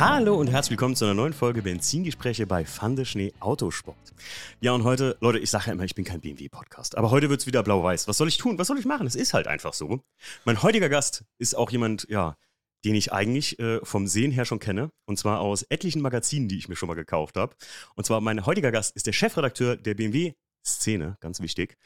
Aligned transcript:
Hallo 0.00 0.36
und 0.36 0.46
herzlich 0.46 0.70
willkommen 0.70 0.94
zu 0.94 1.06
einer 1.06 1.14
neuen 1.14 1.32
Folge 1.32 1.60
Benzingespräche 1.60 2.46
bei 2.46 2.64
Fande 2.64 3.04
Schnee 3.04 3.32
Autosport. 3.40 4.14
Ja, 4.60 4.70
und 4.70 4.84
heute, 4.84 5.16
Leute, 5.20 5.40
ich 5.40 5.50
sage 5.50 5.66
ja 5.66 5.72
immer, 5.72 5.82
ich 5.82 5.96
bin 5.96 6.04
kein 6.04 6.20
BMW-Podcast, 6.20 6.96
aber 6.96 7.10
heute 7.10 7.30
wird 7.30 7.40
es 7.40 7.48
wieder 7.48 7.64
blau-weiß. 7.64 8.06
Was 8.06 8.16
soll 8.16 8.28
ich 8.28 8.38
tun? 8.38 8.60
Was 8.60 8.68
soll 8.68 8.78
ich 8.78 8.84
machen? 8.84 9.08
Es 9.08 9.16
ist 9.16 9.34
halt 9.34 9.48
einfach 9.48 9.72
so. 9.72 9.98
Mein 10.44 10.62
heutiger 10.62 10.88
Gast 10.88 11.24
ist 11.38 11.56
auch 11.56 11.72
jemand, 11.72 12.06
ja, 12.08 12.36
den 12.84 12.94
ich 12.94 13.12
eigentlich 13.12 13.58
äh, 13.58 13.80
vom 13.82 14.06
Sehen 14.06 14.30
her 14.30 14.44
schon 14.44 14.60
kenne. 14.60 14.92
Und 15.06 15.18
zwar 15.18 15.40
aus 15.40 15.64
etlichen 15.64 16.00
Magazinen, 16.00 16.46
die 16.46 16.58
ich 16.58 16.68
mir 16.68 16.76
schon 16.76 16.86
mal 16.86 16.94
gekauft 16.94 17.36
habe. 17.36 17.56
Und 17.96 18.04
zwar 18.04 18.20
mein 18.20 18.46
heutiger 18.46 18.70
Gast 18.70 18.94
ist 18.94 19.08
der 19.08 19.12
Chefredakteur 19.12 19.74
der 19.74 19.94
BMW 19.94 20.34
Szene, 20.64 21.16
ganz 21.18 21.40
wichtig. 21.40 21.76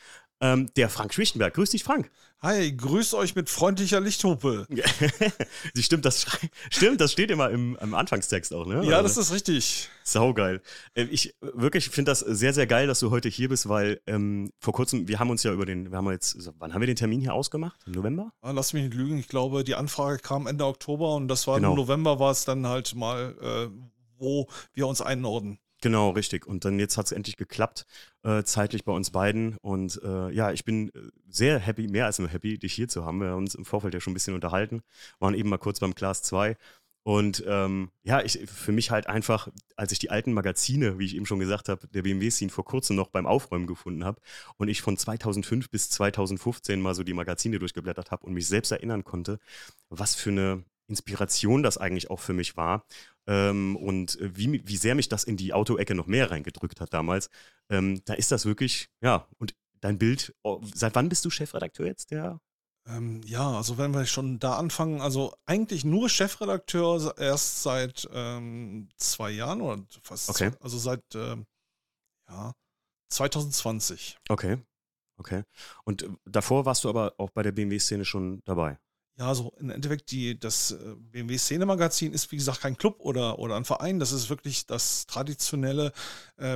Ähm, 0.43 0.71
der 0.75 0.89
Frank 0.89 1.15
Schwichtenberg. 1.15 1.55
Grüß 1.55 1.71
dich, 1.71 1.85
Frank. 1.85 2.11
Hi, 2.41 2.77
grüß 2.77 3.15
euch 3.15 3.37
mit 3.37 3.49
freundlicher 3.49 4.01
Lichthupe. 4.01 4.67
stimmt, 5.79 6.05
das, 6.05 6.27
stimmt, 6.69 7.01
das 7.01 7.13
steht 7.13 7.31
immer 7.31 7.49
im, 7.51 7.79
im 7.81 7.95
Anfangstext 7.95 8.53
auch, 8.53 8.67
ne? 8.67 8.85
Ja, 8.85 9.01
das 9.03 9.17
ist 9.17 9.33
richtig. 9.33 9.89
Saugeil. 10.03 10.61
Äh, 10.95 11.05
ich 11.05 11.37
wirklich 11.41 11.91
finde 11.91 12.11
das 12.11 12.19
sehr, 12.19 12.53
sehr 12.53 12.67
geil, 12.67 12.89
dass 12.89 12.99
du 12.99 13.13
heute 13.13 13.29
hier 13.29 13.51
bist, 13.51 13.69
weil 13.69 14.01
ähm, 14.09 14.51
vor 14.59 14.75
kurzem, 14.75 15.07
wir 15.07 15.21
haben 15.21 15.31
uns 15.31 15.45
ja 15.45 15.53
über 15.53 15.65
den, 15.65 15.93
wir 15.93 15.99
haben 15.99 16.11
jetzt, 16.11 16.37
wann 16.59 16.75
haben 16.75 16.81
wir 16.81 16.89
den 16.89 16.97
Termin 16.97 17.21
hier 17.21 17.35
ausgemacht? 17.35 17.79
Im 17.87 17.93
November? 17.93 18.33
Ah, 18.41 18.51
lass 18.51 18.73
mich 18.73 18.83
nicht 18.83 18.95
lügen, 18.95 19.19
ich 19.19 19.29
glaube, 19.29 19.63
die 19.63 19.77
Anfrage 19.77 20.19
kam 20.19 20.49
Ende 20.49 20.67
Oktober 20.67 21.15
und 21.15 21.29
das 21.29 21.47
war 21.47 21.59
genau. 21.59 21.71
im 21.71 21.77
November 21.77 22.19
war 22.19 22.33
es 22.33 22.45
dann 22.45 22.67
halt 22.67 22.97
mal, 22.97 23.37
äh, 23.41 23.69
wo 24.19 24.49
wir 24.75 24.89
uns 24.89 25.01
einordnen. 25.01 25.61
Genau, 25.83 26.11
richtig. 26.11 26.47
Und 26.47 26.65
dann 26.65 26.79
jetzt 26.79 26.97
hat 26.97 27.07
es 27.07 27.13
endlich 27.13 27.37
geklappt, 27.37 27.87
äh, 28.23 28.45
zeitlich 28.45 28.85
bei 28.85 28.93
uns 28.93 29.11
beiden. 29.11 29.57
Und 29.59 30.01
äh, 30.05 30.31
ja, 30.31 30.53
ich 30.53 30.65
bin 30.65 30.91
äh, 30.91 31.11
sehr 31.29 31.59
happy, 31.59 31.89
mehr 31.89 32.07
als 32.07 32.21
nur 32.21 32.29
happy, 32.29 32.57
dich 32.57 32.73
hier 32.73 32.87
zu 32.87 33.05
haben. 33.05 33.21
Wir 33.21 33.31
haben 33.31 33.39
uns 33.39 33.57
im 33.57 33.65
Vorfeld 33.65 33.93
ja 33.93 34.01
schon 34.01 34.13
ein 34.13 34.15
bisschen 34.15 34.35
unterhalten, 34.35 34.83
waren 35.19 35.35
eben 35.35 35.49
mal 35.49 35.59
kurz 35.59 35.81
beim 35.81 35.97
Class 35.97 36.23
2. 36.23 36.57
Und 37.05 37.43
ähm, 37.49 37.91
ja, 38.05 38.23
ich, 38.23 38.39
für 38.47 38.71
mich 38.71 38.93
halt 38.93 39.09
einfach, 39.09 39.49
als 39.75 39.91
ich 39.91 39.99
die 39.99 40.11
alten 40.11 40.33
Magazine, 40.33 41.01
wie 41.01 41.07
ich 41.07 41.17
eben 41.17 41.27
schon 41.27 41.41
gesagt 41.41 41.69
habe, 41.69 41.89
der 41.89 42.03
BMW-Scene 42.03 42.53
vor 42.53 42.65
kurzem 42.65 42.95
noch 42.95 43.09
beim 43.09 43.27
Aufräumen 43.27 43.67
gefunden 43.67 44.05
habe 44.05 44.21
und 44.57 44.69
ich 44.69 44.83
von 44.83 44.97
2005 44.97 45.69
bis 45.69 45.91
2015 45.91 46.81
mal 46.81 46.95
so 46.95 47.03
die 47.03 47.13
Magazine 47.13 47.59
durchgeblättert 47.59 48.13
habe 48.13 48.25
und 48.25 48.35
mich 48.35 48.47
selbst 48.47 48.71
erinnern 48.71 49.03
konnte, 49.03 49.41
was 49.89 50.15
für 50.15 50.31
eine 50.31 50.65
Inspiration 50.87 51.65
das 51.65 51.77
eigentlich 51.79 52.09
auch 52.11 52.21
für 52.21 52.35
mich 52.35 52.57
war 52.57 52.85
ähm, 53.27 53.77
und 53.77 54.19
äh, 54.21 54.37
wie, 54.37 54.67
wie 54.67 54.77
sehr 54.77 54.95
mich 54.95 55.09
das 55.09 55.25
in 55.25 55.37
die 55.37 55.53
Autoecke 55.53 55.95
noch 55.95 56.07
mehr 56.07 56.31
reingedrückt 56.31 56.81
hat 56.81 56.93
damals, 56.93 57.31
ähm, 57.71 58.03
da 58.05 58.15
ist 58.15 58.33
das 58.33 58.47
wirklich, 58.47 58.89
ja, 59.01 59.29
und 59.39 59.55
dein 59.81 59.99
Bild, 59.99 60.35
oh, 60.43 60.61
seit 60.75 60.95
wann 60.95 61.09
bist 61.09 61.25
du 61.25 61.31
Chefredakteur 61.31 61.87
jetzt 61.87 62.11
der? 62.11 62.41
Ähm, 62.87 63.21
ja, 63.25 63.57
also 63.57 63.79
wenn 63.79 63.95
wir 63.95 64.07
schon 64.07 64.39
da 64.39 64.57
anfangen, 64.57 65.01
also 65.01 65.35
eigentlich 65.47 65.85
nur 65.85 66.09
Chefredakteur 66.09 67.17
erst 67.17 67.63
seit 67.63 68.09
ähm, 68.13 68.89
zwei 68.97 69.31
Jahren 69.31 69.61
oder 69.61 69.83
fast, 70.03 70.29
okay. 70.31 70.51
Zwei, 70.51 70.61
also 70.61 70.79
seit 70.79 71.05
ähm, 71.15 71.47
ja, 72.29 72.53
2020. 73.11 74.19
Okay, 74.29 74.59
okay. 75.17 75.45
Und 75.85 76.03
äh, 76.03 76.09
davor 76.25 76.65
warst 76.65 76.83
du 76.83 76.89
aber 76.89 77.15
auch 77.19 77.31
bei 77.31 77.43
der 77.43 77.53
BMW-Szene 77.53 78.05
schon 78.05 78.41
dabei? 78.45 78.79
Ja, 79.23 79.37
so 79.37 79.53
im 79.61 79.71
Endeffekt, 79.71 80.11
die, 80.11 80.37
das 80.37 80.73
äh, 80.73 80.97
BMW 81.13 81.39
Szene-Magazin 81.39 82.13
ist 82.13 82.33
wie 82.33 82.37
gesagt 82.37 82.61
kein 82.61 82.77
Club 82.77 82.97
oder, 82.99 83.39
oder 83.39 83.55
ein 83.55 83.65
Verein. 83.65 84.01
Das 84.01 84.11
ist 84.11 84.31
wirklich 84.31 84.67
das 84.67 85.07
traditionelle 85.07 85.93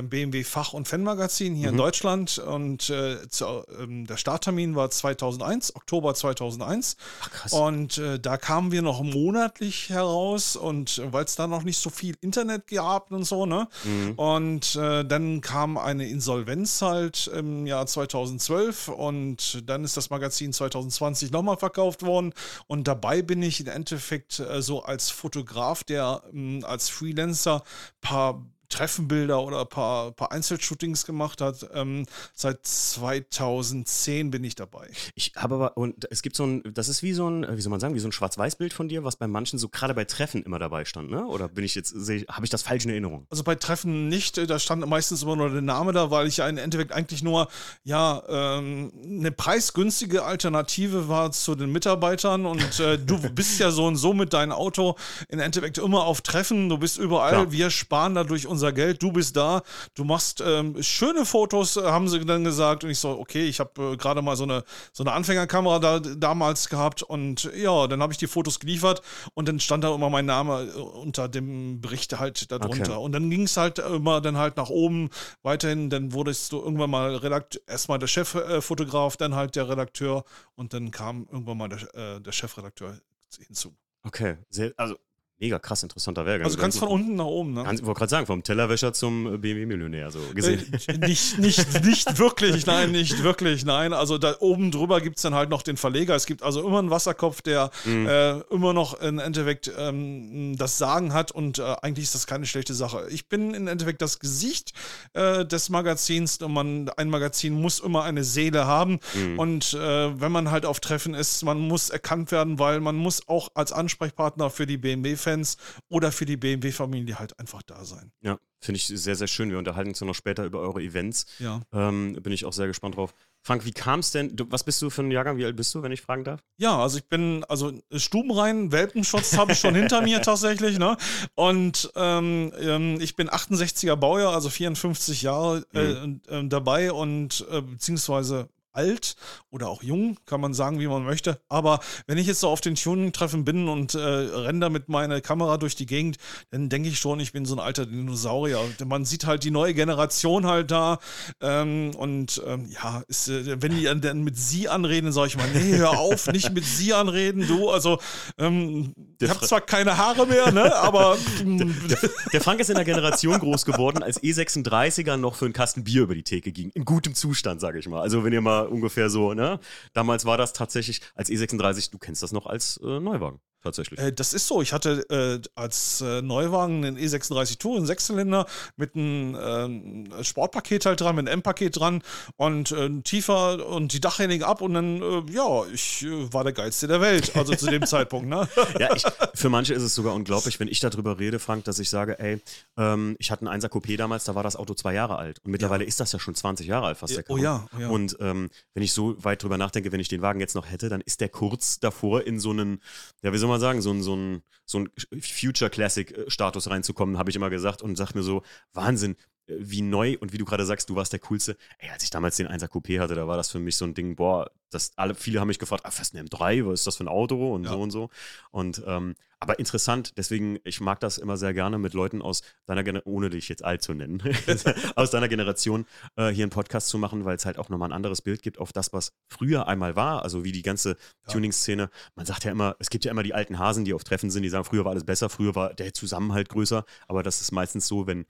BMW 0.03 0.43
Fach- 0.43 0.73
und 0.73 0.87
Fan-Magazin 0.87 1.55
hier 1.55 1.69
mhm. 1.69 1.73
in 1.73 1.77
Deutschland. 1.77 2.37
Und 2.39 2.89
äh, 2.89 3.27
zu, 3.29 3.63
ähm, 3.79 4.05
der 4.05 4.17
Starttermin 4.17 4.75
war 4.75 4.89
2001, 4.89 5.75
Oktober 5.75 6.13
2001. 6.13 6.97
Ach, 7.21 7.31
krass. 7.31 7.53
Und 7.53 7.97
äh, 7.97 8.19
da 8.19 8.37
kamen 8.37 8.71
wir 8.71 8.81
noch 8.81 9.01
monatlich 9.01 9.89
heraus. 9.89 10.55
Und 10.55 10.97
äh, 10.97 11.13
weil 11.13 11.25
es 11.25 11.35
da 11.35 11.47
noch 11.47 11.63
nicht 11.63 11.77
so 11.77 11.89
viel 11.89 12.15
Internet 12.21 12.67
gab 12.67 13.11
und 13.11 13.23
so, 13.23 13.45
ne? 13.45 13.67
Mhm. 13.83 14.13
Und 14.13 14.75
äh, 14.75 15.05
dann 15.05 15.41
kam 15.41 15.77
eine 15.77 16.07
Insolvenz 16.07 16.81
halt 16.81 17.27
im 17.27 17.65
Jahr 17.65 17.85
2012. 17.85 18.89
Und 18.89 19.69
dann 19.69 19.83
ist 19.83 19.97
das 19.97 20.09
Magazin 20.09 20.53
2020 20.53 21.31
nochmal 21.31 21.57
verkauft 21.57 22.03
worden. 22.03 22.33
Und 22.67 22.87
dabei 22.87 23.21
bin 23.21 23.41
ich 23.41 23.59
im 23.61 23.67
Endeffekt 23.67 24.39
äh, 24.39 24.61
so 24.61 24.83
als 24.83 25.09
Fotograf, 25.09 25.83
der 25.83 26.23
äh, 26.33 26.63
als 26.63 26.89
Freelancer 26.89 27.63
paar 28.01 28.43
Treffenbilder 28.69 29.41
oder 29.41 29.61
ein 29.61 29.67
paar, 29.67 30.11
paar 30.11 30.31
Einzelshootings 30.31 31.05
gemacht 31.05 31.41
hat. 31.41 31.67
Ähm, 31.73 32.05
seit 32.33 32.65
2010 32.65 34.31
bin 34.31 34.43
ich 34.43 34.55
dabei. 34.55 34.89
Ich 35.15 35.33
habe 35.35 35.55
aber, 35.55 35.77
und 35.77 36.07
es 36.11 36.21
gibt 36.21 36.35
so 36.35 36.45
ein, 36.45 36.63
das 36.73 36.89
ist 36.89 37.03
wie 37.03 37.13
so 37.13 37.29
ein, 37.29 37.45
wie 37.55 37.61
soll 37.61 37.71
man 37.71 37.79
sagen, 37.79 37.95
wie 37.95 37.99
so 37.99 38.07
ein 38.07 38.11
Schwarz-Weiß-Bild 38.11 38.73
von 38.73 38.89
dir, 38.89 39.03
was 39.03 39.15
bei 39.15 39.27
manchen 39.27 39.59
so 39.59 39.69
gerade 39.69 39.93
bei 39.93 40.05
Treffen 40.05 40.43
immer 40.43 40.59
dabei 40.59 40.85
stand, 40.85 41.09
ne? 41.09 41.25
Oder 41.25 41.47
bin 41.47 41.63
ich 41.63 41.75
jetzt, 41.75 41.93
habe 42.29 42.45
ich 42.45 42.49
das 42.49 42.61
falsch 42.63 42.85
in 42.85 42.91
Erinnerung? 42.91 43.25
Also 43.29 43.43
bei 43.43 43.55
Treffen 43.55 44.07
nicht, 44.09 44.37
da 44.37 44.59
stand 44.59 44.85
meistens 44.87 45.23
immer 45.23 45.35
nur 45.35 45.49
der 45.49 45.61
Name 45.61 45.93
da, 45.93 46.11
weil 46.11 46.27
ich 46.27 46.37
ja 46.37 46.47
im 46.47 46.57
Endeffekt 46.57 46.91
eigentlich 46.91 47.23
nur, 47.23 47.47
ja, 47.83 48.23
ähm, 48.27 48.91
eine 49.03 49.31
preisgünstige 49.31 50.23
Alternative 50.23 51.07
war 51.07 51.31
zu 51.31 51.55
den 51.55 51.71
Mitarbeitern 51.71 52.45
und 52.45 52.79
äh, 52.79 52.97
du 52.97 53.17
bist 53.33 53.59
ja 53.59 53.71
so 53.71 53.85
und 53.85 53.95
so 53.95 54.13
mit 54.13 54.33
deinem 54.33 54.51
Auto 54.51 54.95
im 55.29 55.39
Endeffekt 55.39 55.77
immer 55.77 56.03
auf 56.03 56.21
Treffen, 56.21 56.69
du 56.69 56.77
bist 56.77 56.97
überall, 56.97 57.31
Klar. 57.31 57.51
wir 57.51 57.69
sparen 57.69 58.15
dadurch 58.15 58.47
unser 58.57 58.73
Geld, 58.73 59.03
du 59.03 59.11
bist 59.11 59.35
da, 59.35 59.61
du 59.93 60.03
machst 60.03 60.41
ähm, 60.43 60.81
schöne 60.81 61.25
Fotos, 61.25 61.77
äh, 61.77 61.83
haben 61.83 62.07
sie 62.07 62.25
dann 62.25 62.43
gesagt. 62.43 62.83
Und 62.83 62.89
ich 62.89 62.97
so, 62.97 63.11
okay, 63.11 63.45
ich 63.45 63.59
habe 63.59 63.93
äh, 63.93 63.97
gerade 63.97 64.23
mal 64.23 64.35
so 64.35 64.43
eine, 64.43 64.63
so 64.91 65.03
eine 65.03 65.11
Anfängerkamera 65.13 65.77
da, 65.77 65.99
damals 65.99 66.69
gehabt 66.69 67.03
und 67.03 67.51
ja, 67.55 67.85
dann 67.85 68.01
habe 68.01 68.13
ich 68.13 68.17
die 68.17 68.25
Fotos 68.25 68.59
geliefert 68.59 69.03
und 69.35 69.47
dann 69.47 69.59
stand 69.59 69.83
da 69.83 69.93
immer 69.93 70.09
mein 70.09 70.25
Name 70.25 70.63
äh, 70.63 70.79
unter 70.79 71.27
dem 71.27 71.81
Bericht 71.81 72.17
halt 72.19 72.51
darunter. 72.51 72.93
Okay. 72.93 73.03
Und 73.03 73.11
dann 73.11 73.29
ging 73.29 73.43
es 73.43 73.57
halt 73.57 73.77
immer 73.77 74.21
dann 74.21 74.37
halt 74.37 74.57
nach 74.57 74.69
oben 74.69 75.09
weiterhin, 75.43 75.91
dann 75.91 76.13
wurdest 76.13 76.51
du 76.51 76.57
irgendwann 76.57 76.89
mal 76.89 77.15
Redakt 77.15 77.61
erstmal 77.67 77.99
der 77.99 78.07
Cheffotograf, 78.07 79.13
äh, 79.13 79.17
dann 79.19 79.35
halt 79.35 79.55
der 79.55 79.69
Redakteur 79.69 80.23
und 80.55 80.73
dann 80.73 80.89
kam 80.89 81.27
irgendwann 81.31 81.57
mal 81.57 81.69
der, 81.69 81.95
äh, 81.95 82.21
der 82.21 82.31
Chefredakteur 82.31 82.99
hinzu. 83.45 83.75
Okay, 84.03 84.37
sehr, 84.49 84.73
also 84.77 84.95
Mega 85.39 85.59
krass 85.59 85.83
interessanter 85.83 86.25
Werk. 86.25 86.43
Also 86.43 86.57
ganz 86.57 86.79
von 86.79 86.87
unten 86.87 87.15
nach 87.15 87.25
oben, 87.25 87.53
ne? 87.53 87.61
Ich 87.71 87.85
wollte 87.85 87.99
gerade 87.99 88.09
sagen, 88.09 88.25
vom 88.25 88.41
Tellerwäscher 88.41 88.91
zum 88.91 89.39
BMW-Millionär, 89.39 90.09
so 90.09 90.17
gesehen. 90.33 90.65
Äh, 90.87 90.97
nicht, 90.97 91.37
nicht, 91.37 91.83
nicht 91.83 92.17
wirklich, 92.17 92.65
nein, 92.65 92.91
nicht 92.91 93.21
wirklich, 93.23 93.63
nein. 93.63 93.93
Also 93.93 94.17
da 94.17 94.35
oben 94.39 94.71
drüber 94.71 94.99
gibt 94.99 95.17
es 95.17 95.21
dann 95.21 95.35
halt 95.35 95.51
noch 95.51 95.61
den 95.61 95.77
Verleger. 95.77 96.15
Es 96.15 96.25
gibt 96.25 96.41
also 96.41 96.65
immer 96.65 96.79
einen 96.79 96.89
Wasserkopf, 96.89 97.43
der 97.43 97.69
mhm. 97.85 98.07
äh, 98.07 98.39
immer 98.49 98.73
noch 98.73 98.99
im 98.99 99.19
Endeffekt 99.19 99.71
ähm, 99.77 100.57
das 100.57 100.79
Sagen 100.79 101.13
hat 101.13 101.31
und 101.31 101.59
äh, 101.59 101.75
eigentlich 101.83 102.05
ist 102.05 102.15
das 102.15 102.25
keine 102.25 102.47
schlechte 102.47 102.73
Sache. 102.73 103.05
Ich 103.11 103.29
bin 103.29 103.53
im 103.53 103.67
Endeffekt 103.67 104.01
das 104.01 104.17
Gesicht 104.17 104.73
äh, 105.13 105.45
des 105.45 105.69
Magazins 105.69 106.37
und 106.37 106.51
man, 106.51 106.89
ein 106.97 107.11
Magazin 107.11 107.53
muss 107.53 107.79
immer 107.79 108.03
eine 108.05 108.23
Seele 108.23 108.65
haben 108.65 108.99
mhm. 109.13 109.37
und 109.37 109.73
äh, 109.75 110.19
wenn 110.19 110.31
man 110.31 110.49
halt 110.49 110.65
auf 110.65 110.79
Treffen 110.79 111.13
ist, 111.13 111.43
man 111.43 111.59
muss 111.59 111.91
erkannt 111.91 112.31
werden, 112.31 112.57
weil 112.57 112.79
man 112.79 112.95
muss 112.95 113.27
auch 113.27 113.49
als 113.53 113.71
Ansprechpartner 113.71 114.49
für 114.49 114.65
die 114.65 114.77
BMW 114.77 115.15
fans 115.27 115.57
oder 115.89 116.11
für 116.11 116.25
die 116.25 116.37
BMW-Familie 116.37 117.19
halt 117.19 117.37
einfach 117.39 117.61
da 117.61 117.83
sein. 117.83 118.11
Ja, 118.21 118.39
finde 118.61 118.77
ich 118.77 118.87
sehr, 118.87 119.15
sehr 119.15 119.27
schön. 119.27 119.49
Wir 119.51 119.57
unterhalten 119.57 119.89
uns 119.89 119.99
ja 119.99 120.07
noch 120.07 120.15
später 120.15 120.45
über 120.45 120.59
eure 120.59 120.81
Events. 120.81 121.25
Ja. 121.39 121.61
Ähm, 121.73 122.17
bin 122.21 122.31
ich 122.31 122.45
auch 122.45 122.53
sehr 122.53 122.67
gespannt 122.67 122.95
drauf. 122.95 123.13
Frank, 123.43 123.65
wie 123.65 123.71
kam 123.71 123.99
es 123.99 124.11
denn? 124.11 124.35
Du, 124.35 124.45
was 124.49 124.63
bist 124.63 124.81
du 124.81 124.89
für 124.89 125.03
ein 125.03 125.11
Jahrgang? 125.11 125.37
Wie 125.37 125.45
alt 125.45 125.55
bist 125.55 125.73
du, 125.75 125.83
wenn 125.83 125.91
ich 125.91 126.01
fragen 126.01 126.23
darf? 126.23 126.41
Ja, 126.57 126.79
also 126.79 126.97
ich 126.97 127.05
bin, 127.05 127.43
also 127.49 127.73
Stubenrein, 127.93 128.71
Welpenschutz 128.71 129.37
habe 129.37 129.51
ich 129.51 129.59
schon 129.59 129.75
hinter 129.75 130.01
mir 130.01 130.21
tatsächlich, 130.21 130.79
ne? 130.79 130.97
Und 131.35 131.91
ähm, 131.95 132.51
ähm 132.59 132.97
ich 132.99 133.15
bin 133.15 133.29
68er 133.29 133.95
Baujahr, 133.95 134.33
also 134.33 134.49
54 134.49 135.21
Jahre 135.21 135.65
äh, 135.73 136.07
mhm. 136.07 136.21
äh, 136.27 136.47
dabei 136.47 136.91
und 136.91 137.45
äh, 137.51 137.61
beziehungsweise 137.61 138.49
alt 138.77 139.15
oder 139.49 139.69
auch 139.69 139.83
jung, 139.83 140.17
kann 140.25 140.39
man 140.39 140.53
sagen, 140.53 140.79
wie 140.79 140.87
man 140.87 141.03
möchte. 141.03 141.41
Aber 141.49 141.79
wenn 142.05 142.17
ich 142.17 142.27
jetzt 142.27 142.39
so 142.39 142.49
auf 142.49 142.61
den 142.61 142.75
Tuning-Treffen 142.75 143.43
bin 143.43 143.67
und 143.67 143.95
äh, 143.95 143.99
renne 143.99 144.59
da 144.59 144.69
mit 144.69 144.87
meiner 144.87 145.19
Kamera 145.19 145.57
durch 145.57 145.75
die 145.75 145.87
Gegend, 145.87 146.17
dann 146.51 146.69
denke 146.69 146.89
ich 146.89 146.99
schon, 146.99 147.19
ich 147.19 147.31
bin 147.31 147.45
so 147.45 147.55
ein 147.55 147.59
alter 147.59 147.85
Dinosaurier. 147.85 148.59
Man 148.85 149.03
sieht 149.03 149.25
halt 149.25 149.43
die 149.43 149.51
neue 149.51 149.73
Generation 149.73 150.45
halt 150.45 150.71
da. 150.71 150.99
Ähm, 151.41 151.91
und 151.97 152.41
ähm, 152.45 152.69
ja, 152.69 153.01
ist, 153.07 153.29
äh, 153.29 153.61
wenn 153.61 153.75
die 153.75 153.83
dann 153.85 154.23
mit 154.23 154.37
sie 154.37 154.69
anreden, 154.69 155.11
sage 155.11 155.27
ich 155.27 155.37
mal, 155.37 155.49
nee, 155.53 155.77
hör 155.77 155.97
auf, 155.99 156.27
nicht 156.27 156.53
mit 156.53 156.65
sie 156.65 156.93
anreden, 156.93 157.47
du. 157.47 157.69
Also, 157.69 157.99
ähm, 158.37 158.93
ich 159.19 159.29
habe 159.29 159.45
zwar 159.45 159.61
keine 159.61 159.97
Haare 159.97 160.27
mehr, 160.27 160.51
ne, 160.51 160.75
aber. 160.75 161.17
der, 161.39 161.65
der, 161.65 162.09
der, 162.33 162.41
Frank 162.41 162.59
ist 162.59 162.69
in 162.69 162.75
der 162.75 162.85
Generation 162.85 163.39
groß 163.39 163.65
geworden, 163.65 164.03
als 164.03 164.21
E36er 164.21 165.17
noch 165.17 165.35
für 165.35 165.45
einen 165.45 165.53
Kasten 165.53 165.83
Bier 165.83 166.03
über 166.03 166.13
die 166.15 166.23
Theke 166.23 166.51
ging. 166.51 166.69
In 166.75 166.85
gutem 166.85 167.15
Zustand, 167.15 167.61
sage 167.61 167.79
ich 167.79 167.87
mal. 167.87 168.01
Also, 168.01 168.23
wenn 168.23 168.33
ihr 168.33 168.41
mal 168.41 168.66
ungefähr 168.67 169.09
so, 169.09 169.33
ne? 169.33 169.59
Damals 169.93 170.25
war 170.25 170.37
das 170.37 170.53
tatsächlich 170.53 171.01
als 171.15 171.29
E36, 171.29 171.91
du 171.91 171.97
kennst 171.97 172.23
das 172.23 172.31
noch 172.31 172.45
als 172.45 172.77
äh, 172.83 172.99
Neuwagen. 172.99 173.39
Tatsächlich. 173.63 173.99
Äh, 173.99 174.13
das 174.13 174.33
ist 174.33 174.47
so. 174.47 174.61
Ich 174.61 174.73
hatte 174.73 175.05
äh, 175.09 175.47
als 175.55 176.01
äh, 176.01 176.21
Neuwagen 176.21 176.85
einen 176.85 176.97
E36 176.97 177.59
Tour, 177.59 177.77
einen 177.77 177.85
Sechszylinder 177.85 178.45
mit 178.75 178.95
einem 178.95 179.37
ähm, 179.39 180.23
Sportpaket 180.23 180.85
halt 180.85 181.01
dran, 181.01 181.15
mit 181.15 181.27
einem 181.27 181.39
M-Paket 181.39 181.79
dran 181.79 182.01
und 182.35 182.71
äh, 182.71 182.89
tiefer 183.01 183.67
und 183.67 183.93
die 183.93 183.99
Dachreinigung 183.99 184.47
ab 184.47 184.61
und 184.61 184.73
dann, 184.73 185.01
äh, 185.01 185.31
ja, 185.31 185.65
ich 185.71 186.03
äh, 186.03 186.33
war 186.33 186.43
der 186.43 186.53
Geilste 186.53 186.87
der 186.87 187.01
Welt, 187.01 187.35
also 187.35 187.55
zu 187.55 187.67
dem 187.67 187.85
Zeitpunkt. 187.85 188.29
Ne? 188.29 188.47
Ja, 188.79 188.95
ich, 188.95 189.03
für 189.33 189.49
manche 189.49 189.73
ist 189.73 189.83
es 189.83 189.95
sogar 189.95 190.13
unglaublich, 190.13 190.59
wenn 190.59 190.67
ich 190.67 190.79
darüber 190.79 191.19
rede, 191.19 191.39
Frank, 191.39 191.65
dass 191.65 191.79
ich 191.79 191.89
sage, 191.89 192.19
ey, 192.19 192.41
ähm, 192.77 193.15
ich 193.19 193.31
hatte 193.31 193.49
einen 193.49 193.61
1er 193.61 193.69
Coupé 193.69 193.97
damals, 193.97 194.23
da 194.23 194.35
war 194.35 194.43
das 194.43 194.55
Auto 194.55 194.73
zwei 194.73 194.93
Jahre 194.93 195.17
alt 195.17 195.39
und 195.43 195.51
mittlerweile 195.51 195.83
ja. 195.83 195.87
ist 195.87 195.99
das 195.99 196.11
ja 196.11 196.19
schon 196.19 196.35
20 196.35 196.67
Jahre 196.67 196.87
alt, 196.87 196.97
fast 196.97 197.15
ja, 197.15 197.21
der. 197.21 197.31
Oh 197.31 197.37
ja, 197.37 197.67
oh 197.75 197.79
ja. 197.79 197.89
Und 197.89 198.17
ähm, 198.19 198.49
wenn 198.73 198.83
ich 198.83 198.93
so 198.93 199.23
weit 199.23 199.43
drüber 199.43 199.57
nachdenke, 199.57 199.91
wenn 199.91 199.99
ich 199.99 200.09
den 200.09 200.21
Wagen 200.21 200.39
jetzt 200.39 200.55
noch 200.55 200.69
hätte, 200.69 200.89
dann 200.89 201.01
ist 201.01 201.21
der 201.21 201.29
kurz 201.29 201.79
davor 201.79 202.25
in 202.25 202.39
so 202.39 202.51
einen, 202.51 202.81
ja, 203.23 203.33
wie 203.33 203.37
soll 203.47 203.53
man 203.53 203.61
sagen, 203.61 203.81
so 203.81 203.91
ein, 203.91 204.03
so 204.03 204.15
ein, 204.15 204.43
so 204.65 204.79
ein 204.79 205.21
Future 205.21 205.69
Classic-Status 205.69 206.69
reinzukommen, 206.69 207.17
habe 207.17 207.29
ich 207.29 207.35
immer 207.35 207.49
gesagt 207.49 207.81
und 207.81 207.95
sag 207.95 208.13
mir 208.13 208.23
so, 208.23 208.43
Wahnsinn, 208.73 209.15
wie 209.47 209.81
neu 209.81 210.17
und 210.19 210.33
wie 210.33 210.37
du 210.37 210.45
gerade 210.45 210.65
sagst, 210.65 210.89
du 210.89 210.95
warst 210.95 211.13
der 211.13 211.19
Coolste. 211.19 211.57
Ey, 211.79 211.89
als 211.89 212.03
ich 212.03 212.09
damals 212.09 212.37
den 212.37 212.47
1er 212.47 212.67
Coupé 212.67 212.99
hatte, 212.99 213.15
da 213.15 213.27
war 213.27 213.37
das 213.37 213.51
für 213.51 213.59
mich 213.59 213.77
so 213.77 213.85
ein 213.85 213.93
Ding, 213.93 214.15
boah, 214.15 214.51
das, 214.69 214.91
alle, 214.97 215.15
viele 215.15 215.39
haben 215.39 215.47
mich 215.47 215.59
gefragt, 215.59 215.85
ah, 215.85 215.89
was 215.89 215.99
ist 215.99 216.15
ein 216.15 216.27
M3, 216.27 216.65
was 216.65 216.81
ist 216.81 216.87
das 216.87 216.97
für 216.97 217.05
ein 217.05 217.07
Auto 217.07 217.53
und 217.53 217.63
ja. 217.63 217.71
so 217.71 217.81
und 217.81 217.91
so. 217.91 218.09
Und, 218.51 218.83
ähm, 218.85 219.15
aber 219.39 219.59
interessant, 219.59 220.17
deswegen, 220.17 220.57
ich 220.63 220.81
mag 220.81 220.99
das 220.99 221.17
immer 221.19 221.37
sehr 221.37 221.53
gerne 221.53 221.77
mit 221.77 221.93
Leuten 221.93 222.21
aus 222.21 222.41
deiner 222.65 222.83
Generation, 222.83 223.13
ohne 223.13 223.29
dich 223.29 223.49
jetzt 223.49 223.63
alt 223.63 223.83
zu 223.83 223.93
nennen, 223.93 224.21
aus 224.95 225.11
deiner 225.11 225.27
Generation 225.29 225.85
äh, 226.15 226.29
hier 226.29 226.43
einen 226.43 226.49
Podcast 226.49 226.89
zu 226.89 226.97
machen, 226.97 227.23
weil 227.23 227.35
es 227.35 227.45
halt 227.45 227.59
auch 227.59 227.69
nochmal 227.69 227.89
ein 227.89 227.93
anderes 227.93 228.21
Bild 228.21 228.41
gibt 228.41 228.57
auf 228.57 228.73
das, 228.73 228.93
was 228.93 229.13
früher 229.27 229.67
einmal 229.67 229.95
war, 229.95 230.23
also 230.23 230.43
wie 230.43 230.51
die 230.51 230.63
ganze 230.63 230.97
ja. 231.27 231.33
Tuning-Szene. 231.33 231.89
Man 232.15 232.25
sagt 232.25 232.45
ja 232.45 232.51
immer, 232.51 232.75
es 232.79 232.89
gibt 232.89 233.05
ja 233.05 233.11
immer 233.11 233.23
die 233.23 233.35
alten 233.35 233.59
Hasen, 233.59 233.85
die 233.85 233.93
auf 233.93 234.03
Treffen 234.03 234.31
sind, 234.31 234.41
die 234.41 234.49
sagen, 234.49 234.65
früher 234.65 234.85
war 234.85 234.91
alles 234.91 235.05
besser, 235.05 235.29
früher 235.29 235.53
war 235.53 235.73
der 235.73 235.93
Zusammenhalt 235.93 236.49
größer, 236.49 236.83
aber 237.07 237.21
das 237.21 237.39
ist 237.39 237.51
meistens 237.51 237.87
so, 237.87 238.07
wenn 238.07 238.25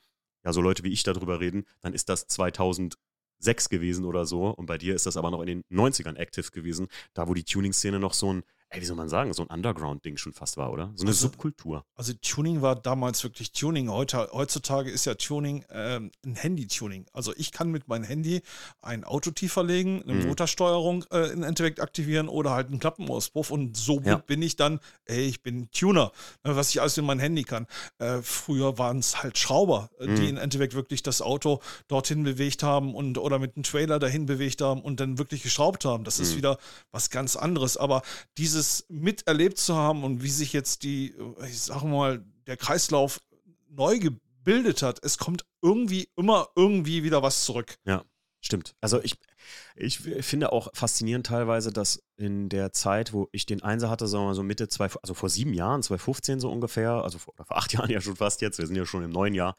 ja, 0.47 0.53
so 0.53 0.61
Leute 0.61 0.83
wie 0.85 0.93
ich 0.93 1.03
darüber 1.03 1.41
reden, 1.41 1.65
dann 1.81 1.93
ist 1.93 2.07
das 2.07 2.25
2006 2.27 3.67
gewesen 3.67 4.05
oder 4.05 4.25
so. 4.25 4.47
Und 4.47 4.65
bei 4.65 4.77
dir 4.77 4.95
ist 4.95 5.05
das 5.05 5.17
aber 5.17 5.29
noch 5.29 5.41
in 5.41 5.47
den 5.47 5.63
90ern 5.69 6.15
active 6.15 6.51
gewesen, 6.51 6.87
da 7.13 7.27
wo 7.27 7.33
die 7.33 7.43
Tuning-Szene 7.43 7.99
noch 7.99 8.13
so 8.13 8.31
ein 8.31 8.43
ey, 8.69 8.81
wie 8.81 8.85
soll 8.85 8.97
man 8.97 9.07
sagen, 9.07 9.33
so 9.33 9.43
ein 9.43 9.47
Underground-Ding 9.47 10.17
schon 10.17 10.33
fast 10.33 10.57
war, 10.57 10.71
oder? 10.71 10.91
So 10.95 11.03
eine 11.03 11.11
also, 11.11 11.27
Subkultur. 11.27 11.85
Also 11.95 12.13
Tuning 12.21 12.61
war 12.61 12.75
damals 12.75 13.23
wirklich 13.23 13.51
Tuning. 13.53 13.89
Heute, 13.89 14.29
heutzutage 14.33 14.91
ist 14.91 15.05
ja 15.05 15.15
Tuning 15.15 15.63
ähm, 15.69 16.11
ein 16.25 16.35
Handy-Tuning. 16.35 17.05
Also 17.13 17.33
ich 17.37 17.51
kann 17.51 17.71
mit 17.71 17.87
meinem 17.87 18.03
Handy 18.03 18.41
ein 18.81 19.03
Auto 19.03 19.31
tiefer 19.31 19.63
legen, 19.63 20.03
eine 20.03 20.13
mhm. 20.15 20.27
Motorsteuerung 20.27 21.05
äh, 21.11 21.31
im 21.31 21.43
Endeffekt 21.43 21.79
aktivieren 21.79 22.27
oder 22.27 22.51
halt 22.51 22.67
einen 22.67 22.79
Klappenauspuff 22.79 23.51
und 23.51 23.77
so 23.77 24.01
ja. 24.01 24.17
bin 24.17 24.41
ich 24.41 24.57
dann, 24.57 24.79
ey, 25.05 25.21
ich 25.21 25.41
bin 25.41 25.69
Tuner, 25.71 26.11
ne, 26.43 26.55
was 26.55 26.69
ich 26.69 26.81
alles 26.81 26.97
in 26.97 27.05
mein 27.05 27.19
Handy 27.19 27.43
kann. 27.43 27.67
Äh, 27.99 28.21
früher 28.21 28.77
waren 28.77 28.99
es 28.99 29.23
halt 29.23 29.37
Schrauber, 29.37 29.89
äh, 29.99 30.07
mhm. 30.07 30.15
die 30.15 30.29
im 30.29 30.37
Endeffekt 30.37 30.73
wirklich 30.73 31.03
das 31.03 31.21
Auto 31.21 31.61
dorthin 31.87 32.23
bewegt 32.23 32.63
haben 32.63 32.95
und 32.95 33.17
oder 33.17 33.39
mit 33.39 33.55
einem 33.55 33.63
Trailer 33.63 33.99
dahin 33.99 34.25
bewegt 34.25 34.61
haben 34.61 34.81
und 34.81 34.99
dann 34.99 35.17
wirklich 35.17 35.43
geschraubt 35.43 35.85
haben. 35.85 36.03
Das 36.03 36.17
mhm. 36.17 36.23
ist 36.23 36.37
wieder 36.37 36.57
was 36.91 37.09
ganz 37.09 37.35
anderes. 37.35 37.77
Aber 37.77 38.01
diese 38.37 38.56
dieses 38.57 38.85
miterlebt 38.89 39.57
zu 39.59 39.75
haben 39.75 40.03
und 40.03 40.23
wie 40.23 40.29
sich 40.29 40.51
jetzt 40.51 40.83
die, 40.83 41.15
ich 41.47 41.61
sag 41.61 41.83
mal, 41.83 42.25
der 42.47 42.57
Kreislauf 42.57 43.21
neu 43.69 43.99
gebildet 43.99 44.81
hat, 44.81 44.99
es 45.03 45.17
kommt 45.17 45.45
irgendwie 45.61 46.09
immer 46.15 46.47
irgendwie 46.55 47.03
wieder 47.03 47.21
was 47.21 47.45
zurück. 47.45 47.77
Ja, 47.85 48.03
stimmt. 48.41 48.75
Also 48.81 49.01
ich, 49.01 49.15
ich 49.75 49.99
finde 49.99 50.51
auch 50.51 50.69
faszinierend 50.73 51.25
teilweise, 51.25 51.71
dass 51.71 52.03
in 52.17 52.49
der 52.49 52.71
Zeit, 52.73 53.13
wo 53.13 53.29
ich 53.31 53.45
den 53.45 53.61
Einser 53.61 53.89
hatte, 53.89 54.07
sagen 54.07 54.23
wir 54.23 54.27
mal 54.27 54.33
so 54.33 54.43
Mitte 54.43 54.67
zwei, 54.67 54.89
also 55.01 55.13
vor 55.13 55.29
sieben 55.29 55.53
Jahren, 55.53 55.83
2015 55.83 56.39
so 56.39 56.51
ungefähr, 56.51 56.91
also 56.91 57.17
vor, 57.19 57.33
vor, 57.35 57.57
acht 57.57 57.73
Jahren 57.73 57.89
ja 57.89 58.01
schon 58.01 58.15
fast 58.15 58.41
jetzt, 58.41 58.57
wir 58.57 58.67
sind 58.67 58.75
ja 58.75 58.85
schon 58.85 59.03
im 59.03 59.11
neuen 59.11 59.33
Jahr, 59.33 59.55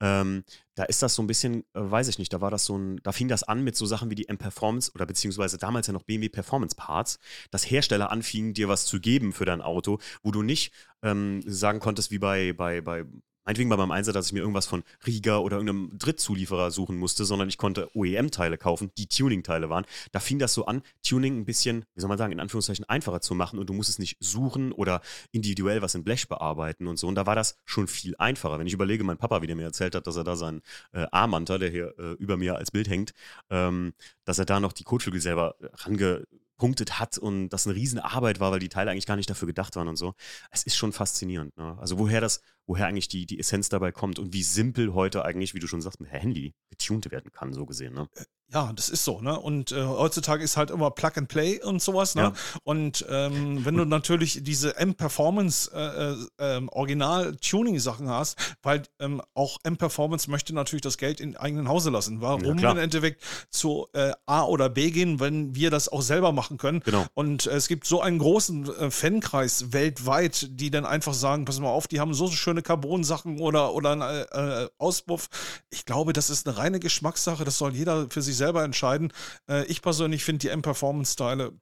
ähm, 0.00 0.44
da 0.74 0.84
ist 0.84 1.02
das 1.02 1.14
so 1.14 1.22
ein 1.22 1.26
bisschen, 1.26 1.60
äh, 1.74 1.80
weiß 1.80 2.08
ich 2.08 2.18
nicht, 2.18 2.32
da 2.32 2.40
war 2.40 2.50
das 2.50 2.64
so 2.64 2.76
ein, 2.76 3.00
da 3.02 3.12
fing 3.12 3.28
das 3.28 3.42
an 3.42 3.64
mit 3.64 3.76
so 3.76 3.86
Sachen 3.86 4.10
wie 4.10 4.14
die 4.14 4.28
M-Performance 4.28 4.92
oder 4.94 5.06
beziehungsweise 5.06 5.58
damals 5.58 5.86
ja 5.86 5.92
noch 5.92 6.04
BMW 6.04 6.28
Performance 6.28 6.76
Parts, 6.76 7.18
dass 7.50 7.70
Hersteller 7.70 8.10
anfingen, 8.10 8.54
dir 8.54 8.68
was 8.68 8.86
zu 8.86 9.00
geben 9.00 9.32
für 9.32 9.44
dein 9.44 9.62
Auto, 9.62 9.98
wo 10.22 10.30
du 10.30 10.42
nicht 10.42 10.72
ähm, 11.02 11.42
sagen 11.46 11.80
konntest, 11.80 12.10
wie 12.10 12.18
bei, 12.18 12.52
bei, 12.52 12.80
bei 12.80 13.04
meinetwegen 13.44 13.68
bei 13.68 13.76
meinem 13.76 13.90
Einsatz, 13.90 14.14
dass 14.14 14.26
ich 14.26 14.32
mir 14.32 14.40
irgendwas 14.40 14.66
von 14.66 14.82
Riga 15.06 15.38
oder 15.38 15.56
irgendeinem 15.56 15.98
Drittzulieferer 15.98 16.70
suchen 16.70 16.96
musste, 16.96 17.24
sondern 17.24 17.48
ich 17.48 17.58
konnte 17.58 17.88
OEM-Teile 17.94 18.58
kaufen, 18.58 18.90
die 18.98 19.06
Tuning-Teile 19.06 19.70
waren. 19.70 19.84
Da 20.12 20.20
fing 20.20 20.38
das 20.38 20.54
so 20.54 20.66
an, 20.66 20.82
Tuning 21.06 21.40
ein 21.40 21.44
bisschen, 21.44 21.84
wie 21.94 22.00
soll 22.00 22.08
man 22.08 22.18
sagen, 22.18 22.32
in 22.32 22.40
Anführungszeichen 22.40 22.88
einfacher 22.88 23.20
zu 23.20 23.34
machen 23.34 23.58
und 23.58 23.68
du 23.68 23.72
musstest 23.72 23.98
nicht 23.98 24.16
suchen 24.20 24.72
oder 24.72 25.00
individuell 25.32 25.82
was 25.82 25.94
in 25.94 26.04
Blech 26.04 26.28
bearbeiten 26.28 26.86
und 26.86 26.98
so. 26.98 27.08
Und 27.08 27.14
da 27.14 27.26
war 27.26 27.34
das 27.34 27.58
schon 27.64 27.88
viel 27.88 28.14
einfacher. 28.18 28.58
Wenn 28.58 28.66
ich 28.66 28.72
überlege, 28.72 29.04
mein 29.04 29.18
Papa, 29.18 29.42
wie 29.42 29.46
der 29.46 29.56
mir 29.56 29.64
erzählt 29.64 29.94
hat, 29.94 30.06
dass 30.06 30.16
er 30.16 30.24
da 30.24 30.36
seinen 30.36 30.62
äh, 30.92 31.06
Armanter, 31.10 31.58
der 31.58 31.70
hier 31.70 31.94
äh, 31.98 32.12
über 32.12 32.36
mir 32.36 32.56
als 32.56 32.70
Bild 32.70 32.88
hängt, 32.88 33.12
ähm, 33.50 33.94
dass 34.24 34.38
er 34.38 34.44
da 34.44 34.60
noch 34.60 34.72
die 34.72 34.84
Kotflügel 34.84 35.20
selber 35.20 35.56
range 35.84 36.24
punktet 36.62 37.00
hat 37.00 37.18
und 37.18 37.48
das 37.48 37.66
eine 37.66 37.74
Riesenarbeit 37.74 38.38
war, 38.38 38.52
weil 38.52 38.60
die 38.60 38.68
Teile 38.68 38.92
eigentlich 38.92 39.06
gar 39.06 39.16
nicht 39.16 39.28
dafür 39.28 39.46
gedacht 39.46 39.74
waren 39.74 39.88
und 39.88 39.96
so. 39.96 40.14
Es 40.52 40.62
ist 40.62 40.76
schon 40.76 40.92
faszinierend. 40.92 41.56
Ne? 41.56 41.76
Also 41.80 41.98
woher 41.98 42.20
das, 42.20 42.40
woher 42.66 42.86
eigentlich 42.86 43.08
die, 43.08 43.26
die 43.26 43.38
Essenz 43.38 43.68
dabei 43.68 43.92
kommt 43.92 44.18
und 44.18 44.32
wie 44.32 44.42
simpel 44.42 44.94
heute 44.94 45.24
eigentlich, 45.24 45.54
wie 45.54 45.60
du 45.60 45.66
schon 45.66 45.82
sagst, 45.82 46.00
mit 46.00 46.10
Handy 46.10 46.54
getuned 46.70 47.10
werden 47.10 47.32
kann, 47.32 47.52
so 47.52 47.66
gesehen. 47.66 47.94
Ne? 47.94 48.08
Äh, 48.14 48.24
ja, 48.54 48.70
das 48.74 48.90
ist 48.90 49.04
so, 49.04 49.20
ne? 49.20 49.38
Und 49.38 49.72
äh, 49.72 49.82
heutzutage 49.82 50.44
ist 50.44 50.58
halt 50.58 50.70
immer 50.70 50.90
Plug 50.90 51.12
and 51.16 51.28
Play 51.28 51.62
und 51.62 51.80
sowas, 51.80 52.14
ne? 52.14 52.22
Ja. 52.22 52.32
Und 52.64 53.04
ähm, 53.08 53.64
wenn 53.64 53.76
du 53.76 53.86
natürlich 53.86 54.42
diese 54.42 54.76
M-Performance 54.76 55.70
äh, 55.72 56.12
äh, 56.12 56.56
ähm, 56.56 56.68
Original-Tuning-Sachen 56.68 58.10
hast, 58.10 58.56
weil 58.62 58.82
ähm, 59.00 59.22
auch 59.32 59.56
M-Performance 59.64 60.30
möchte 60.30 60.54
natürlich 60.54 60.82
das 60.82 60.98
Geld 60.98 61.20
in 61.20 61.34
eigenen 61.36 61.66
Hause 61.66 61.88
lassen. 61.88 62.20
Warum 62.20 62.58
ja, 62.58 62.72
im 62.72 62.78
Endeffekt 62.78 63.22
zu 63.50 63.86
äh, 63.94 64.12
A 64.26 64.44
oder 64.44 64.68
B 64.68 64.90
gehen, 64.90 65.18
wenn 65.18 65.54
wir 65.54 65.70
das 65.70 65.88
auch 65.88 66.02
selber 66.02 66.32
machen 66.32 66.58
können? 66.58 66.80
Genau. 66.80 67.06
Und 67.14 67.46
es 67.46 67.68
gibt 67.68 67.86
so 67.86 68.02
einen 68.02 68.18
großen 68.18 68.68
äh, 68.76 68.90
Fankreis 68.90 69.72
weltweit, 69.72 70.48
die 70.50 70.70
dann 70.70 70.84
einfach 70.84 71.14
sagen, 71.14 71.46
pass 71.46 71.58
mal 71.58 71.70
auf, 71.70 71.88
die 71.88 72.00
haben 72.00 72.12
so 72.12 72.30
schöne 72.52 72.62
Carbon-Sachen 72.62 73.40
oder, 73.40 73.72
oder 73.72 73.92
einen 73.92 74.02
äh, 74.02 74.68
Auspuff. 74.78 75.28
Ich 75.70 75.86
glaube, 75.86 76.12
das 76.12 76.28
ist 76.28 76.46
eine 76.46 76.58
reine 76.58 76.80
Geschmackssache, 76.80 77.44
das 77.44 77.56
soll 77.56 77.74
jeder 77.74 78.10
für 78.10 78.20
sich 78.20 78.36
selber 78.36 78.62
entscheiden. 78.62 79.12
Äh, 79.48 79.64
ich 79.66 79.80
persönlich 79.80 80.22
finde 80.22 80.40
die 80.40 80.48
M-Performance-Teile 80.48 81.52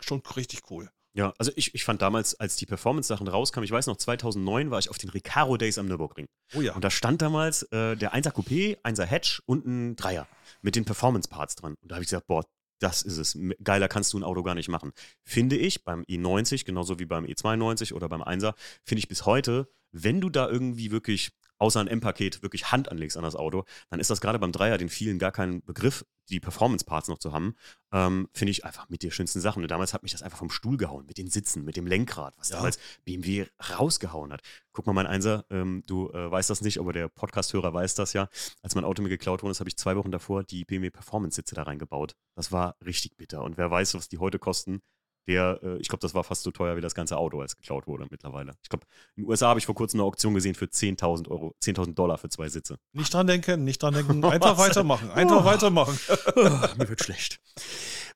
schon 0.00 0.22
richtig 0.36 0.62
cool. 0.70 0.90
Ja, 1.14 1.34
also 1.38 1.52
ich, 1.56 1.74
ich 1.74 1.84
fand 1.84 2.02
damals, 2.02 2.34
als 2.40 2.56
die 2.56 2.66
Performance-Sachen 2.66 3.28
rauskamen, 3.28 3.64
ich 3.64 3.70
weiß 3.70 3.86
noch, 3.86 3.96
2009 3.96 4.70
war 4.70 4.78
ich 4.78 4.90
auf 4.90 4.98
den 4.98 5.10
Recaro 5.10 5.56
Days 5.56 5.78
am 5.78 5.86
Nürburgring. 5.86 6.26
Oh 6.54 6.62
ja. 6.62 6.74
Und 6.74 6.82
da 6.82 6.90
stand 6.90 7.22
damals 7.22 7.62
äh, 7.64 7.96
der 7.96 8.14
1er 8.14 8.32
Coupé, 8.32 8.80
1er 8.82 9.04
Hatch 9.04 9.42
und 9.46 9.66
ein 9.66 9.94
Dreier 9.94 10.26
mit 10.62 10.74
den 10.74 10.84
Performance-Parts 10.84 11.56
dran. 11.56 11.76
Und 11.80 11.90
da 11.90 11.96
habe 11.96 12.02
ich 12.02 12.08
gesagt, 12.08 12.26
boah, 12.26 12.44
das 12.82 13.02
ist 13.02 13.18
es. 13.18 13.38
Geiler 13.62 13.88
kannst 13.88 14.12
du 14.12 14.18
ein 14.18 14.24
Auto 14.24 14.42
gar 14.42 14.54
nicht 14.54 14.68
machen. 14.68 14.92
Finde 15.22 15.56
ich 15.56 15.84
beim 15.84 16.02
E90, 16.02 16.64
genauso 16.64 16.98
wie 16.98 17.06
beim 17.06 17.24
E92 17.24 17.94
oder 17.94 18.08
beim 18.08 18.22
1er, 18.22 18.54
finde 18.82 18.98
ich 18.98 19.08
bis 19.08 19.26
heute, 19.26 19.68
wenn 19.92 20.20
du 20.20 20.30
da 20.30 20.48
irgendwie 20.48 20.90
wirklich 20.90 21.32
außer 21.62 21.80
ein 21.80 21.86
M-Paket 21.86 22.42
wirklich 22.42 22.72
Hand 22.72 22.90
anlegst 22.90 23.16
an 23.16 23.22
das 23.22 23.36
Auto, 23.36 23.64
dann 23.88 24.00
ist 24.00 24.10
das 24.10 24.20
gerade 24.20 24.40
beim 24.40 24.50
Dreier 24.50 24.78
den 24.78 24.88
vielen 24.88 25.20
gar 25.20 25.30
kein 25.30 25.62
Begriff, 25.62 26.04
die 26.28 26.40
Performance-Parts 26.40 27.08
noch 27.08 27.18
zu 27.18 27.32
haben, 27.32 27.54
ähm, 27.92 28.28
finde 28.32 28.50
ich 28.50 28.64
einfach 28.64 28.88
mit 28.88 29.02
der 29.02 29.10
schönsten 29.10 29.40
Sachen. 29.40 29.62
Und 29.62 29.70
damals 29.70 29.94
hat 29.94 30.02
mich 30.02 30.10
das 30.10 30.22
einfach 30.22 30.38
vom 30.38 30.50
Stuhl 30.50 30.76
gehauen, 30.76 31.06
mit 31.06 31.18
den 31.18 31.28
Sitzen, 31.28 31.64
mit 31.64 31.76
dem 31.76 31.86
Lenkrad, 31.86 32.34
was 32.36 32.48
ja. 32.48 32.56
damals 32.56 32.78
BMW 33.04 33.46
rausgehauen 33.78 34.32
hat. 34.32 34.42
Guck 34.72 34.86
mal, 34.86 34.92
mein 34.92 35.06
Einser, 35.06 35.44
ähm, 35.50 35.84
du 35.86 36.10
äh, 36.10 36.30
weißt 36.30 36.50
das 36.50 36.62
nicht, 36.62 36.78
aber 36.78 36.92
der 36.92 37.08
Podcast-Hörer 37.08 37.72
weiß 37.72 37.94
das 37.94 38.12
ja. 38.12 38.28
Als 38.62 38.74
mein 38.74 38.84
Auto 38.84 39.02
mir 39.02 39.08
geklaut 39.08 39.42
wurde, 39.42 39.56
habe 39.58 39.68
ich 39.68 39.76
zwei 39.76 39.96
Wochen 39.96 40.10
davor 40.10 40.42
die 40.42 40.64
BMW 40.64 40.90
Performance-Sitze 40.90 41.54
da 41.54 41.62
reingebaut. 41.62 42.16
Das 42.34 42.50
war 42.50 42.76
richtig 42.84 43.16
bitter. 43.16 43.42
Und 43.42 43.56
wer 43.56 43.70
weiß, 43.70 43.94
was 43.94 44.08
die 44.08 44.18
heute 44.18 44.40
kosten, 44.40 44.82
der, 45.26 45.60
äh, 45.62 45.76
ich 45.78 45.88
glaube, 45.88 46.00
das 46.00 46.14
war 46.14 46.24
fast 46.24 46.42
so 46.42 46.50
teuer 46.50 46.76
wie 46.76 46.80
das 46.80 46.94
ganze 46.94 47.16
Auto, 47.16 47.40
als 47.40 47.56
geklaut 47.56 47.86
wurde 47.86 48.06
mittlerweile. 48.10 48.52
Ich 48.62 48.68
glaube, 48.68 48.86
in 49.16 49.22
den 49.22 49.30
USA 49.30 49.48
habe 49.48 49.60
ich 49.60 49.66
vor 49.66 49.74
kurzem 49.74 50.00
eine 50.00 50.06
Auktion 50.06 50.34
gesehen 50.34 50.54
für 50.54 50.66
10.000 50.66 51.28
Euro, 51.28 51.54
10.000 51.62 51.94
Dollar 51.94 52.18
für 52.18 52.28
zwei 52.28 52.48
Sitze. 52.48 52.78
Nicht 52.92 53.12
dran 53.14 53.26
denken, 53.26 53.64
nicht 53.64 53.82
dran 53.82 53.94
denken. 53.94 54.24
Einfach 54.32 54.58
weitermachen, 54.58 55.10
einfach 55.10 55.42
oh. 55.42 55.44
weitermachen. 55.44 55.98
Mir 56.76 56.88
wird 56.88 57.02
schlecht. 57.02 57.40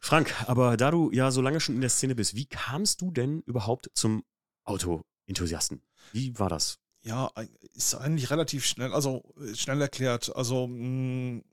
Frank, 0.00 0.34
aber 0.46 0.76
da 0.76 0.90
du 0.90 1.10
ja 1.12 1.30
so 1.30 1.40
lange 1.40 1.60
schon 1.60 1.74
in 1.74 1.80
der 1.80 1.90
Szene 1.90 2.14
bist, 2.14 2.34
wie 2.34 2.46
kamst 2.46 3.00
du 3.00 3.10
denn 3.10 3.42
überhaupt 3.42 3.90
zum 3.94 4.24
Auto-Enthusiasten? 4.64 5.82
Wie 6.12 6.38
war 6.38 6.48
das? 6.48 6.78
Ja, 7.02 7.30
ist 7.74 7.94
eigentlich 7.94 8.30
relativ 8.30 8.64
schnell, 8.64 8.92
also 8.92 9.22
äh, 9.40 9.54
schnell 9.54 9.80
erklärt. 9.80 10.34
Also 10.34 10.66
mh, 10.66 10.74
mm, 10.76 11.44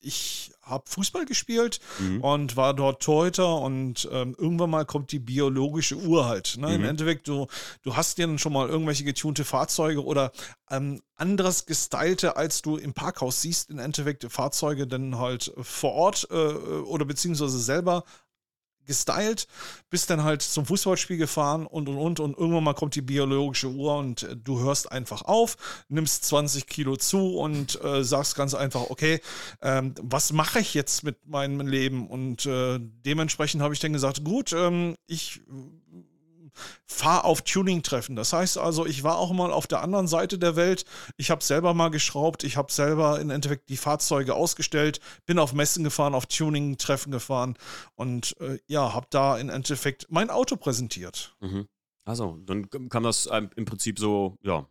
ich 0.00 0.52
habe 0.62 0.84
Fußball 0.88 1.24
gespielt 1.24 1.80
mhm. 1.98 2.20
und 2.22 2.56
war 2.56 2.74
dort 2.74 3.02
Torhüter 3.02 3.56
und 3.58 4.08
ähm, 4.12 4.34
irgendwann 4.38 4.70
mal 4.70 4.86
kommt 4.86 5.12
die 5.12 5.18
biologische 5.18 5.96
Uhr 5.96 6.26
halt. 6.26 6.56
Ne? 6.58 6.68
Mhm. 6.68 6.74
Im 6.74 6.84
Endeffekt, 6.84 7.28
du, 7.28 7.46
du 7.82 7.96
hast 7.96 8.18
dir 8.18 8.26
dann 8.26 8.38
schon 8.38 8.52
mal 8.52 8.68
irgendwelche 8.68 9.04
getunte 9.04 9.44
Fahrzeuge 9.44 10.04
oder 10.04 10.32
ähm, 10.70 11.02
anderes 11.16 11.66
gestylte, 11.66 12.36
als 12.36 12.62
du 12.62 12.76
im 12.76 12.94
Parkhaus 12.94 13.42
siehst, 13.42 13.70
im 13.70 13.78
Endeffekt 13.78 14.26
Fahrzeuge 14.30 14.86
dann 14.86 15.18
halt 15.18 15.52
vor 15.60 15.92
Ort 15.92 16.28
äh, 16.30 16.34
oder 16.34 17.04
beziehungsweise 17.04 17.58
selber 17.58 18.04
gestylt, 18.90 19.46
bist 19.88 20.10
dann 20.10 20.24
halt 20.24 20.42
zum 20.42 20.66
Fußballspiel 20.66 21.16
gefahren 21.16 21.64
und 21.64 21.88
und 21.88 21.96
und 21.96 22.18
und 22.18 22.36
irgendwann 22.36 22.64
mal 22.64 22.74
kommt 22.74 22.96
die 22.96 23.02
biologische 23.02 23.68
Uhr 23.68 23.96
und 23.96 24.24
äh, 24.24 24.36
du 24.36 24.58
hörst 24.58 24.90
einfach 24.90 25.22
auf, 25.22 25.56
nimmst 25.88 26.24
20 26.24 26.66
Kilo 26.66 26.96
zu 26.96 27.36
und 27.38 27.82
äh, 27.84 28.02
sagst 28.02 28.34
ganz 28.34 28.54
einfach, 28.54 28.90
okay, 28.90 29.20
ähm, 29.62 29.94
was 30.02 30.32
mache 30.32 30.58
ich 30.58 30.74
jetzt 30.74 31.04
mit 31.04 31.28
meinem 31.28 31.68
Leben? 31.68 32.08
Und 32.08 32.46
äh, 32.46 32.80
dementsprechend 32.80 33.62
habe 33.62 33.74
ich 33.74 33.80
dann 33.80 33.92
gesagt, 33.92 34.24
gut, 34.24 34.52
ähm, 34.52 34.96
ich 35.06 35.40
fahr 36.86 37.24
auf 37.24 37.42
Tuning-Treffen. 37.42 38.16
Das 38.16 38.32
heißt 38.32 38.58
also, 38.58 38.86
ich 38.86 39.02
war 39.02 39.18
auch 39.18 39.32
mal 39.32 39.52
auf 39.52 39.66
der 39.66 39.82
anderen 39.82 40.06
Seite 40.06 40.38
der 40.38 40.56
Welt. 40.56 40.84
Ich 41.16 41.30
habe 41.30 41.42
selber 41.42 41.74
mal 41.74 41.90
geschraubt, 41.90 42.44
ich 42.44 42.56
habe 42.56 42.72
selber 42.72 43.20
im 43.20 43.30
Endeffekt 43.30 43.68
die 43.68 43.76
Fahrzeuge 43.76 44.34
ausgestellt, 44.34 45.00
bin 45.26 45.38
auf 45.38 45.52
Messen 45.52 45.84
gefahren, 45.84 46.14
auf 46.14 46.26
Tuning-Treffen 46.26 47.12
gefahren 47.12 47.56
und 47.94 48.36
äh, 48.40 48.58
ja, 48.66 48.94
habe 48.94 49.06
da 49.10 49.38
im 49.38 49.48
Endeffekt 49.48 50.06
mein 50.10 50.30
Auto 50.30 50.56
präsentiert. 50.56 51.34
Mhm. 51.40 51.66
Also, 52.04 52.38
dann 52.44 52.68
kam 52.88 53.02
das 53.02 53.28
im 53.56 53.64
Prinzip 53.64 53.98
so, 53.98 54.36
ja, 54.42 54.66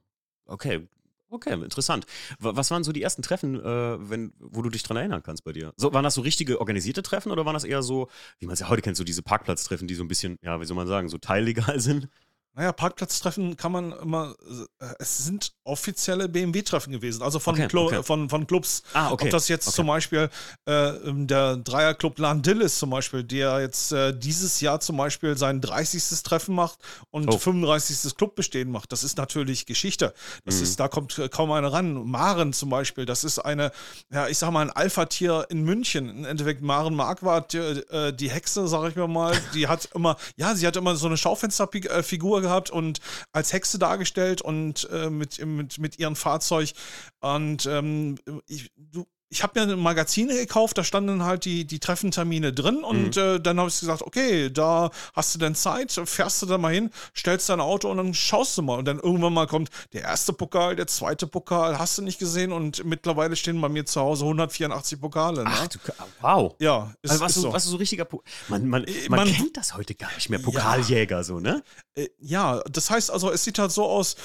okay, 0.46 0.88
Okay, 1.31 1.53
interessant. 1.53 2.07
Was 2.39 2.71
waren 2.71 2.83
so 2.83 2.91
die 2.91 3.03
ersten 3.03 3.21
Treffen, 3.21 3.55
äh, 3.55 4.09
wenn, 4.09 4.33
wo 4.39 4.63
du 4.63 4.69
dich 4.69 4.81
dran 4.81 4.98
erinnern 4.98 5.21
kannst 5.21 5.43
bei 5.43 5.51
dir? 5.51 5.74
So, 5.77 5.93
waren 5.93 6.03
das 6.03 6.15
so 6.15 6.21
richtige 6.21 6.59
organisierte 6.59 7.03
Treffen 7.03 7.31
oder 7.31 7.45
waren 7.45 7.53
das 7.53 7.63
eher 7.65 7.83
so, 7.83 8.09
wie 8.39 8.48
man 8.48 8.53
es 8.53 8.59
ja 8.59 8.69
heute 8.69 8.81
kennt, 8.81 8.98
so 8.98 9.03
diese 9.03 9.21
Parkplatztreffen, 9.21 9.88
die 9.88 9.93
so 9.93 10.03
ein 10.03 10.07
bisschen, 10.07 10.38
ja, 10.41 10.59
wie 10.59 10.65
soll 10.65 10.75
man 10.75 10.88
sagen, 10.88 11.07
so 11.07 11.19
teillegal 11.19 11.79
sind? 11.79 12.09
Naja, 12.56 12.74
Parkplatztreffen 12.74 13.56
kann 13.56 13.72
man 13.72 13.94
immer, 13.94 14.36
äh, 14.82 14.86
es 15.00 15.20
sind 15.20 15.53
offizielle 15.63 16.27
BMW-Treffen 16.27 16.91
gewesen, 16.91 17.22
also 17.22 17.39
von, 17.39 17.53
okay, 17.53 17.74
okay. 17.74 18.03
von, 18.03 18.27
von 18.27 18.48
Clubs. 18.48 18.84
Ah, 18.94 19.12
okay. 19.12 19.25
Ob 19.25 19.29
das 19.29 19.48
jetzt 19.48 19.68
okay. 19.68 19.75
zum 19.77 19.88
Beispiel 19.88 20.29
äh, 20.65 20.91
der 21.06 21.56
Dreierclub 21.56 22.20
Landil 22.20 22.60
ist 22.60 22.77
zum 22.77 22.89
Beispiel, 22.89 23.24
der 23.24 23.62
jetzt 23.62 23.94
äh, 23.94 24.18
dieses 24.18 24.60
Jahr 24.60 24.82
zum 24.82 24.98
Beispiel 24.98 25.38
sein 25.38 25.62
30. 25.62 26.03
Treffen 26.24 26.53
macht 26.53 26.79
und 27.12 27.34
oh. 27.34 27.38
35. 27.38 28.18
Clubbestehen 28.18 28.70
macht. 28.70 28.91
Das 28.91 29.06
ist 29.06 29.18
natürlich 29.18 29.65
Geschichte. 29.65 30.13
Das 30.44 30.58
mhm. 30.58 30.63
ist, 30.63 30.79
da 30.82 30.89
kommt 30.89 31.18
äh, 31.18 31.29
kaum 31.29 31.53
einer 31.53 31.72
ran. 31.72 31.94
Maren 32.10 32.51
zum 32.51 32.70
Beispiel, 32.72 33.06
das 33.06 33.24
ist 33.24 33.39
eine, 33.39 33.72
ja, 34.12 34.27
ich 34.27 34.38
sag 34.38 34.51
mal, 34.51 34.63
ein 34.63 34.72
Alpha-Tier 34.72 35.46
in 35.50 35.63
München. 35.63 36.10
Im 36.10 36.25
Endeffekt 36.25 36.62
Maren 36.62 36.94
Marquardt, 36.94 37.53
die, 37.53 37.58
äh, 37.58 38.12
die 38.12 38.29
Hexe, 38.29 38.68
sag 38.68 38.89
ich 38.89 38.98
mir 38.98 39.08
mal, 39.08 39.34
die 39.53 39.68
hat 39.70 39.88
immer, 39.96 40.18
ja, 40.36 40.56
sie 40.56 40.68
hat 40.68 40.75
immer 40.75 40.98
so 40.98 41.08
eine 41.08 41.15
Schaufensterfigur 41.15 42.41
gehabt 42.41 42.49
gehabt 42.50 42.70
und 42.72 43.00
als 43.32 43.53
Hexe 43.53 43.79
dargestellt 43.79 44.41
und 44.41 44.89
äh, 44.91 45.10
mit, 45.10 45.44
mit, 45.46 45.77
mit 45.77 46.00
ihrem 46.00 46.15
Fahrzeug. 46.15 46.72
Und 47.20 47.65
ähm, 47.68 48.18
ich, 48.48 48.72
du, 48.75 49.06
ich 49.31 49.43
habe 49.43 49.65
mir 49.65 49.75
Magazine 49.75 50.33
gekauft, 50.33 50.77
da 50.77 50.83
standen 50.83 51.24
halt 51.24 51.45
die, 51.45 51.65
die 51.65 51.79
Treffentermine 51.79 52.51
drin 52.51 52.83
und 52.83 53.15
mhm. 53.15 53.21
äh, 53.21 53.39
dann 53.39 53.59
habe 53.59 53.69
ich 53.69 53.79
gesagt, 53.79 54.01
okay, 54.01 54.50
da 54.50 54.89
hast 55.13 55.36
du 55.36 55.39
denn 55.39 55.53
Zeit, 55.53 55.91
fährst 55.91 56.41
du 56.41 56.48
da 56.48 56.57
mal 56.57 56.74
hin, 56.74 56.89
stellst 57.15 57.48
dein 57.50 57.59
Auto 57.59 57.91
und 57.91 57.98
dann 57.98 58.13
schaust 58.15 58.57
du 58.57 58.63
mal. 58.63 58.79
Und 58.79 58.86
dann 58.86 59.00
irgendwann 59.00 59.33
mal 59.33 59.45
kommt 59.45 59.69
der 59.93 60.01
erste 60.01 60.33
Pokal, 60.33 60.75
der 60.75 60.88
zweite 60.88 61.27
Pokal, 61.27 61.77
hast 61.77 61.98
du 62.00 62.01
nicht 62.01 62.17
gesehen 62.17 62.51
und 62.51 62.83
mittlerweile 62.86 63.36
stehen 63.36 63.62
bei 63.62 63.69
mir 63.69 63.86
zu 63.86 64.01
Hause 64.01 64.24
184 64.25 65.00
Pokale. 65.00 65.43
Ne? 65.43 65.51
Ach, 65.51 65.67
du, 65.67 65.79
wow. 66.21 66.55
Ja, 66.59 66.93
ist, 67.03 67.12
also 67.12 67.24
was, 67.24 67.36
ist 67.36 67.41
so. 67.43 67.53
was 67.53 67.65
ist 67.65 67.71
so 67.71 67.77
richtiger 67.77 68.05
po 68.05 68.24
man, 68.48 68.67
man, 68.67 68.83
äh, 68.86 69.09
man, 69.09 69.19
man, 69.19 69.31
kennt 69.31 69.57
das 69.57 69.75
heute 69.75 69.93
gar 69.93 70.13
nicht 70.15 70.29
mehr, 70.29 70.39
Pokaljäger 70.39 71.17
ja. 71.17 71.24
so, 71.24 71.39
ne? 71.39 71.63
Äh, 71.93 72.07
ja, 72.17 72.62
das 72.71 72.89
heißt 72.89 73.12
also, 73.12 73.31
es 73.31 73.43
sieht 73.43 73.59
halt 73.59 73.71
so 73.71 73.86
aus, 73.86 74.15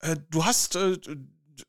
äh, 0.00 0.16
du 0.30 0.44
hast 0.44 0.78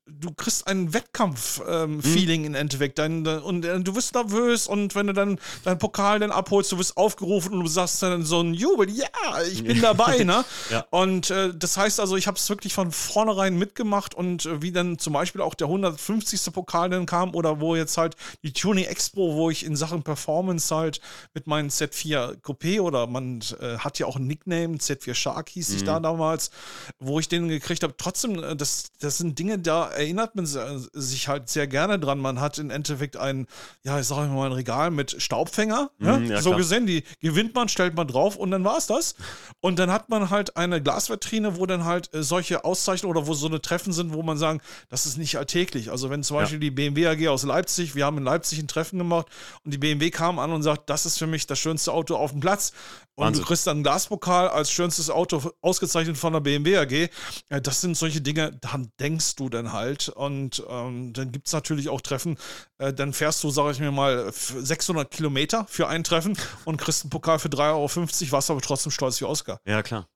du 0.07 0.31
kriegst 0.33 0.67
ein 0.67 0.93
Wettkampf-Feeling 0.93 2.41
ähm, 2.41 2.41
mhm. 2.41 2.47
im 2.47 2.55
Endeffekt. 2.55 2.99
Dein, 2.99 3.25
und 3.25 3.65
äh, 3.65 3.79
du 3.79 3.95
wirst 3.95 4.13
nervös 4.13 4.67
und 4.67 4.93
wenn 4.93 5.07
du 5.07 5.13
dann 5.13 5.39
deinen 5.63 5.79
Pokal 5.79 6.19
dann 6.19 6.31
abholst, 6.31 6.71
du 6.71 6.77
wirst 6.77 6.95
aufgerufen 6.95 7.53
und 7.53 7.61
du 7.61 7.67
sagst 7.67 8.03
dann 8.03 8.23
so 8.23 8.39
ein 8.41 8.53
Jubel, 8.53 8.89
ja, 8.89 9.07
ich 9.51 9.63
bin 9.63 9.81
dabei, 9.81 10.23
ne? 10.23 10.45
ja. 10.69 10.85
Und 10.91 11.31
äh, 11.31 11.53
das 11.55 11.77
heißt 11.77 11.99
also, 11.99 12.17
ich 12.17 12.27
habe 12.27 12.37
es 12.37 12.47
wirklich 12.49 12.73
von 12.73 12.91
vornherein 12.91 13.57
mitgemacht 13.57 14.13
und 14.13 14.45
äh, 14.45 14.61
wie 14.61 14.71
dann 14.71 14.99
zum 14.99 15.13
Beispiel 15.13 15.41
auch 15.41 15.55
der 15.55 15.67
150. 15.67 16.53
Pokal 16.53 16.89
dann 16.89 17.07
kam 17.07 17.33
oder 17.33 17.59
wo 17.59 17.75
jetzt 17.75 17.97
halt 17.97 18.15
die 18.43 18.53
Tuning 18.53 18.85
Expo, 18.85 19.35
wo 19.35 19.49
ich 19.49 19.65
in 19.65 19.75
Sachen 19.75 20.03
Performance 20.03 20.73
halt 20.73 21.01
mit 21.33 21.47
meinem 21.47 21.69
Z4 21.69 22.41
Coupé 22.41 22.79
oder 22.79 23.07
man 23.07 23.41
äh, 23.59 23.77
hat 23.79 23.97
ja 23.97 24.05
auch 24.05 24.17
ein 24.17 24.27
Nickname, 24.27 24.75
Z4 24.75 25.15
Shark 25.15 25.49
hieß 25.49 25.69
mhm. 25.69 25.75
ich 25.77 25.83
da 25.83 25.99
damals, 25.99 26.51
wo 26.99 27.19
ich 27.19 27.27
den 27.27 27.47
gekriegt 27.47 27.81
habe. 27.81 27.95
Trotzdem, 27.97 28.43
äh, 28.43 28.55
das, 28.55 28.91
das 28.99 29.17
sind 29.17 29.39
Dinge, 29.39 29.57
da 29.57 29.94
erinnert 29.95 30.35
man 30.35 30.45
sich 30.45 31.27
halt 31.27 31.49
sehr 31.49 31.67
gerne 31.67 31.99
dran. 31.99 32.19
Man 32.19 32.39
hat 32.39 32.57
im 32.57 32.69
Endeffekt 32.69 33.17
ein, 33.17 33.47
ja, 33.83 33.99
ich 33.99 34.07
sage 34.07 34.29
mal, 34.29 34.47
ein 34.47 34.51
Regal 34.51 34.91
mit 34.91 35.21
Staubfänger. 35.21 35.91
Mm, 35.97 36.05
ja, 36.05 36.41
so 36.41 36.49
klar. 36.49 36.57
gesehen, 36.57 36.85
die 36.85 37.03
gewinnt 37.21 37.55
man, 37.55 37.69
stellt 37.69 37.95
man 37.95 38.07
drauf 38.07 38.35
und 38.35 38.51
dann 38.51 38.63
war 38.63 38.77
es 38.77 38.87
das. 38.87 39.15
Und 39.61 39.79
dann 39.79 39.91
hat 39.91 40.09
man 40.09 40.29
halt 40.29 40.57
eine 40.57 40.81
Glasvitrine, 40.81 41.57
wo 41.57 41.65
dann 41.65 41.85
halt 41.85 42.13
äh, 42.13 42.23
solche 42.23 42.65
Auszeichnungen 42.65 43.15
oder 43.15 43.27
wo 43.27 43.33
so 43.33 43.47
eine 43.47 43.61
Treffen 43.61 43.93
sind, 43.93 44.13
wo 44.13 44.23
man 44.23 44.37
sagen, 44.37 44.61
das 44.89 45.05
ist 45.05 45.17
nicht 45.17 45.37
alltäglich. 45.37 45.91
Also 45.91 46.09
wenn 46.09 46.23
zum 46.23 46.37
Beispiel 46.37 46.57
ja. 46.57 46.69
die 46.69 46.71
BMW 46.71 47.07
AG 47.07 47.27
aus 47.27 47.43
Leipzig, 47.43 47.95
wir 47.95 48.05
haben 48.05 48.17
in 48.17 48.23
Leipzig 48.23 48.59
ein 48.59 48.67
Treffen 48.67 48.97
gemacht 48.97 49.27
und 49.63 49.73
die 49.73 49.77
BMW 49.77 50.09
kam 50.11 50.39
an 50.39 50.51
und 50.51 50.63
sagt, 50.63 50.89
das 50.89 51.05
ist 51.05 51.17
für 51.17 51.27
mich 51.27 51.47
das 51.47 51.59
schönste 51.59 51.91
Auto 51.91 52.15
auf 52.15 52.31
dem 52.31 52.39
Platz. 52.39 52.73
Und 53.15 53.27
Wahnsinn. 53.27 53.43
du 53.43 53.47
kriegst 53.47 53.65
dann 53.65 53.77
einen 53.77 53.83
Glaspokal 53.83 54.49
als 54.49 54.71
schönstes 54.71 55.09
Auto 55.09 55.51
ausgezeichnet 55.61 56.17
von 56.17 56.33
der 56.33 56.41
BMW 56.41 56.77
AG. 56.77 57.09
Das 57.61 57.79
sind 57.79 57.95
solche 57.95 58.19
Dinge, 58.21 58.57
daran 58.59 58.91
denkst 58.99 59.35
du 59.35 59.47
dann 59.47 59.71
halt. 59.71 60.09
Und 60.09 60.63
ähm, 60.67 61.13
dann 61.13 61.31
gibt 61.31 61.47
es 61.47 61.53
natürlich 61.53 61.87
auch 61.87 62.01
Treffen. 62.01 62.37
Äh, 62.77 62.93
dann 62.93 63.13
fährst 63.13 63.43
du, 63.43 63.49
sage 63.49 63.71
ich 63.71 63.79
mir 63.79 63.91
mal, 63.91 64.31
600 64.31 65.09
Kilometer 65.09 65.65
für 65.69 65.87
ein 65.87 66.03
Treffen 66.03 66.37
und 66.65 66.77
kriegst 66.77 67.03
einen 67.03 67.09
Pokal 67.09 67.39
für 67.39 67.47
3,50 67.47 68.23
Euro, 68.25 68.31
warst 68.31 68.51
aber 68.51 68.61
trotzdem 68.61 68.91
stolz 68.91 69.21
wie 69.21 69.25
Oscar. 69.25 69.59
Ja, 69.65 69.81
klar. 69.81 70.07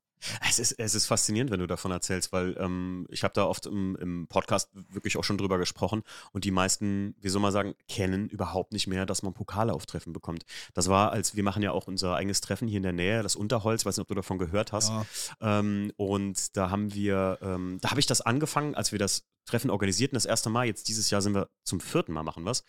Es 0.47 0.59
ist, 0.59 0.73
es 0.73 0.95
ist 0.95 1.05
faszinierend, 1.05 1.51
wenn 1.51 1.59
du 1.59 1.67
davon 1.67 1.91
erzählst, 1.91 2.31
weil 2.31 2.55
ähm, 2.59 3.07
ich 3.09 3.23
habe 3.23 3.33
da 3.33 3.45
oft 3.45 3.65
im, 3.65 3.95
im, 3.95 4.27
Podcast 4.27 4.69
wirklich 4.73 5.17
auch 5.17 5.23
schon 5.23 5.37
drüber 5.37 5.57
gesprochen 5.57 6.03
und 6.33 6.43
die 6.43 6.51
meisten, 6.51 7.15
wie 7.19 7.29
soll 7.29 7.41
man 7.41 7.51
sagen, 7.51 7.73
kennen 7.87 8.27
überhaupt 8.27 8.73
nicht 8.73 8.87
mehr, 8.87 9.05
dass 9.05 9.23
man 9.23 9.33
Pokale 9.33 9.73
auf 9.73 9.85
Treffen 9.85 10.13
bekommt. 10.13 10.43
Das 10.73 10.89
war, 10.89 11.11
als 11.11 11.35
wir 11.35 11.43
machen 11.43 11.63
ja 11.63 11.71
auch 11.71 11.87
unser 11.87 12.15
eigenes 12.15 12.41
Treffen 12.41 12.67
hier 12.67 12.77
in 12.77 12.83
der 12.83 12.93
Nähe, 12.93 13.23
das 13.23 13.35
Unterholz, 13.35 13.85
weiß 13.85 13.97
nicht, 13.97 14.01
ob 14.01 14.07
du 14.09 14.15
davon 14.15 14.37
gehört 14.37 14.73
hast. 14.73 14.89
Ja. 14.89 15.05
Ähm, 15.41 15.91
und 15.95 16.55
da 16.57 16.69
haben 16.69 16.93
wir, 16.93 17.39
ähm, 17.41 17.77
da 17.81 17.91
habe 17.91 17.99
ich 17.99 18.05
das 18.05 18.21
angefangen, 18.21 18.75
als 18.75 18.91
wir 18.91 18.99
das 18.99 19.23
Treffen 19.45 19.71
organisierten, 19.71 20.15
das 20.15 20.25
erste 20.25 20.49
Mal. 20.49 20.65
Jetzt 20.65 20.87
dieses 20.87 21.09
Jahr 21.09 21.21
sind 21.21 21.33
wir 21.33 21.49
zum 21.63 21.79
vierten 21.79 22.13
Mal 22.13 22.23
machen 22.23 22.45
was. 22.45 22.63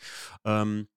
Ähm, 0.44 0.88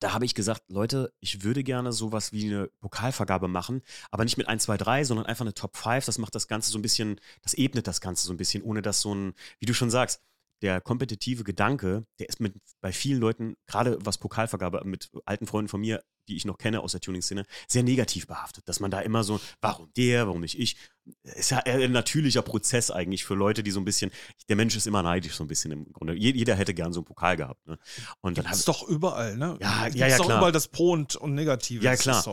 da 0.00 0.12
habe 0.12 0.24
ich 0.24 0.34
gesagt, 0.34 0.62
Leute, 0.68 1.12
ich 1.20 1.42
würde 1.42 1.64
gerne 1.64 1.92
sowas 1.92 2.32
wie 2.32 2.46
eine 2.46 2.68
Pokalvergabe 2.80 3.48
machen, 3.48 3.82
aber 4.10 4.24
nicht 4.24 4.36
mit 4.36 4.48
1, 4.48 4.64
2, 4.64 4.76
3, 4.76 5.04
sondern 5.04 5.26
einfach 5.26 5.44
eine 5.44 5.54
Top 5.54 5.76
5. 5.76 6.04
Das 6.04 6.18
macht 6.18 6.34
das 6.34 6.48
Ganze 6.48 6.70
so 6.70 6.78
ein 6.78 6.82
bisschen, 6.82 7.20
das 7.42 7.54
ebnet 7.54 7.86
das 7.86 8.00
Ganze 8.00 8.26
so 8.26 8.32
ein 8.32 8.36
bisschen, 8.36 8.62
ohne 8.62 8.82
dass 8.82 9.00
so 9.00 9.14
ein, 9.14 9.34
wie 9.58 9.66
du 9.66 9.74
schon 9.74 9.90
sagst, 9.90 10.20
der 10.62 10.80
kompetitive 10.80 11.44
Gedanke, 11.44 12.06
der 12.18 12.28
ist 12.28 12.40
mit 12.40 12.54
bei 12.80 12.92
vielen 12.92 13.20
Leuten, 13.20 13.56
gerade 13.66 13.98
was 14.00 14.18
Pokalvergabe 14.18 14.82
mit 14.84 15.10
alten 15.24 15.46
Freunden 15.46 15.68
von 15.68 15.80
mir, 15.80 16.02
die 16.28 16.36
ich 16.36 16.44
noch 16.44 16.58
kenne 16.58 16.80
aus 16.80 16.92
der 16.92 17.00
Tuning-Szene, 17.00 17.44
sehr 17.68 17.82
negativ 17.82 18.26
behaftet. 18.26 18.68
Dass 18.68 18.80
man 18.80 18.90
da 18.90 19.00
immer 19.00 19.24
so, 19.24 19.40
warum 19.60 19.90
der, 19.96 20.26
warum 20.26 20.40
nicht 20.40 20.58
ich? 20.58 20.76
Ist 21.22 21.50
ja 21.52 21.58
ein 21.58 21.92
natürlicher 21.92 22.42
Prozess 22.42 22.90
eigentlich 22.90 23.24
für 23.24 23.34
Leute, 23.34 23.62
die 23.62 23.70
so 23.70 23.80
ein 23.80 23.84
bisschen, 23.84 24.10
der 24.48 24.56
Mensch 24.56 24.74
ist 24.76 24.88
immer 24.88 25.02
neidisch 25.02 25.34
so 25.34 25.44
ein 25.44 25.46
bisschen 25.46 25.70
im 25.70 25.92
Grunde. 25.92 26.14
Jeder 26.14 26.56
hätte 26.56 26.74
gern 26.74 26.92
so 26.92 27.00
einen 27.00 27.04
Pokal 27.04 27.36
gehabt. 27.36 27.64
Ne? 27.66 27.78
Und 28.20 28.38
dann 28.38 28.46
ist 28.46 28.66
doch 28.66 28.82
überall, 28.88 29.36
ne? 29.36 29.56
Ja, 29.60 29.86
ja, 29.86 30.08
ja, 30.08 30.16
doch 30.16 30.26
klar. 30.26 30.38
überall 30.38 30.52
das 30.52 30.68
Pro 30.68 30.92
und, 30.92 31.14
und 31.14 31.34
Negative. 31.34 31.84
Ja, 31.84 31.94
klar. 31.94 32.24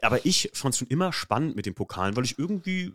Aber 0.00 0.24
ich 0.24 0.50
fand 0.54 0.74
es 0.74 0.78
schon 0.78 0.88
immer 0.88 1.12
spannend 1.12 1.54
mit 1.54 1.66
den 1.66 1.74
Pokalen, 1.74 2.16
weil 2.16 2.24
ich 2.24 2.38
irgendwie 2.38 2.84
äh, 2.84 2.92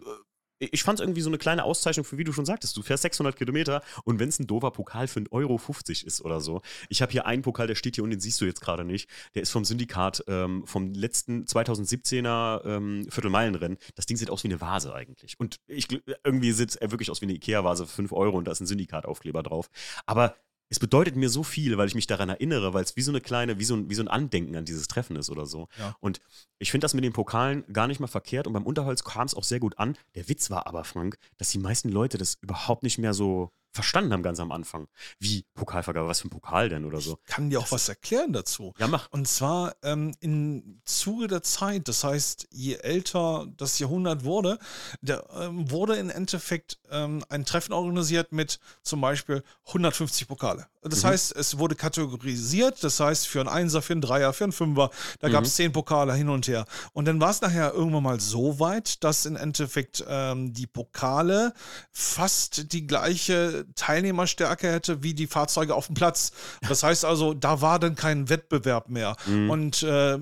ich 0.60 0.84
fand 0.84 1.00
irgendwie 1.00 1.22
so 1.22 1.30
eine 1.30 1.38
kleine 1.38 1.64
Auszeichnung 1.64 2.06
für, 2.06 2.18
wie 2.18 2.24
du 2.24 2.34
schon 2.34 2.46
sagtest, 2.46 2.76
du 2.76 2.82
fährst 2.82 3.04
600 3.04 3.36
Kilometer 3.36 3.82
und 4.04 4.20
wenn 4.20 4.30
es 4.30 4.40
ein 4.40 4.48
doofer 4.48 4.72
Pokal 4.72 5.08
für 5.08 5.20
1,50 5.20 5.32
Euro 5.32 5.60
ist 6.06 6.22
oder 6.22 6.42
so. 6.42 6.62
Ich 6.90 7.02
habe 7.02 7.12
hier 7.12 7.26
einen 7.26 7.42
Pokal, 7.42 7.68
der 7.68 7.76
steht 7.76 7.96
hier 7.96 8.04
und 8.04 8.10
den 8.10 8.20
siehst 8.20 8.40
du 8.42 8.46
jetzt 8.46 8.62
gerade 8.62 8.84
nicht. 8.84 9.10
Der 9.36 9.42
ist 9.42 9.52
vom 9.52 9.66
Syndikat, 9.66 10.24
ähm, 10.28 10.64
vom 10.66 10.94
letzten 10.94 11.46
2017er 11.46 12.66
ähm, 12.66 13.08
Viertelmeilenrennen. 13.10 13.78
Das 13.96 14.06
Ding 14.06 14.18
sieht 14.18 14.30
aus 14.30 14.44
wie 14.44 14.50
eine 14.50 14.62
Vase 14.62 14.94
eigentlich. 14.94 15.40
Und 15.40 15.60
ich, 15.68 15.88
irgendwie 16.24 16.52
sieht 16.52 16.76
er 16.76 16.92
wirklich 16.92 17.10
aus 17.10 17.22
wie 17.22 17.26
eine 17.26 17.34
Ikea-Vase 17.34 17.86
für 17.86 17.94
5 17.94 18.12
Euro 18.12 18.38
und 18.38 18.46
da 18.46 18.52
ist 18.52 18.60
ein 18.60 18.68
Syndikataufkleber 18.68 19.44
drauf. 19.44 19.70
Aber 20.06 20.36
es 20.70 20.80
bedeutet 20.80 21.16
mir 21.16 21.30
so 21.30 21.44
viel, 21.44 21.78
weil 21.78 21.88
ich 21.88 21.96
mich 21.96 22.08
daran 22.08 22.30
erinnere, 22.30 22.74
weil 22.74 22.84
es 22.84 22.96
wie 22.96 23.02
so 23.02 23.12
eine 23.12 23.22
kleine, 23.22 23.58
wie 23.58 23.64
so 23.64 23.76
ein, 23.76 23.90
wie 23.90 23.96
so 23.96 24.04
ein 24.04 24.08
Andenken 24.08 24.56
an 24.56 24.66
dieses 24.66 24.88
Treffen 24.88 25.16
ist 25.16 25.30
oder 25.30 25.46
so. 25.46 25.68
Ja. 25.80 25.96
Und 26.00 26.22
ich 26.60 26.70
finde 26.72 26.86
das 26.86 26.94
mit 26.94 27.04
den 27.04 27.14
Pokalen 27.14 27.64
gar 27.74 27.88
nicht 27.88 28.00
mal 28.00 28.08
verkehrt 28.08 28.46
und 28.46 28.54
beim 28.54 28.66
Unterholz 28.66 29.04
kam 29.04 29.26
es 29.26 29.34
auch 29.34 29.44
sehr 29.44 29.60
gut 29.60 29.80
an. 29.80 29.98
Der 30.16 30.30
Witz 30.30 30.52
war 30.52 30.68
aber, 30.68 30.84
Frank, 30.84 31.18
dass 31.38 31.50
die 31.50 31.60
meisten 31.60 31.90
Leute 31.90 32.18
das 32.18 32.38
überhaupt 32.42 32.84
nicht 32.84 33.00
mehr 33.00 33.14
so 33.14 33.52
verstanden 33.72 34.14
haben 34.14 34.24
ganz 34.24 34.40
am 34.40 34.52
Anfang. 34.52 34.88
Wie 35.20 35.46
Pokalvergabe, 35.54 36.08
was 36.08 36.22
für 36.22 36.28
ein 36.28 36.32
Pokal 36.32 36.70
denn 36.70 36.86
oder 36.86 37.02
so. 37.02 37.20
Ich 37.26 37.34
kann 37.34 37.50
dir 37.50 37.60
auch 37.60 37.72
was 37.72 37.90
erklären 37.90 38.34
dazu. 38.34 38.74
Ja, 38.78 38.88
mach. 38.88 39.12
Und 39.12 39.28
zwar 39.28 39.76
ähm, 39.84 40.14
im 40.20 40.82
Zuge 40.86 41.28
der 41.28 41.44
Zeit, 41.44 41.88
das 41.88 42.04
heißt, 42.04 42.48
je 42.52 42.76
älter 42.76 43.48
das 43.58 43.80
Jahrhundert 43.80 44.24
wurde, 44.24 44.60
der, 45.02 45.26
ähm, 45.34 45.70
wurde 45.70 45.96
im 45.96 46.10
Endeffekt 46.10 46.80
ähm, 46.90 47.24
ein 47.30 47.46
Treffen 47.46 47.74
organisiert 47.74 48.32
mit 48.32 48.60
zum 48.84 49.02
Beispiel 49.02 49.44
150 49.68 50.28
Pokale. 50.28 50.68
Das 50.82 51.04
mhm. 51.04 51.08
heißt, 51.08 51.36
es 51.36 51.58
wurde 51.58 51.76
kategorisiert, 51.76 52.84
das 52.84 53.00
heißt, 53.00 53.28
für 53.28 53.42
einen 53.42 53.50
Einser, 53.50 53.82
für 53.82 53.94
einen 53.94 54.02
Dreier, 54.02 54.32
für 54.32 54.46
einen 54.46 54.54
Fünfer, 54.54 54.90
da 55.20 55.28
mhm. 55.28 55.34
gab 55.34 55.44
es 55.44 55.56
zehn 55.56 55.72
Pokale 55.74 56.14
hin 56.14 56.30
und 56.30 56.48
her. 56.48 56.66
Und 56.94 57.06
dann 57.06 57.20
war 57.20 57.32
es 57.32 57.42
nachher 57.42 57.74
irgendwann 57.74 58.04
mal 58.04 58.20
so 58.20 58.60
weit, 58.60 59.04
dass 59.04 59.26
im 59.26 59.36
Endeffekt 59.36 60.04
ähm, 60.08 60.54
die 60.54 60.68
Pokale 60.68 61.54
fast 61.92 62.72
die 62.72 62.88
gleiche 62.88 63.59
Teilnehmerstärke 63.76 64.72
hätte 64.72 65.04
wie 65.04 65.14
die 65.14 65.28
Fahrzeuge 65.28 65.76
auf 65.76 65.88
dem 65.88 65.96
Platz. 65.96 66.32
Das 66.68 66.84
heißt 66.84 67.06
also, 67.06 67.34
da 67.34 67.62
war 67.62 67.80
dann 67.80 67.96
kein 67.96 68.30
Wettbewerb 68.30 68.90
mehr. 68.90 69.16
Mhm. 69.26 69.50
Und 69.50 69.84
äh, 69.84 70.18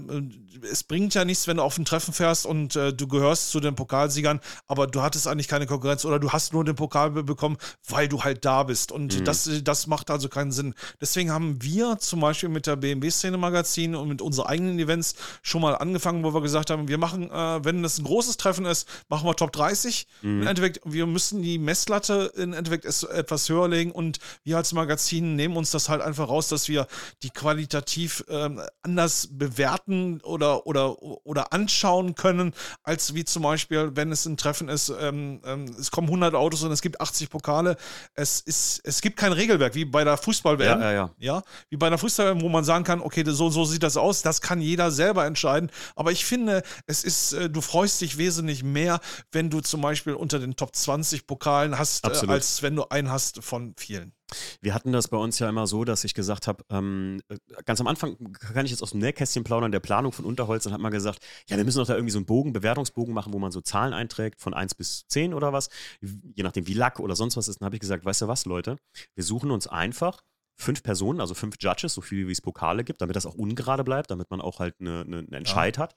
es 0.72 0.84
bringt 0.84 1.14
ja 1.14 1.26
nichts, 1.26 1.48
wenn 1.48 1.58
du 1.58 1.64
auf 1.64 1.78
ein 1.78 1.86
Treffen 1.86 2.14
fährst 2.14 2.46
und 2.46 2.76
äh, 2.76 2.94
du 2.94 3.08
gehörst 3.08 3.52
zu 3.52 3.60
den 3.60 3.76
Pokalsiegern, 3.76 4.40
aber 4.68 4.88
du 4.88 5.02
hattest 5.02 5.28
eigentlich 5.28 5.48
keine 5.48 5.68
Konkurrenz 5.68 6.06
oder 6.06 6.20
du 6.20 6.32
hast 6.32 6.54
nur 6.54 6.64
den 6.64 6.76
Pokal 6.76 7.12
bekommen, 7.12 7.58
weil 7.88 8.08
du 8.08 8.24
halt 8.24 8.46
da 8.46 8.64
bist. 8.64 8.92
Und 8.92 9.20
mhm. 9.20 9.24
das, 9.26 9.50
das 9.64 9.88
macht 9.88 10.10
also 10.10 10.30
keinen 10.30 10.52
Sinn. 10.52 10.74
Deswegen 11.02 11.32
haben 11.32 11.62
wir 11.62 11.98
zum 12.00 12.20
Beispiel 12.20 12.50
mit 12.50 12.68
der 12.68 12.76
BMW-Szene-Magazin 12.76 13.96
und 13.96 14.08
mit 14.08 14.22
unseren 14.22 14.48
eigenen 14.48 14.80
Events 14.80 15.16
schon 15.42 15.62
mal 15.62 15.76
angefangen, 15.76 16.24
wo 16.24 16.34
wir 16.34 16.42
gesagt 16.42 16.70
haben, 16.70 16.88
wir 16.88 16.98
machen, 16.98 17.30
äh, 17.30 17.64
wenn 17.64 17.84
das 17.84 17.98
ein 17.98 18.06
großes 18.06 18.38
Treffen 18.38 18.66
ist, 18.66 18.88
machen 19.10 19.28
wir 19.28 19.36
Top 19.36 19.52
30. 19.52 20.08
Mhm. 20.22 20.42
Im 20.42 20.48
Endeffekt, 20.48 20.82
wir 20.86 21.06
müssen 21.06 21.42
die 21.42 21.58
Messlatte 21.58 22.32
im 22.36 22.54
Endeffekt 22.54 22.86
etwas 23.28 23.50
höher 23.50 23.68
legen 23.68 23.92
und 23.92 24.20
wir 24.44 24.58
als 24.58 24.74
Magazin 24.74 25.36
nehmen 25.36 25.58
uns 25.58 25.72
das 25.72 25.90
halt 25.90 26.02
einfach 26.02 26.30
raus, 26.30 26.48
dass 26.48 26.70
wir 26.70 26.88
die 27.24 27.30
qualitativ 27.30 28.24
ähm, 28.30 28.62
anders 28.82 29.28
bewerten 29.32 30.22
oder 30.22 30.48
oder, 30.66 31.02
oder, 31.02 31.54
anschauen 31.54 32.16
können, 32.16 32.54
als 32.84 33.14
wie 33.14 33.26
zum 33.26 33.44
Beispiel, 33.44 33.92
wenn 33.96 34.12
es 34.12 34.26
ein 34.26 34.38
Treffen 34.38 34.70
ist, 34.70 34.90
ähm, 34.90 35.42
ähm, 35.46 35.66
es 35.80 35.92
kommen 35.92 36.08
100 36.08 36.34
Autos 36.36 36.64
und 36.64 36.72
es 36.72 36.82
gibt 36.82 37.00
80 37.00 37.30
Pokale. 37.30 37.78
Es, 38.14 38.40
ist, 38.42 38.82
es 38.84 39.02
gibt 39.02 39.18
kein 39.18 39.34
Regelwerk, 39.34 39.76
wie 39.76 39.86
bei 39.86 40.04
der 40.04 40.18
Fußball-WM. 40.18 40.82
Ja, 40.82 40.92
ja, 40.92 40.94
ja. 40.94 41.12
ja, 41.18 41.44
wie 41.70 41.78
bei 41.78 41.90
der 41.90 41.98
Fußball-WM, 41.98 42.42
wo 42.42 42.50
man 42.50 42.64
sagen 42.64 42.84
kann, 42.84 43.02
okay, 43.02 43.24
so, 43.26 43.50
so 43.50 43.66
sieht 43.66 43.84
das 43.84 43.98
aus. 43.98 44.22
Das 44.22 44.42
kann 44.42 44.62
jeder 44.62 44.92
selber 44.92 45.26
entscheiden. 45.26 45.70
Aber 45.96 46.12
ich 46.12 46.26
finde, 46.26 46.64
es 46.86 47.04
ist, 47.04 47.34
äh, 47.34 47.50
du 47.50 47.62
freust 47.62 48.02
dich 48.02 48.18
wesentlich 48.18 48.64
mehr, 48.64 49.00
wenn 49.32 49.50
du 49.50 49.62
zum 49.62 49.82
Beispiel 49.82 50.14
unter 50.14 50.40
den 50.40 50.56
Top 50.56 50.76
20 50.76 51.28
Pokalen 51.28 51.78
hast, 51.78 52.06
äh, 52.06 52.28
als 52.28 52.62
wenn 52.62 52.76
du 52.76 52.88
einen 52.90 53.12
hast 53.12 53.17
von 53.42 53.74
vielen. 53.78 54.14
Wir 54.62 54.74
hatten 54.74 54.92
das 54.92 55.08
bei 55.08 55.18
uns 55.18 55.40
ja 55.40 55.48
immer 55.48 55.68
so, 55.68 55.84
dass 55.86 56.04
ich 56.04 56.14
gesagt 56.14 56.48
habe, 56.48 56.64
ähm, 56.70 57.22
äh, 57.30 57.38
ganz 57.66 57.80
am 57.80 57.88
Anfang 57.88 58.34
kann 58.34 58.66
ich 58.66 58.72
jetzt 58.72 58.84
aus 58.84 58.92
dem 58.92 59.00
Nähkästchen 59.00 59.44
plaudern, 59.44 59.72
der 59.72 59.80
Planung 59.80 60.12
von 60.12 60.26
Unterholz, 60.26 60.66
und 60.66 60.74
hat 60.74 60.82
man 60.82 60.92
gesagt, 60.92 61.20
ja, 61.48 61.58
wir 61.58 61.64
müssen 61.64 61.78
doch 61.78 61.88
da 61.88 61.96
irgendwie 61.96 62.12
so 62.12 62.20
einen 62.20 62.26
Bogen, 62.26 62.54
Bewertungsbogen 62.54 63.14
machen, 63.14 63.34
wo 63.34 63.40
man 63.40 63.52
so 63.52 63.62
Zahlen 63.62 63.94
einträgt, 63.94 64.42
von 64.42 64.54
1 64.54 64.76
bis 64.76 65.08
10 65.08 65.34
oder 65.34 65.54
was, 65.54 65.70
je 66.02 66.44
nachdem 66.44 66.68
wie 66.68 66.74
Lack 66.74 67.00
oder 67.00 67.16
sonst 67.16 67.38
was 67.38 67.48
ist. 67.48 67.62
Dann 67.62 67.66
habe 67.68 67.76
ich 67.76 67.82
gesagt, 67.82 68.06
weißt 68.06 68.24
du 68.24 68.28
was, 68.28 68.46
Leute, 68.46 68.78
wir 69.16 69.24
suchen 69.24 69.52
uns 69.52 69.68
einfach 69.68 70.22
fünf 70.60 70.84
Personen, 70.84 71.22
also 71.22 71.34
fünf 71.34 71.56
Judges, 71.60 71.94
so 71.94 72.02
viele 72.02 72.28
wie 72.28 72.32
es 72.32 72.42
Pokale 72.42 72.84
gibt, 72.84 73.02
damit 73.02 73.16
das 73.16 73.26
auch 73.26 73.36
ungerade 73.36 73.84
bleibt, 73.84 74.12
damit 74.12 74.30
man 74.32 74.42
auch 74.42 74.60
halt 74.60 74.76
eine, 74.80 75.02
eine, 75.02 75.18
einen 75.20 75.34
Entscheid 75.34 75.78
ja. 75.78 75.84
hat. 75.84 75.96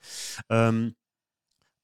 Ähm, 0.50 0.94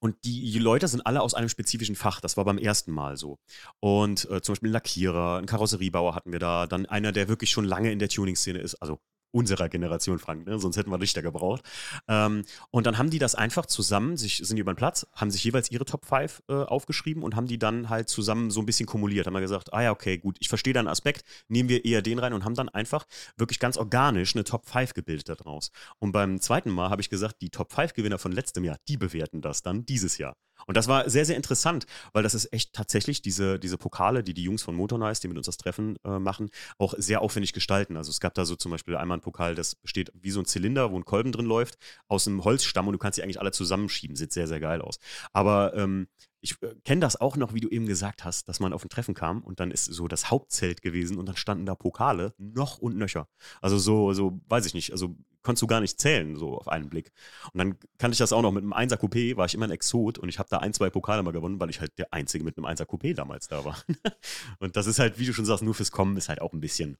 und 0.06 0.24
die 0.24 0.58
Leute 0.60 0.86
sind 0.86 1.04
alle 1.04 1.20
aus 1.20 1.34
einem 1.34 1.48
spezifischen 1.48 1.96
Fach. 1.96 2.20
Das 2.20 2.36
war 2.36 2.44
beim 2.44 2.58
ersten 2.58 2.92
Mal 2.92 3.16
so. 3.16 3.40
Und 3.80 4.30
äh, 4.30 4.40
zum 4.40 4.52
Beispiel 4.52 4.70
ein 4.70 4.72
Lackierer, 4.72 5.38
ein 5.38 5.46
Karosseriebauer 5.46 6.14
hatten 6.14 6.30
wir 6.30 6.38
da, 6.38 6.68
dann 6.68 6.86
einer, 6.86 7.10
der 7.10 7.26
wirklich 7.26 7.50
schon 7.50 7.64
lange 7.64 7.90
in 7.90 7.98
der 7.98 8.08
Tuning-Szene 8.08 8.60
ist, 8.60 8.76
also 8.76 9.00
unserer 9.30 9.68
Generation, 9.68 10.18
Frank, 10.18 10.46
ne? 10.46 10.58
sonst 10.58 10.76
hätten 10.76 10.90
wir 10.90 11.00
Richter 11.00 11.22
gebraucht. 11.22 11.62
Ähm, 12.08 12.44
und 12.70 12.86
dann 12.86 12.98
haben 12.98 13.10
die 13.10 13.18
das 13.18 13.34
einfach 13.34 13.66
zusammen, 13.66 14.16
sich, 14.16 14.38
sind 14.38 14.58
über 14.58 14.72
den 14.72 14.76
Platz, 14.76 15.06
haben 15.12 15.30
sich 15.30 15.44
jeweils 15.44 15.70
ihre 15.70 15.84
Top 15.84 16.06
5 16.06 16.42
äh, 16.48 16.54
aufgeschrieben 16.54 17.22
und 17.22 17.36
haben 17.36 17.46
die 17.46 17.58
dann 17.58 17.88
halt 17.88 18.08
zusammen 18.08 18.50
so 18.50 18.60
ein 18.60 18.66
bisschen 18.66 18.86
kumuliert. 18.86 19.26
Haben 19.26 19.34
wir 19.34 19.40
gesagt, 19.40 19.72
ah 19.72 19.82
ja, 19.82 19.90
okay, 19.90 20.18
gut, 20.18 20.36
ich 20.40 20.48
verstehe 20.48 20.72
deinen 20.72 20.88
Aspekt, 20.88 21.24
nehmen 21.48 21.68
wir 21.68 21.84
eher 21.84 22.02
den 22.02 22.18
rein 22.18 22.32
und 22.32 22.44
haben 22.44 22.54
dann 22.54 22.68
einfach 22.68 23.04
wirklich 23.36 23.58
ganz 23.58 23.76
organisch 23.76 24.34
eine 24.34 24.44
Top 24.44 24.66
5 24.68 24.94
gebildet 24.94 25.28
daraus. 25.28 25.70
Und 25.98 26.12
beim 26.12 26.40
zweiten 26.40 26.70
Mal 26.70 26.90
habe 26.90 27.02
ich 27.02 27.10
gesagt, 27.10 27.36
die 27.40 27.50
Top 27.50 27.72
5 27.72 27.94
Gewinner 27.94 28.18
von 28.18 28.32
letztem 28.32 28.64
Jahr, 28.64 28.78
die 28.88 28.96
bewerten 28.96 29.40
das 29.40 29.62
dann 29.62 29.84
dieses 29.84 30.18
Jahr. 30.18 30.34
Und 30.66 30.76
das 30.76 30.88
war 30.88 31.08
sehr, 31.08 31.24
sehr 31.24 31.36
interessant, 31.36 31.86
weil 32.12 32.22
das 32.22 32.34
ist 32.34 32.52
echt 32.52 32.72
tatsächlich 32.72 33.22
diese, 33.22 33.58
diese 33.58 33.78
Pokale, 33.78 34.22
die 34.22 34.34
die 34.34 34.42
Jungs 34.42 34.62
von 34.62 34.74
Motornice, 34.74 35.20
die 35.20 35.28
mit 35.28 35.36
uns 35.36 35.46
das 35.46 35.58
Treffen 35.58 35.96
äh, 36.04 36.18
machen, 36.18 36.50
auch 36.78 36.94
sehr 36.96 37.20
aufwendig 37.20 37.52
gestalten. 37.52 37.96
Also 37.96 38.10
es 38.10 38.20
gab 38.20 38.34
da 38.34 38.44
so 38.44 38.56
zum 38.56 38.70
Beispiel 38.70 38.96
einmal 38.96 39.16
einen 39.16 39.22
Pokal, 39.22 39.54
das 39.54 39.74
besteht 39.74 40.10
wie 40.14 40.30
so 40.30 40.40
ein 40.40 40.46
Zylinder, 40.46 40.90
wo 40.90 40.96
ein 40.96 41.04
Kolben 41.04 41.32
drin 41.32 41.46
läuft, 41.46 41.78
aus 42.08 42.26
einem 42.26 42.44
Holzstamm 42.44 42.86
und 42.88 42.92
du 42.92 42.98
kannst 42.98 43.16
sie 43.16 43.22
eigentlich 43.22 43.40
alle 43.40 43.52
zusammenschieben. 43.52 44.16
Sieht 44.16 44.32
sehr, 44.32 44.48
sehr 44.48 44.60
geil 44.60 44.80
aus. 44.80 44.98
Aber 45.32 45.74
ähm, 45.74 46.08
ich 46.46 46.62
äh, 46.62 46.74
kenne 46.84 47.00
das 47.00 47.20
auch 47.20 47.36
noch, 47.36 47.54
wie 47.54 47.60
du 47.60 47.68
eben 47.68 47.86
gesagt 47.86 48.24
hast, 48.24 48.48
dass 48.48 48.60
man 48.60 48.72
auf 48.72 48.84
ein 48.84 48.88
Treffen 48.88 49.14
kam 49.14 49.42
und 49.42 49.60
dann 49.60 49.70
ist 49.70 49.84
so 49.84 50.08
das 50.08 50.30
Hauptzelt 50.30 50.80
gewesen 50.80 51.18
und 51.18 51.26
dann 51.26 51.36
standen 51.36 51.66
da 51.66 51.74
Pokale 51.74 52.34
noch 52.38 52.78
und 52.78 52.96
nöcher. 52.96 53.28
Also 53.60 53.78
so, 53.78 54.12
so, 54.12 54.40
weiß 54.48 54.66
ich 54.66 54.74
nicht, 54.74 54.92
also 54.92 55.16
konntest 55.42 55.62
du 55.62 55.66
gar 55.66 55.80
nicht 55.80 56.00
zählen, 56.00 56.36
so 56.36 56.56
auf 56.56 56.68
einen 56.68 56.88
Blick. 56.88 57.12
Und 57.52 57.58
dann 57.58 57.78
kannte 57.98 58.14
ich 58.14 58.18
das 58.18 58.32
auch 58.32 58.42
noch 58.42 58.52
mit 58.52 58.62
einem 58.62 58.72
1er 58.72 58.96
Coupé, 58.96 59.36
war 59.36 59.46
ich 59.46 59.54
immer 59.54 59.66
ein 59.66 59.70
Exot 59.70 60.18
und 60.18 60.28
ich 60.28 60.38
habe 60.38 60.48
da 60.48 60.58
ein, 60.58 60.72
zwei 60.72 60.90
Pokale 60.90 61.22
mal 61.22 61.32
gewonnen, 61.32 61.60
weil 61.60 61.70
ich 61.70 61.80
halt 61.80 61.96
der 61.98 62.12
Einzige 62.12 62.44
mit 62.44 62.56
einem 62.56 62.66
1er 62.66 62.84
Coupé 62.84 63.14
damals 63.14 63.48
da 63.48 63.64
war. 63.64 63.76
und 64.58 64.76
das 64.76 64.86
ist 64.86 64.98
halt, 64.98 65.18
wie 65.18 65.26
du 65.26 65.32
schon 65.32 65.44
sagst, 65.44 65.62
nur 65.62 65.74
fürs 65.74 65.92
Kommen 65.92 66.16
ist 66.16 66.28
halt 66.28 66.40
auch 66.40 66.52
ein 66.52 66.60
bisschen 66.60 66.96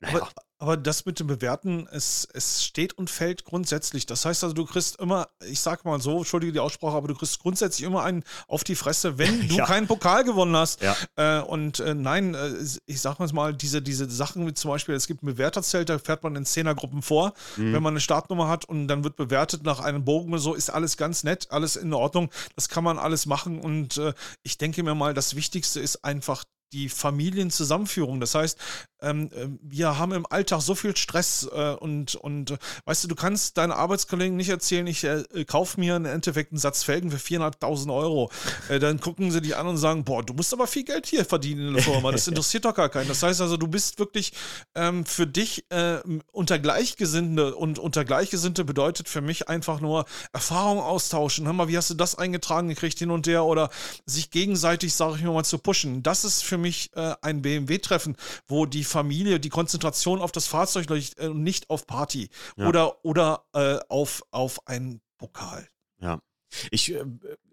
naja. 0.00 0.16
Aber, 0.16 0.30
aber, 0.58 0.76
das 0.76 1.04
mit 1.04 1.20
dem 1.20 1.26
Bewerten, 1.26 1.86
es, 1.90 2.26
es 2.32 2.64
steht 2.64 2.94
und 2.94 3.10
fällt 3.10 3.44
grundsätzlich. 3.44 4.06
Das 4.06 4.24
heißt 4.24 4.44
also, 4.44 4.54
du 4.54 4.64
kriegst 4.64 4.98
immer, 4.98 5.28
ich 5.46 5.60
sag 5.60 5.84
mal 5.84 6.00
so, 6.00 6.18
entschuldige 6.18 6.52
die 6.52 6.60
Aussprache, 6.60 6.96
aber 6.96 7.08
du 7.08 7.14
kriegst 7.14 7.40
grundsätzlich 7.40 7.86
immer 7.86 8.02
einen 8.02 8.24
auf 8.48 8.64
die 8.64 8.74
Fresse, 8.74 9.18
wenn 9.18 9.48
du 9.48 9.56
ja. 9.56 9.66
keinen 9.66 9.86
Pokal 9.86 10.24
gewonnen 10.24 10.56
hast. 10.56 10.82
Ja. 10.82 10.96
Äh, 11.16 11.42
und 11.42 11.80
äh, 11.80 11.94
nein, 11.94 12.34
äh, 12.34 12.54
ich 12.86 13.00
sag 13.00 13.18
mal, 13.32 13.54
diese, 13.54 13.82
diese 13.82 14.10
Sachen 14.10 14.46
wie 14.46 14.54
zum 14.54 14.70
Beispiel, 14.70 14.94
es 14.94 15.06
gibt 15.06 15.22
ein 15.22 15.26
Bewerterzelt, 15.26 15.88
da 15.88 15.98
fährt 15.98 16.22
man 16.22 16.36
in 16.36 16.44
Zehnergruppen 16.44 17.02
vor, 17.02 17.34
mhm. 17.56 17.72
wenn 17.72 17.82
man 17.82 17.92
eine 17.92 18.00
Startnummer 18.00 18.48
hat 18.48 18.64
und 18.64 18.88
dann 18.88 19.04
wird 19.04 19.16
bewertet 19.16 19.64
nach 19.64 19.80
einem 19.80 20.04
Bogen 20.04 20.32
oder 20.32 20.40
so, 20.40 20.54
ist 20.54 20.70
alles 20.70 20.96
ganz 20.96 21.24
nett, 21.24 21.48
alles 21.50 21.76
in 21.76 21.92
Ordnung. 21.92 22.30
Das 22.56 22.68
kann 22.68 22.84
man 22.84 22.98
alles 22.98 23.26
machen 23.26 23.60
und 23.60 23.96
äh, 23.98 24.14
ich 24.42 24.58
denke 24.58 24.82
mir 24.82 24.94
mal, 24.94 25.14
das 25.14 25.34
Wichtigste 25.34 25.80
ist 25.80 26.04
einfach 26.04 26.44
die 26.74 26.88
Familienzusammenführung. 26.88 28.20
Das 28.20 28.34
heißt, 28.34 28.58
ähm, 29.04 29.30
äh, 29.34 29.48
wir 29.60 29.98
haben 29.98 30.12
im 30.12 30.26
Alltag 30.28 30.62
so 30.62 30.74
viel 30.74 30.96
Stress 30.96 31.48
äh, 31.52 31.74
und, 31.74 32.14
und 32.16 32.52
äh, 32.52 32.58
weißt 32.86 33.04
du, 33.04 33.08
du 33.08 33.14
kannst 33.14 33.58
deinen 33.58 33.72
Arbeitskollegen 33.72 34.36
nicht 34.36 34.48
erzählen, 34.48 34.86
ich 34.86 35.04
äh, 35.04 35.24
kauf 35.46 35.76
mir 35.76 35.96
im 35.96 36.06
Endeffekt 36.06 36.52
einen 36.52 36.58
Satz 36.58 36.82
Felgen 36.82 37.10
für 37.10 37.18
4.500 37.18 37.94
Euro. 37.94 38.30
Äh, 38.68 38.78
dann 38.78 39.00
gucken 39.00 39.30
sie 39.30 39.40
dich 39.40 39.56
an 39.56 39.66
und 39.66 39.76
sagen, 39.76 40.04
boah, 40.04 40.22
du 40.22 40.34
musst 40.34 40.52
aber 40.52 40.66
viel 40.66 40.84
Geld 40.84 41.06
hier 41.06 41.24
verdienen 41.24 41.68
in 41.68 41.74
der 41.74 41.82
Firma. 41.82 42.12
Das 42.14 42.28
interessiert 42.28 42.64
doch 42.64 42.74
gar 42.74 42.88
keinen. 42.90 43.08
Das 43.08 43.24
heißt 43.24 43.40
also, 43.40 43.56
du 43.56 43.66
bist 43.66 43.98
wirklich 43.98 44.32
ähm, 44.76 45.04
für 45.04 45.26
dich 45.26 45.64
äh, 45.70 45.98
unter 46.30 46.60
Gleichgesinnte 46.60 47.56
und 47.56 47.80
unter 47.80 48.04
Gleichgesinnte 48.04 48.64
bedeutet 48.64 49.08
für 49.08 49.20
mich 49.20 49.48
einfach 49.48 49.80
nur 49.80 50.04
Erfahrung 50.32 50.78
austauschen. 50.78 51.44
Hör 51.46 51.52
mal, 51.52 51.66
wie 51.66 51.76
hast 51.76 51.90
du 51.90 51.94
das 51.94 52.16
eingetragen 52.16 52.68
gekriegt 52.68 53.00
hin 53.00 53.10
und 53.10 53.26
her 53.26 53.44
oder 53.44 53.68
sich 54.06 54.30
gegenseitig, 54.30 54.94
sage 54.94 55.16
ich 55.16 55.24
mal, 55.24 55.44
zu 55.44 55.58
pushen. 55.58 56.04
Das 56.04 56.24
ist 56.24 56.44
für 56.44 56.56
mich 56.56 56.92
ein 56.94 57.42
BMW-Treffen, 57.42 58.16
wo 58.46 58.64
die 58.64 58.84
Familie, 58.94 59.40
die 59.40 59.48
Konzentration 59.48 60.20
auf 60.20 60.30
das 60.30 60.46
Fahrzeug 60.46 60.88
und 60.88 61.18
äh, 61.18 61.28
nicht 61.28 61.68
auf 61.68 61.86
Party 61.86 62.30
ja. 62.56 62.68
oder, 62.68 63.04
oder 63.04 63.44
äh, 63.52 63.78
auf, 63.88 64.22
auf 64.30 64.66
einen 64.68 65.00
Pokal. 65.18 65.68
Ja. 66.00 66.20
Ich 66.70 66.92
äh, 66.92 67.04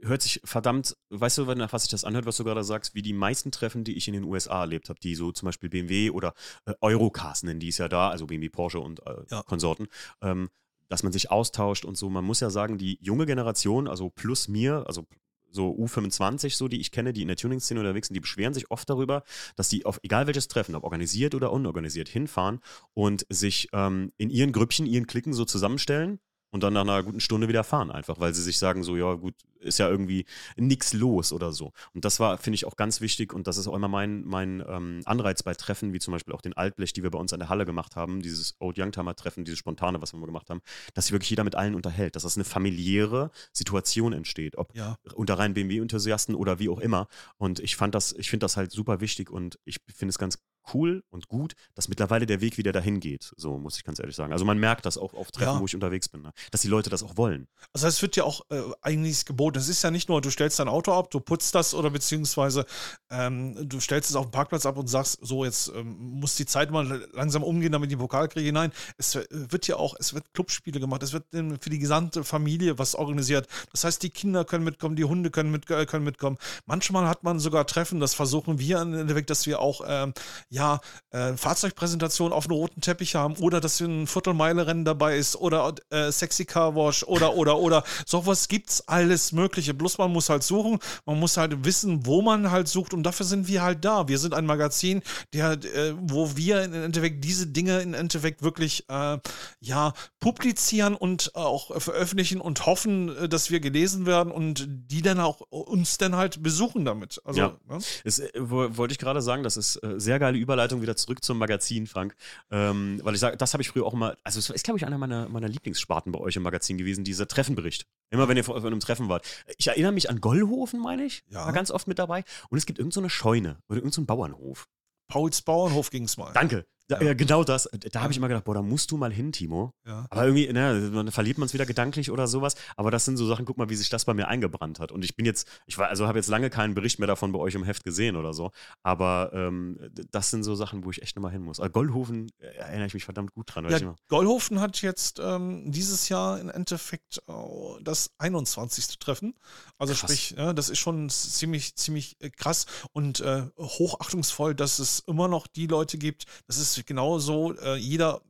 hört 0.01 0.21
sich 0.21 0.39
verdammt, 0.43 0.95
weißt 1.09 1.39
du, 1.39 1.45
nach 1.55 1.73
was 1.73 1.83
sich 1.83 1.91
das 1.91 2.03
anhört, 2.03 2.27
was 2.27 2.37
du 2.37 2.43
gerade 2.43 2.63
sagst, 2.63 2.93
wie 2.93 3.01
die 3.01 3.13
meisten 3.13 3.51
Treffen, 3.51 3.83
die 3.83 3.97
ich 3.97 4.07
in 4.07 4.13
den 4.13 4.23
USA 4.23 4.61
erlebt 4.61 4.89
habe, 4.89 4.99
die 4.99 5.15
so 5.15 5.31
zum 5.31 5.47
Beispiel 5.47 5.69
BMW 5.69 6.11
oder 6.11 6.33
äh, 6.65 6.73
Eurocars 6.81 7.41
nennen 7.43 7.59
die 7.59 7.69
es 7.69 7.79
ja 7.79 7.87
da, 7.87 8.09
also 8.09 8.27
BMW, 8.27 8.49
Porsche 8.49 8.79
und 8.79 9.05
äh, 9.07 9.15
ja. 9.31 9.41
Konsorten, 9.43 9.87
ähm, 10.21 10.49
dass 10.89 11.01
man 11.01 11.11
sich 11.11 11.31
austauscht 11.31 11.85
und 11.85 11.97
so. 11.97 12.09
Man 12.09 12.25
muss 12.25 12.39
ja 12.39 12.51
sagen, 12.51 12.77
die 12.77 12.99
junge 13.01 13.25
Generation, 13.25 13.87
also 13.87 14.09
plus 14.09 14.47
mir, 14.47 14.83
also 14.85 15.07
so 15.51 15.71
U25, 15.71 16.55
so 16.55 16.67
die 16.67 16.79
ich 16.79 16.91
kenne, 16.91 17.13
die 17.13 17.21
in 17.21 17.27
der 17.27 17.37
Tuning-Szene 17.37 17.79
unterwegs 17.79 18.07
sind, 18.07 18.15
die 18.15 18.21
beschweren 18.21 18.53
sich 18.53 18.71
oft 18.71 18.89
darüber, 18.89 19.23
dass 19.55 19.69
die 19.69 19.85
auf 19.85 19.99
egal 20.03 20.27
welches 20.27 20.47
Treffen, 20.47 20.75
ob 20.75 20.83
organisiert 20.83 21.35
oder 21.35 21.51
unorganisiert, 21.51 22.09
hinfahren 22.09 22.59
und 22.93 23.25
sich 23.29 23.69
ähm, 23.73 24.11
in 24.17 24.29
ihren 24.29 24.51
Grüppchen, 24.51 24.85
ihren 24.85 25.07
Klicken 25.07 25.33
so 25.33 25.45
zusammenstellen 25.45 26.19
und 26.51 26.63
dann 26.63 26.73
nach 26.73 26.81
einer 26.81 27.03
guten 27.03 27.19
Stunde 27.19 27.47
wieder 27.47 27.63
fahren 27.63 27.91
einfach, 27.91 28.19
weil 28.19 28.33
sie 28.33 28.43
sich 28.43 28.57
sagen 28.57 28.83
so, 28.83 28.95
ja 28.95 29.13
gut, 29.13 29.35
ist 29.61 29.79
ja 29.79 29.89
irgendwie 29.89 30.25
nichts 30.57 30.93
los 30.93 31.33
oder 31.33 31.51
so. 31.51 31.73
Und 31.93 32.05
das 32.05 32.19
war, 32.19 32.37
finde 32.37 32.55
ich, 32.55 32.65
auch 32.65 32.75
ganz 32.75 33.01
wichtig 33.01 33.33
und 33.33 33.47
das 33.47 33.57
ist 33.57 33.67
auch 33.67 33.75
immer 33.75 33.87
mein, 33.87 34.23
mein 34.25 34.63
ähm, 34.67 35.01
Anreiz 35.05 35.43
bei 35.43 35.53
Treffen, 35.53 35.93
wie 35.93 35.99
zum 35.99 36.11
Beispiel 36.11 36.33
auch 36.33 36.41
den 36.41 36.53
Altblech, 36.53 36.93
die 36.93 37.03
wir 37.03 37.11
bei 37.11 37.19
uns 37.19 37.33
an 37.33 37.39
der 37.39 37.49
Halle 37.49 37.65
gemacht 37.65 37.95
haben, 37.95 38.21
dieses 38.21 38.55
Old 38.59 38.77
Youngtimer 38.79 39.15
Treffen, 39.15 39.45
dieses 39.45 39.59
spontane, 39.59 40.01
was 40.01 40.13
wir 40.13 40.19
mal 40.19 40.25
gemacht 40.25 40.49
haben, 40.49 40.61
dass 40.93 41.05
sich 41.05 41.13
wirklich 41.13 41.29
jeder 41.29 41.43
mit 41.43 41.55
allen 41.55 41.75
unterhält, 41.75 42.15
dass 42.15 42.23
das 42.23 42.37
eine 42.37 42.43
familiäre 42.43 43.31
Situation 43.53 44.13
entsteht, 44.13 44.57
ob 44.57 44.75
ja. 44.75 44.95
unter 45.15 45.39
rein 45.39 45.53
BMW-Enthusiasten 45.53 46.35
oder 46.35 46.59
wie 46.59 46.69
auch 46.69 46.79
immer. 46.79 47.07
Und 47.37 47.59
ich 47.59 47.75
fand 47.75 47.95
das, 47.95 48.13
ich 48.13 48.29
finde 48.29 48.45
das 48.45 48.57
halt 48.57 48.71
super 48.71 49.01
wichtig 49.01 49.29
und 49.29 49.59
ich 49.65 49.77
finde 49.87 50.11
es 50.11 50.17
ganz 50.17 50.39
cool 50.73 51.03
und 51.09 51.27
gut, 51.27 51.53
dass 51.75 51.87
mittlerweile 51.87 52.25
der 52.25 52.41
Weg 52.41 52.57
wieder 52.57 52.71
dahin 52.71 52.99
geht. 52.99 53.33
So 53.37 53.57
muss 53.57 53.77
ich 53.77 53.83
ganz 53.83 53.99
ehrlich 53.99 54.15
sagen. 54.15 54.33
Also 54.33 54.45
man 54.45 54.57
merkt 54.57 54.85
das 54.85 54.97
auch 54.97 55.13
auf 55.13 55.31
Treffen, 55.31 55.55
ja. 55.55 55.59
wo 55.59 55.65
ich 55.65 55.75
unterwegs 55.75 56.09
bin, 56.09 56.21
ne? 56.21 56.31
dass 56.51 56.61
die 56.61 56.67
Leute 56.67 56.89
das 56.89 57.03
auch 57.03 57.17
wollen. 57.17 57.47
Also 57.73 57.87
es 57.87 58.01
wird 58.01 58.15
ja 58.15 58.23
auch 58.23 58.41
äh, 58.49 58.61
eigentlich 58.81 59.25
geboten. 59.25 59.50
Es 59.57 59.69
ist 59.69 59.83
ja 59.83 59.91
nicht 59.91 60.09
nur, 60.09 60.21
du 60.21 60.29
stellst 60.29 60.59
dein 60.59 60.67
Auto 60.67 60.93
ab, 60.93 61.11
du 61.11 61.19
putzt 61.19 61.55
das 61.55 61.73
oder 61.73 61.89
beziehungsweise 61.89 62.65
ähm, 63.09 63.67
du 63.67 63.79
stellst 63.79 64.09
es 64.09 64.15
auf 64.15 64.27
dem 64.27 64.31
Parkplatz 64.31 64.65
ab 64.65 64.77
und 64.77 64.87
sagst, 64.87 65.19
so 65.21 65.45
jetzt 65.45 65.71
ähm, 65.75 65.97
muss 65.97 66.35
die 66.35 66.45
Zeit 66.45 66.71
mal 66.71 67.07
langsam 67.13 67.43
umgehen, 67.43 67.71
damit 67.71 67.91
ich 67.91 67.97
den 67.97 67.99
Pokal 67.99 68.27
kriege. 68.27 68.51
Nein, 68.53 68.71
es 68.97 69.17
wird 69.29 69.67
ja 69.67 69.75
auch, 69.75 69.95
es 69.99 70.13
wird 70.13 70.33
Clubspiele 70.33 70.79
gemacht, 70.79 71.03
es 71.03 71.13
wird 71.13 71.25
für 71.31 71.69
die 71.69 71.79
gesamte 71.79 72.23
Familie 72.23 72.77
was 72.79 72.95
organisiert. 72.95 73.47
Das 73.71 73.83
heißt, 73.83 74.01
die 74.03 74.09
Kinder 74.09 74.45
können 74.45 74.63
mitkommen, 74.63 74.95
die 74.95 75.03
Hunde 75.03 75.29
können, 75.29 75.51
mit, 75.51 75.69
äh, 75.69 75.85
können 75.85 76.03
mitkommen. 76.03 76.37
Manchmal 76.65 77.07
hat 77.07 77.23
man 77.23 77.39
sogar 77.39 77.67
Treffen, 77.67 77.99
das 77.99 78.13
versuchen 78.13 78.59
wir 78.59 78.81
in 78.81 78.93
Endeffekt, 78.93 79.29
dass 79.29 79.45
wir 79.45 79.59
auch 79.59 79.81
ähm, 79.85 80.13
ja, 80.49 80.79
äh, 81.11 81.33
Fahrzeugpräsentation 81.35 82.31
auf 82.33 82.45
einem 82.45 82.55
roten 82.55 82.81
Teppich 82.81 83.15
haben 83.15 83.35
oder 83.37 83.59
dass 83.59 83.79
ein 83.79 84.07
Viertelmeile-Rennen 84.07 84.85
dabei 84.85 85.17
ist 85.17 85.35
oder 85.35 85.73
äh, 85.89 86.11
Sexy 86.11 86.45
Car 86.45 86.75
Wash 86.75 87.03
oder, 87.03 87.35
oder, 87.35 87.57
oder. 87.57 87.83
Sowas 88.05 88.47
gibt's 88.47 88.87
alles 88.87 89.31
Mögliche. 89.31 89.40
Bloß 89.49 89.97
man 89.97 90.11
muss 90.11 90.29
halt 90.29 90.43
suchen, 90.43 90.79
man 91.05 91.19
muss 91.19 91.37
halt 91.37 91.65
wissen, 91.65 92.05
wo 92.05 92.21
man 92.21 92.51
halt 92.51 92.67
sucht 92.67 92.93
und 92.93 93.03
dafür 93.03 93.25
sind 93.25 93.47
wir 93.47 93.61
halt 93.61 93.85
da. 93.85 94.07
Wir 94.07 94.17
sind 94.19 94.33
ein 94.33 94.45
Magazin, 94.45 95.01
der, 95.33 95.51
äh, 95.51 95.93
wo 95.97 96.35
wir 96.35 96.63
im 96.63 96.73
Endeffekt 96.73 97.23
diese 97.23 97.47
Dinge 97.47 97.81
im 97.81 97.93
Endeffekt 97.93 98.41
wirklich, 98.41 98.85
äh, 98.89 99.17
ja, 99.59 99.93
publizieren 100.19 100.95
und 100.95 101.35
auch 101.35 101.79
veröffentlichen 101.81 102.41
und 102.41 102.65
hoffen, 102.65 103.15
äh, 103.15 103.29
dass 103.29 103.51
wir 103.51 103.59
gelesen 103.59 104.05
werden 104.05 104.31
und 104.31 104.67
die 104.67 105.01
dann 105.01 105.19
auch 105.19 105.41
uns 105.49 105.97
dann 105.97 106.15
halt 106.15 106.43
besuchen 106.43 106.85
damit. 106.85 107.21
Also, 107.23 107.39
ja. 107.39 107.57
Ne? 107.67 107.79
Es, 108.03 108.19
äh, 108.19 108.29
wollte 108.35 108.91
ich 108.91 108.99
gerade 108.99 109.21
sagen, 109.21 109.43
das 109.43 109.57
ist 109.57 109.77
äh, 109.77 109.99
sehr 109.99 110.19
geile 110.19 110.37
Überleitung 110.37 110.81
wieder 110.81 110.95
zurück 110.95 111.23
zum 111.23 111.37
Magazin, 111.37 111.87
Frank. 111.87 112.15
Ähm, 112.49 112.99
weil 113.03 113.13
ich 113.13 113.19
sage, 113.19 113.37
das 113.37 113.53
habe 113.53 113.63
ich 113.63 113.69
früher 113.69 113.85
auch 113.85 113.93
immer, 113.93 114.15
also 114.23 114.39
es 114.39 114.49
ist, 114.49 114.63
glaube 114.63 114.77
ich, 114.77 114.85
einer 114.85 114.97
meiner, 114.97 115.29
meiner 115.29 115.47
Lieblingssparten 115.47 116.11
bei 116.11 116.19
euch 116.19 116.35
im 116.35 116.43
Magazin 116.43 116.77
gewesen, 116.77 117.03
dieser 117.03 117.27
Treffenbericht. 117.27 117.85
Immer 118.09 118.27
wenn 118.27 118.35
ihr 118.37 118.43
vor 118.43 118.55
einem 118.55 118.79
Treffen 118.81 119.07
wart. 119.07 119.25
Ich 119.57 119.67
erinnere 119.67 119.91
mich 119.91 120.09
an 120.09 120.21
Gollhofen, 120.21 120.79
meine 120.79 121.05
ich. 121.05 121.23
Ja. 121.29 121.45
War 121.45 121.53
ganz 121.53 121.71
oft 121.71 121.87
mit 121.87 121.99
dabei. 121.99 122.23
Und 122.49 122.57
es 122.57 122.65
gibt 122.65 122.79
irgendeine 122.79 123.05
so 123.05 123.09
Scheune 123.09 123.59
oder 123.67 123.77
irgendein 123.77 123.91
so 123.91 124.05
Bauernhof. 124.05 124.67
Pauls 125.07 125.41
Bauernhof 125.41 125.89
ging 125.89 126.03
es 126.03 126.17
mal. 126.17 126.31
Danke. 126.33 126.65
Da, 126.87 126.99
ja. 127.01 127.13
genau 127.13 127.43
das. 127.43 127.69
Da 127.91 128.01
habe 128.01 128.11
ich 128.11 128.17
immer 128.17 128.27
gedacht, 128.27 128.43
boah, 128.43 128.55
da 128.55 128.61
musst 128.61 128.91
du 128.91 128.97
mal 128.97 129.11
hin, 129.11 129.31
Timo. 129.31 129.73
Ja. 129.85 130.05
Aber 130.09 130.25
irgendwie, 130.25 130.51
ne, 130.51 130.91
dann 130.91 131.11
verliert 131.11 131.37
man 131.37 131.45
es 131.45 131.53
wieder 131.53 131.65
gedanklich 131.65 132.11
oder 132.11 132.27
sowas. 132.27 132.55
Aber 132.75 132.91
das 132.91 133.05
sind 133.05 133.17
so 133.17 133.25
Sachen, 133.25 133.45
guck 133.45 133.57
mal, 133.57 133.69
wie 133.69 133.75
sich 133.75 133.89
das 133.89 134.05
bei 134.05 134.13
mir 134.13 134.27
eingebrannt 134.27 134.79
hat. 134.79 134.91
Und 134.91 135.05
ich 135.05 135.15
bin 135.15 135.25
jetzt, 135.25 135.47
ich 135.65 135.77
war, 135.77 135.87
also 135.87 136.07
habe 136.07 136.19
jetzt 136.19 136.27
lange 136.27 136.49
keinen 136.49 136.73
Bericht 136.73 136.99
mehr 136.99 137.07
davon 137.07 137.31
bei 137.31 137.39
euch 137.39 137.55
im 137.55 137.63
Heft 137.63 137.83
gesehen 137.83 138.15
oder 138.15 138.33
so. 138.33 138.51
Aber 138.83 139.31
ähm, 139.33 139.79
das 140.11 140.31
sind 140.31 140.43
so 140.43 140.55
Sachen, 140.55 140.83
wo 140.83 140.91
ich 140.91 141.01
echt 141.01 141.15
nochmal 141.15 141.31
hin 141.31 141.43
muss. 141.43 141.59
Also 141.59 141.71
Goldhofen 141.71 142.29
äh, 142.39 142.47
erinnere 142.57 142.87
ich 142.87 142.93
mich 142.93 143.05
verdammt 143.05 143.33
gut 143.33 143.53
dran. 143.53 143.69
Ja, 143.69 143.95
Goldhofen 144.09 144.59
hat 144.59 144.81
jetzt 144.81 145.19
ähm, 145.19 145.71
dieses 145.71 146.09
Jahr 146.09 146.39
im 146.39 146.49
Endeffekt 146.49 147.21
oh, 147.27 147.77
das 147.81 148.11
21. 148.17 148.99
Treffen. 148.99 149.33
Also 149.77 149.93
krass. 149.93 150.01
sprich, 150.01 150.31
ja, 150.37 150.53
das 150.53 150.69
ist 150.69 150.79
schon 150.79 151.09
ziemlich, 151.09 151.75
ziemlich 151.75 152.17
äh, 152.21 152.29
krass 152.29 152.65
und 152.91 153.21
äh, 153.21 153.43
hochachtungsvoll, 153.57 154.55
dass 154.55 154.79
es 154.79 154.99
immer 155.07 155.27
noch 155.27 155.47
die 155.47 155.67
Leute 155.67 155.97
gibt. 155.97 156.25
Das 156.47 156.57
ist 156.57 156.70
genauso, 156.85 157.53
äh, 157.57 157.75
jeder 157.75 158.21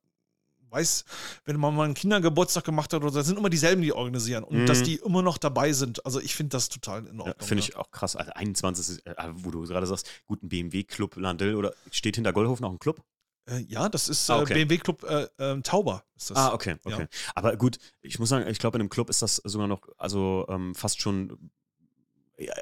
weiß, 0.71 1.05
wenn 1.45 1.59
man 1.59 1.75
mal 1.75 1.83
einen 1.83 1.93
Kindergeburtstag 1.93 2.63
gemacht 2.63 2.93
hat 2.93 3.01
oder 3.01 3.11
so, 3.11 3.21
sind 3.21 3.37
immer 3.37 3.49
dieselben, 3.49 3.81
die 3.81 3.93
organisieren 3.93 4.43
und 4.43 4.59
mhm. 4.59 4.65
dass 4.65 4.83
die 4.83 4.95
immer 4.95 5.21
noch 5.21 5.37
dabei 5.37 5.73
sind. 5.73 6.05
Also 6.05 6.19
ich 6.19 6.35
finde 6.35 6.51
das 6.51 6.69
total 6.69 6.99
in 7.01 7.19
Ordnung. 7.19 7.35
Ja, 7.39 7.45
finde 7.45 7.63
ich 7.63 7.75
auch 7.75 7.91
krass. 7.91 8.15
Also 8.15 8.31
21, 8.31 9.05
äh, 9.05 9.13
wo 9.33 9.51
du 9.51 9.63
gerade 9.63 9.85
sagst, 9.85 10.09
gut, 10.25 10.41
ein 10.43 10.49
BMW-Club 10.49 11.17
Landel 11.17 11.55
oder 11.55 11.73
steht 11.91 12.15
hinter 12.15 12.33
Goldhofen 12.33 12.65
auch 12.65 12.71
ein 12.71 12.79
Club? 12.79 13.01
Äh, 13.49 13.59
ja, 13.67 13.89
das 13.89 14.07
ist 14.07 14.29
ah, 14.29 14.41
okay. 14.41 14.53
BMW 14.53 14.77
Club 14.77 15.03
äh, 15.03 15.27
ähm, 15.39 15.63
Tauber. 15.63 16.03
Ah, 16.33 16.53
okay, 16.53 16.75
okay. 16.83 17.01
Ja. 17.01 17.07
Aber 17.35 17.57
gut, 17.57 17.77
ich 18.01 18.19
muss 18.19 18.29
sagen, 18.29 18.47
ich 18.47 18.59
glaube, 18.59 18.77
in 18.77 18.81
einem 18.81 18.89
Club 18.89 19.09
ist 19.09 19.21
das 19.21 19.37
sogar 19.37 19.67
noch, 19.67 19.81
also 19.97 20.45
ähm, 20.49 20.75
fast 20.75 21.01
schon 21.01 21.51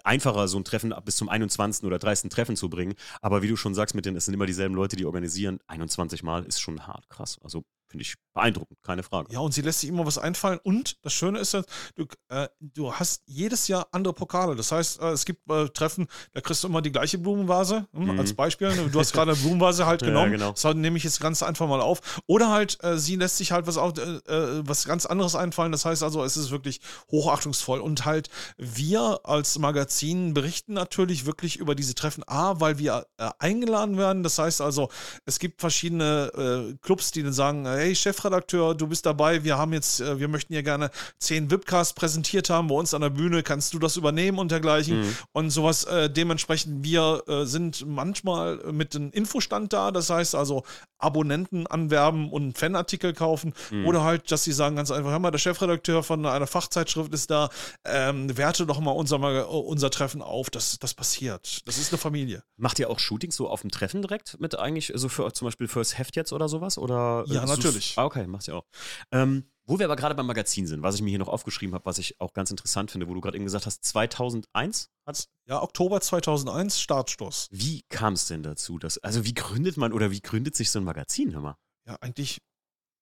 einfacher, 0.04 0.48
so 0.48 0.58
ein 0.58 0.64
Treffen 0.64 0.94
bis 1.06 1.18
zum 1.18 1.30
21. 1.30 1.86
oder 1.86 2.00
30. 2.00 2.30
Treffen 2.30 2.56
zu 2.56 2.70
bringen. 2.70 2.96
Aber 3.22 3.42
wie 3.42 3.48
du 3.48 3.56
schon 3.56 3.76
sagst, 3.76 3.96
mit 3.96 4.06
denen, 4.06 4.18
es 4.18 4.26
sind 4.26 4.34
immer 4.34 4.46
dieselben 4.46 4.76
Leute, 4.76 4.96
die 4.96 5.06
organisieren. 5.06 5.60
21 5.68 6.24
Mal 6.24 6.44
ist 6.46 6.60
schon 6.60 6.88
hart 6.88 7.10
krass. 7.10 7.40
Also 7.44 7.64
Finde 7.90 8.04
ich 8.04 8.16
beeindruckend, 8.40 8.78
keine 8.84 9.04
Frage. 9.04 9.34
Ja, 9.34 9.40
und 9.40 9.54
sie 9.54 9.62
lässt 9.62 9.82
sich 9.82 9.90
immer 9.90 10.06
was 10.06 10.18
einfallen. 10.18 10.60
Und 10.64 10.98
das 11.04 11.14
Schöne 11.14 11.40
ist, 11.40 11.54
du, 11.96 12.06
äh, 12.30 12.48
du 12.60 12.94
hast 12.94 13.24
jedes 13.26 13.68
Jahr 13.68 13.88
andere 13.92 14.14
Pokale. 14.14 14.56
Das 14.56 14.72
heißt, 14.72 15.02
äh, 15.02 15.10
es 15.10 15.26
gibt 15.26 15.50
äh, 15.52 15.68
Treffen, 15.70 16.08
da 16.34 16.42
kriegst 16.42 16.64
du 16.64 16.68
immer 16.68 16.82
die 16.82 16.92
gleiche 16.92 17.18
Blumenvase. 17.18 17.88
Hm, 17.94 18.14
mhm. 18.14 18.20
Als 18.20 18.34
Beispiel. 18.34 18.70
Du 18.92 19.00
hast 19.00 19.14
gerade 19.14 19.32
eine 19.32 19.40
Blumenvase 19.40 19.86
halt 19.86 20.02
genommen. 20.02 20.32
Ja, 20.32 20.38
genau. 20.38 20.52
Das 20.52 20.64
nehme 20.76 20.98
ich 20.98 21.04
jetzt 21.04 21.20
ganz 21.20 21.44
einfach 21.44 21.68
mal 21.68 21.82
auf. 21.82 22.22
Oder 22.28 22.50
halt, 22.50 22.84
äh, 22.84 22.98
sie 22.98 23.16
lässt 23.16 23.38
sich 23.38 23.52
halt 23.52 23.68
was, 23.68 23.78
auch, 23.78 23.96
äh, 23.98 24.02
äh, 24.02 24.68
was 24.68 24.86
ganz 24.86 25.06
anderes 25.06 25.36
einfallen. 25.36 25.72
Das 25.72 25.86
heißt 25.86 26.04
also, 26.04 26.24
es 26.24 26.38
ist 26.38 26.52
wirklich 26.52 26.82
hochachtungsvoll. 27.12 27.80
Und 27.80 28.06
halt, 28.06 28.30
wir 28.58 29.20
als 29.24 29.58
Magazin 29.60 30.34
berichten 30.34 30.74
natürlich 30.74 31.26
wirklich 31.26 31.58
über 31.58 31.76
diese 31.76 31.96
Treffen. 31.96 32.24
A, 32.28 32.60
weil 32.60 32.78
wir 32.78 33.08
eingeladen 33.40 33.98
werden. 33.98 34.24
Das 34.24 34.38
heißt 34.38 34.62
also, 34.62 34.90
es 35.26 35.40
gibt 35.40 35.62
verschiedene 35.62 36.78
Clubs, 36.82 37.12
die 37.12 37.24
dann 37.24 37.34
sagen, 37.34 37.66
hey 37.80 37.96
Chefredakteur, 37.96 38.76
du 38.76 38.88
bist 38.88 39.06
dabei, 39.06 39.44
wir 39.44 39.58
haben 39.58 39.74
jetzt, 39.74 40.02
äh, 40.02 40.20
wir 40.20 40.28
möchten 40.28 40.54
hier 40.54 40.64
gerne 40.64 40.92
zehn 41.18 41.50
Webcasts 41.50 41.94
präsentiert 41.94 42.50
haben 42.50 42.68
bei 42.68 42.76
uns 42.76 42.94
an 42.94 43.02
der 43.02 43.10
Bühne, 43.10 43.42
kannst 43.42 43.74
du 43.74 43.80
das 43.80 43.96
übernehmen 43.96 44.38
und 44.38 44.52
dergleichen 44.52 45.02
mhm. 45.02 45.16
und 45.32 45.50
sowas. 45.50 45.86
Äh, 45.86 46.10
dementsprechend, 46.10 46.84
wir 46.84 47.24
äh, 47.28 47.46
sind 47.46 47.86
manchmal 47.88 48.58
mit 48.72 48.96
einem 48.96 49.12
Infostand 49.12 49.72
da, 49.72 49.92
das 49.92 50.10
heißt 50.10 50.36
also 50.36 50.64
Abonnenten 50.98 51.66
anwerben 51.68 52.30
und 52.30 52.58
Fanartikel 52.58 53.14
kaufen 53.14 53.54
mhm. 53.72 53.88
oder 53.88 54.04
halt, 54.04 54.30
dass 54.32 54.44
sie 54.44 54.52
sagen 54.52 54.76
ganz 54.76 54.92
einfach, 54.92 55.12
hör 55.12 55.20
mal, 55.20 55.32
der 55.32 55.40
Chefredakteur 55.40 56.04
von 56.04 56.26
einer 56.26 56.48
Fachzeitschrift 56.48 57.14
ist 57.14 57.32
da, 57.32 57.50
ähm, 57.86 58.36
werte 58.38 58.66
doch 58.66 58.80
mal 58.80 58.92
unser, 58.92 59.50
unser 59.50 59.90
Treffen 59.90 60.22
auf, 60.22 60.50
das, 60.50 60.80
das 60.80 60.94
passiert. 60.94 61.66
Das 61.66 61.78
ist 61.78 61.94
eine 61.94 61.98
Familie. 61.98 62.44
Macht 62.58 62.80
ihr 62.80 62.90
auch 62.90 63.00
Shootings 63.00 63.38
so 63.38 63.48
auf 63.50 63.62
dem 63.62 63.72
Treffen 63.72 64.02
direkt 64.02 64.40
mit 64.42 64.60
eigentlich, 64.60 64.92
so 64.96 65.08
für 65.08 65.32
zum 65.32 65.48
Beispiel 65.48 65.70
fürs 65.70 65.98
Heft 65.98 66.18
jetzt 66.18 66.34
oder 66.34 66.50
sowas? 66.50 66.78
Oder 66.78 67.24
ja, 67.28 67.46
natürlich 67.46 67.69
natürlich. 67.70 67.98
Ah, 67.98 68.06
okay, 68.06 68.28
machst 68.28 68.48
du 68.48 68.54
auch. 68.54 68.66
Ähm, 69.12 69.46
wo 69.66 69.78
wir 69.78 69.86
aber 69.86 69.96
gerade 69.96 70.16
beim 70.16 70.26
Magazin 70.26 70.66
sind, 70.66 70.82
was 70.82 70.96
ich 70.96 71.02
mir 71.02 71.12
hier 71.12 71.20
noch 71.20 71.28
aufgeschrieben 71.28 71.76
habe, 71.76 71.86
was 71.86 72.00
ich 72.00 72.20
auch 72.20 72.34
ganz 72.34 72.50
interessant 72.50 72.90
finde, 72.90 73.08
wo 73.08 73.14
du 73.14 73.22
gerade 73.22 73.38
eben 73.38 73.46
gesagt 73.46 73.68
hast, 73.68 73.86
2001 73.86 74.90
hat's? 75.06 75.30
Ja, 75.46 75.62
Oktober 75.62 76.02
2001, 76.02 76.82
Startstoß. 76.82 77.50
Wie 77.52 77.84
kam 77.90 78.14
es 78.14 78.26
denn 78.28 78.42
dazu? 78.42 78.80
Dass, 78.80 78.98
also 78.98 79.26
wie 79.26 79.34
gründet 79.34 79.78
man 79.78 79.94
oder 79.94 80.10
wie 80.10 80.22
gründet 80.22 80.56
sich 80.56 80.72
so 80.72 80.80
ein 80.80 80.86
Magazin, 80.86 81.34
hör 81.34 81.42
mal? 81.42 81.58
Ja, 81.86 81.98
eigentlich 82.02 82.42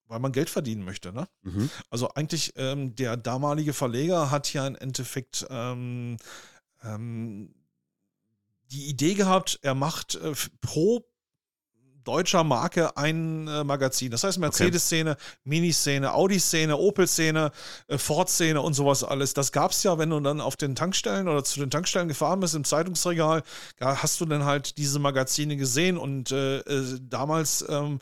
weil 0.08 0.20
man 0.20 0.32
Geld 0.32 0.50
verdienen 0.50 0.84
möchte. 0.84 1.12
Ne? 1.12 1.28
Mhm. 1.42 1.70
Also 1.90 2.08
eigentlich 2.08 2.54
ähm, 2.56 2.94
der 2.94 3.16
damalige 3.16 3.72
Verleger 3.72 4.30
hat 4.30 4.52
ja 4.52 4.66
im 4.66 4.74
Endeffekt 4.74 5.46
ähm, 5.50 6.16
ähm, 6.82 7.54
die 8.70 8.88
Idee 8.88 9.14
gehabt, 9.14 9.58
er 9.62 9.74
macht 9.74 10.16
äh, 10.16 10.32
pro 10.60 11.06
deutscher 12.08 12.42
Marke 12.42 12.96
ein 12.96 13.46
äh, 13.46 13.64
Magazin. 13.64 14.10
Das 14.10 14.24
heißt 14.24 14.38
Mercedes-Szene, 14.38 15.12
okay. 15.12 15.22
Mini-Szene, 15.44 16.14
Audi-Szene, 16.14 16.76
Opel-Szene, 16.76 17.52
äh, 17.88 17.98
Ford-Szene 17.98 18.60
und 18.62 18.72
sowas 18.72 19.04
alles. 19.04 19.34
Das 19.34 19.52
gab 19.52 19.72
es 19.72 19.82
ja, 19.82 19.98
wenn 19.98 20.08
du 20.08 20.18
dann 20.20 20.40
auf 20.40 20.56
den 20.56 20.74
Tankstellen 20.74 21.28
oder 21.28 21.44
zu 21.44 21.60
den 21.60 21.70
Tankstellen 21.70 22.08
gefahren 22.08 22.40
bist, 22.40 22.54
im 22.54 22.64
Zeitungsregal, 22.64 23.42
da 23.76 24.02
hast 24.02 24.20
du 24.22 24.24
dann 24.24 24.46
halt 24.46 24.78
diese 24.78 24.98
Magazine 24.98 25.56
gesehen 25.56 25.98
und 25.98 26.32
äh, 26.32 26.60
äh 26.60 26.98
damals 27.02 27.62
ähm, 27.68 27.98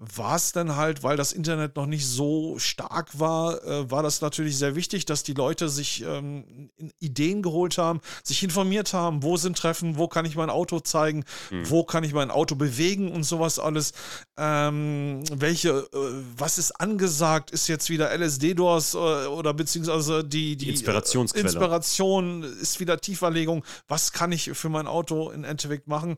war 0.00 0.36
es 0.36 0.52
dann 0.52 0.76
halt, 0.76 1.02
weil 1.02 1.16
das 1.16 1.32
Internet 1.32 1.74
noch 1.74 1.86
nicht 1.86 2.06
so 2.06 2.56
stark 2.60 3.18
war, 3.18 3.64
äh, 3.64 3.90
war 3.90 4.04
das 4.04 4.20
natürlich 4.20 4.56
sehr 4.56 4.76
wichtig, 4.76 5.06
dass 5.06 5.24
die 5.24 5.34
Leute 5.34 5.68
sich 5.68 6.04
ähm, 6.04 6.70
Ideen 7.00 7.42
geholt 7.42 7.78
haben, 7.78 8.00
sich 8.22 8.44
informiert 8.44 8.92
haben, 8.94 9.24
wo 9.24 9.36
sind 9.36 9.58
Treffen, 9.58 9.98
wo 9.98 10.06
kann 10.06 10.24
ich 10.24 10.36
mein 10.36 10.50
Auto 10.50 10.78
zeigen, 10.78 11.24
mhm. 11.50 11.68
wo 11.68 11.82
kann 11.82 12.04
ich 12.04 12.14
mein 12.14 12.30
Auto 12.30 12.54
bewegen 12.54 13.10
und 13.10 13.24
sowas 13.24 13.58
alles. 13.58 13.92
Ähm, 14.36 15.24
welche, 15.32 15.70
äh, 15.70 15.98
was 16.36 16.58
ist 16.58 16.80
angesagt? 16.80 17.50
Ist 17.50 17.66
jetzt 17.66 17.90
wieder 17.90 18.16
LSD-Doors 18.16 18.94
äh, 18.94 18.98
oder 18.98 19.52
beziehungsweise 19.52 20.22
die, 20.22 20.56
die, 20.56 20.66
die 20.66 20.70
Inspirationsquelle. 20.70 21.44
Inspiration 21.44 22.44
ist 22.44 22.78
wieder 22.78 23.00
Tieferlegung. 23.00 23.64
Was 23.88 24.12
kann 24.12 24.30
ich 24.30 24.52
für 24.52 24.68
mein 24.68 24.86
Auto 24.86 25.30
in 25.30 25.42
Endeffekt 25.42 25.88
machen? 25.88 26.14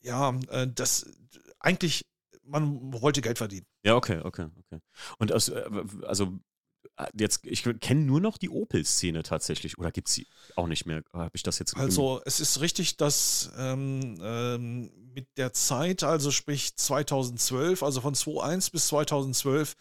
Ja, 0.00 0.34
äh, 0.48 0.66
das 0.66 1.04
eigentlich 1.60 2.06
man 2.46 2.92
wollte 2.92 3.20
Geld 3.20 3.38
verdienen. 3.38 3.66
Ja, 3.84 3.96
okay, 3.96 4.20
okay, 4.22 4.48
okay. 4.58 4.80
Und 5.18 5.32
aus, 5.32 5.48
äh, 5.48 5.64
also 6.06 6.38
äh, 6.96 7.06
jetzt, 7.18 7.44
ich 7.44 7.62
kenne 7.80 8.02
nur 8.02 8.20
noch 8.20 8.38
die 8.38 8.50
Opel-Szene 8.50 9.22
tatsächlich. 9.22 9.78
Oder 9.78 9.90
gibt 9.90 10.08
es 10.08 10.14
sie 10.14 10.26
auch 10.54 10.66
nicht 10.66 10.86
mehr? 10.86 11.02
Habe 11.12 11.30
ich 11.34 11.42
das 11.42 11.58
jetzt 11.58 11.76
Also, 11.76 12.20
es 12.24 12.40
ist 12.40 12.60
richtig, 12.60 12.96
dass 12.96 13.50
ähm, 13.56 14.18
ähm, 14.20 14.90
mit 15.14 15.28
der 15.36 15.52
Zeit, 15.52 16.02
also 16.02 16.30
sprich 16.30 16.76
2012, 16.76 17.82
also 17.82 18.00
von 18.00 18.14
2001 18.14 18.70
bis 18.70 18.88
2012, 18.88 19.76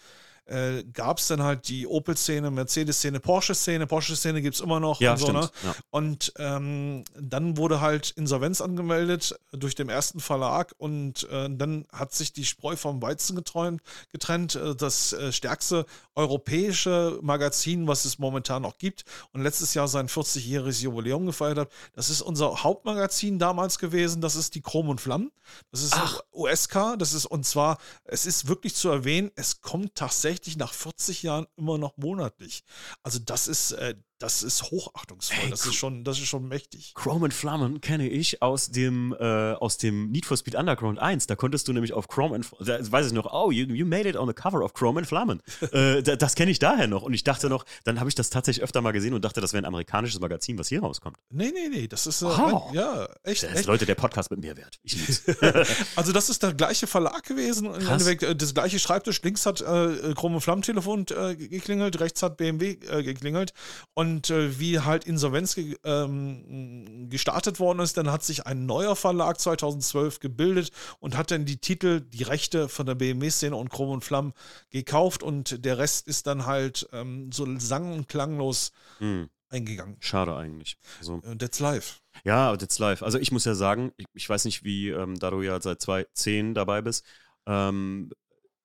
äh, 0.45 0.84
gab 0.93 1.17
es 1.17 1.27
dann 1.27 1.41
halt 1.41 1.67
die 1.67 1.88
Opel-Szene, 1.88 2.51
Mercedes-Szene, 2.51 3.19
Porsche-Szene. 3.19 3.88
Porsche-Szene 3.88 4.41
gibt 4.41 4.55
es 4.55 4.62
immer 4.62 4.79
noch. 4.79 5.01
Ja, 5.01 5.13
und 5.13 5.17
so, 5.17 5.31
ne? 5.31 5.49
Ja. 5.63 5.75
Und 5.89 6.34
ähm, 6.38 7.03
dann 7.19 7.58
wurde 7.58 7.81
halt 7.81 8.12
Insolvenz 8.12 8.62
angemeldet 8.62 9.36
durch 9.51 9.75
den 9.75 9.89
ersten 9.89 10.19
Verlag 10.19 10.73
und 10.77 11.27
äh, 11.29 11.49
dann 11.49 11.86
hat 11.91 12.13
sich 12.13 12.34
die 12.34 12.45
Spreu 12.45 12.75
vom 12.75 13.01
Weizen 13.01 13.36
geträumt, 13.36 13.81
getrennt. 14.12 14.55
Äh, 14.55 14.75
das 14.75 15.13
äh, 15.13 15.31
stärkste 15.31 15.86
europäische 16.13 17.19
Magazin, 17.21 17.88
was 17.88 18.05
es 18.05 18.19
momentan 18.19 18.62
noch 18.62 18.77
gibt 18.77 19.05
und 19.34 19.41
letztes 19.41 19.73
Jahr 19.73 19.88
sein 19.88 20.08
40-jähriges 20.08 20.81
Jubiläum 20.81 21.25
gefeiert 21.25 21.58
hat. 21.58 21.71
Das 21.93 22.10
ist 22.10 22.21
unser 22.21 22.63
Hauptmagazin 22.63 23.39
damals 23.39 23.79
gewesen. 23.79 24.21
Das 24.21 24.36
ist 24.36 24.55
die 24.55 24.62
Chrom 24.62 24.89
und 24.89 25.01
Flammen. 25.01 25.31
Das 25.71 25.81
ist. 25.81 25.95
USK. 26.31 26.95
Das 26.97 27.13
ist 27.13 27.25
und 27.25 27.45
zwar, 27.45 27.77
es 28.03 28.25
ist 28.25 28.47
wirklich 28.47 28.75
zu 28.75 28.89
erwähnen, 28.89 29.31
es 29.36 29.62
kommt 29.62 29.95
tatsächlich 29.95 30.34
nach 30.57 30.73
40 30.73 31.23
Jahren 31.23 31.47
immer 31.57 31.77
noch 31.77 31.97
monatlich. 31.97 32.63
Also 33.03 33.19
das 33.19 33.47
ist, 33.47 33.71
äh, 33.73 33.95
das 34.19 34.43
ist 34.43 34.63
hochachtungsvoll. 34.71 35.38
Ey, 35.43 35.49
das 35.49 35.65
ist 35.65 35.75
schon, 35.75 36.04
das 36.04 36.19
ist 36.19 36.28
schon 36.28 36.47
mächtig. 36.47 36.93
Chrome 36.95 37.25
and 37.25 37.34
Flammen 37.34 37.82
kenne 37.82 38.08
ich 38.08 38.41
aus 38.41 38.69
dem, 38.71 39.13
äh, 39.19 39.54
aus 39.54 39.78
dem 39.78 40.10
Need 40.12 40.25
for 40.25 40.38
Speed 40.38 40.56
Underground 40.56 40.99
1. 40.99 41.28
Da 41.28 41.36
konntest 41.36 41.67
du 41.67 41.73
nämlich 41.73 41.91
auf 41.91 42.08
Chrome 42.08 42.34
and 42.36 42.47
da 42.60 42.80
weiß 42.80 43.08
ich 43.08 43.13
noch, 43.13 43.32
oh, 43.34 43.51
you, 43.51 43.65
you 43.67 43.86
made 43.86 44.08
it 44.08 44.15
on 44.15 44.28
the 44.28 44.34
cover 44.34 44.63
of 44.63 44.73
Chrome 44.73 44.99
and 44.99 45.08
Flammen. 45.08 45.41
äh, 45.73 46.01
da, 46.01 46.15
das 46.15 46.36
kenne 46.36 46.51
ich 46.51 46.60
daher 46.60 46.88
noch. 46.88 47.01
Und 47.04 47.13
ich 47.13 47.23
dachte 47.25 47.49
noch, 47.49 47.65
dann 47.84 47.99
habe 47.99 48.08
ich 48.10 48.15
das 48.15 48.30
tatsächlich 48.30 48.63
öfter 48.63 48.82
mal 48.82 48.91
gesehen 48.91 49.13
und 49.13 49.25
dachte, 49.25 49.41
das 49.41 49.51
wäre 49.51 49.63
ein 49.63 49.67
amerikanisches 49.67 50.19
Magazin, 50.21 50.58
was 50.58 50.69
hier 50.69 50.80
rauskommt. 50.82 51.17
Nee, 51.30 51.51
nee, 51.54 51.67
nee, 51.69 51.88
das 51.88 52.08
ist, 52.08 52.21
äh, 52.21 52.25
Wow. 52.25 52.73
ja, 52.73 53.04
echt, 53.23 53.43
Das 53.43 53.51
ist, 53.51 53.58
echt. 53.58 53.65
Leute, 53.67 53.86
der 53.86 53.95
Podcast 53.95 54.32
mit. 54.32 54.45
Ich 54.84 54.95
lieb's. 54.95 55.23
Also 55.95 56.12
das 56.12 56.30
ist 56.30 56.41
der 56.43 56.54
gleiche 56.54 56.88
Verlag 56.88 57.23
gewesen. 57.23 57.71
Krass. 57.73 58.06
Äh, 58.08 58.36
das 58.36 58.54
gleiche 58.54 58.80
Schreibtisch. 58.80 59.21
Links 59.23 59.45
hat 59.45 59.62
äh, 59.62 60.13
Chrom- 60.13 60.36
und 60.36 60.41
Flammentelefon 60.41 61.06
äh, 61.10 61.36
geklingelt, 61.36 61.99
rechts 61.99 62.21
hat 62.23 62.38
BMW 62.38 62.78
äh, 62.88 63.04
geklingelt. 63.04 63.54
Und 63.93 64.04
äh, 64.29 64.59
wie 64.59 64.79
halt 64.79 65.05
Insolvenz 65.05 65.55
ge 65.55 65.77
ähm, 65.83 67.07
gestartet 67.09 67.59
worden 67.59 67.79
ist, 67.79 67.97
dann 67.97 68.11
hat 68.11 68.23
sich 68.23 68.45
ein 68.45 68.65
neuer 68.65 68.95
Verlag 68.95 69.39
2012 69.39 70.19
gebildet 70.19 70.71
und 70.99 71.17
hat 71.17 71.31
dann 71.31 71.45
die 71.45 71.57
Titel, 71.57 72.01
die 72.01 72.23
Rechte 72.23 72.69
von 72.69 72.85
der 72.85 72.95
BMW-Szene 72.95 73.55
und 73.55 73.69
Chrom 73.69 73.89
und 73.89 74.03
Flammen 74.03 74.33
gekauft. 74.69 75.23
Und 75.23 75.65
der 75.65 75.77
Rest 75.77 76.07
ist 76.07 76.27
dann 76.27 76.45
halt 76.45 76.87
ähm, 76.93 77.31
so 77.31 77.47
sang- 77.59 77.93
und 77.93 78.07
klanglos 78.07 78.71
hm, 78.99 79.29
eingegangen. 79.49 79.97
schade 79.99 80.35
eigentlich. 80.35 80.77
Also, 80.99 81.15
Und 81.15 81.39
that's 81.39 81.59
live. 81.59 82.01
Ja, 82.23 82.55
that's 82.55 82.79
live. 82.79 83.03
Also 83.03 83.19
ich 83.19 83.31
muss 83.31 83.45
ja 83.45 83.55
sagen, 83.55 83.91
ich, 83.97 84.05
ich 84.13 84.29
weiß 84.29 84.45
nicht, 84.45 84.63
wie, 84.63 84.89
ähm, 84.89 85.19
da 85.19 85.31
du 85.31 85.41
ja 85.41 85.59
seit 85.61 85.81
2010 85.81 86.53
dabei 86.53 86.81
bist, 86.81 87.05
ähm, 87.45 88.11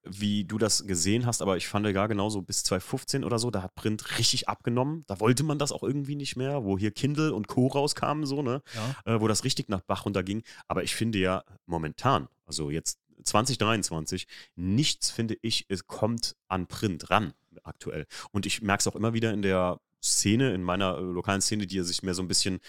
wie 0.03 0.45
du 0.45 0.59
das 0.59 0.87
gesehen 0.87 1.27
hast, 1.27 1.43
aber 1.43 1.57
ich 1.57 1.69
fand 1.69 1.87
ja 1.87 2.07
genauso 2.07 2.43
bis 2.43 2.65
2015 2.65 3.25
oder 3.25 3.39
so, 3.39 3.51
da 3.51 3.63
hat 3.63 3.75
Print 3.75 4.19
richtig 4.19 4.49
abgenommen. 4.49 5.05
Da 5.07 5.21
wollte 5.21 5.43
man 5.43 5.59
das 5.59 5.73
auch 5.73 5.83
irgendwie 5.83 6.17
nicht 6.17 6.37
mehr, 6.37 6.65
wo 6.65 6.79
hier 6.79 6.91
Kindle 6.91 7.35
und 7.35 7.49
Co. 7.49 7.67
rauskamen, 7.67 8.27
so, 8.27 8.43
ne? 8.43 8.63
Ja. 8.75 9.15
Äh, 9.15 9.21
wo 9.21 9.29
das 9.29 9.45
richtig 9.45 9.69
nach 9.69 9.83
Bach 9.83 10.07
runterging. 10.07 10.43
Aber 10.69 10.83
ich 10.83 10.95
finde 10.95 11.19
ja 11.19 11.45
momentan, 11.67 12.29
also 12.47 12.71
jetzt 12.71 12.99
2023, 13.25 14.27
nichts, 14.57 15.11
finde 15.11 15.37
ich, 15.43 15.67
es 15.69 15.87
kommt 15.87 16.37
an 16.49 16.67
Print 16.67 17.11
ran 17.11 17.35
aktuell. 17.63 18.07
Und 18.31 18.47
ich 18.47 18.63
merke 18.63 18.81
es 18.81 18.87
auch 18.87 18.97
immer 18.97 19.13
wieder 19.13 19.33
in 19.33 19.43
der 19.43 19.81
Szene, 20.03 20.55
in 20.55 20.63
meiner 20.63 20.97
äh, 20.97 21.03
lokalen 21.03 21.43
Szene, 21.43 21.67
die 21.67 21.81
sich 21.83 22.03
mehr 22.03 22.15
so 22.15 22.23
ein 22.23 22.29
bisschen 22.29 22.61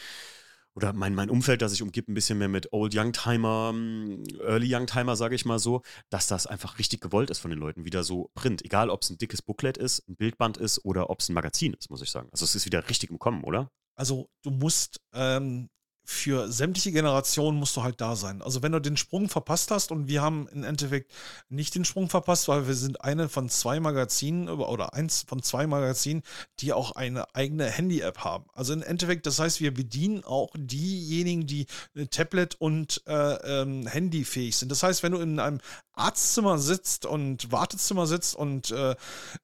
oder 0.75 0.93
mein, 0.93 1.15
mein 1.15 1.29
Umfeld, 1.29 1.62
das 1.62 1.71
sich 1.71 1.81
umgibt, 1.81 2.10
ein 2.10 2.13
bisschen 2.13 2.38
mehr 2.38 2.47
mit 2.47 2.71
Old 2.71 2.95
Youngtimer, 2.95 3.73
mm, 3.73 4.23
Early 4.41 4.73
Youngtimer, 4.73 5.15
sage 5.15 5.36
ich 5.36 5.45
mal 5.45 5.60
so, 5.60 5.81
dass 6.10 6.27
das 6.27 6.47
einfach 6.47 6.79
richtig 6.79 7.01
gewollt 7.01 7.29
ist 7.29 7.39
von 7.39 7.51
den 7.51 7.60
Leuten. 7.60 7.86
Wieder 7.86 8.03
so 8.03 8.31
Print. 8.36 8.63
Egal, 8.63 8.89
ob 8.89 9.01
es 9.01 9.10
ein 9.10 9.17
dickes 9.17 9.41
Booklet 9.41 9.77
ist, 9.77 10.07
ein 10.07 10.15
Bildband 10.15 10.57
ist 10.57 10.84
oder 10.86 11.10
ob 11.10 11.19
es 11.19 11.29
ein 11.29 11.34
Magazin 11.34 11.73
ist, 11.73 11.89
muss 11.89 12.01
ich 12.01 12.10
sagen. 12.10 12.29
Also 12.31 12.45
es 12.45 12.55
ist 12.55 12.65
wieder 12.65 12.88
richtig 12.89 13.10
im 13.10 13.19
Kommen, 13.19 13.43
oder? 13.43 13.69
Also 13.95 14.29
du 14.43 14.51
musst 14.51 15.01
ähm, 15.13 15.69
für 16.12 16.52
sämtliche 16.52 16.91
Generationen 16.91 17.58
musst 17.58 17.76
du 17.78 17.84
halt 17.84 18.02
da 18.02 18.15
sein. 18.15 18.41
Also 18.41 18.62
wenn 18.62 18.74
du 18.74 18.80
den 18.80 18.97
Sprung 18.97 19.30
verpasst 19.30 19.71
hast 19.71 19.91
und 19.91 20.08
wir 20.08 20.21
haben 20.21 20.47
im 20.50 20.63
Endeffekt 20.63 21.12
nicht 21.50 21.74
den 21.74 21.86
Sprung 21.86 22.10
verpasst, 22.10 22.47
weil 22.47 22.67
wir 22.67 22.76
sind 22.76 23.02
eine 23.04 23.30
von 23.30 23.50
zwei 23.50 23.80
Magazinen 23.80 24.50
oder 24.50 24.93
eins 24.93 25.24
von 25.28 25.41
zwei 25.41 25.67
Magazinen, 25.67 26.21
die 26.60 26.74
auch 26.74 26.91
eine 26.91 27.34
eigene 27.34 27.65
Handy-App 27.65 28.19
haben. 28.19 28.45
Also 28.54 28.74
im 28.74 28.84
Endeffekt, 28.84 29.26
das 29.26 29.39
heißt, 29.39 29.62
wir 29.62 29.74
bedienen 29.74 30.24
auch 30.24 30.52
diejenigen, 30.56 31.47
die 31.47 31.65
äh, 31.95 32.06
Tablet 32.08 32.56
und 32.56 33.02
äh, 33.08 33.62
ähm, 33.62 33.88
Handyfähig 33.88 34.58
sind. 34.58 34.69
Das 34.69 34.84
heißt, 34.84 35.04
wenn 35.04 35.13
du 35.13 35.19
in 35.19 35.39
einem 35.39 35.62
Arztzimmer 36.01 36.57
sitzt 36.57 37.05
und 37.05 37.51
Wartezimmer 37.51 38.07
sitzt 38.07 38.35
und 38.35 38.71
äh, 38.71 38.95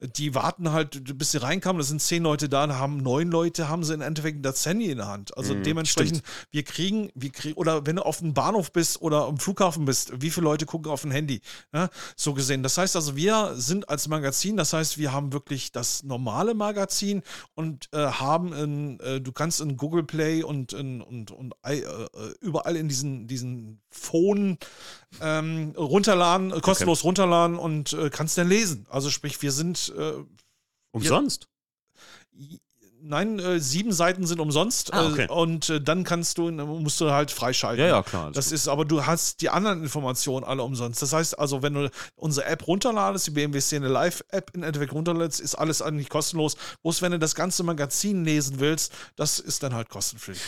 die 0.02 0.36
warten 0.36 0.72
halt, 0.72 1.18
bis 1.18 1.32
sie 1.32 1.42
reinkamen, 1.42 1.80
da 1.80 1.86
sind 1.86 2.02
zehn 2.02 2.24
Leute 2.24 2.50
da, 2.50 2.68
da 2.68 2.76
haben 2.76 2.98
neun 2.98 3.30
Leute, 3.30 3.70
haben 3.70 3.84
sie 3.84 3.94
im 3.94 4.02
Endeffekt 4.02 4.46
das 4.46 4.66
Handy 4.66 4.90
in 4.90 4.98
der 4.98 5.08
Hand. 5.08 5.36
Also 5.38 5.54
Mhm, 5.54 5.64
dementsprechend, 5.64 6.24
wir 6.52 6.64
kriegen, 6.64 7.10
wir 7.16 7.32
kriegen, 7.32 7.56
oder 7.58 7.86
wenn 7.86 7.98
du 7.98 8.06
auf 8.06 8.20
dem 8.20 8.34
Bahnhof 8.34 8.72
bist 8.72 9.02
oder 9.02 9.26
am 9.26 9.38
Flughafen 9.38 9.86
bist, 9.86 10.12
wie 10.22 10.30
viele 10.30 10.46
Leute 10.46 10.66
gucken 10.66 10.92
auf 10.92 11.04
ein 11.04 11.12
Handy? 11.12 11.42
Ja, 11.74 11.90
so 12.16 12.34
gesehen. 12.34 12.64
Das 12.64 12.78
heißt 12.78 12.96
also, 12.96 13.16
wir 13.16 13.54
sind 13.56 13.90
als 13.90 14.08
Magazin, 14.08 14.58
das 14.58 14.74
heißt, 14.74 14.98
wir 14.98 15.12
haben 15.12 15.34
wirklich 15.34 15.72
das 15.72 16.04
normale 16.04 16.54
Magazin 16.54 17.22
und 17.56 17.90
äh, 17.94 17.98
haben 17.98 18.54
in, 18.54 19.00
äh, 19.00 19.22
du 19.22 19.32
kannst 19.32 19.62
in 19.62 19.78
Google 19.78 20.04
Play 20.04 20.44
und, 20.44 20.74
in, 20.74 21.02
und, 21.02 21.32
und 21.32 21.54
äh, 21.64 21.80
äh, 21.80 22.08
überall 22.42 22.76
in 22.76 22.88
diesen, 22.88 23.28
diesen 23.28 23.82
Phone 23.90 24.58
ähm, 25.22 25.74
runterladen, 25.78 26.52
äh, 26.52 26.60
kostenlos 26.60 27.04
runterladen 27.04 27.58
und 27.58 27.94
äh, 27.94 28.10
kannst 28.10 28.38
dann 28.38 28.50
lesen. 28.50 28.86
Also 28.90 29.10
sprich, 29.10 29.42
wir 29.42 29.52
sind 29.52 29.94
äh, 29.98 30.14
Umsonst. 30.92 31.48
Nein, 33.00 33.40
äh, 33.40 33.60
sieben 33.60 33.94
Seiten 33.94 34.26
sind 34.26 34.40
umsonst 34.40 34.94
Ah, 34.94 35.08
okay. 35.08 35.26
äh, 35.26 35.32
und 35.32 35.70
äh, 35.70 35.80
dann 35.80 36.04
kannst 36.04 36.40
du, 36.40 36.52
musst 36.52 37.00
du 37.00 37.12
halt 37.12 37.32
freischalten. 37.32 37.86
Ja, 37.86 37.88
ja, 37.90 38.04
klar. 38.04 38.32
Das 38.32 38.46
gut. 38.46 38.56
ist, 38.56 38.68
aber 38.68 38.86
du 38.86 39.06
hast 39.06 39.42
die 39.42 39.50
anderen 39.50 39.84
Informationen 39.84 40.44
alle 40.44 40.64
umsonst. 40.64 41.02
Das 41.02 41.14
heißt 41.14 41.38
also, 41.38 41.62
wenn 41.62 41.74
du 41.74 41.92
unsere 42.16 42.48
App 42.48 42.68
runterladest, 42.68 43.28
die 43.28 43.32
BMW 43.32 43.62
Szene 43.62 43.88
Live 43.88 44.24
App 44.30 44.52
in 44.56 44.64
Endeffekt 44.64 44.94
runterlädst, 44.94 45.40
ist 45.40 45.56
alles 45.56 45.82
eigentlich 45.82 46.10
kostenlos. 46.10 46.58
Bloß 46.82 47.02
wenn 47.02 47.12
du 47.12 47.20
das 47.20 47.36
ganze 47.36 47.64
Magazin 47.64 48.26
lesen 48.26 48.60
willst, 48.60 48.92
das 49.16 49.40
ist 49.40 49.64
dann 49.64 49.74
halt 49.74 49.90
kostenpflichtig. 49.90 50.44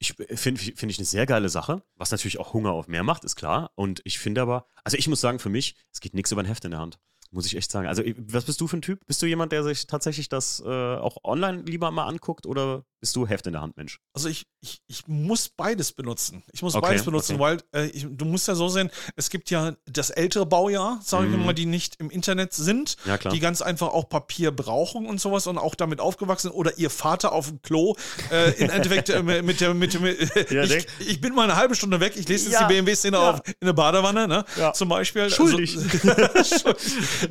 Ich 0.00 0.14
finde 0.14 0.60
find 0.60 0.90
ich 0.90 0.98
eine 0.98 1.04
sehr 1.04 1.26
geile 1.26 1.50
Sache, 1.50 1.82
was 1.94 2.10
natürlich 2.10 2.40
auch 2.40 2.54
Hunger 2.54 2.72
auf 2.72 2.88
mehr 2.88 3.02
macht, 3.02 3.22
ist 3.22 3.36
klar. 3.36 3.70
Und 3.74 4.00
ich 4.04 4.18
finde 4.18 4.40
aber, 4.40 4.66
also 4.82 4.96
ich 4.96 5.06
muss 5.08 5.20
sagen, 5.20 5.38
für 5.38 5.50
mich, 5.50 5.76
es 5.92 6.00
geht 6.00 6.14
nichts 6.14 6.32
über 6.32 6.42
ein 6.42 6.46
Heft 6.46 6.64
in 6.64 6.70
der 6.70 6.80
Hand. 6.80 6.98
Muss 7.30 7.46
ich 7.46 7.54
echt 7.54 7.70
sagen. 7.70 7.86
Also, 7.86 8.02
was 8.16 8.46
bist 8.46 8.60
du 8.60 8.66
für 8.66 8.78
ein 8.78 8.82
Typ? 8.82 9.06
Bist 9.06 9.22
du 9.22 9.26
jemand, 9.26 9.52
der 9.52 9.62
sich 9.62 9.86
tatsächlich 9.86 10.28
das 10.28 10.60
äh, 10.66 10.96
auch 10.96 11.18
online 11.22 11.62
lieber 11.62 11.90
mal 11.92 12.06
anguckt 12.06 12.44
oder 12.44 12.84
bist 13.00 13.16
du 13.16 13.26
Heft 13.26 13.46
in 13.46 13.52
der 13.54 13.62
Hand, 13.62 13.76
Mensch? 13.76 13.98
Also 14.14 14.28
ich, 14.28 14.46
ich, 14.60 14.80
ich 14.86 15.06
muss 15.08 15.48
beides 15.48 15.92
benutzen. 15.92 16.42
Ich 16.52 16.62
muss 16.62 16.74
Okay, 16.74 16.86
beides 16.88 17.04
benutzen, 17.04 17.36
okay. 17.40 17.58
weil 17.74 17.82
äh, 17.82 17.86
ich, 17.90 18.06
du 18.08 18.24
musst 18.26 18.46
ja 18.48 18.54
so 18.54 18.68
sehen, 18.68 18.90
es 19.16 19.30
gibt 19.30 19.50
ja 19.50 19.72
das 19.86 20.10
ältere 20.10 20.44
Baujahr, 20.46 21.00
sage 21.02 21.26
ich 21.28 21.36
Mhm. 21.36 21.46
mal, 21.46 21.54
die 21.54 21.66
nicht 21.66 21.96
im 21.98 22.10
Internet 22.10 22.52
sind, 22.52 22.96
Ja, 23.06 23.16
klar. 23.18 23.32
die 23.32 23.40
ganz 23.40 23.62
einfach 23.62 23.88
auch 23.88 24.08
Papier 24.08 24.50
brauchen 24.50 25.06
und 25.06 25.20
sowas 25.20 25.46
und 25.46 25.56
auch 25.58 25.74
damit 25.74 26.00
aufgewachsen 26.00 26.48
sind. 26.48 26.52
oder 26.52 26.76
ihr 26.78 26.90
Vater 26.90 27.32
auf 27.32 27.48
dem 27.48 27.62
Klo 27.62 27.96
äh, 28.30 28.50
im 28.62 28.68
Endeffekt 28.70 29.08
äh, 29.08 29.22
mit 29.22 29.60
der 29.60 29.72
mit, 29.74 29.98
mit 30.00 30.18
Ja, 30.50 30.64
ich, 30.64 30.86
ich 31.00 31.20
bin 31.22 31.34
mal 31.34 31.44
eine 31.44 31.56
halbe 31.56 31.74
Stunde 31.74 32.00
weg, 32.00 32.14
ich 32.16 32.28
lese 32.28 32.50
jetzt 32.50 32.60
Ja, 32.60 32.68
die 32.68 32.74
BMW-Szene 32.74 33.16
ja. 33.16 33.30
auf 33.30 33.40
in 33.60 33.66
der 33.66 33.72
Badewanne, 33.72 34.28
ne? 34.28 34.44
Ja. 34.56 34.72
Zum 34.74 34.88
Beispiel. 34.90 35.30
Schuldig. 35.30 35.78
So, 35.78 36.74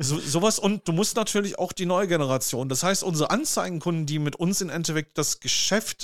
so, 0.00 0.18
sowas 0.20 0.58
und 0.58 0.88
du 0.88 0.92
musst 0.92 1.14
natürlich 1.16 1.58
auch 1.58 1.72
die 1.72 1.86
neue 1.86 2.08
Generation. 2.08 2.68
Das 2.68 2.82
heißt, 2.82 3.04
unsere 3.04 3.30
Anzeigenkunden, 3.30 4.06
die 4.06 4.18
mit 4.18 4.36
uns 4.36 4.60
im 4.60 4.70
Endeffekt 4.70 5.16
das 5.16 5.38
Geschäft 5.40 5.59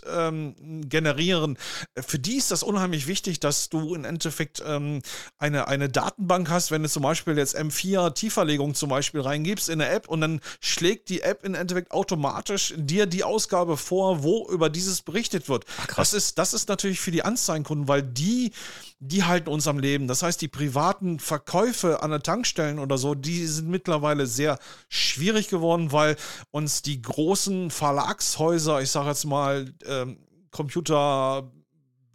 ähm, 0.07 0.55
generieren, 0.89 1.59
für 1.99 2.19
die 2.19 2.37
ist 2.37 2.51
das 2.51 2.63
unheimlich 2.63 3.07
wichtig, 3.07 3.41
dass 3.41 3.69
du 3.69 3.95
im 3.95 4.05
Endeffekt 4.05 4.63
ähm, 4.67 5.03
eine, 5.39 5.69
eine 5.69 5.89
Datenbank 5.89 6.51
hast, 6.51 6.71
wenn 6.71 6.83
du 6.83 6.89
zum 6.89 7.03
Beispiel 7.03 7.37
jetzt 7.37 7.57
M4 7.57 8.15
Tieferlegung 8.15 8.75
zum 8.75 8.91
Beispiel 8.91 9.21
reingibst 9.21 9.69
in 9.69 9.79
der 9.79 9.93
App 9.93 10.09
und 10.09 10.21
dann 10.21 10.41
schlägt 10.61 11.09
die 11.09 11.23
App 11.23 11.45
im 11.45 11.55
Endeffekt 11.55 11.93
automatisch 11.93 12.75
dir 12.77 13.07
die 13.07 13.25
Ausgabe 13.25 13.77
vor, 13.77 14.23
wo 14.23 14.49
über 14.51 14.71
dieses 14.71 15.03
berichtet 15.03 15.49
wird. 15.49 15.67
krass. 15.67 16.11
Das 16.11 16.13
ist, 16.13 16.39
das 16.39 16.55
ist 16.55 16.69
natürlich 16.69 17.01
für 17.01 17.11
die 17.11 17.23
Anzeigenkunden, 17.23 17.89
weil 17.89 18.03
die, 18.03 18.53
die 18.99 19.25
halten 19.25 19.51
uns 19.51 19.69
am 19.69 19.79
Leben. 19.79 20.09
Das 20.09 20.23
heißt, 20.23 20.41
die 20.41 20.49
privaten 20.49 21.19
Verkäufe 21.19 22.03
an 22.03 22.11
der 22.11 22.23
Tankstellen 22.23 22.79
oder 22.79 22.99
so, 22.99 23.15
die 23.15 23.47
sind 23.47 23.69
mittlerweile 23.69 24.27
sehr 24.27 24.59
schwierig 24.89 25.49
geworden, 25.49 25.93
weil 25.93 26.17
uns 26.51 26.83
die 26.83 27.03
großen 27.03 27.71
Verlagshäuser, 27.71 28.81
ich 28.81 28.91
sage 28.91 29.09
jetzt 29.09 29.27
mal, 29.27 29.73
ähm, 29.87 30.19
Computer, 30.51 31.51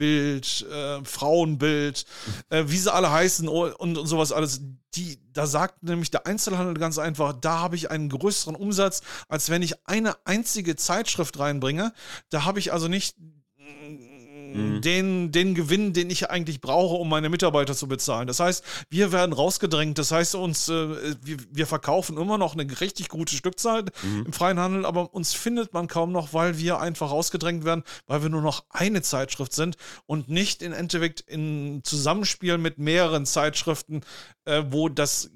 äh, 0.02 0.41
Frauenbild, 1.04 2.06
äh, 2.50 2.63
wie 2.65 2.78
sie 2.78 2.91
alle 2.91 3.12
heißen 3.12 3.48
und, 3.48 3.74
und 3.74 4.08
sowas 4.08 4.32
alles. 4.32 4.62
Die, 4.96 5.20
da 5.32 5.46
sagt 5.46 5.84
nämlich 5.84 6.10
der 6.10 6.26
Einzelhandel 6.26 6.74
ganz 6.74 6.98
einfach, 6.98 7.34
da 7.39 7.60
habe 7.60 7.76
ich 7.76 7.91
einen 7.91 8.10
größeren 8.10 8.56
Umsatz, 8.56 9.02
als 9.30 9.50
wenn 9.50 9.62
ich 9.62 9.76
eine 9.88 10.15
einzige 10.26 10.76
Zeitschrift 10.76 11.38
reinbringe. 11.38 11.94
Da 12.30 12.46
habe 12.46 12.60
ich 12.60 12.74
also 12.74 12.88
nicht 12.88 13.15
mhm. 14.54 14.82
den, 14.82 15.32
den 15.32 15.56
Gewinn, 15.56 15.94
den 15.94 16.10
ich 16.10 16.30
eigentlich 16.30 16.62
brauche, 16.62 16.96
um 16.96 17.10
meine 17.10 17.30
Mitarbeiter 17.30 17.74
zu 17.74 17.88
bezahlen. 17.88 18.28
Das 18.28 18.40
heißt, 18.40 18.64
wir 18.90 19.12
werden 19.12 19.34
rausgedrängt. 19.34 19.98
Das 19.98 20.12
heißt, 20.12 20.36
uns, 20.36 20.70
äh, 20.70 21.16
wir, 21.22 21.38
wir, 21.52 21.68
verkaufen 21.68 22.18
immer 22.18 22.38
noch 22.38 22.56
eine 22.56 22.82
richtig 22.82 23.10
gute 23.10 23.36
Stückzahl 23.36 23.86
mhm. 24.04 24.26
im 24.26 24.34
freien 24.34 24.60
Handel, 24.60 24.86
aber 24.86 25.14
uns 25.14 25.34
findet 25.34 25.74
man 25.74 25.88
kaum 25.88 26.12
noch, 26.12 26.34
weil 26.34 26.58
wir 26.58 26.80
einfach 26.80 27.12
rausgedrängt 27.12 27.64
werden, 27.66 27.84
weil 28.08 28.24
wir 28.24 28.30
nur 28.30 28.42
noch 28.42 28.66
eine 28.70 29.02
Zeitschrift 29.02 29.54
sind 29.54 29.78
und 30.06 30.30
nicht 30.30 30.62
in 30.62 30.74
Endeffekt 30.74 31.22
in 31.22 31.82
Zusammenspiel 31.84 32.58
mit 32.58 32.78
mehreren 32.78 33.26
Zeitschriften, 33.26 34.02
äh, 34.46 34.64
wo 34.70 34.90
das 34.90 35.30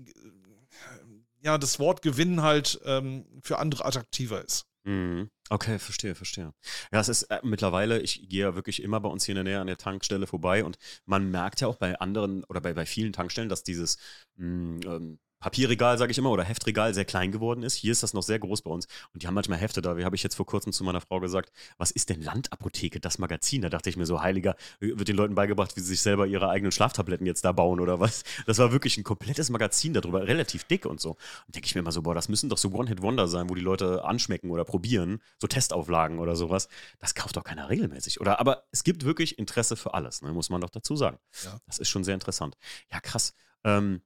ja, 1.45 1.59
das 1.59 1.79
Wort 1.79 2.01
Gewinn 2.01 2.41
halt 2.41 2.81
ähm, 2.85 3.25
für 3.43 3.59
andere 3.59 3.85
attraktiver 3.85 4.43
ist. 4.43 4.65
Mhm. 4.85 5.31
Okay, 5.49 5.79
verstehe, 5.79 6.13
verstehe. 6.13 6.53
Ja, 6.91 6.99
es 6.99 7.09
ist 7.09 7.23
äh, 7.23 7.39
mittlerweile, 7.43 8.01
ich 8.01 8.29
gehe 8.29 8.41
ja 8.41 8.55
wirklich 8.55 8.83
immer 8.83 8.99
bei 8.99 9.09
uns 9.09 9.25
hier 9.25 9.33
in 9.33 9.43
der 9.43 9.43
Nähe 9.43 9.59
an 9.59 9.67
der 9.67 9.77
Tankstelle 9.77 10.27
vorbei 10.27 10.63
und 10.63 10.77
man 11.05 11.29
merkt 11.31 11.61
ja 11.61 11.67
auch 11.67 11.77
bei 11.77 11.99
anderen 11.99 12.43
oder 12.45 12.61
bei, 12.61 12.73
bei 12.73 12.85
vielen 12.85 13.11
Tankstellen, 13.11 13.49
dass 13.49 13.63
dieses 13.63 13.97
mh, 14.37 14.45
hm, 14.45 14.79
ähm, 14.85 15.19
Papierregal, 15.45 15.95
sage 15.99 16.09
ich 16.09 16.17
immer, 16.17 16.31
oder 16.31 16.43
Heftregal 16.43 16.95
sehr 16.95 17.05
klein 17.05 17.31
geworden 17.31 17.61
ist. 17.61 17.75
Hier 17.75 17.91
ist 17.91 18.01
das 18.01 18.15
noch 18.15 18.23
sehr 18.23 18.39
groß 18.39 18.63
bei 18.63 18.71
uns. 18.71 18.87
Und 19.13 19.21
die 19.21 19.27
haben 19.27 19.35
manchmal 19.35 19.59
Hefte 19.59 19.79
da. 19.79 19.95
Wie 19.95 20.03
habe 20.03 20.15
ich 20.15 20.23
jetzt 20.23 20.33
vor 20.33 20.47
kurzem 20.47 20.73
zu 20.73 20.83
meiner 20.83 21.01
Frau 21.01 21.19
gesagt, 21.19 21.51
was 21.77 21.91
ist 21.91 22.09
denn 22.09 22.19
Landapotheke, 22.23 22.99
das 22.99 23.19
Magazin? 23.19 23.61
Da 23.61 23.69
dachte 23.69 23.87
ich 23.91 23.95
mir 23.95 24.07
so, 24.07 24.23
heiliger, 24.23 24.55
wird 24.79 25.07
den 25.07 25.15
Leuten 25.15 25.35
beigebracht, 25.35 25.75
wie 25.75 25.81
sie 25.81 25.89
sich 25.89 26.01
selber 26.01 26.25
ihre 26.25 26.49
eigenen 26.49 26.71
Schlaftabletten 26.71 27.27
jetzt 27.27 27.45
da 27.45 27.51
bauen 27.51 27.79
oder 27.79 27.99
was? 27.99 28.23
Das 28.47 28.57
war 28.57 28.71
wirklich 28.71 28.97
ein 28.97 29.03
komplettes 29.03 29.51
Magazin 29.51 29.93
darüber, 29.93 30.27
relativ 30.27 30.63
dick 30.63 30.87
und 30.87 30.99
so. 30.99 31.11
Und 31.11 31.53
denke 31.53 31.67
ich 31.67 31.75
mir 31.75 31.81
immer 31.81 31.91
so, 31.91 32.01
boah, 32.01 32.15
das 32.15 32.27
müssen 32.27 32.49
doch 32.49 32.57
so 32.57 32.71
One-Hit-Wonder 32.71 33.27
sein, 33.27 33.47
wo 33.47 33.53
die 33.53 33.61
Leute 33.61 34.03
anschmecken 34.03 34.49
oder 34.49 34.65
probieren, 34.65 35.21
so 35.37 35.45
Testauflagen 35.45 36.17
oder 36.17 36.35
sowas. 36.35 36.69
Das 36.97 37.13
kauft 37.13 37.37
doch 37.37 37.43
keiner 37.43 37.69
regelmäßig. 37.69 38.19
Oder, 38.19 38.39
aber 38.39 38.63
es 38.71 38.83
gibt 38.83 39.05
wirklich 39.05 39.37
Interesse 39.37 39.75
für 39.75 39.93
alles, 39.93 40.23
ne? 40.23 40.33
muss 40.33 40.49
man 40.49 40.61
doch 40.61 40.71
dazu 40.71 40.95
sagen. 40.95 41.19
Ja. 41.43 41.59
Das 41.67 41.77
ist 41.77 41.89
schon 41.89 42.03
sehr 42.03 42.15
interessant. 42.15 42.57
Ja, 42.91 42.99
krass. 42.99 43.35
Ähm, 43.63 44.01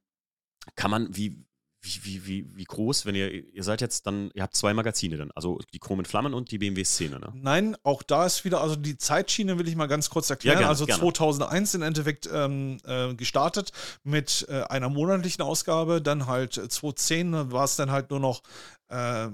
kann 0.76 0.90
man, 0.90 1.14
wie, 1.16 1.44
wie, 1.82 2.04
wie, 2.04 2.26
wie, 2.26 2.56
wie 2.56 2.64
groß, 2.64 3.06
wenn 3.06 3.14
ihr, 3.14 3.32
ihr 3.32 3.62
seid 3.62 3.80
jetzt 3.80 4.06
dann, 4.06 4.30
ihr 4.34 4.42
habt 4.42 4.54
zwei 4.54 4.74
Magazine 4.74 5.16
dann, 5.16 5.30
also 5.34 5.58
die 5.72 5.78
Chromen 5.78 6.04
Flammen 6.04 6.34
und 6.34 6.50
die 6.50 6.58
BMW-Szene, 6.58 7.18
ne? 7.18 7.32
Nein, 7.34 7.76
auch 7.82 8.02
da 8.02 8.26
ist 8.26 8.44
wieder, 8.44 8.60
also 8.60 8.76
die 8.76 8.98
Zeitschiene 8.98 9.58
will 9.58 9.66
ich 9.66 9.76
mal 9.76 9.86
ganz 9.86 10.10
kurz 10.10 10.28
erklären. 10.28 10.56
Ja, 10.56 10.60
gerne, 10.60 10.68
also 10.68 10.84
gerne. 10.84 11.00
2001 11.00 11.74
im 11.74 11.82
Endeffekt 11.82 12.28
ähm, 12.32 12.78
äh, 12.84 13.14
gestartet 13.14 13.72
mit 14.02 14.46
äh, 14.50 14.62
einer 14.64 14.90
monatlichen 14.90 15.42
Ausgabe, 15.42 16.02
dann 16.02 16.26
halt 16.26 16.54
2010 16.54 17.50
war 17.50 17.64
es 17.64 17.76
dann 17.76 17.90
halt 17.90 18.10
nur 18.10 18.20
noch 18.20 18.42
äh, 18.88 19.28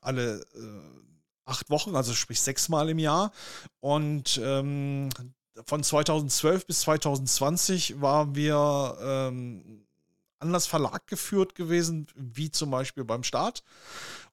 alle 0.00 0.44
acht 1.44 1.70
Wochen, 1.70 1.94
also 1.94 2.14
sprich 2.14 2.40
sechsmal 2.40 2.88
im 2.88 2.98
Jahr 2.98 3.32
und 3.80 4.40
ähm, 4.42 5.10
von 5.66 5.82
2012 5.82 6.66
bis 6.66 6.80
2020 6.80 8.00
waren 8.00 8.34
wir 8.34 8.96
ähm, 9.02 9.84
anders 10.40 10.66
Verlag 10.66 11.06
geführt 11.06 11.54
gewesen, 11.54 12.06
wie 12.16 12.50
zum 12.50 12.70
Beispiel 12.70 13.04
beim 13.04 13.22
Start. 13.22 13.62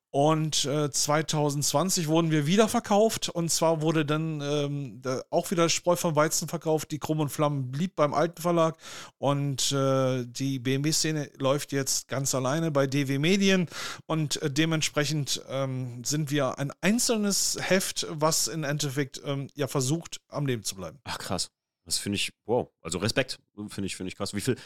Und 0.10 0.63
äh, 0.65 0.89
2020 0.89 2.08
wurden 2.08 2.32
wir 2.32 2.48
wieder 2.48 2.70
verkauft. 2.70 3.30
Und 3.30 3.52
zwar 3.52 3.82
wurde 3.82 4.06
dann 4.06 4.41
ähm, 4.41 5.02
auch 5.30 5.52
wieder 5.52 5.67
Spreu 5.70 5.96
vom 5.96 6.15
Weizen 6.15 6.48
verkauft. 6.48 6.91
Die 6.91 7.00
Krumm 7.00 7.20
und 7.20 7.30
Flammen 7.30 7.72
blieb 7.72 7.96
beim 7.96 8.13
alten 8.13 8.41
Verlag. 8.41 8.78
Und 9.17 9.72
äh, 9.74 10.26
die 10.26 10.60
BMW-Szene 10.60 11.30
läuft 11.38 11.72
jetzt 11.74 12.08
ganz 12.08 12.34
alleine 12.34 12.72
bei 12.72 12.88
DW 12.88 13.20
Medien. 13.20 13.67
Und 14.06 14.41
äh, 14.41 14.50
dementsprechend 14.50 15.41
ähm, 15.50 16.04
sind 16.06 16.32
wir 16.32 16.58
ein 16.58 16.72
einzelnes 16.82 17.58
Heft, 17.60 18.08
was 18.10 18.48
im 18.48 18.63
Endeffekt 18.63 19.22
ähm, 19.26 19.50
ja 19.56 19.67
versucht, 19.67 20.22
am 20.30 20.48
Leben 20.48 20.63
zu 20.63 20.76
bleiben. 20.76 21.00
Ach 21.04 21.20
krass. 21.20 21.52
Das 21.88 21.97
finde 21.97 22.17
ich, 22.17 22.34
wow, 22.45 22.69
also 22.82 22.97
Respekt, 22.97 23.39
finde 23.69 23.86
ich, 23.86 23.95
finde 23.95 24.10
ich 24.10 24.17
krass. 24.17 24.34
Wie 24.34 24.41
viel, 24.41 24.58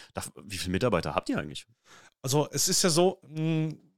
wie 0.44 0.58
viele 0.58 0.72
Mitarbeiter 0.72 1.14
habt 1.14 1.30
ihr 1.30 1.38
eigentlich? 1.38 1.68
Also 2.24 2.50
es 2.52 2.68
ist 2.68 2.82
ja 2.82 2.90
so, 2.90 3.20
mh, 3.22 3.38
hm, 3.38 3.91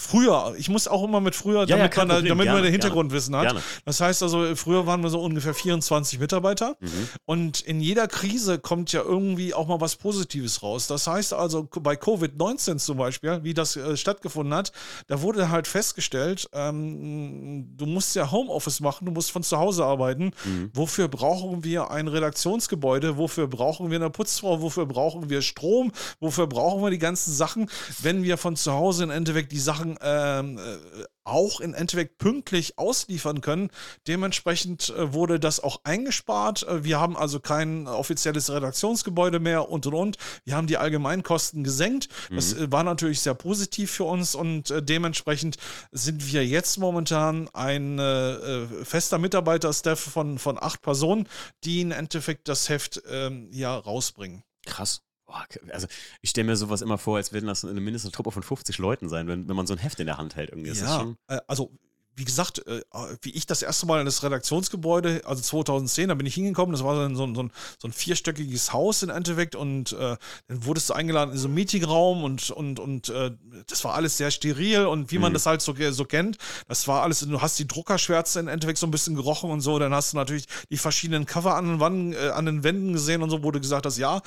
Früher, 0.00 0.54
ich 0.56 0.70
muss 0.70 0.88
auch 0.88 1.04
immer 1.04 1.20
mit 1.20 1.34
früher, 1.34 1.60
ja, 1.60 1.76
damit, 1.76 1.94
ja, 1.94 2.04
man, 2.04 2.08
damit 2.08 2.24
gerne, 2.24 2.52
man 2.52 2.62
den 2.62 2.72
Hintergrundwissen 2.72 3.32
gerne, 3.32 3.48
hat. 3.48 3.54
Gerne. 3.56 3.66
Das 3.84 4.00
heißt 4.00 4.22
also, 4.22 4.56
früher 4.56 4.86
waren 4.86 5.02
wir 5.02 5.10
so 5.10 5.20
ungefähr 5.20 5.52
24 5.52 6.18
Mitarbeiter 6.18 6.76
mhm. 6.80 7.08
und 7.26 7.60
in 7.60 7.80
jeder 7.80 8.08
Krise 8.08 8.58
kommt 8.58 8.92
ja 8.92 9.02
irgendwie 9.02 9.52
auch 9.52 9.68
mal 9.68 9.80
was 9.80 9.96
Positives 9.96 10.62
raus. 10.62 10.86
Das 10.86 11.06
heißt 11.06 11.34
also, 11.34 11.68
bei 11.82 11.94
Covid-19 11.94 12.78
zum 12.78 12.96
Beispiel, 12.96 13.40
wie 13.42 13.52
das 13.52 13.76
äh, 13.76 13.94
stattgefunden 13.96 14.54
hat, 14.54 14.72
da 15.06 15.20
wurde 15.20 15.50
halt 15.50 15.66
festgestellt, 15.66 16.48
ähm, 16.54 17.76
du 17.76 17.84
musst 17.84 18.16
ja 18.16 18.30
Homeoffice 18.30 18.80
machen, 18.80 19.04
du 19.04 19.12
musst 19.12 19.30
von 19.30 19.42
zu 19.42 19.58
Hause 19.58 19.84
arbeiten. 19.84 20.32
Mhm. 20.44 20.70
Wofür 20.72 21.08
brauchen 21.08 21.62
wir 21.62 21.90
ein 21.90 22.08
Redaktionsgebäude? 22.08 23.18
Wofür 23.18 23.48
brauchen 23.48 23.90
wir 23.90 23.96
eine 23.96 24.08
Putzfrau? 24.08 24.62
Wofür 24.62 24.86
brauchen 24.86 25.28
wir 25.28 25.42
Strom? 25.42 25.92
Wofür 26.20 26.46
brauchen 26.46 26.82
wir 26.82 26.90
die 26.90 26.98
ganzen 26.98 27.34
Sachen, 27.34 27.70
wenn 28.00 28.22
wir 28.22 28.38
von 28.38 28.56
zu 28.56 28.72
Hause 28.72 29.04
im 29.04 29.10
Endeffekt 29.10 29.52
die 29.52 29.60
Sachen 29.60 29.89
Sachen 29.90 29.98
ähm, 30.02 30.58
äh, 30.58 31.04
auch 31.24 31.60
in 31.60 31.74
Endeffekt 31.74 32.18
pünktlich 32.18 32.78
ausliefern 32.78 33.40
können. 33.40 33.70
Dementsprechend 34.06 34.90
äh, 34.90 35.12
wurde 35.12 35.38
das 35.38 35.60
auch 35.60 35.80
eingespart. 35.84 36.66
Äh, 36.66 36.84
wir 36.84 37.00
haben 37.00 37.16
also 37.16 37.40
kein 37.40 37.86
offizielles 37.86 38.50
Redaktionsgebäude 38.50 39.40
mehr 39.40 39.68
und 39.70 39.86
und 39.86 39.94
und. 39.94 40.16
Wir 40.44 40.56
haben 40.56 40.66
die 40.66 40.76
Allgemeinkosten 40.76 41.64
gesenkt. 41.64 42.08
Das 42.30 42.54
mhm. 42.54 42.72
war 42.72 42.84
natürlich 42.84 43.20
sehr 43.20 43.34
positiv 43.34 43.90
für 43.90 44.04
uns 44.04 44.34
und 44.34 44.72
dementsprechend 44.80 45.56
sind 45.92 46.32
wir 46.32 46.46
jetzt 46.46 46.78
momentan 46.78 47.48
ein 47.52 47.98
äh, 47.98 48.66
fester 48.84 49.18
Mitarbeiterstaff 49.18 50.00
von, 50.00 50.38
von 50.38 50.58
acht 50.60 50.82
Personen, 50.82 51.28
die 51.64 51.80
im 51.80 51.92
Endeffekt 51.92 52.48
das 52.48 52.68
Heft 52.68 53.02
ähm, 53.08 53.48
ja 53.52 53.76
rausbringen. 53.76 54.42
Krass. 54.66 55.02
Boah, 55.30 55.46
also 55.72 55.86
ich 56.22 56.30
stelle 56.30 56.48
mir 56.48 56.56
sowas 56.56 56.82
immer 56.82 56.98
vor, 56.98 57.16
als 57.18 57.32
würden 57.32 57.46
das 57.46 57.64
eine 57.64 57.80
mindestens 57.80 58.10
Truppe 58.10 58.32
von 58.32 58.42
50 58.42 58.78
Leuten 58.78 59.08
sein, 59.08 59.28
wenn, 59.28 59.48
wenn 59.48 59.54
man 59.54 59.66
so 59.66 59.74
ein 59.74 59.78
Heft 59.78 60.00
in 60.00 60.06
der 60.06 60.18
Hand 60.18 60.34
hält. 60.34 60.50
Irgendwie. 60.50 60.72
Ja, 60.72 61.14
äh, 61.28 61.40
also 61.46 61.70
wie 62.16 62.24
gesagt, 62.24 62.66
äh, 62.66 62.82
wie 63.22 63.30
ich 63.30 63.46
das 63.46 63.62
erste 63.62 63.86
Mal 63.86 64.00
in 64.00 64.06
das 64.06 64.22
Redaktionsgebäude, 64.22 65.22
also 65.24 65.42
2010, 65.42 66.08
da 66.08 66.14
bin 66.14 66.26
ich 66.26 66.34
hingekommen, 66.34 66.72
das 66.72 66.84
war 66.84 67.08
so, 67.08 67.14
so, 67.14 67.26
ein, 67.26 67.50
so 67.78 67.88
ein 67.88 67.92
vierstöckiges 67.92 68.72
Haus 68.72 69.02
im 69.02 69.10
Endeffekt 69.10 69.54
und 69.54 69.92
äh, 69.92 70.16
dann 70.48 70.64
wurdest 70.64 70.90
du 70.90 70.94
eingeladen 70.94 71.32
in 71.32 71.38
so 71.38 71.48
einen 71.48 71.54
Meetingraum 71.54 72.24
und, 72.24 72.50
und, 72.50 72.78
und 72.78 73.08
äh, 73.08 73.30
das 73.66 73.84
war 73.84 73.94
alles 73.94 74.16
sehr 74.16 74.30
steril 74.30 74.86
und 74.86 75.10
wie 75.12 75.18
man 75.18 75.32
mhm. 75.32 75.34
das 75.34 75.46
halt 75.46 75.62
so, 75.62 75.74
so 75.90 76.04
kennt, 76.04 76.36
das 76.68 76.86
war 76.88 77.02
alles, 77.02 77.20
du 77.20 77.40
hast 77.40 77.58
die 77.58 77.66
Druckerschwärze 77.66 78.40
im 78.40 78.48
Endeffekt 78.48 78.78
so 78.78 78.86
ein 78.86 78.90
bisschen 78.90 79.14
gerochen 79.14 79.50
und 79.50 79.60
so, 79.60 79.78
dann 79.78 79.94
hast 79.94 80.12
du 80.12 80.16
natürlich 80.16 80.46
die 80.70 80.76
verschiedenen 80.76 81.26
Cover 81.26 81.54
an 81.54 81.66
den, 81.66 81.80
Wanden, 81.80 82.12
äh, 82.12 82.30
an 82.30 82.46
den 82.46 82.64
Wänden 82.64 82.92
gesehen 82.92 83.22
und 83.22 83.30
so, 83.30 83.42
wo 83.42 83.50
du 83.50 83.60
gesagt 83.60 83.86
hast, 83.86 83.98
ja, 83.98 84.22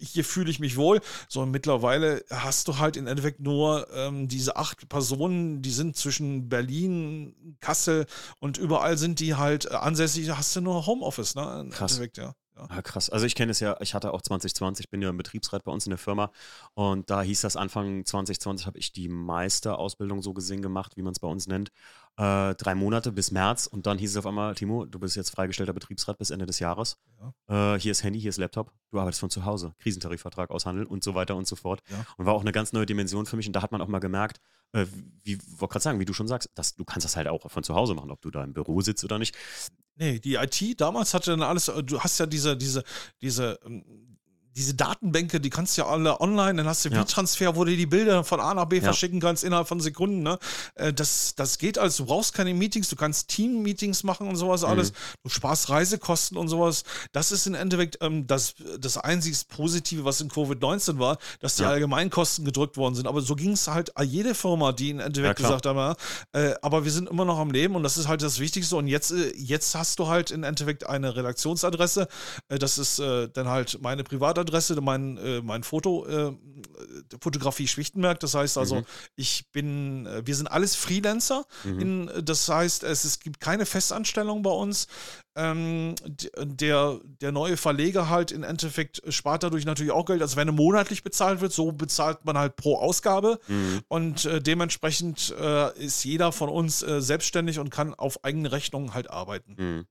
hier 0.00 0.24
fühle 0.24 0.50
ich 0.50 0.60
mich 0.60 0.76
wohl. 0.76 1.00
So 1.28 1.44
mittlerweile 1.46 2.24
hast 2.30 2.68
du 2.68 2.78
halt 2.78 2.96
im 2.96 3.06
Endeffekt 3.06 3.40
nur 3.40 3.88
ähm, 3.92 4.28
diese 4.28 4.56
acht 4.56 4.88
Personen, 4.88 5.62
die 5.62 5.70
sind 5.70 5.96
zwischen 5.96 6.48
Berlin, 6.48 6.97
Kassel 7.60 8.06
und 8.40 8.58
überall 8.58 8.98
sind 8.98 9.20
die 9.20 9.34
halt 9.34 9.66
äh, 9.66 9.74
ansässig, 9.74 10.26
da 10.26 10.38
hast 10.38 10.54
du 10.56 10.60
nur 10.60 10.86
Homeoffice, 10.86 11.34
ne? 11.34 11.68
Krass. 11.70 11.92
Endeffekt, 11.92 12.18
ja. 12.18 12.34
Ja. 12.58 12.66
Ah, 12.70 12.82
krass. 12.82 13.08
Also 13.08 13.24
ich 13.24 13.36
kenne 13.36 13.52
es 13.52 13.60
ja, 13.60 13.76
ich 13.80 13.94
hatte 13.94 14.12
auch 14.12 14.20
2020, 14.20 14.90
bin 14.90 15.00
ja 15.00 15.10
im 15.10 15.16
Betriebsrat 15.16 15.62
bei 15.62 15.70
uns 15.70 15.86
in 15.86 15.90
der 15.90 15.98
Firma 15.98 16.32
und 16.74 17.08
da 17.08 17.22
hieß 17.22 17.40
das 17.42 17.54
Anfang 17.56 18.04
2020 18.04 18.66
habe 18.66 18.78
ich 18.78 18.92
die 18.92 19.08
Meisterausbildung 19.08 20.22
so 20.22 20.34
gesehen 20.34 20.60
gemacht, 20.60 20.96
wie 20.96 21.02
man 21.02 21.12
es 21.12 21.20
bei 21.20 21.28
uns 21.28 21.46
nennt. 21.46 21.70
Äh, 22.18 22.56
drei 22.56 22.74
Monate 22.74 23.12
bis 23.12 23.30
März 23.30 23.68
und 23.68 23.86
dann 23.86 23.96
hieß 23.96 24.10
es 24.10 24.16
auf 24.16 24.26
einmal, 24.26 24.52
Timo, 24.56 24.84
du 24.86 24.98
bist 24.98 25.14
jetzt 25.14 25.30
freigestellter 25.30 25.72
Betriebsrat 25.72 26.18
bis 26.18 26.30
Ende 26.30 26.46
des 26.46 26.58
Jahres. 26.58 26.98
Ja. 27.48 27.74
Äh, 27.74 27.78
hier 27.78 27.92
ist 27.92 28.02
Handy, 28.02 28.20
hier 28.20 28.30
ist 28.30 28.38
Laptop, 28.38 28.72
du 28.90 28.98
arbeitest 28.98 29.20
von 29.20 29.30
zu 29.30 29.44
Hause, 29.44 29.72
Krisentarifvertrag 29.78 30.50
aushandeln 30.50 30.88
und 30.88 31.04
so 31.04 31.14
weiter 31.14 31.36
und 31.36 31.46
so 31.46 31.54
fort. 31.54 31.80
Ja. 31.88 32.04
Und 32.16 32.26
war 32.26 32.34
auch 32.34 32.40
eine 32.40 32.50
ganz 32.50 32.72
neue 32.72 32.86
Dimension 32.86 33.24
für 33.24 33.36
mich 33.36 33.46
und 33.46 33.52
da 33.52 33.62
hat 33.62 33.70
man 33.70 33.80
auch 33.80 33.86
mal 33.86 34.00
gemerkt, 34.00 34.40
äh, 34.72 34.84
wie, 35.22 35.38
wollte 35.60 35.74
gerade 35.74 35.82
sagen, 35.84 36.00
wie 36.00 36.06
du 36.06 36.12
schon 36.12 36.26
sagst, 36.26 36.50
dass, 36.56 36.74
du 36.74 36.84
kannst 36.84 37.04
das 37.04 37.16
halt 37.16 37.28
auch 37.28 37.48
von 37.48 37.62
zu 37.62 37.76
Hause 37.76 37.94
machen, 37.94 38.10
ob 38.10 38.20
du 38.20 38.32
da 38.32 38.42
im 38.42 38.52
Büro 38.52 38.80
sitzt 38.80 39.04
oder 39.04 39.20
nicht. 39.20 39.36
Nee, 39.94 40.18
die 40.18 40.34
IT 40.34 40.80
damals 40.80 41.14
hatte 41.14 41.30
dann 41.30 41.42
alles, 41.42 41.66
du 41.84 42.00
hast 42.00 42.18
ja 42.18 42.26
diese, 42.26 42.56
diese, 42.56 42.82
diese, 43.20 43.60
ähm, 43.64 44.17
diese 44.58 44.74
Datenbänke, 44.74 45.40
die 45.40 45.50
kannst 45.50 45.76
du 45.78 45.82
ja 45.82 45.88
alle 45.88 46.20
online, 46.20 46.56
dann 46.56 46.66
hast 46.66 46.84
du 46.84 46.88
Ja. 46.88 47.00
V-Transfer, 47.00 47.54
wo 47.56 47.64
du 47.64 47.76
die 47.76 47.86
Bilder 47.86 48.24
von 48.24 48.40
A 48.40 48.52
nach 48.54 48.64
B 48.66 48.76
Ja. 48.76 48.82
verschicken 48.82 49.20
kannst 49.20 49.44
innerhalb 49.44 49.68
von 49.68 49.80
Sekunden. 49.80 50.22
Ne? 50.22 50.38
Äh, 50.74 50.92
Das, 50.92 51.34
das 51.36 51.58
geht 51.58 51.78
alles. 51.78 51.96
Du 51.96 52.06
brauchst 52.06 52.34
keine 52.34 52.52
Meetings, 52.54 52.88
du 52.88 52.96
kannst 52.96 53.28
Team-Meetings 53.28 54.02
machen 54.02 54.26
und 54.28 54.34
sowas 54.36 54.62
Mhm. 54.62 54.68
alles. 54.68 54.92
Du 55.22 55.28
sparst 55.30 55.70
Reisekosten 55.70 56.36
und 56.36 56.48
sowas. 56.48 56.82
Das 57.12 57.30
ist 57.30 57.46
im 57.46 57.54
Endeffekt 57.54 57.98
ähm, 58.00 58.26
das, 58.26 58.54
das 58.80 58.98
einzig 58.98 59.36
Positive, 59.48 60.04
was 60.04 60.20
in 60.20 60.28
Covid-19 60.28 60.98
war, 60.98 61.18
dass 61.40 61.54
die 61.56 61.62
Ja. 61.62 61.68
Allgemeinkosten 61.70 62.44
gedrückt 62.44 62.76
worden 62.76 62.94
sind. 62.96 63.06
Aber 63.06 63.20
so 63.20 63.36
ging 63.36 63.52
es 63.52 63.68
halt 63.68 63.92
jede 64.02 64.34
Firma, 64.34 64.72
die 64.72 64.90
im 64.90 64.98
Ja, 64.98 65.06
Endeffekt 65.06 65.36
klar. 65.36 65.50
gesagt 65.52 65.66
haben, 65.66 65.78
ja, 65.78 65.94
äh, 66.32 66.54
aber 66.62 66.84
wir 66.84 66.90
sind 66.90 67.08
immer 67.08 67.24
noch 67.24 67.38
am 67.38 67.50
Leben 67.52 67.76
und 67.76 67.84
das 67.84 67.96
ist 67.96 68.08
halt 68.08 68.22
das 68.22 68.40
Wichtigste. 68.40 68.74
Und 68.76 68.88
jetzt, 68.88 69.12
äh, 69.12 69.32
jetzt 69.36 69.74
hast 69.76 69.98
du 70.00 70.08
halt 70.08 70.32
im 70.32 70.42
Endeffekt 70.42 70.84
eine 70.86 71.14
Redaktionsadresse. 71.14 72.08
Äh, 72.48 72.58
das 72.58 72.78
ist 72.78 72.98
äh, 72.98 73.28
dann 73.28 73.46
halt 73.48 73.78
meine 73.82 74.02
Privatadresse, 74.02 74.47
mein, 74.80 75.16
äh, 75.18 75.40
mein 75.42 75.62
Foto, 75.62 76.06
äh, 76.06 76.32
Fotografie 77.20 77.68
Schwichtenberg. 77.68 78.20
Das 78.20 78.34
heißt 78.34 78.58
also, 78.58 78.76
Mhm. 78.76 78.84
ich 79.16 79.50
bin, 79.52 80.06
äh, 80.06 80.26
wir 80.26 80.34
sind 80.34 80.46
alles 80.46 80.74
Freelancer. 80.74 81.44
Mhm. 81.64 81.80
In, 81.80 82.10
das 82.24 82.48
heißt, 82.48 82.82
es, 82.84 83.04
es 83.04 83.20
gibt 83.20 83.40
keine 83.40 83.66
Festanstellung 83.66 84.42
bei 84.42 84.50
uns. 84.50 84.86
Ähm, 85.36 85.94
der, 86.36 86.98
der 87.20 87.30
neue 87.32 87.56
Verleger 87.56 88.08
halt 88.08 88.32
im 88.32 88.42
Endeffekt 88.42 89.00
spart 89.08 89.42
dadurch 89.44 89.64
natürlich 89.64 89.92
auch 89.92 90.04
Geld. 90.04 90.20
Also 90.22 90.36
wenn 90.36 90.48
er 90.48 90.52
monatlich 90.52 91.02
bezahlt 91.04 91.40
wird, 91.40 91.52
so 91.52 91.70
bezahlt 91.72 92.24
man 92.24 92.36
halt 92.36 92.56
pro 92.56 92.76
Ausgabe. 92.76 93.38
Mhm. 93.46 93.80
Und 93.88 94.24
äh, 94.24 94.40
dementsprechend 94.42 95.34
äh, 95.40 95.78
ist 95.78 96.04
jeder 96.04 96.32
von 96.32 96.48
uns 96.48 96.82
äh, 96.82 97.00
selbstständig 97.00 97.58
und 97.60 97.70
kann 97.70 97.94
auf 97.94 98.24
eigene 98.24 98.50
Rechnung 98.50 98.94
halt 98.94 99.10
arbeiten. 99.10 99.54
Mhm. 99.56 99.86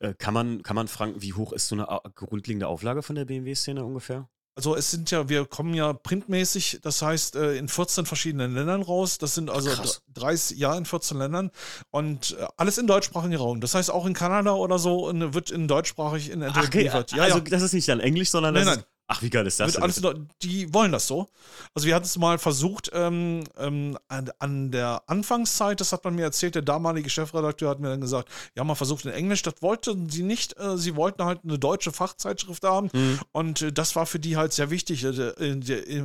Äh, 0.00 0.14
kann, 0.14 0.34
man, 0.34 0.62
kann 0.62 0.76
man 0.76 0.88
fragen, 0.88 1.14
wie 1.22 1.32
hoch 1.32 1.52
ist 1.52 1.68
so 1.68 1.74
eine 1.74 1.88
au- 1.90 2.00
grundlegende 2.14 2.68
Auflage 2.68 3.02
von 3.02 3.16
der 3.16 3.24
BMW-Szene 3.24 3.84
ungefähr? 3.84 4.28
Also 4.58 4.74
es 4.74 4.90
sind 4.90 5.10
ja, 5.10 5.28
wir 5.28 5.44
kommen 5.44 5.74
ja 5.74 5.92
printmäßig, 5.92 6.78
das 6.80 7.02
heißt 7.02 7.36
äh, 7.36 7.56
in 7.58 7.68
14 7.68 8.06
verschiedenen 8.06 8.54
Ländern 8.54 8.80
raus. 8.80 9.18
Das 9.18 9.34
sind 9.34 9.50
also 9.50 9.68
Krass. 9.68 10.00
30 10.14 10.56
Jahre 10.56 10.78
in 10.78 10.86
14 10.86 11.18
Ländern 11.18 11.50
und 11.90 12.36
äh, 12.40 12.46
alles 12.56 12.78
in 12.78 12.86
deutschsprachigen 12.86 13.36
Raum. 13.36 13.60
Das 13.60 13.74
heißt 13.74 13.90
auch 13.90 14.06
in 14.06 14.14
Kanada 14.14 14.52
oder 14.52 14.78
so 14.78 15.10
äh, 15.10 15.34
wird 15.34 15.50
in 15.50 15.68
deutschsprachig 15.68 16.30
in 16.30 16.40
Endeffekt 16.40 16.72
geliefert. 16.72 17.12
Ja, 17.12 17.24
also 17.24 17.38
ja. 17.38 17.44
das 17.44 17.60
ist 17.60 17.74
nicht 17.74 17.86
dann 17.88 18.00
Englisch, 18.00 18.30
sondern 18.30 18.54
Nein, 18.54 18.64
das 18.64 18.76
nein. 18.76 18.84
ist. 18.84 18.90
Ach, 19.08 19.22
wie 19.22 19.30
geil 19.30 19.46
ist 19.46 19.60
das 19.60 19.74
denn? 19.74 19.82
alles 19.84 20.02
Deu- 20.02 20.18
die 20.42 20.72
wollen 20.74 20.90
das 20.90 21.06
so. 21.06 21.28
Also 21.74 21.86
wir 21.86 21.94
hatten 21.94 22.06
es 22.06 22.18
mal 22.18 22.38
versucht 22.38 22.90
ähm, 22.92 23.44
ähm, 23.56 23.96
an, 24.08 24.30
an 24.40 24.70
der 24.72 25.02
Anfangszeit, 25.06 25.80
das 25.80 25.92
hat 25.92 26.04
man 26.04 26.16
mir 26.16 26.22
erzählt, 26.24 26.56
der 26.56 26.62
damalige 26.62 27.08
Chefredakteur 27.08 27.70
hat 27.70 27.78
mir 27.78 27.88
dann 27.90 28.00
gesagt, 28.00 28.28
ja, 28.56 28.64
mal 28.64 28.74
versucht 28.74 29.04
in 29.04 29.12
Englisch, 29.12 29.42
das 29.42 29.54
wollten 29.60 30.08
sie 30.10 30.24
nicht, 30.24 30.58
äh, 30.58 30.76
sie 30.76 30.96
wollten 30.96 31.24
halt 31.24 31.40
eine 31.44 31.58
deutsche 31.58 31.92
Fachzeitschrift 31.92 32.64
haben 32.64 32.90
Mhm. 32.92 33.20
und 33.32 33.62
äh, 33.62 33.72
das 33.72 33.94
war 33.94 34.06
für 34.06 34.18
die 34.18 34.36
halt 34.36 34.52
sehr 34.52 34.70
wichtig, 34.70 35.04
äh, 35.04 35.12
der, 35.12 35.38
in 35.38 35.60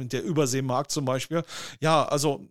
der, 0.09 0.23
Überseemarkt 0.23 0.91
zum 0.91 1.05
Beispiel. 1.05 1.43
Ja, 1.79 2.05
also 2.05 2.45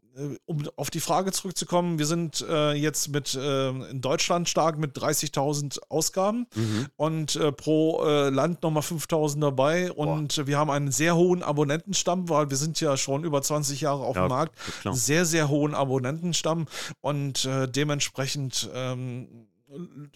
um 0.47 0.69
auf 0.77 0.91
die 0.91 1.01
Frage 1.01 1.33
zurückzukommen, 1.33 1.99
wir 1.99 2.07
sind 2.07 2.45
äh, 2.49 2.73
jetzt 2.73 3.09
mit 3.09 3.35
äh, 3.35 3.69
in 3.71 4.01
Deutschland 4.01 4.49
stark 4.49 4.79
mit 4.79 4.97
30.000 4.97 5.79
Ausgaben 5.89 6.47
Mhm. 6.55 6.87
und 6.97 7.37
äh, 7.37 7.53
pro 7.53 8.05
äh, 8.05 8.29
Land 8.31 8.63
nochmal 8.63 8.83
5000 8.83 9.43
dabei. 9.43 9.93
Und 9.93 10.39
äh, 10.39 10.47
wir 10.47 10.59
haben 10.59 10.71
einen 10.71 10.91
sehr 10.93 11.17
hohen 11.17 11.43
Abonnentenstamm, 11.43 12.29
weil 12.29 12.51
wir 12.51 12.57
sind 12.57 12.81
ja 12.81 12.97
schon 12.97 13.25
über 13.25 13.43
20 13.43 13.81
Jahre 13.81 14.03
auf 14.05 14.17
Ja, 14.17 14.27
dem 14.27 14.29
Markt. 14.31 14.57
klar. 14.83 14.95
Sehr, 14.95 15.25
sehr 15.25 15.49
hohen 15.49 15.75
Abonnentenstamm 15.75 16.67
und 17.01 17.45
äh, 17.45 17.69
dementsprechend 17.69 18.69
ähm, 18.75 19.47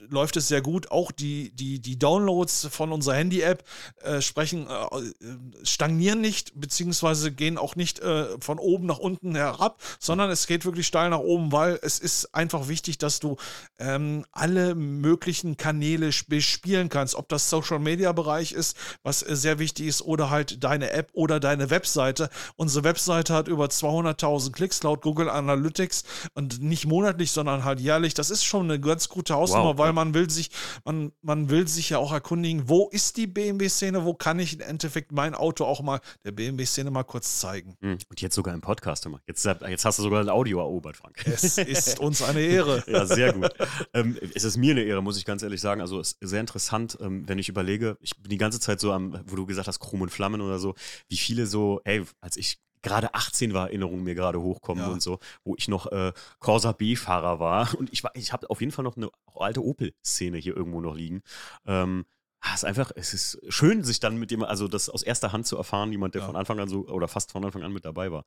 läuft 0.09 0.37
es 0.37 0.49
sehr 0.49 0.61
gut. 0.63 0.91
Auch 0.91 1.11
die, 1.13 1.51
die, 1.55 1.81
die 1.81 1.99
Downloads 1.99 2.69
von 2.71 2.93
unserer 2.93 3.15
Handy-App 3.15 3.65
äh, 4.03 4.21
sprechen, 4.21 4.67
äh, 4.69 4.99
äh, 4.99 5.37
stagnieren 5.65 6.21
nicht, 6.21 6.53
beziehungsweise 6.61 7.33
gehen 7.33 7.57
auch 7.59 7.77
nicht 7.77 8.01
äh, 8.01 8.27
von 8.41 8.59
oben 8.59 8.87
nach 8.87 8.99
unten 8.99 9.35
herab, 9.35 9.81
sondern 9.99 10.31
es 10.31 10.47
geht 10.47 10.65
wirklich 10.65 10.87
steil 10.87 11.11
nach 11.11 11.21
oben, 11.21 11.53
weil 11.53 11.79
es 11.83 11.99
ist 11.99 12.35
einfach 12.35 12.69
wichtig, 12.69 12.99
dass 12.99 13.21
du 13.21 13.37
ähm, 13.79 14.25
alle 14.33 14.75
möglichen 14.75 15.57
Kanäle 15.57 16.09
sp- 16.13 16.35
bespielen 16.35 16.89
kannst, 16.89 17.15
ob 17.15 17.29
das 17.29 17.49
Social-Media-Bereich 17.49 18.53
ist, 18.53 18.77
was 19.05 19.23
äh, 19.23 19.37
sehr 19.37 19.61
wichtig 19.61 19.87
ist, 19.87 20.03
oder 20.03 20.31
halt 20.31 20.65
deine 20.65 20.91
App 20.91 21.11
oder 21.13 21.39
deine 21.39 21.71
Webseite. 21.71 22.29
Unsere 22.57 22.83
Webseite 22.83 23.35
hat 23.35 23.47
über 23.47 23.67
200.000 23.67 24.51
Klicks 24.53 24.83
laut 24.83 25.03
Google 25.03 25.29
Analytics 25.31 26.03
und 26.35 26.61
nicht 26.61 26.87
monatlich, 26.87 27.31
sondern 27.31 27.63
halt 27.65 27.79
jährlich. 27.79 28.15
Das 28.15 28.31
ist 28.31 28.45
schon 28.45 28.65
eine 28.65 28.81
ganz 28.81 29.09
gute 29.09 29.37
Hausnummer, 29.45 29.71
Wow. 29.71 29.79
weil 29.79 29.93
man 29.93 30.15
will 30.15 30.29
sich, 30.31 30.51
man, 30.85 31.13
man 31.23 31.49
will 31.51 31.69
sich 31.69 31.91
ja 31.91 31.99
auch 31.99 32.13
erkundigen, 32.13 32.69
wo 32.69 32.89
ist 32.91 33.17
die 33.17 33.27
BMW-Szene, 33.27 34.05
wo 34.05 34.15
kann 34.15 34.39
ich 34.39 34.55
im 34.55 34.61
Endeffekt 34.61 35.13
mein 35.13 35.35
Auto 35.35 35.65
auch 35.65 35.81
mal 35.83 36.01
der 36.25 36.33
BMW-Szene 36.33 36.91
mal 36.91 37.03
kurz 37.05 37.41
zeigen. 37.41 37.77
Mhm. 37.81 37.99
Und 38.09 38.21
jetzt 38.21 38.35
sogar 38.35 38.55
im 38.55 38.61
Podcast 38.61 39.05
immer. 39.07 39.21
Jetzt, 39.27 39.45
jetzt 39.45 39.85
hast 39.85 39.99
du 39.99 40.03
sogar 40.03 40.21
ein 40.21 40.29
Audio 40.29 40.59
erobert, 40.61 40.97
Frank. 40.97 41.23
Es 41.27 41.59
ist 41.59 41.99
uns 42.01 42.23
eine 42.23 42.41
Ehre. 42.41 42.83
Ja, 42.95 43.07
sehr 43.07 43.33
gut. 43.33 43.51
ähm, 43.93 44.17
es 44.35 44.45
ist 44.45 44.57
mir 44.57 44.71
eine 44.73 44.83
Ehre, 44.83 45.03
muss 45.03 45.17
ich 45.19 45.25
ganz 45.25 45.43
ehrlich 45.43 45.61
sagen. 45.61 45.81
Also 45.81 46.01
es 46.01 46.13
ist 46.13 46.29
sehr 46.31 46.41
interessant, 46.41 46.97
ähm, 47.01 47.29
wenn 47.29 47.39
ich 47.39 47.49
überlege, 47.49 47.97
ich 48.01 48.17
bin 48.17 48.31
die 48.31 48.37
ganze 48.39 48.61
Zeit 48.61 48.81
so 48.81 48.93
am, 48.93 49.19
wo 49.27 49.37
du 49.37 49.47
gesagt 49.47 49.69
hast, 49.69 49.81
Chrom 49.81 50.01
und 50.03 50.11
Flammen 50.11 50.41
oder 50.41 50.59
so, 50.59 50.75
wie 51.09 51.17
viele 51.17 51.47
so, 51.47 51.81
ey, 51.85 52.03
als 52.21 52.37
ich 52.37 52.59
gerade 52.85 53.13
18 53.15 53.53
war, 53.55 53.67
Erinnerungen 53.69 54.05
mir 54.05 54.15
gerade 54.15 54.41
hochkommen 54.41 54.85
Ja. 54.85 54.91
und 54.93 55.03
so, 55.03 55.19
wo 55.43 55.57
ich 55.57 55.67
noch 55.67 55.91
äh, 55.91 56.13
Corsa 56.39 56.71
B-Fahrer 56.73 57.41
war. 57.41 57.75
Und 57.77 57.93
ich 57.93 58.05
war, 58.05 58.13
ich 58.15 58.33
habe 58.33 58.49
auf 58.51 58.61
jeden 58.61 58.71
Fall 58.73 58.85
noch 58.85 58.97
eine 58.97 59.11
alte 59.35 59.65
Opel-Szene 59.65 60.39
hier 60.39 60.57
irgendwo 60.57 60.81
noch 60.81 60.95
liegen. 60.95 61.23
Ähm, 61.67 62.05
es 62.53 62.57
ist 62.61 62.65
einfach, 62.65 62.91
es 62.95 63.15
ist 63.15 63.39
schön, 63.49 63.83
sich 63.85 64.01
dann 64.01 64.17
mit 64.17 64.31
dem, 64.31 64.43
also 64.45 64.69
das 64.69 64.89
aus 64.89 65.03
erster 65.03 65.33
Hand 65.33 65.47
zu 65.47 65.57
erfahren, 65.57 65.91
jemand, 65.93 66.15
der 66.15 66.21
Ja. 66.23 66.27
von 66.27 66.37
Anfang 66.37 66.61
an 66.61 66.69
so 66.69 66.87
oder 66.87 67.09
fast 67.09 67.33
von 67.33 67.45
Anfang 67.45 67.63
an 67.63 67.73
mit 67.73 67.85
dabei 67.85 68.13
war. 68.13 68.25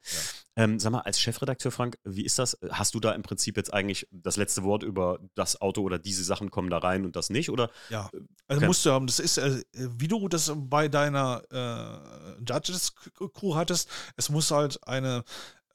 Ähm, 0.55 0.80
sag 0.80 0.91
mal, 0.91 1.01
als 1.01 1.20
Chefredakteur, 1.20 1.72
Frank, 1.72 1.97
wie 2.03 2.26
ist 2.26 2.39
das? 2.39 2.57
Hast 2.72 2.95
du 2.95 2.99
da 2.99 3.11
im 3.13 3.22
Prinzip 3.22 3.57
jetzt 3.57 3.74
eigentlich 3.74 4.07
das 4.11 4.38
letzte 4.38 4.63
Wort 4.63 4.84
über 4.84 5.20
das 5.36 5.61
Auto 5.61 5.82
oder 5.82 5.99
diese 5.99 6.24
Sachen 6.24 6.49
kommen 6.49 6.70
da 6.70 6.80
rein 6.80 7.05
und 7.05 7.15
das 7.15 7.30
nicht? 7.30 7.49
Oder 7.51 7.70
Ja, 7.89 8.09
also 8.47 8.59
Okay. 8.59 8.65
musst 8.65 8.86
du 8.86 8.91
haben. 8.91 9.07
Das 9.07 9.20
ist, 9.20 9.38
äh, 9.38 9.61
wie 9.74 10.07
du 10.07 10.28
das 10.28 10.51
bei 10.55 10.88
deiner 10.88 11.43
äh, 11.51 12.41
Judges-Crew 12.43 13.55
hattest, 13.55 13.89
es 14.15 14.30
muss 14.30 14.49
halt 14.51 14.80
eine 14.88 15.24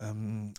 ähm, 0.01 0.53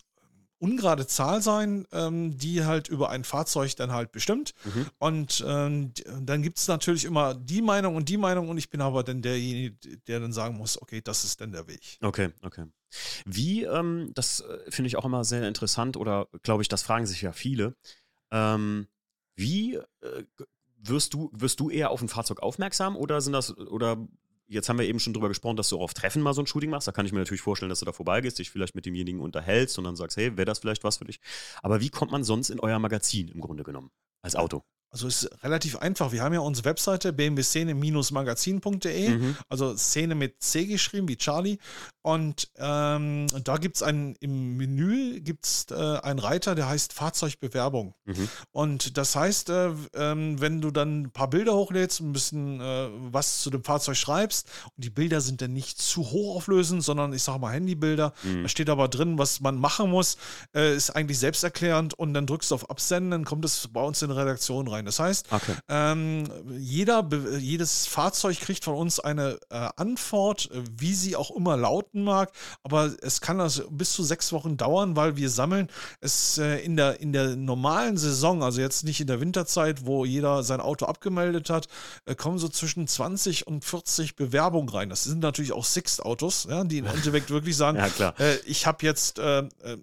ungerade 0.64 1.06
Zahl 1.06 1.42
sein, 1.42 1.86
ähm, 1.92 2.38
die 2.38 2.64
halt 2.64 2.88
über 2.88 3.10
ein 3.10 3.26
Fahrzeug 3.26 3.76
dann 3.76 3.92
halt 3.92 4.14
bestimmt. 4.14 4.54
Mhm. 4.64 4.86
Und 4.98 5.44
ähm, 5.46 5.94
dann 6.22 6.42
gibt 6.42 6.58
es 6.58 6.70
natürlich 6.70 7.04
immer 7.04 7.34
die 7.36 7.62
Meinung 7.62 7.98
und 7.98 8.08
die 8.08 8.16
Meinung 8.16 8.48
und 8.48 8.58
ich 8.58 8.70
bin 8.70 8.80
aber 8.80 9.04
dann 9.04 9.22
derjenige, 9.22 9.76
der 10.08 10.22
dann 10.22 10.32
sagen 10.32 10.56
muss, 10.56 10.82
okay, 10.82 11.02
das 11.02 11.26
ist 11.26 11.42
dann 11.42 11.52
der 11.52 11.68
Weg. 11.68 11.98
Okay, 12.02 12.30
okay. 12.42 12.66
Wie, 13.26 13.64
ähm, 13.64 14.12
das 14.14 14.40
äh, 14.40 14.72
finde 14.72 14.88
ich 14.88 14.96
auch 14.96 15.04
immer 15.04 15.26
sehr 15.26 15.46
interessant 15.48 15.98
oder 15.98 16.28
glaube 16.44 16.62
ich, 16.62 16.70
das 16.70 16.82
fragen 16.82 17.06
sich 17.06 17.22
ja 17.22 17.34
viele. 17.34 17.76
Ähm, 18.32 18.88
wie 19.36 19.76
äh, 19.76 20.24
wirst 20.78 21.14
du, 21.14 21.30
wirst 21.34 21.60
du 21.60 21.70
eher 21.70 21.92
auf 21.92 22.02
ein 22.02 22.10
Fahrzeug 22.10 22.42
aufmerksam 22.42 22.96
oder 22.96 23.20
sind 23.20 23.34
das, 23.34 23.58
oder 23.58 23.98
jetzt 24.48 24.70
haben 24.70 24.78
wir 24.80 24.86
eben 24.86 25.00
schon 25.00 25.14
drüber 25.14 25.28
gesprochen, 25.30 25.56
dass 25.58 25.70
du 25.70 25.78
auch 25.78 25.84
auf 25.84 25.94
Treffen 25.94 26.22
mal 26.22 26.34
so 26.34 26.42
ein 26.42 26.48
Shooting 26.48 26.70
machst. 26.70 26.88
Da 26.88 26.92
kann 26.92 27.06
ich 27.06 27.12
mir 27.12 27.20
natürlich 27.20 27.42
vorstellen, 27.42 27.70
dass 27.70 27.80
du 27.80 27.86
da 27.86 27.92
vorbeigehst, 27.94 28.40
dich 28.40 28.50
vielleicht 28.50 28.76
mit 28.76 28.86
demjenigen 28.86 29.20
unterhältst 29.20 29.78
und 29.78 29.84
dann 29.86 29.96
sagst, 29.96 30.18
hey, 30.18 30.36
wäre 30.38 30.46
das 30.46 30.60
vielleicht 30.60 30.84
was 30.84 30.98
für 30.98 31.06
dich? 31.06 31.20
Aber 31.62 31.82
wie 31.82 31.90
kommt 31.90 32.12
man 32.12 32.24
sonst 32.24 32.50
in 32.50 32.60
euer 32.60 32.80
Magazin 32.80 33.28
im 33.30 33.42
Grunde 33.42 33.64
genommen? 33.64 33.90
Als 34.22 34.36
Auto. 34.36 34.64
Also 34.90 35.08
es 35.08 35.24
ist 35.24 35.44
relativ 35.44 35.78
einfach. 35.78 36.12
Wir 36.12 36.22
haben 36.22 36.34
ja 36.34 36.40
unsere 36.40 36.66
Webseite 36.66 37.12
bmwszene-magazin.de, 37.14 39.10
Mhm. 39.10 39.38
also 39.50 39.76
Szene 39.76 40.16
mit 40.16 40.42
C 40.42 40.66
geschrieben, 40.66 41.08
wie 41.08 41.18
Charlie. 41.18 41.58
Und 42.04 42.50
ähm, 42.58 43.28
da 43.44 43.56
gibt 43.58 43.78
es 43.78 43.82
im 43.82 44.58
Menü 44.58 45.22
gibt 45.22 45.46
es 45.46 45.68
äh, 45.72 45.74
einen 45.74 46.20
Reiter, 46.20 46.54
der 46.54 46.68
heißt 46.68 46.92
Fahrzeugbewerbung. 46.94 47.96
Mhm. 48.04 48.28
Und 48.52 48.98
das 48.98 49.16
heißt, 49.16 49.50
äh, 49.50 49.70
ähm, 49.96 50.40
wenn 50.42 50.60
du 50.60 50.70
dann 50.70 51.04
ein 51.04 51.12
paar 51.12 51.30
Bilder 51.30 51.56
hochlädst, 51.56 52.02
ein 52.02 52.12
bisschen 52.12 52.60
äh, 52.60 52.90
was 53.12 53.40
zu 53.42 53.50
dem 53.50 53.64
Fahrzeug 53.64 53.96
schreibst, 53.96 54.50
und 54.76 54.84
die 54.84 54.90
Bilder 54.90 55.22
sind 55.22 55.42
dann 55.42 55.54
nicht 55.54 55.82
zu 55.82 56.02
hochauflösend, 56.12 56.84
sondern 56.84 57.14
ich 57.14 57.24
sage 57.24 57.40
mal 57.40 57.54
Handybilder, 57.54 58.12
Mhm. 58.24 58.44
da 58.44 58.50
steht 58.50 58.70
aber 58.70 58.90
drin, 58.90 59.18
was 59.18 59.40
man 59.40 59.56
machen 59.58 59.90
muss, 59.90 60.18
äh, 60.54 60.76
ist 60.76 60.90
eigentlich 60.90 61.20
selbsterklärend 61.20 61.94
und 61.94 62.14
dann 62.14 62.26
drückst 62.28 62.52
du 62.52 62.56
auf 62.56 62.70
Absenden, 62.70 63.12
dann 63.12 63.24
kommt 63.26 63.46
es 63.46 63.70
bei 63.70 63.82
uns 63.82 64.02
in 64.02 64.10
die 64.10 64.16
Redaktion 64.16 64.68
rein. 64.68 64.84
Das 64.86 65.00
heißt, 65.00 65.28
Okay. 65.32 65.56
ähm, 65.70 66.26
jeder, 66.58 67.08
jedes 67.40 67.88
Fahrzeug 67.88 68.40
kriegt 68.42 68.66
von 68.66 68.76
uns 68.76 69.00
eine 69.00 69.40
äh, 69.50 69.70
Antwort, 69.78 70.52
äh, 70.52 70.62
wie 70.78 70.94
sie 70.94 71.16
auch 71.16 71.32
immer 71.32 71.56
lauten 71.56 71.93
mag, 72.02 72.32
aber 72.64 72.92
es 73.02 73.22
kann 73.22 73.40
also 73.40 73.70
bis 73.70 73.92
zu 73.92 74.04
sechs 74.04 74.32
Wochen 74.32 74.58
dauern, 74.58 74.96
weil 74.96 75.18
wir 75.18 75.30
sammeln 75.30 75.70
es 76.02 76.38
äh, 76.38 76.58
in, 76.60 76.76
der, 76.78 77.00
in 77.00 77.14
der 77.14 77.36
normalen 77.36 77.98
Saison, 77.98 78.42
also 78.44 78.62
jetzt 78.62 78.84
nicht 78.84 79.02
in 79.02 79.08
der 79.08 79.20
Winterzeit, 79.20 79.86
wo 79.86 80.06
jeder 80.06 80.44
sein 80.44 80.62
Auto 80.62 80.86
abgemeldet 80.86 81.50
hat, 81.50 81.68
äh, 82.06 82.16
kommen 82.16 82.40
so 82.40 82.50
zwischen 82.50 82.88
20 82.88 83.48
und 83.48 83.64
40 83.66 84.16
Bewerbungen 84.16 84.70
rein. 84.70 84.90
Das 84.90 85.04
sind 85.04 85.20
natürlich 85.20 85.52
auch 85.52 85.66
Sixt-Autos, 85.66 86.48
ja, 86.50 86.64
die 86.64 86.80
im 86.80 86.86
Endeffekt 86.94 87.30
wirklich 87.30 87.58
sagen, 87.58 87.78
Ja, 88.00 88.14
äh, 88.20 88.38
ich 88.46 88.66
habe 88.66 88.86
jetzt 88.86 89.20
äh, 89.20 89.40
äh, 89.40 89.78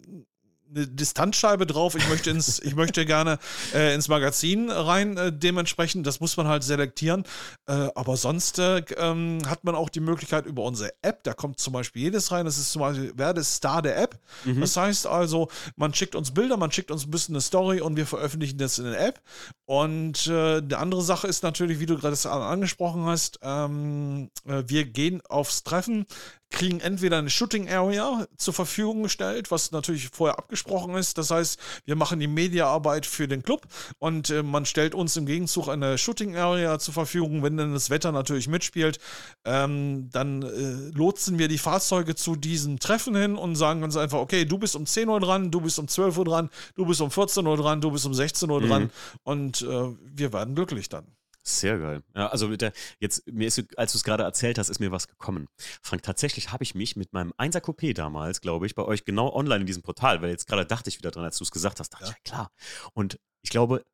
eine 0.75 0.87
Distanzscheibe 0.87 1.67
drauf. 1.67 1.95
Ich 1.95 2.09
möchte 2.09 2.31
ins, 2.31 2.61
ich 2.61 2.75
möchte 2.75 3.05
gerne 3.05 3.39
äh, 3.75 3.95
ins 3.95 4.09
Magazin 4.09 4.71
rein. 4.71 5.17
Äh, 5.17 5.33
dementsprechend, 5.33 6.07
das 6.07 6.21
muss 6.21 6.37
man 6.37 6.47
halt 6.49 6.63
selektieren. 6.63 7.25
Äh, 7.67 7.89
aber 7.95 8.17
sonst 8.17 8.59
äh, 8.59 8.83
ähm, 8.97 9.39
hat 9.47 9.65
man 9.65 9.75
auch 9.75 9.89
die 9.89 10.01
Möglichkeit 10.01 10.47
über 10.47 10.63
unsere 10.63 10.93
App. 11.03 11.25
Da 11.25 11.35
kommt 11.35 11.61
zum 11.61 11.73
Beispiel 11.73 12.03
jedes 12.03 12.31
rein. 12.33 12.45
Das 12.45 12.59
ist 12.59 12.73
zum 12.73 12.81
Beispiel 12.81 13.13
werde 13.17 13.43
Star 13.45 13.83
der 13.83 14.01
App. 14.01 14.19
Mhm. 14.45 14.61
Das 14.61 14.77
heißt 14.77 15.07
also, 15.07 15.49
man 15.77 15.95
schickt 15.95 16.15
uns 16.15 16.33
Bilder, 16.33 16.57
man 16.57 16.73
schickt 16.73 16.91
uns 16.91 17.07
ein 17.07 17.11
bisschen 17.11 17.35
eine 17.35 17.43
Story 17.43 17.81
und 17.81 17.97
wir 17.97 18.07
veröffentlichen 18.07 18.59
das 18.59 18.79
in 18.79 18.85
der 18.85 19.01
App. 19.01 19.21
Und 19.67 20.27
äh, 20.27 20.61
die 20.61 20.75
andere 20.75 21.03
Sache 21.03 21.27
ist 21.27 21.43
natürlich, 21.43 21.81
wie 21.81 21.87
du 21.87 21.97
gerade 21.97 22.17
angesprochen 22.31 23.05
hast, 23.05 23.39
ähm, 23.43 24.31
äh, 24.47 24.65
wir 24.67 24.85
gehen 24.85 25.23
aufs 25.29 25.63
Treffen 25.63 26.07
kriegen 26.51 26.81
entweder 26.81 27.19
eine 27.19 27.31
Shooting 27.31 27.69
Area 27.69 28.27
zur 28.37 28.53
Verfügung 28.53 29.05
gestellt, 29.05 29.51
was 29.51 29.71
natürlich 29.73 30.09
vorher 30.09 30.39
abgesprochen 30.39 30.95
ist. 30.97 31.17
Das 31.17 31.31
heißt, 31.31 31.59
wir 31.85 31.97
machen 31.97 32.19
die 32.19 32.27
Mediaarbeit 32.27 33.07
für 33.07 33.29
den 33.29 33.43
Club 33.43 33.67
und 33.99 34.31
äh, 34.31 34.43
man 34.43 34.67
stellt 34.67 34.95
uns 34.95 35.17
im 35.17 35.27
Gegenzug 35.27 35.69
eine 35.69 35.97
Shooting 35.97 36.37
Area 36.37 36.79
zur 36.79 36.95
Verfügung, 36.95 37.43
wenn 37.43 37.57
dann 37.57 37.73
das 37.73 37.89
Wetter 37.91 38.13
natürlich 38.13 38.49
mitspielt. 38.49 38.99
Ähm, 39.45 40.11
dann 40.11 40.43
äh, 40.43 40.97
lotsen 40.97 41.39
wir 41.39 41.49
die 41.49 41.59
Fahrzeuge 41.59 42.15
zu 42.15 42.37
diesen 42.37 42.79
Treffen 42.79 43.15
hin 43.15 43.37
und 43.37 43.55
sagen 43.57 43.81
ganz 43.81 43.97
einfach, 43.97 44.19
okay, 44.19 44.45
du 44.45 44.59
bist 44.59 44.77
um 44.77 44.87
10 44.87 45.09
Uhr 45.09 45.21
dran, 45.21 45.51
du 45.51 45.61
bist 45.61 45.79
um 45.79 45.89
12 45.89 46.19
Uhr 46.19 46.25
dran, 46.25 46.51
du 46.75 46.85
bist 46.85 47.01
um 47.01 47.11
14 47.11 47.47
Uhr 47.47 47.57
dran, 47.57 47.81
du 47.81 47.91
bist 47.91 48.07
um 48.07 48.15
16 48.15 48.51
Uhr 48.51 48.61
dran 48.61 48.83
mhm. 48.85 48.91
und 49.23 49.63
äh, 49.63 49.95
wir 50.15 50.33
werden 50.33 50.55
glücklich 50.55 50.89
dann. 50.89 51.07
Sehr 51.43 51.79
geil. 51.79 52.03
Ja, 52.15 52.29
also 52.29 52.49
mit 52.49 52.61
der, 52.61 52.73
jetzt, 52.99 53.27
mir 53.27 53.49
ist, 53.49 53.63
als 53.79 53.93
du 53.93 53.99
es 53.99 54.05
gerade 54.05 54.25
erzählt 54.25 54.59
hast, 54.59 54.69
ist 54.69 54.79
mir 54.79 54.93
was 54.93 55.09
gekommen. 55.09 55.49
Frank, 55.83 56.03
tatsächlich 56.03 56.53
habe 56.53 56.63
ich 56.65 56.75
mich 56.75 56.97
mit 56.97 57.13
meinem 57.13 57.33
1er 57.33 57.61
Coupé 57.61 57.95
damals, 57.95 58.41
glaube 58.41 58.67
ich, 58.67 58.75
bei 58.75 58.85
euch 58.85 59.05
genau 59.05 59.33
online 59.35 59.61
in 59.61 59.67
diesem 59.67 59.83
Portal, 59.83 60.21
weil 60.21 60.31
jetzt 60.31 60.47
gerade 60.47 60.67
dachte 60.67 60.91
ich 60.91 60.99
wieder 60.99 61.11
dran, 61.11 61.25
als 61.25 61.39
du 61.39 61.45
es 61.45 61.51
gesagt 61.51 61.81
hast, 61.81 61.95
dachte 61.95 62.05
ja. 62.05 62.11
ich, 62.11 62.17
ja 62.17 62.23
klar. 62.25 62.53
Und 62.93 63.19
ich 63.43 63.51
glaube, 63.51 63.85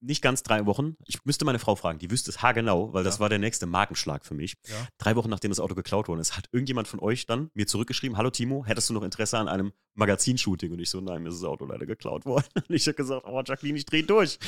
nicht 0.00 0.22
ganz 0.22 0.42
drei 0.42 0.66
Wochen. 0.66 0.96
Ich 1.06 1.24
müsste 1.24 1.44
meine 1.44 1.58
Frau 1.58 1.74
fragen, 1.74 1.98
die 1.98 2.10
wüsste 2.10 2.30
es 2.30 2.42
haargenau, 2.42 2.92
weil 2.92 3.04
das 3.04 3.16
ja. 3.16 3.20
war 3.20 3.28
der 3.28 3.38
nächste 3.38 3.66
Markenschlag 3.66 4.24
für 4.24 4.34
mich. 4.34 4.54
Ja. 4.66 4.74
Drei 4.98 5.16
Wochen 5.16 5.30
nachdem 5.30 5.50
das 5.50 5.60
Auto 5.60 5.74
geklaut 5.74 6.08
worden 6.08 6.20
ist, 6.20 6.36
hat 6.36 6.48
irgendjemand 6.52 6.88
von 6.88 7.00
euch 7.00 7.26
dann 7.26 7.50
mir 7.54 7.66
zurückgeschrieben: 7.66 8.16
Hallo 8.16 8.30
Timo, 8.30 8.64
hättest 8.64 8.90
du 8.90 8.94
noch 8.94 9.02
Interesse 9.02 9.38
an 9.38 9.48
einem 9.48 9.72
Magazinshooting? 9.94 10.72
Und 10.72 10.80
ich 10.80 10.90
so: 10.90 11.00
Nein, 11.00 11.22
mir 11.22 11.30
ist 11.30 11.42
das 11.42 11.48
Auto 11.48 11.64
leider 11.66 11.86
geklaut 11.86 12.24
worden. 12.26 12.46
Und 12.54 12.70
ich 12.74 12.86
habe 12.86 12.94
gesagt: 12.94 13.24
Oh, 13.26 13.42
Jacqueline, 13.44 13.78
ich 13.78 13.86
dreh 13.86 14.02
durch. 14.02 14.38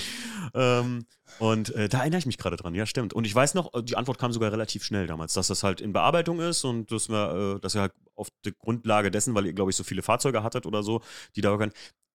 Ähm, 0.54 1.06
und 1.38 1.74
äh, 1.74 1.88
da 1.88 2.00
erinnere 2.00 2.18
ich 2.18 2.26
mich 2.26 2.38
gerade 2.38 2.56
dran, 2.56 2.74
ja, 2.74 2.86
stimmt. 2.86 3.12
Und 3.14 3.24
ich 3.24 3.34
weiß 3.34 3.54
noch, 3.54 3.70
die 3.82 3.96
Antwort 3.96 4.18
kam 4.18 4.32
sogar 4.32 4.50
relativ 4.52 4.84
schnell 4.84 5.06
damals, 5.06 5.32
dass 5.32 5.46
das 5.46 5.62
halt 5.62 5.80
in 5.80 5.92
Bearbeitung 5.92 6.40
ist 6.40 6.64
und 6.64 6.90
dass 6.90 7.08
wir, 7.08 7.56
äh, 7.56 7.60
dass 7.60 7.76
ihr 7.76 7.82
halt 7.82 7.92
auf 8.16 8.28
der 8.44 8.52
Grundlage 8.52 9.10
dessen, 9.10 9.34
weil 9.34 9.46
ihr, 9.46 9.52
glaube 9.52 9.70
ich, 9.70 9.76
so 9.76 9.84
viele 9.84 10.02
Fahrzeuge 10.02 10.42
hattet 10.42 10.66
oder 10.66 10.82
so, 10.82 11.02
die 11.36 11.40
da 11.40 11.56
können, 11.56 11.72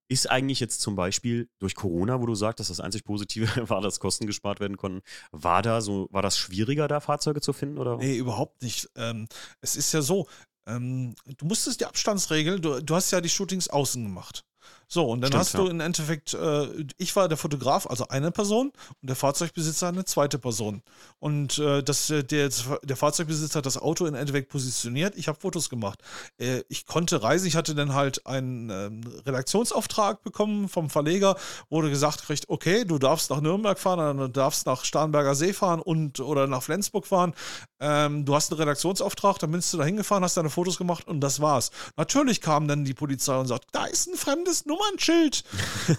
ist 0.08 0.30
eigentlich 0.30 0.60
jetzt 0.60 0.80
zum 0.80 0.94
Beispiel 0.94 1.48
durch 1.58 1.74
Corona, 1.74 2.20
wo 2.20 2.26
du 2.26 2.34
sagst, 2.34 2.60
dass 2.60 2.68
das 2.68 2.80
einzig 2.80 3.04
Positive 3.04 3.46
war, 3.68 3.80
dass 3.80 4.00
Kosten 4.00 4.26
gespart 4.26 4.60
werden 4.60 4.76
konnten, 4.76 5.02
war 5.32 5.62
da 5.62 5.80
so, 5.80 6.08
war 6.10 6.22
das 6.22 6.38
schwieriger, 6.38 6.88
da 6.88 7.00
Fahrzeuge 7.00 7.40
zu 7.40 7.52
finden? 7.52 7.78
Oder? 7.78 7.96
Nee, 7.96 8.16
überhaupt 8.16 8.62
nicht. 8.62 8.88
Ähm, 8.96 9.28
es 9.60 9.76
ist 9.76 9.92
ja 9.92 10.02
so, 10.02 10.28
ähm, 10.66 11.14
du 11.38 11.46
musstest 11.46 11.80
die 11.80 11.86
Abstandsregel, 11.86 12.60
du, 12.60 12.82
du 12.82 12.94
hast 12.94 13.10
ja 13.10 13.20
die 13.20 13.28
Shootings 13.28 13.68
außen 13.68 14.02
gemacht. 14.02 14.44
So, 14.88 15.10
und 15.10 15.20
dann 15.20 15.30
Stimmt, 15.30 15.40
hast 15.40 15.54
du 15.54 15.64
ja. 15.64 15.70
im 15.70 15.80
Endeffekt, 15.80 16.34
äh, 16.34 16.68
ich 16.96 17.14
war 17.16 17.28
der 17.28 17.36
Fotograf, 17.36 17.88
also 17.88 18.06
eine 18.08 18.30
Person, 18.30 18.68
und 19.02 19.08
der 19.08 19.16
Fahrzeugbesitzer 19.16 19.88
eine 19.88 20.04
zweite 20.04 20.38
Person. 20.38 20.82
Und 21.18 21.58
äh, 21.58 21.82
das, 21.82 22.08
äh, 22.10 22.22
der, 22.22 22.50
der 22.82 22.96
Fahrzeugbesitzer 22.96 23.58
hat 23.58 23.66
das 23.66 23.78
Auto 23.78 24.06
im 24.06 24.14
Endeffekt 24.14 24.48
positioniert, 24.48 25.14
ich 25.16 25.26
habe 25.26 25.40
Fotos 25.40 25.70
gemacht. 25.70 26.00
Äh, 26.38 26.62
ich 26.68 26.86
konnte 26.86 27.22
reisen, 27.22 27.48
ich 27.48 27.56
hatte 27.56 27.74
dann 27.74 27.94
halt 27.94 28.26
einen 28.26 28.70
ähm, 28.70 29.00
Redaktionsauftrag 29.26 30.22
bekommen 30.22 30.68
vom 30.68 30.88
Verleger, 30.88 31.36
wurde 31.68 31.90
gesagt, 31.90 32.24
kriegt, 32.24 32.48
okay, 32.48 32.84
du 32.84 32.98
darfst 32.98 33.30
nach 33.30 33.40
Nürnberg 33.40 33.78
fahren, 33.80 34.18
du 34.18 34.28
darfst 34.28 34.66
nach 34.66 34.84
Starnberger 34.84 35.34
See 35.34 35.52
fahren 35.52 35.80
und 35.80 36.20
oder 36.20 36.46
nach 36.46 36.62
Flensburg 36.62 37.06
fahren. 37.06 37.34
Ähm, 37.80 38.24
du 38.24 38.34
hast 38.34 38.52
einen 38.52 38.60
Redaktionsauftrag, 38.60 39.38
dann 39.40 39.50
bist 39.50 39.72
du 39.72 39.78
da 39.78 39.84
hingefahren, 39.84 40.22
hast 40.22 40.36
deine 40.36 40.50
Fotos 40.50 40.78
gemacht 40.78 41.08
und 41.08 41.20
das 41.20 41.40
war's. 41.40 41.70
Natürlich 41.96 42.40
kam 42.40 42.68
dann 42.68 42.84
die 42.84 42.94
Polizei 42.94 43.36
und 43.36 43.48
sagt, 43.48 43.66
da 43.72 43.86
ist 43.86 44.06
ein 44.06 44.16
fremdes 44.16 44.64
Nummernschild. 44.76 45.44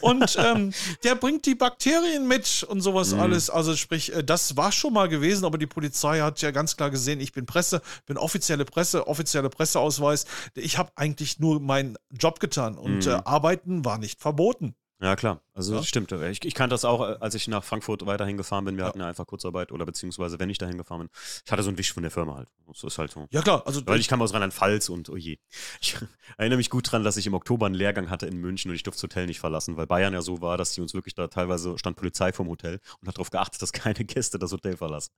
Und 0.01 0.37
ähm, 0.39 0.73
der 1.03 1.15
bringt 1.15 1.45
die 1.45 1.55
Bakterien 1.55 2.27
mit 2.27 2.63
und 2.63 2.81
sowas 2.81 3.13
mhm. 3.13 3.19
alles. 3.19 3.49
Also 3.49 3.75
sprich, 3.75 4.13
äh, 4.13 4.23
das 4.23 4.57
war 4.57 4.71
schon 4.71 4.93
mal 4.93 5.09
gewesen, 5.09 5.45
aber 5.45 5.57
die 5.57 5.67
Polizei 5.67 6.19
hat 6.19 6.41
ja 6.41 6.51
ganz 6.51 6.77
klar 6.77 6.89
gesehen, 6.89 7.19
ich 7.19 7.33
bin 7.33 7.45
Presse, 7.45 7.81
bin 8.05 8.17
offizielle 8.17 8.65
Presse, 8.65 9.07
offizielle 9.07 9.49
Presseausweis. 9.49 10.25
Ich 10.55 10.77
habe 10.77 10.91
eigentlich 10.95 11.39
nur 11.39 11.59
meinen 11.59 11.97
Job 12.11 12.39
getan 12.39 12.77
und 12.77 13.05
mhm. 13.05 13.11
äh, 13.11 13.21
Arbeiten 13.25 13.85
war 13.85 13.97
nicht 13.97 14.19
verboten. 14.19 14.75
Ja, 14.99 15.15
klar. 15.15 15.41
Also 15.53 15.75
ja. 15.75 15.83
stimmt. 15.83 16.11
Ich, 16.11 16.43
ich 16.43 16.55
kannte 16.55 16.73
das 16.73 16.83
auch, 16.83 17.01
äh, 17.01 17.17
als 17.19 17.35
ich 17.35 17.47
nach 17.47 17.63
Frankfurt 17.63 18.05
weiterhin 18.07 18.35
gefahren 18.35 18.65
bin. 18.65 18.77
Wir 18.77 18.83
ja. 18.83 18.87
hatten 18.87 18.99
ja 18.99 19.07
einfach 19.07 19.27
Kurzarbeit 19.27 19.71
oder 19.71 19.85
beziehungsweise, 19.85 20.39
wenn 20.39 20.49
ich 20.49 20.57
dahin 20.57 20.77
gefahren 20.77 21.01
bin. 21.01 21.09
Ich 21.45 21.51
hatte 21.51 21.61
so 21.61 21.69
einen 21.69 21.77
Wisch 21.77 21.93
von 21.93 22.01
der 22.01 22.11
Firma 22.11 22.35
halt. 22.35 22.47
So 22.73 22.87
ist 22.87 22.97
halt 22.97 23.11
so. 23.11 23.27
Ja, 23.29 23.41
klar. 23.43 23.61
Also, 23.67 23.85
Weil 23.85 23.99
ich 23.99 24.07
kam 24.07 24.21
aus 24.23 24.33
Rheinland-Pfalz 24.33 24.89
und 24.89 25.09
oh 25.09 25.15
je. 25.15 25.37
Ich 25.81 25.97
erinnere 26.37 26.57
mich 26.57 26.71
gut 26.71 26.91
dran, 26.91 27.03
dass 27.03 27.15
ich 27.17 27.27
im 27.27 27.35
Oktober 27.35 27.67
einen 27.67 27.75
Lehrgang 27.75 28.09
hatte 28.09 28.25
in 28.25 28.37
München 28.37 28.71
und 28.71 28.75
ich 28.75 28.83
durfte 28.83 28.97
das 28.97 29.03
Hotel 29.03 29.27
nicht 29.27 29.39
verlassen, 29.39 29.77
weil 29.77 29.85
Bayern 29.85 30.13
ja 30.13 30.21
so 30.21 30.41
war, 30.41 30.57
dass 30.57 30.71
die 30.71 30.81
uns 30.81 30.95
wirklich 30.95 31.13
da 31.13 31.27
teilweise 31.27 31.77
stand 31.77 31.95
Polizei 31.95 32.33
vorm 32.33 32.49
Hotel 32.49 32.79
und 32.99 33.07
hat 33.07 33.17
darauf 33.17 33.29
geachtet, 33.29 33.61
dass 33.61 33.73
keine 33.73 34.03
Gäste 34.03 34.39
das 34.39 34.51
Hotel 34.51 34.77
verlassen. 34.77 35.11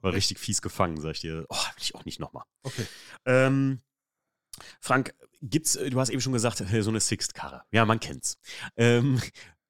War 0.00 0.14
richtig 0.14 0.38
fies 0.38 0.62
gefangen, 0.62 0.98
sag 1.00 1.12
ich 1.12 1.20
dir. 1.20 1.44
Oh, 1.50 1.54
will 1.54 1.82
ich 1.82 1.94
auch 1.94 2.06
nicht 2.06 2.20
nochmal. 2.20 2.44
Okay. 2.62 2.86
Ähm, 3.26 3.82
Frank, 4.80 5.14
gibt's, 5.42 5.74
du 5.74 6.00
hast 6.00 6.10
eben 6.10 6.20
schon 6.20 6.32
gesagt, 6.32 6.58
so 6.58 6.90
eine 6.90 7.00
Sixt-Karre. 7.00 7.62
Ja, 7.70 7.84
man 7.84 8.00
kennt's. 8.00 8.38
Ähm, 8.76 9.20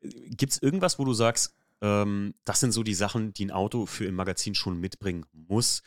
Gibt 0.01 0.53
es 0.53 0.62
irgendwas, 0.62 0.99
wo 0.99 1.05
du 1.05 1.12
sagst, 1.12 1.55
ähm, 1.80 2.34
das 2.45 2.61
sind 2.61 2.72
so 2.72 2.82
die 2.82 2.95
Sachen, 2.95 3.32
die 3.32 3.47
ein 3.47 3.51
Auto 3.51 3.87
für 3.87 4.05
im 4.05 4.14
Magazin 4.14 4.55
schon 4.55 4.80
mitbringen 4.80 5.26
muss? 5.32 5.82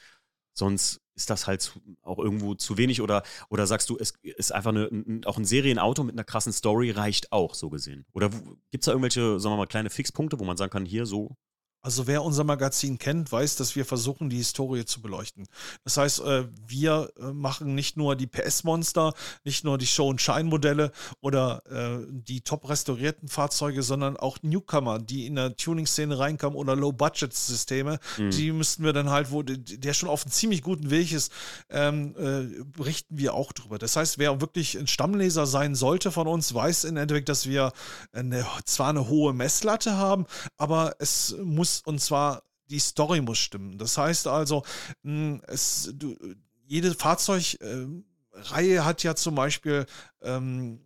Sonst 0.54 1.00
ist 1.16 1.30
das 1.30 1.48
halt 1.48 1.80
auch 2.02 2.20
irgendwo 2.20 2.56
zu 2.56 2.78
wenig 2.78 3.02
oder, 3.02 3.24
oder 3.50 3.68
sagst 3.68 3.90
du, 3.90 3.98
es 3.98 4.14
ist 4.22 4.52
einfach 4.52 4.72
eine, 4.72 5.22
auch 5.26 5.38
ein 5.38 5.46
Serienauto 5.46 6.04
mit 6.04 6.16
einer 6.16 6.24
krassen 6.24 6.54
Story 6.54 6.92
reicht 6.92 7.32
auch, 7.32 7.56
so 7.56 7.70
gesehen? 7.70 8.06
Oder 8.14 8.30
gibt 8.30 8.84
es 8.84 8.86
da 8.86 8.92
irgendwelche, 8.92 9.40
sagen 9.40 9.54
wir 9.54 9.58
mal, 9.58 9.68
kleine 9.68 9.90
Fixpunkte, 9.90 10.40
wo 10.40 10.46
man 10.46 10.58
sagen 10.58 10.72
kann, 10.72 10.86
hier 10.86 11.06
so, 11.06 11.36
also 11.82 12.08
wer 12.08 12.24
unser 12.24 12.44
Magazin 12.44 12.98
kennt, 12.98 13.32
weiß, 13.32 13.56
dass 13.56 13.76
wir 13.76 13.86
versuchen, 13.86 14.30
die 14.30 14.38
Historie 14.38 14.84
zu 14.84 15.02
beleuchten. 15.02 15.48
Das 15.86 15.96
heißt, 15.96 16.20
äh, 16.22 16.44
wir 16.68 17.10
äh, 17.18 17.32
machen 17.32 17.74
nicht 17.74 17.96
nur 17.96 18.18
die 18.18 18.28
PS-Monster, 18.28 19.14
nicht 19.46 19.64
nur 19.64 19.78
die 19.78 19.88
Show- 19.88 20.10
und 20.10 20.22
Shine-Modelle 20.22 20.92
oder 21.22 21.64
äh, 21.70 22.06
die 22.10 22.42
top 22.42 22.68
restaurierten 22.68 23.30
Fahrzeuge, 23.30 23.82
sondern 23.82 24.18
auch 24.18 24.40
Newcomer, 24.42 25.00
die 25.00 25.26
in 25.26 25.36
der 25.36 25.56
Tuning-Szene 25.56 26.20
reinkamen 26.20 26.58
oder 26.58 26.76
Low-Budget-Systeme. 26.76 28.00
Mhm. 28.18 28.32
Die 28.32 28.52
müssten 28.52 28.84
wir 28.84 28.92
dann 28.92 29.10
halt, 29.10 29.32
wo 29.32 29.42
der 29.44 29.94
schon 29.94 30.10
auf 30.10 30.24
einem 30.24 30.32
ziemlich 30.32 30.62
guten 30.62 30.90
Weg 30.90 31.14
ist, 31.14 31.32
ähm, 31.70 32.14
berichten 32.74 33.18
wir 33.18 33.34
auch 33.34 33.54
drüber. 33.54 33.78
Das 33.78 33.96
heißt, 33.96 34.18
wer 34.18 34.42
wirklich 34.42 34.78
ein 34.78 34.88
Stammleser 34.88 35.46
sein 35.46 35.76
sollte 35.76 36.12
von 36.12 36.28
uns, 36.28 36.54
weiß 36.54 36.84
im 36.84 36.98
Endeffekt, 36.98 37.30
dass 37.30 37.48
wir 37.48 37.72
eine, 38.12 38.46
zwar 38.66 38.90
eine 38.90 39.08
hohe 39.08 39.34
Messlatte 39.34 39.96
haben, 39.96 40.26
aber 40.58 40.96
es 41.00 41.36
muss 41.44 41.69
muss, 41.70 41.82
und 41.86 42.00
zwar 42.00 42.44
die 42.70 42.80
Story 42.80 43.22
muss 43.22 43.40
stimmen. 43.40 43.78
Das 43.78 43.98
heißt 43.98 44.28
also, 44.28 44.64
hm, 45.04 45.42
es, 45.48 45.92
du, 45.94 46.16
jede 46.66 46.94
Fahrzeugreihe 46.94 48.76
äh, 48.76 48.80
hat 48.80 49.04
ja 49.04 49.16
zum 49.16 49.36
Beispiel 49.36 49.86
ähm, 50.22 50.82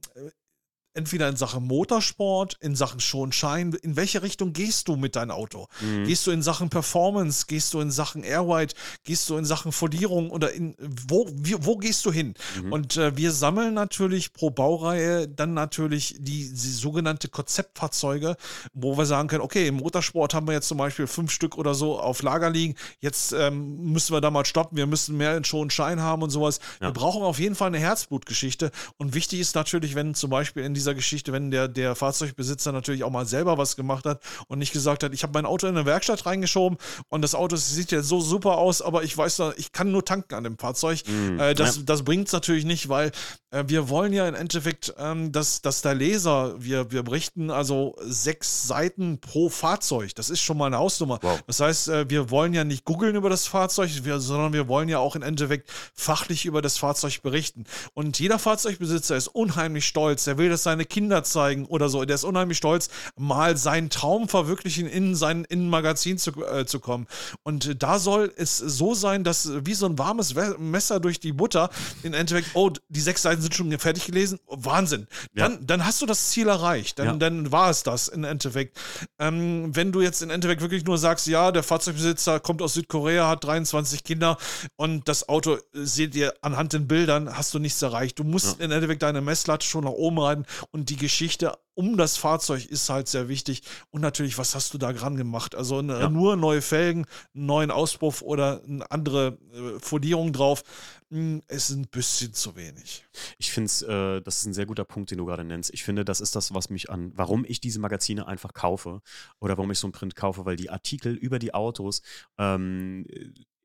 entweder 0.94 1.28
in 1.28 1.36
Sachen 1.36 1.66
Motorsport, 1.66 2.58
in 2.60 2.76
Sachen 2.76 3.00
Schonschein. 3.00 3.74
In 3.82 3.96
welche 3.96 4.22
Richtung 4.22 4.54
gehst 4.54 4.88
du 4.88 4.96
mit 4.96 5.16
deinem 5.16 5.32
Auto? 5.32 5.68
Mhm. 5.82 6.06
Gehst 6.06 6.28
du 6.28 6.32
in 6.32 6.41
Sachen 6.41 6.70
Performance? 6.70 7.46
Gehst 7.48 7.74
du 7.74 7.80
in 7.80 7.91
Sachen 7.91 8.24
Airwide? 8.24 8.74
Gehst 9.04 9.30
du 9.30 9.38
in 9.38 9.46
Sachen 9.46 9.72
Folierung? 9.72 10.30
Oder 10.30 10.52
in 10.52 10.76
wo, 10.80 11.28
wie, 11.34 11.56
wo 11.60 11.78
gehst 11.78 12.06
du 12.06 12.12
hin? 12.12 12.34
Mhm. 12.62 12.72
Und 12.72 12.98
äh, 12.98 13.18
wir 13.18 13.32
sammeln 13.32 13.74
natürlich 13.74 14.34
pro 14.34 14.50
Baureihe 14.50 15.28
dann 15.28 15.54
natürlich 15.54 16.16
die, 16.20 16.50
die 16.50 16.72
sogenannte 16.72 17.28
Konzeptfahrzeuge, 17.28 18.36
wo 18.74 18.98
wir 18.98 19.06
sagen 19.06 19.28
können, 19.28 19.41
okay, 19.41 19.68
im 19.68 19.76
Motorsport 19.76 20.34
haben 20.34 20.48
wir 20.48 20.54
jetzt 20.54 20.68
zum 20.68 20.78
Beispiel 20.78 21.08
fünf 21.08 21.32
Stück 21.32 21.58
oder 21.58 21.74
so 21.74 22.00
auf 22.00 22.22
Lager 22.22 22.50
liegen. 22.50 22.76
Jetzt 23.00 23.34
ähm, 23.34 23.91
müssen 23.91 24.14
wir 24.14 24.22
da 24.22 24.32
mal 24.32 24.46
stoppen. 24.46 24.78
Wir 24.78 24.88
müssen 24.88 25.18
mehr 25.18 25.36
in 25.36 25.44
Schonschein 25.44 26.02
haben 26.02 26.22
und 26.22 26.30
sowas. 26.30 26.60
Ja. 26.80 26.88
Wir 26.88 26.94
brauchen 26.94 27.24
auf 27.24 27.39
jeden 27.39 27.56
Fall 27.56 27.68
eine 27.68 27.80
Herzblutgeschichte. 27.80 28.72
Und 28.98 29.14
wichtig 29.16 29.39
ist 29.39 29.56
natürlich, 29.56 29.96
wenn 29.96 30.14
zum 30.14 30.30
Beispiel 30.30 30.64
in 30.64 30.74
dieser 30.84 30.95
Geschichte, 30.95 31.31
wenn 31.31 31.49
der, 31.49 31.67
der 31.67 31.95
Fahrzeugbesitzer 31.95 32.71
natürlich 32.71 33.03
auch 33.03 33.09
mal 33.09 33.25
selber 33.25 33.57
was 33.57 33.75
gemacht 33.75 34.05
hat 34.05 34.21
und 34.47 34.59
nicht 34.59 34.73
gesagt 34.73 35.03
hat, 35.03 35.13
ich 35.13 35.23
habe 35.23 35.34
mein 35.34 35.45
Auto 35.45 35.67
in 35.67 35.75
eine 35.75 35.86
Werkstatt 35.86 36.25
reingeschoben 36.25 36.77
und 37.09 37.21
das 37.21 37.36
Auto 37.36 37.55
sieht 37.55 37.91
ja 37.91 38.01
so 38.01 38.19
super 38.19 38.57
aus, 38.57 38.81
aber 38.81 39.03
ich 39.03 39.17
weiß, 39.17 39.41
ich 39.57 39.71
kann 39.71 39.91
nur 39.91 40.03
tanken 40.03 40.36
an 40.36 40.43
dem 40.43 40.57
Fahrzeug. 40.57 41.03
Mhm. 41.07 41.39
Äh, 41.39 41.53
das 41.53 41.77
ja. 41.77 41.84
das 41.86 42.03
bringt 42.03 42.27
es 42.27 42.34
natürlich 42.34 42.65
nicht, 42.65 42.89
weil 42.89 43.11
äh, 43.53 43.63
wir 43.67 43.88
wollen 43.89 44.13
ja 44.13 44.27
im 44.27 44.36
Endeffekt, 44.36 44.93
ähm, 44.97 45.31
dass, 45.31 45.61
dass 45.61 45.81
der 45.81 45.93
Leser, 45.93 46.55
wir, 46.57 46.91
wir 46.91 47.03
berichten 47.03 47.51
also 47.51 47.95
sechs 48.01 48.67
Seiten 48.67 49.19
pro 49.19 49.49
Fahrzeug. 49.49 50.15
Das 50.15 50.29
ist 50.29 50.41
schon 50.41 50.57
mal 50.57 50.67
eine 50.67 50.79
Hausnummer. 50.79 51.19
Wow. 51.21 51.39
Das 51.47 51.59
heißt, 51.59 51.88
äh, 51.89 52.09
wir 52.09 52.31
wollen 52.31 52.53
ja 52.53 52.63
nicht 52.63 52.84
googeln 52.84 53.15
über 53.15 53.29
das 53.29 53.47
Fahrzeug, 53.47 53.91
wir, 54.03 54.19
sondern 54.19 54.53
wir 54.53 54.67
wollen 54.67 54.89
ja 54.89 54.97
auch 54.97 55.15
im 55.15 55.21
Endeffekt 55.21 55.69
fachlich 55.93 56.45
über 56.45 56.61
das 56.61 56.77
Fahrzeug 56.77 57.21
berichten. 57.21 57.65
Und 57.93 58.19
jeder 58.19 58.39
Fahrzeugbesitzer 58.39 59.15
ist 59.15 59.27
unheimlich 59.27 59.86
stolz. 59.86 60.23
Der 60.23 60.38
will, 60.38 60.49
dass 60.49 60.63
sein 60.63 60.72
seine 60.74 60.86
Kinder 60.86 61.24
zeigen 61.24 61.65
oder 61.65 61.88
so. 61.88 62.03
Der 62.03 62.15
ist 62.15 62.24
unheimlich 62.24 62.57
stolz, 62.57 62.89
mal 63.15 63.57
seinen 63.57 63.89
Traum 63.89 64.28
verwirklichen, 64.28 64.88
in 64.88 65.15
sein 65.15 65.45
in 65.45 65.67
ein 65.67 65.69
Magazin 65.69 66.17
zu, 66.17 66.32
äh, 66.45 66.65
zu 66.65 66.80
kommen. 66.80 67.07
Und 67.43 67.82
da 67.82 67.99
soll 67.99 68.34
es 68.36 68.57
so 68.57 68.95
sein, 68.95 69.24
dass 69.24 69.51
wie 69.65 69.76
so 69.76 69.86
ein 69.86 69.99
warmes 69.99 70.34
Messer 70.57 70.99
durch 70.99 71.19
die 71.19 71.32
Butter 71.32 71.69
im 72.01 72.13
Endeffekt, 72.13 72.49
oh, 72.55 72.71
die 72.89 73.01
sechs 73.01 73.21
Seiten 73.21 73.41
sind 73.41 73.53
schon 73.53 73.78
fertig 73.78 74.05
gelesen. 74.05 74.39
Wahnsinn. 74.47 75.07
Dann, 75.36 75.53
ja. 75.53 75.59
dann 75.61 75.86
hast 75.86 76.01
du 76.01 76.05
das 76.07 76.32
Ziel 76.32 76.47
erreicht. 76.47 76.97
Dann, 76.97 77.07
ja. 77.07 77.13
dann 77.13 77.51
war 77.51 77.69
es 77.69 77.84
das 77.84 78.07
im 78.07 78.24
Endeffekt. 78.24 78.78
Ähm, 79.19 79.76
wenn 79.76 79.91
du 79.91 80.01
jetzt 80.01 80.21
im 80.24 80.32
Endeffekt 80.32 80.61
wirklich 80.61 80.86
nur 80.86 80.97
sagst, 80.97 81.28
ja, 81.28 81.51
der 81.51 81.61
Fahrzeugbesitzer 81.61 82.39
kommt 82.39 82.61
aus 82.63 82.74
Südkorea, 82.74 83.28
hat 83.28 83.43
23 83.43 84.03
Kinder 84.03 84.38
und 84.76 85.07
das 85.07 85.30
Auto 85.30 85.55
äh, 85.55 85.59
seht 85.74 86.15
ihr 86.15 86.34
anhand 86.41 86.74
den 86.74 86.88
Bildern, 86.88 87.38
hast 87.38 87.53
du 87.53 87.59
nichts 87.59 87.82
erreicht. 87.82 88.17
Du 88.17 88.24
musst 88.24 88.59
ja. 88.59 88.65
im 88.65 88.71
Endeffekt 88.71 89.03
deine 89.03 89.21
Messlatte 89.21 89.67
schon 89.67 89.84
nach 89.84 89.91
oben 89.91 90.17
reiten 90.17 90.45
und 90.72 90.89
die 90.89 90.95
Geschichte 90.95 91.57
um 91.76 91.97
das 91.97 92.18
Fahrzeug 92.18 92.66
ist 92.66 92.89
halt 92.89 93.07
sehr 93.07 93.30
wichtig. 93.30 93.64
Und 93.89 94.01
natürlich, 94.01 94.38
was 94.38 94.53
hast 94.55 94.74
du 94.74 94.78
da 94.78 94.93
dran 94.93 95.16
gemacht? 95.16 95.55
Also 95.55 95.82
ja. 95.82 96.09
nur 96.09 96.36
neue 96.36 96.61
Felgen, 96.61 97.05
einen 97.34 97.45
neuen 97.45 97.72
Auspuff 97.72 98.22
oder 98.22 98.61
eine 98.64 98.89
andere 98.91 99.39
äh, 99.53 99.80
Folierung 99.80 100.34
drauf. 100.34 100.64
Hm, 101.09 101.41
ist 101.47 101.70
ein 101.72 101.88
bisschen 101.88 102.34
zu 102.34 102.55
wenig. 102.55 103.05
Ich 103.38 103.51
finde 103.51 103.66
es, 103.66 103.82
äh, 103.82 104.22
das 104.22 104.38
ist 104.38 104.45
ein 104.45 104.53
sehr 104.53 104.66
guter 104.66 104.86
Punkt, 104.86 105.11
den 105.11 105.18
du 105.18 105.26
gerade 105.26 105.43
nennst. 105.43 105.74
Ich 105.74 105.84
finde, 105.84 106.05
das 106.05 106.22
ist 106.22 106.36
das, 106.36 106.53
was 106.53 106.70
mich 106.70 106.89
an, 106.89 107.11
warum 107.16 107.45
ich 107.47 107.59
diese 107.59 107.80
Magazine 107.80 108.28
einfach 108.28 108.53
kaufe 108.53 109.01
oder 109.39 109.57
warum 109.57 109.72
ich 109.72 109.80
so 109.80 109.88
einen 109.88 109.93
Print 109.93 110.16
kaufe, 110.16 110.45
weil 110.45 110.55
die 110.55 110.70
Artikel 110.70 111.16
über 111.16 111.39
die 111.39 111.53
Autos 111.53 112.01
ähm, 112.38 113.05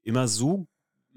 immer 0.02 0.28
so 0.28 0.66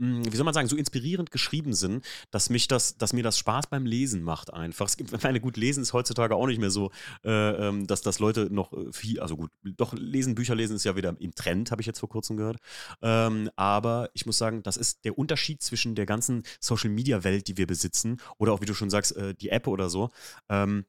wie 0.02 0.36
soll 0.36 0.46
man 0.46 0.54
sagen, 0.54 0.68
so 0.68 0.76
inspirierend 0.76 1.30
geschrieben 1.30 1.74
sind, 1.74 2.04
dass 2.32 2.50
mich 2.50 2.68
das, 2.68 2.98
dass 2.98 3.14
mir 3.14 3.22
das 3.22 3.38
Spaß 3.38 3.68
beim 3.68 3.86
Lesen 3.86 4.24
macht 4.24 4.52
einfach. 4.52 4.88
Es 4.88 4.98
gibt, 4.98 5.12
meine 5.24 5.40
gut, 5.40 5.58
Lesen 5.58 5.84
ist 5.84 5.94
heutzutage 5.94 6.36
auch 6.36 6.48
nicht 6.48 6.60
mehr 6.60 6.72
so, 6.72 6.92
äh, 7.24 7.30
ähm, 7.68 7.86
dass, 7.86 8.02
dass 8.02 8.18
Leute 8.18 8.50
noch 8.52 8.74
äh, 8.74 8.92
viel, 8.92 9.20
also 9.20 9.38
gut, 9.38 9.52
doch 9.64 9.94
lesen, 9.94 10.34
Bücher 10.34 10.56
lesen 10.56 10.76
ist 10.76 10.86
ja 10.86 10.96
wieder 10.96 11.16
im 11.20 11.36
Trend, 11.36 11.70
habe 11.70 11.82
ich 11.82 11.86
jetzt 11.86 12.00
vor 12.00 12.10
kurzem 12.10 12.36
gehört. 12.36 12.58
Ähm, 13.04 13.52
aber 13.56 14.10
ich 14.14 14.26
muss 14.26 14.40
sagen, 14.40 14.64
das 14.64 14.76
ist 14.76 15.06
der 15.06 15.18
Unterschied 15.18 15.62
zwischen 15.62 15.94
der 15.94 16.08
ganzen 16.08 16.44
Social 16.60 16.90
Media 16.90 17.24
Welt, 17.24 17.48
die 17.48 17.58
wir 17.58 17.68
besitzen, 17.68 18.18
oder 18.40 18.54
auch 18.54 18.62
wie 18.62 18.66
du 18.66 18.74
schon 18.74 18.90
sagst, 18.90 19.16
äh, 19.16 19.36
die 19.36 19.50
App 19.50 19.68
oder 19.68 19.90
so. 19.90 20.10
Ähm, 20.50 20.86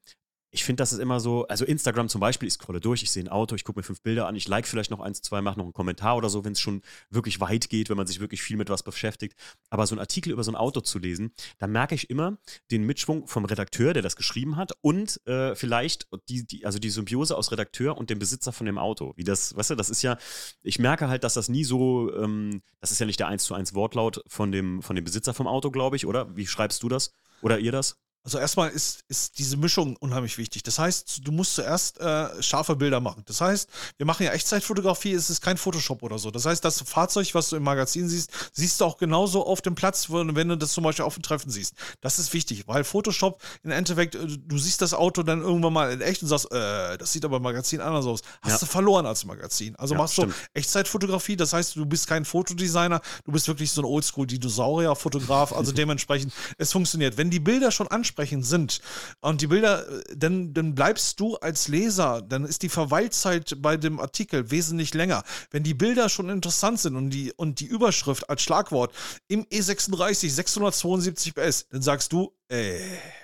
ich 0.53 0.63
finde, 0.63 0.81
das 0.81 0.93
ist 0.93 0.99
immer 0.99 1.19
so, 1.19 1.47
also 1.47 1.65
Instagram 1.65 2.09
zum 2.09 2.21
Beispiel, 2.21 2.47
ich 2.47 2.53
scrolle 2.53 2.79
durch, 2.79 3.01
ich 3.01 3.09
sehe 3.09 3.23
ein 3.23 3.27
Auto, 3.27 3.55
ich 3.55 3.63
gucke 3.63 3.79
mir 3.79 3.83
fünf 3.83 4.01
Bilder 4.01 4.27
an, 4.27 4.35
ich 4.35 4.47
like 4.47 4.67
vielleicht 4.67 4.91
noch 4.91 4.99
eins, 4.99 5.23
zwei, 5.23 5.41
mache 5.41 5.57
noch 5.57 5.65
einen 5.65 5.73
Kommentar 5.73 6.15
oder 6.15 6.29
so, 6.29 6.45
wenn 6.45 6.51
es 6.51 6.59
schon 6.59 6.83
wirklich 7.09 7.39
weit 7.39 7.69
geht, 7.69 7.89
wenn 7.89 7.97
man 7.97 8.05
sich 8.05 8.19
wirklich 8.19 8.43
viel 8.43 8.55
mit 8.55 8.69
was 8.69 8.83
beschäftigt. 8.83 9.35
Aber 9.71 9.87
so 9.87 9.95
ein 9.95 9.99
Artikel 9.99 10.31
über 10.31 10.43
so 10.43 10.51
ein 10.51 10.55
Auto 10.55 10.81
zu 10.81 10.99
lesen, 10.99 11.33
da 11.57 11.65
merke 11.65 11.95
ich 11.95 12.11
immer 12.11 12.37
den 12.69 12.83
Mitschwung 12.83 13.25
vom 13.25 13.45
Redakteur, 13.45 13.93
der 13.93 14.03
das 14.03 14.15
geschrieben 14.15 14.55
hat 14.55 14.73
und 14.81 15.19
äh, 15.25 15.55
vielleicht 15.55 16.07
die, 16.29 16.45
die, 16.45 16.67
also 16.67 16.77
die 16.77 16.91
Symbiose 16.91 17.35
aus 17.35 17.51
Redakteur 17.51 17.97
und 17.97 18.11
dem 18.11 18.19
Besitzer 18.19 18.53
von 18.53 18.67
dem 18.67 18.77
Auto. 18.77 19.13
Wie 19.15 19.23
das, 19.23 19.55
weißt 19.55 19.71
du, 19.71 19.75
das 19.75 19.89
ist 19.89 20.03
ja, 20.03 20.17
ich 20.61 20.77
merke 20.77 21.07
halt, 21.07 21.23
dass 21.23 21.33
das 21.33 21.49
nie 21.49 21.63
so, 21.63 22.13
ähm, 22.15 22.61
das 22.79 22.91
ist 22.91 22.99
ja 22.99 23.07
nicht 23.07 23.19
der 23.19 23.27
eins 23.27 23.43
zu 23.45 23.55
eins 23.55 23.73
Wortlaut 23.73 24.23
von 24.27 24.51
dem, 24.51 24.83
von 24.83 24.95
dem 24.95 25.03
Besitzer 25.03 25.33
vom 25.33 25.47
Auto, 25.47 25.71
glaube 25.71 25.95
ich, 25.95 26.05
oder? 26.05 26.35
Wie 26.35 26.45
schreibst 26.45 26.83
du 26.83 26.89
das? 26.89 27.15
Oder 27.41 27.57
ihr 27.57 27.71
das? 27.71 28.02
Also 28.23 28.37
erstmal 28.37 28.69
ist, 28.69 29.03
ist 29.09 29.37
diese 29.37 29.57
Mischung 29.57 29.97
unheimlich 29.97 30.37
wichtig. 30.37 30.63
Das 30.63 30.79
heißt, 30.79 31.27
du 31.27 31.31
musst 31.33 31.55
zuerst 31.55 31.99
äh, 31.99 32.41
scharfe 32.41 32.77
Bilder 32.77 33.01
machen. 33.01 33.23
Das 33.25 33.41
heißt, 33.41 33.69
wir 33.97 34.05
machen 34.05 34.23
ja 34.23 34.31
Echtzeitfotografie, 34.31 35.13
es 35.13 35.29
ist 35.29 35.41
kein 35.41 35.57
Photoshop 35.57 36.01
oder 36.03 36.17
so. 36.17 36.31
Das 36.31 36.45
heißt, 36.45 36.63
das 36.63 36.81
Fahrzeug, 36.81 37.35
was 37.35 37.49
du 37.49 37.57
im 37.57 37.63
Magazin 37.63 38.07
siehst, 38.07 38.31
siehst 38.53 38.79
du 38.79 38.85
auch 38.85 38.97
genauso 38.97 39.45
auf 39.45 39.61
dem 39.61 39.75
Platz, 39.75 40.07
wenn 40.09 40.47
du 40.47 40.57
das 40.57 40.71
zum 40.71 40.85
Beispiel 40.85 41.03
auf 41.03 41.15
dem 41.15 41.23
Treffen 41.23 41.49
siehst. 41.49 41.73
Das 41.99 42.17
ist 42.17 42.31
wichtig, 42.33 42.65
weil 42.65 42.85
Photoshop 42.85 43.41
im 43.61 43.71
Endeffekt, 43.71 44.15
äh, 44.15 44.25
du 44.25 44.57
siehst 44.57 44.81
das 44.81 44.93
Auto 44.93 45.21
dann 45.23 45.41
irgendwann 45.41 45.73
mal 45.73 45.91
in 45.91 45.99
echt 45.99 46.21
und 46.21 46.29
sagst, 46.29 46.49
äh, 46.53 46.97
das 46.97 47.11
sieht 47.11 47.25
aber 47.25 47.37
im 47.37 47.43
Magazin 47.43 47.81
anders 47.81 48.05
aus. 48.05 48.21
Hast 48.41 48.53
ja. 48.53 48.57
du 48.59 48.65
verloren 48.67 49.05
als 49.05 49.25
Magazin. 49.25 49.75
Also 49.75 49.95
ja, 49.95 49.97
machst 49.97 50.17
du 50.17 50.31
Echtzeitfotografie, 50.53 51.35
das 51.35 51.51
heißt, 51.51 51.75
du 51.75 51.85
bist 51.85 52.07
kein 52.07 52.23
Fotodesigner, 52.23 53.01
du 53.25 53.33
bist 53.33 53.49
wirklich 53.49 53.69
so 53.69 53.81
ein 53.81 53.85
Oldschool-Dinosaurier-Fotograf. 53.85 55.51
Also 55.51 55.71
dementsprechend, 55.73 56.33
es 56.57 56.71
funktioniert. 56.71 57.17
Wenn 57.17 57.29
die 57.29 57.41
Bilder 57.41 57.69
schon 57.69 57.89
ansprechen, 57.89 58.12
ansprechend 58.13 58.45
sind 58.45 58.79
und 59.21 59.41
die 59.41 59.47
Bilder, 59.47 59.85
dann, 60.15 60.53
dann 60.53 60.75
bleibst 60.75 61.19
du 61.19 61.35
als 61.37 61.67
Leser, 61.67 62.21
dann 62.21 62.45
ist 62.45 62.61
die 62.61 62.69
Verweilzeit 62.69 63.55
bei 63.59 63.75
dem 63.75 63.99
Artikel 63.99 64.51
wesentlich 64.51 64.93
länger. 64.93 65.23
Wenn 65.49 65.63
die 65.63 65.73
Bilder 65.73 66.09
schon 66.09 66.29
interessant 66.29 66.79
sind 66.79 66.95
und 66.95 67.09
die, 67.09 67.33
und 67.35 67.59
die 67.59 67.65
Überschrift 67.65 68.29
als 68.29 68.43
Schlagwort 68.43 68.93
im 69.27 69.45
E36 69.45 70.29
672 70.29 71.33
PS, 71.33 71.67
dann 71.69 71.81
sagst 71.81 72.13
du, 72.13 72.33
äh, 72.49 72.79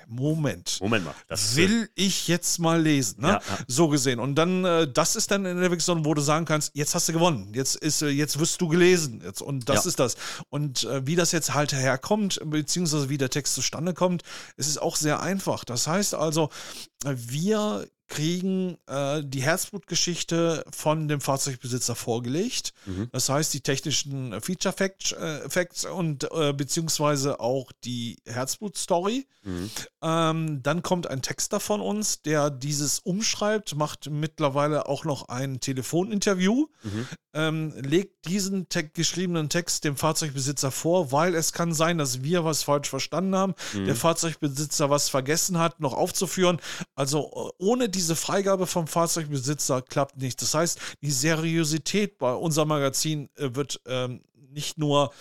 Moment. 0.08 0.80
Moment 0.82 1.06
mal. 1.06 1.14
Das 1.28 1.56
will 1.56 1.90
ich 1.94 2.28
jetzt 2.28 2.58
mal 2.58 2.82
lesen. 2.82 3.22
Ne? 3.22 3.28
Ja, 3.28 3.34
ja. 3.36 3.58
So 3.68 3.88
gesehen. 3.88 4.20
Und 4.20 4.36
dann, 4.36 4.66
äh, 4.66 4.92
das 4.92 5.16
ist 5.16 5.30
dann 5.30 5.46
in 5.46 5.60
der 5.60 5.72
Wixon, 5.72 6.04
wo 6.04 6.14
du 6.14 6.22
sagen 6.22 6.46
kannst, 6.46 6.72
jetzt 6.74 6.96
hast 6.96 7.10
du 7.10 7.14
gewonnen. 7.14 7.54
Jetzt 7.54 7.76
ist, 7.76 8.02
äh, 8.02 8.08
jetzt 8.08 8.40
wirst 8.40 8.60
du 8.60 8.68
gelesen. 8.68 9.22
Jetzt, 9.24 9.42
und 9.42 9.70
das 9.70 9.86
ja. 9.86 9.90
ist 9.90 10.00
das. 10.00 10.16
Und 10.50 10.84
äh, 10.86 11.06
wie 11.06 11.16
das 11.16 11.32
jetzt 11.32 11.54
halt 11.54 11.74
herkommt, 11.74 12.40
beziehungsweise 12.44 13.10
wie 13.10 13.18
der 13.18 13.30
Text 13.30 13.54
zustande 13.54 13.94
kommt, 13.94 14.24
ist 14.58 14.68
es 14.68 14.78
auch 14.78 14.96
sehr 14.96 15.22
einfach. 15.22 15.64
Das 15.64 15.88
heißt 15.88 16.16
also, 16.16 16.50
wir 17.06 17.88
kriegen 18.10 18.78
äh, 18.88 19.22
die 19.24 19.44
Herzblutgeschichte 19.44 20.66
von 20.72 21.08
dem 21.08 21.22
Fahrzeugbesitzer 21.22 21.96
vorgelegt. 21.96 22.74
Mhm. 22.86 23.08
Das 23.12 23.30
heißt, 23.30 23.54
die 23.54 23.62
technischen 23.62 24.42
Feature 24.42 24.74
Facts, 24.76 25.14
äh, 25.14 25.48
Facts 25.48 25.86
und 25.86 26.28
äh, 26.32 26.52
beziehungsweise 26.52 27.40
auch 27.40 27.72
die 27.84 28.18
Herzblut-Story. 28.26 29.28
Mhm. 29.44 29.70
Ähm, 30.02 30.64
dann 30.64 30.82
kommt 30.82 31.08
ein 31.08 31.22
Texter 31.22 31.60
von 31.60 31.82
uns, 31.82 32.22
der 32.22 32.50
dieses 32.50 33.00
umschreibt, 33.00 33.76
macht 33.76 34.10
mittlerweile 34.10 34.88
auch 34.88 35.06
noch 35.06 35.30
ein 35.30 35.60
Telefoninterview, 35.60 36.68
mhm. 36.84 37.08
ähm, 37.34 37.74
legt 37.78 38.26
diesen 38.26 38.68
te 38.70 38.84
geschriebenen 38.84 39.50
Text 39.50 39.84
dem 39.84 39.96
Fahrzeugbesitzer 39.96 40.72
vor, 40.72 41.12
weil 41.12 41.36
es 41.36 41.54
kann 41.54 41.74
sein, 41.74 41.98
dass 41.98 42.24
wir 42.24 42.44
was 42.44 42.64
falsch 42.64 42.90
verstanden 42.90 43.36
haben, 43.36 43.54
mhm. 43.74 43.86
der 43.86 43.96
Fahrzeugbesitzer 43.96 44.90
was 44.90 45.10
vergessen 45.10 45.60
hat, 45.60 45.80
noch 45.80 45.94
aufzuführen. 45.94 46.60
Also 46.96 47.54
äh, 47.60 47.64
ohne 47.64 47.88
die 47.88 47.99
diese 48.00 48.16
Freigabe 48.16 48.66
vom 48.66 48.88
Fahrzeugbesitzer 48.88 49.82
klappt 49.82 50.16
nicht. 50.16 50.42
Das 50.42 50.54
heißt, 50.54 50.80
die 51.02 51.12
Seriosität 51.12 52.18
bei 52.18 52.34
unserem 52.34 52.70
Magazin 52.70 53.30
äh, 53.36 53.50
wird 53.54 53.82
ähm, 53.86 54.22
nicht 54.52 54.78
nur 54.78 55.12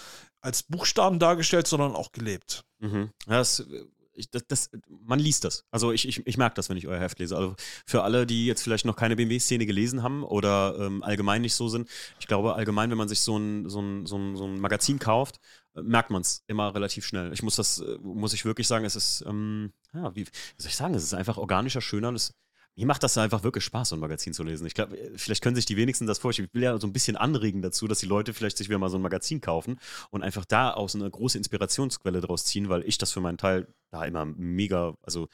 als 0.40 0.62
Buchstaben 0.62 1.18
dargestellt, 1.18 1.66
sondern 1.66 1.96
auch 1.96 2.12
gelebt. 2.12 2.64
Mhm. 2.78 3.10
Das, 3.26 3.66
ich, 4.14 4.30
das, 4.30 4.46
das, 4.46 4.70
man 4.88 5.18
liest 5.18 5.42
das. 5.42 5.64
Also 5.72 5.90
ich, 5.90 6.06
ich, 6.06 6.24
ich 6.24 6.36
merke 6.36 6.54
das, 6.54 6.70
wenn 6.70 6.76
ich 6.76 6.86
euer 6.86 7.00
Heft 7.00 7.18
lese. 7.18 7.36
Also 7.36 7.56
für 7.84 8.04
alle, 8.04 8.26
die 8.26 8.46
jetzt 8.46 8.62
vielleicht 8.62 8.84
noch 8.84 8.94
keine 8.94 9.16
BMW-Szene 9.16 9.66
gelesen 9.66 10.04
haben 10.04 10.22
oder 10.22 10.76
ähm, 10.78 11.02
allgemein 11.02 11.42
nicht 11.42 11.54
so 11.54 11.68
sind, 11.68 11.88
ich 12.20 12.28
glaube 12.28 12.54
allgemein, 12.54 12.90
wenn 12.90 12.98
man 12.98 13.08
sich 13.08 13.22
so 13.22 13.36
ein, 13.36 13.68
so 13.68 13.80
ein, 13.82 14.06
so 14.06 14.16
ein, 14.16 14.36
so 14.36 14.44
ein 14.44 14.60
Magazin 14.60 15.00
kauft, 15.00 15.40
äh, 15.74 15.82
merkt 15.82 16.10
man 16.10 16.22
es 16.22 16.44
immer 16.46 16.72
relativ 16.76 17.04
schnell. 17.04 17.32
Ich 17.32 17.42
muss 17.42 17.56
das, 17.56 17.80
äh, 17.80 17.98
muss 18.02 18.34
ich 18.34 18.44
wirklich 18.44 18.68
sagen, 18.68 18.84
es 18.84 18.94
ist, 18.94 19.24
ähm, 19.26 19.72
ja, 19.92 20.14
wie, 20.14 20.26
wie 20.26 20.62
soll 20.62 20.68
ich 20.68 20.76
sagen, 20.76 20.94
es 20.94 21.02
ist 21.02 21.14
einfach 21.14 21.38
organischer, 21.38 21.80
schöner 21.80 22.12
es 22.12 22.34
mir 22.78 22.86
macht 22.86 23.02
das 23.02 23.18
einfach 23.18 23.42
wirklich 23.42 23.64
Spaß, 23.64 23.88
so 23.88 23.96
ein 23.96 24.00
Magazin 24.00 24.32
zu 24.32 24.44
lesen. 24.44 24.64
Ich 24.64 24.74
glaube, 24.74 24.96
vielleicht 25.16 25.42
können 25.42 25.56
sich 25.56 25.66
die 25.66 25.76
wenigsten 25.76 26.06
das 26.06 26.20
vorstellen. 26.20 26.46
Ich 26.46 26.54
will 26.54 26.62
ja 26.62 26.78
so 26.78 26.86
ein 26.86 26.92
bisschen 26.92 27.16
anregen 27.16 27.60
dazu, 27.60 27.88
dass 27.88 27.98
die 27.98 28.06
Leute 28.06 28.32
vielleicht 28.32 28.56
sich 28.56 28.68
wieder 28.68 28.78
mal 28.78 28.88
so 28.88 28.98
ein 28.98 29.02
Magazin 29.02 29.40
kaufen 29.40 29.80
und 30.10 30.22
einfach 30.22 30.44
da 30.44 30.70
aus 30.70 30.94
eine 30.94 31.10
große 31.10 31.36
Inspirationsquelle 31.38 32.20
draus 32.20 32.44
ziehen, 32.44 32.68
weil 32.68 32.84
ich 32.84 32.96
das 32.96 33.10
für 33.10 33.20
meinen 33.20 33.36
Teil 33.36 33.66
da 33.90 34.04
immer 34.04 34.24
mega, 34.26 34.94
also 35.02 35.26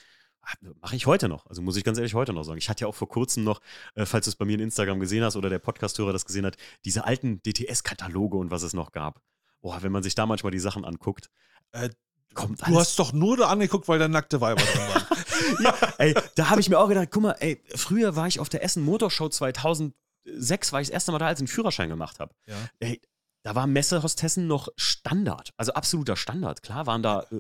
mache 0.80 0.96
ich 0.96 1.04
heute 1.04 1.28
noch. 1.28 1.44
Also 1.44 1.60
muss 1.60 1.76
ich 1.76 1.84
ganz 1.84 1.98
ehrlich 1.98 2.14
heute 2.14 2.32
noch 2.32 2.44
sagen. 2.44 2.56
Ich 2.56 2.70
hatte 2.70 2.82
ja 2.82 2.88
auch 2.88 2.94
vor 2.94 3.10
kurzem 3.10 3.44
noch, 3.44 3.60
äh, 3.94 4.06
falls 4.06 4.24
du 4.24 4.30
es 4.30 4.36
bei 4.36 4.46
mir 4.46 4.54
in 4.54 4.60
Instagram 4.60 4.98
gesehen 4.98 5.22
hast 5.22 5.36
oder 5.36 5.50
der 5.50 5.58
Podcast-Hörer 5.58 6.14
das 6.14 6.24
gesehen 6.24 6.46
hat, 6.46 6.56
diese 6.86 7.04
alten 7.04 7.42
DTS-Kataloge 7.42 8.38
und 8.38 8.50
was 8.50 8.62
es 8.62 8.72
noch 8.72 8.92
gab. 8.92 9.20
Boah, 9.60 9.82
wenn 9.82 9.92
man 9.92 10.02
sich 10.02 10.14
da 10.14 10.24
manchmal 10.24 10.52
die 10.52 10.58
Sachen 10.58 10.86
anguckt. 10.86 11.28
Äh, 11.72 11.90
Kommt 12.34 12.60
du 12.66 12.78
hast 12.78 12.98
doch 12.98 13.12
nur 13.12 13.36
da 13.36 13.48
angeguckt, 13.48 13.88
weil 13.88 13.98
da 13.98 14.08
nackte 14.08 14.40
Weiber 14.40 14.62
drin 14.62 14.82
waren. 14.88 15.24
ja, 15.62 15.74
ey, 15.98 16.14
da 16.34 16.50
habe 16.50 16.60
ich 16.60 16.68
mir 16.68 16.78
auch 16.78 16.88
gedacht, 16.88 17.08
guck 17.10 17.22
mal, 17.22 17.36
ey, 17.40 17.62
früher 17.74 18.16
war 18.16 18.26
ich 18.26 18.40
auf 18.40 18.48
der 18.48 18.62
Essen 18.62 18.84
Motorshow 18.84 19.28
2006, 19.28 20.72
war 20.72 20.80
ich 20.80 20.88
das 20.88 20.94
erste 20.94 21.12
Mal 21.12 21.18
da, 21.18 21.26
als 21.26 21.38
ich 21.38 21.42
einen 21.42 21.48
Führerschein 21.48 21.88
gemacht 21.88 22.20
habe. 22.20 22.34
Ja. 22.46 22.56
Ey, 22.80 23.00
da 23.44 23.54
war 23.54 23.66
Messehostessen 23.66 24.46
noch 24.46 24.68
Standard, 24.76 25.50
also 25.58 25.74
absoluter 25.74 26.16
Standard. 26.16 26.62
Klar 26.62 26.86
waren 26.86 27.02
da 27.02 27.26
äh, 27.30 27.36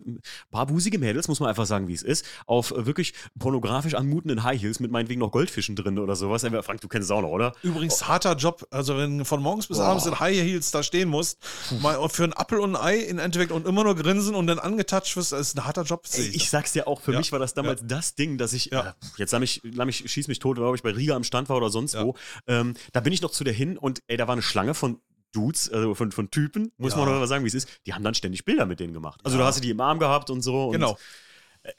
barbusige 0.50 0.98
Mädels, 0.98 1.28
muss 1.28 1.40
man 1.40 1.48
einfach 1.48 1.64
sagen, 1.64 1.88
wie 1.88 1.94
es 1.94 2.02
ist, 2.02 2.26
auf 2.46 2.72
äh, 2.72 2.84
wirklich 2.84 3.14
pornografisch 3.38 3.94
anmutenden 3.94 4.44
High 4.44 4.60
Heels 4.60 4.80
mit 4.80 4.90
meinetwegen 4.90 5.20
noch 5.20 5.32
Goldfischen 5.32 5.76
drin 5.76 5.98
oder 5.98 6.14
sowas. 6.14 6.44
Frank, 6.62 6.82
du 6.82 6.88
kennst 6.88 7.06
es 7.06 7.10
auch 7.10 7.22
noch, 7.22 7.30
oder? 7.30 7.54
Übrigens, 7.62 8.02
oh. 8.02 8.08
harter 8.08 8.36
Job. 8.36 8.66
Also, 8.70 8.98
wenn 8.98 9.18
du 9.18 9.24
von 9.24 9.42
morgens 9.42 9.66
bis 9.66 9.78
oh. 9.78 9.82
abends 9.82 10.04
in 10.04 10.20
High 10.20 10.36
Heels 10.36 10.70
da 10.70 10.82
stehen 10.82 11.08
musst, 11.08 11.38
mal 11.80 12.06
für 12.10 12.24
einen 12.24 12.34
Apfel 12.34 12.60
und 12.60 12.76
ein 12.76 12.82
Ei 12.82 12.98
im 12.98 13.18
Endeffekt 13.18 13.50
und 13.50 13.66
immer 13.66 13.82
nur 13.82 13.96
grinsen 13.96 14.34
und 14.34 14.46
dann 14.46 14.58
angetatscht 14.58 15.16
wirst, 15.16 15.32
ist 15.32 15.56
ein 15.56 15.64
harter 15.64 15.84
Job. 15.84 16.04
Ich, 16.12 16.36
ich 16.36 16.50
sag's 16.50 16.72
dir 16.72 16.86
auch, 16.86 17.00
für 17.00 17.12
ja. 17.12 17.18
mich 17.18 17.32
war 17.32 17.38
das 17.38 17.54
damals 17.54 17.80
ja. 17.80 17.86
das 17.86 18.14
Ding, 18.14 18.36
dass 18.36 18.52
ich, 18.52 18.66
ja. 18.66 18.90
äh, 18.90 18.92
jetzt 19.16 19.32
lass 19.32 19.40
mich, 19.40 19.62
lass 19.64 19.86
mich, 19.86 20.10
schieß 20.10 20.28
mich 20.28 20.38
tot, 20.38 20.56
glaube 20.56 20.76
ich, 20.76 20.82
bei 20.82 20.90
Riga 20.90 21.16
am 21.16 21.24
Stand 21.24 21.48
war 21.48 21.56
oder 21.56 21.70
sonst 21.70 21.98
wo. 21.98 22.14
Ähm, 22.46 22.74
da 22.92 23.00
bin 23.00 23.12
ich 23.14 23.22
noch 23.22 23.30
zu 23.30 23.42
der 23.42 23.54
hin 23.54 23.78
und 23.78 24.02
ey, 24.06 24.18
da 24.18 24.26
war 24.26 24.34
eine 24.34 24.42
Schlange 24.42 24.74
von 24.74 25.00
Dudes, 25.34 25.70
also 25.70 25.94
von, 25.94 26.12
von 26.12 26.30
Typen, 26.30 26.72
muss 26.78 26.92
ja. 26.92 26.98
man 26.98 27.08
noch 27.08 27.18
mal 27.18 27.26
sagen, 27.26 27.44
wie 27.44 27.48
es 27.48 27.54
ist, 27.54 27.68
die 27.86 27.94
haben 27.94 28.04
dann 28.04 28.14
ständig 28.14 28.44
Bilder 28.44 28.66
mit 28.66 28.80
denen 28.80 28.92
gemacht. 28.92 29.20
Also 29.24 29.36
ja. 29.36 29.42
du 29.42 29.46
hast 29.46 29.62
die 29.62 29.70
im 29.70 29.80
Arm 29.80 29.98
gehabt 29.98 30.30
und 30.30 30.42
so. 30.42 30.70
Genau. 30.70 30.96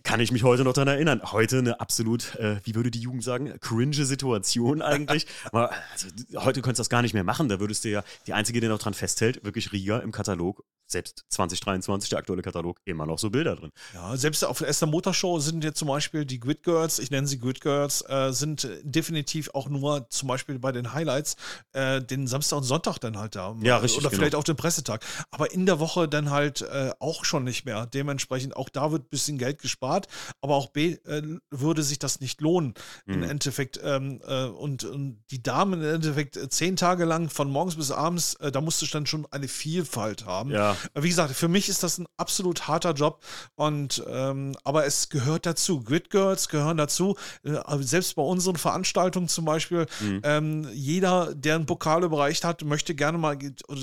Kann 0.02 0.20
ich 0.20 0.32
mich 0.32 0.42
heute 0.42 0.64
noch 0.64 0.74
daran 0.74 0.88
erinnern. 0.88 1.22
Heute 1.32 1.60
eine 1.60 1.80
absolut, 1.80 2.36
äh, 2.36 2.60
wie 2.64 2.74
würde 2.74 2.90
die 2.90 3.00
Jugend 3.00 3.24
sagen, 3.24 3.54
cringe 3.60 4.06
Situation 4.06 4.82
eigentlich. 4.84 5.28
Aber, 5.52 5.72
also, 5.92 6.08
heute 6.44 6.62
könntest 6.62 6.80
du 6.80 6.82
das 6.82 6.90
gar 6.90 7.04
nicht 7.04 7.14
mehr 7.14 7.24
machen. 7.24 7.50
Da 7.50 7.60
würdest 7.60 7.86
du 7.86 7.90
ja, 7.90 8.04
die 8.26 8.34
Einzige, 8.34 8.62
die 8.62 8.68
noch 8.68 8.80
dran 8.80 8.96
festhält, 8.96 9.44
wirklich 9.46 9.72
Riga 9.72 10.00
im 10.00 10.12
Katalog 10.12 10.64
selbst 10.88 11.26
2023, 11.30 12.10
der 12.10 12.20
aktuelle 12.20 12.42
Katalog, 12.42 12.80
immer 12.86 13.06
noch 13.06 13.20
so 13.20 13.30
Bilder 13.30 13.56
drin. 13.56 13.72
Ja, 13.94 14.16
selbst 14.18 14.44
auf 14.46 14.60
der 14.60 14.68
Esther 14.68 14.88
Motorshow 14.88 15.40
sind 15.40 15.64
jetzt 15.64 15.80
zum 15.80 15.88
Beispiel 15.88 16.26
die 16.26 16.40
Grid 16.40 16.64
Girls, 16.64 17.00
ich 17.00 17.12
nenne 17.12 17.28
sie 17.28 17.40
Grid 17.40 17.62
Girls, 17.62 18.04
äh, 18.08 18.32
sind 18.32 18.68
definitiv 18.84 19.50
auch 19.54 19.68
nur 19.70 20.10
zum 20.10 20.28
Beispiel 20.28 20.60
bei 20.60 20.72
den 20.72 20.94
Highlights 20.94 21.36
äh, 21.74 22.02
den 22.02 22.28
Samstag 22.28 22.58
und 22.58 22.64
Sonntag 22.64 23.00
dann 23.00 23.18
halt 23.18 23.36
da. 23.36 23.56
Ja, 23.62 23.78
richtig. 23.78 24.00
Oder 24.00 24.10
vielleicht 24.12 24.32
genau. 24.32 24.42
auch 24.42 24.44
den 24.44 24.56
Pressetag. 24.56 25.04
Aber 25.32 25.52
in 25.52 25.66
der 25.66 25.80
Woche 25.80 26.08
dann 26.08 26.30
halt 26.30 26.62
äh, 26.62 26.92
auch 27.00 27.26
schon 27.26 27.44
nicht 27.44 27.66
mehr. 27.66 27.86
Dementsprechend, 27.88 28.56
auch 28.56 28.70
da 28.70 28.92
wird 28.92 29.04
ein 29.04 29.10
bisschen 29.10 29.38
Geld 29.38 29.60
gespart, 29.62 30.08
aber 30.42 30.56
auch 30.56 30.68
B 30.68 30.98
äh, 31.06 31.22
würde 31.50 31.84
sich 31.84 32.00
das 32.00 32.20
nicht 32.20 32.42
lohnen 32.42 32.74
mhm. 33.06 33.14
im 33.14 33.24
Endeffekt. 33.24 33.80
Ähm, 33.84 34.22
äh, 34.26 34.46
und, 34.46 34.84
und, 34.84 35.24
die 35.32 35.42
Damen 35.42 35.82
im 35.82 35.96
Endeffekt 35.96 36.38
äh, 36.38 36.50
zehn 36.50 36.76
Tage 36.76 37.06
lang 37.06 37.30
von 37.30 37.50
morgens 37.50 37.76
bis 37.76 37.92
abends, 37.92 38.38
da 38.40 38.62
musst 38.62 38.82
du 38.82 38.86
dann 38.86 39.06
schon 39.06 39.26
eine 39.32 39.48
Vielfalt 39.48 40.26
haben. 40.26 40.52
Ja. 40.52 40.75
Wie 40.94 41.10
gesagt, 41.10 41.34
für 41.36 41.48
mich 41.48 41.70
ist 41.70 41.84
das 41.84 41.98
ein 41.98 42.08
absolut 42.18 42.68
harter 42.68 42.94
Job 42.94 43.24
und 43.56 44.04
ähm, 44.08 44.56
aber 44.64 44.86
es 44.86 45.10
gehört 45.10 45.46
dazu. 45.46 45.82
Grid 45.84 46.10
Girls 46.10 46.50
gehören 46.50 46.78
dazu. 46.78 47.16
Äh, 47.44 47.60
selbst 47.82 48.16
bei 48.16 48.22
unseren 48.22 48.56
Veranstaltungen 48.56 49.28
zum 49.28 49.46
Beispiel, 49.46 49.86
mhm. 50.00 50.22
ähm, 50.24 50.70
jeder, 50.74 51.34
der 51.36 51.56
einen 51.56 51.66
Pokal 51.66 52.04
überreicht 52.04 52.44
hat, 52.44 52.64
möchte 52.64 52.96
gerne 52.96 53.18
mal, 53.18 53.38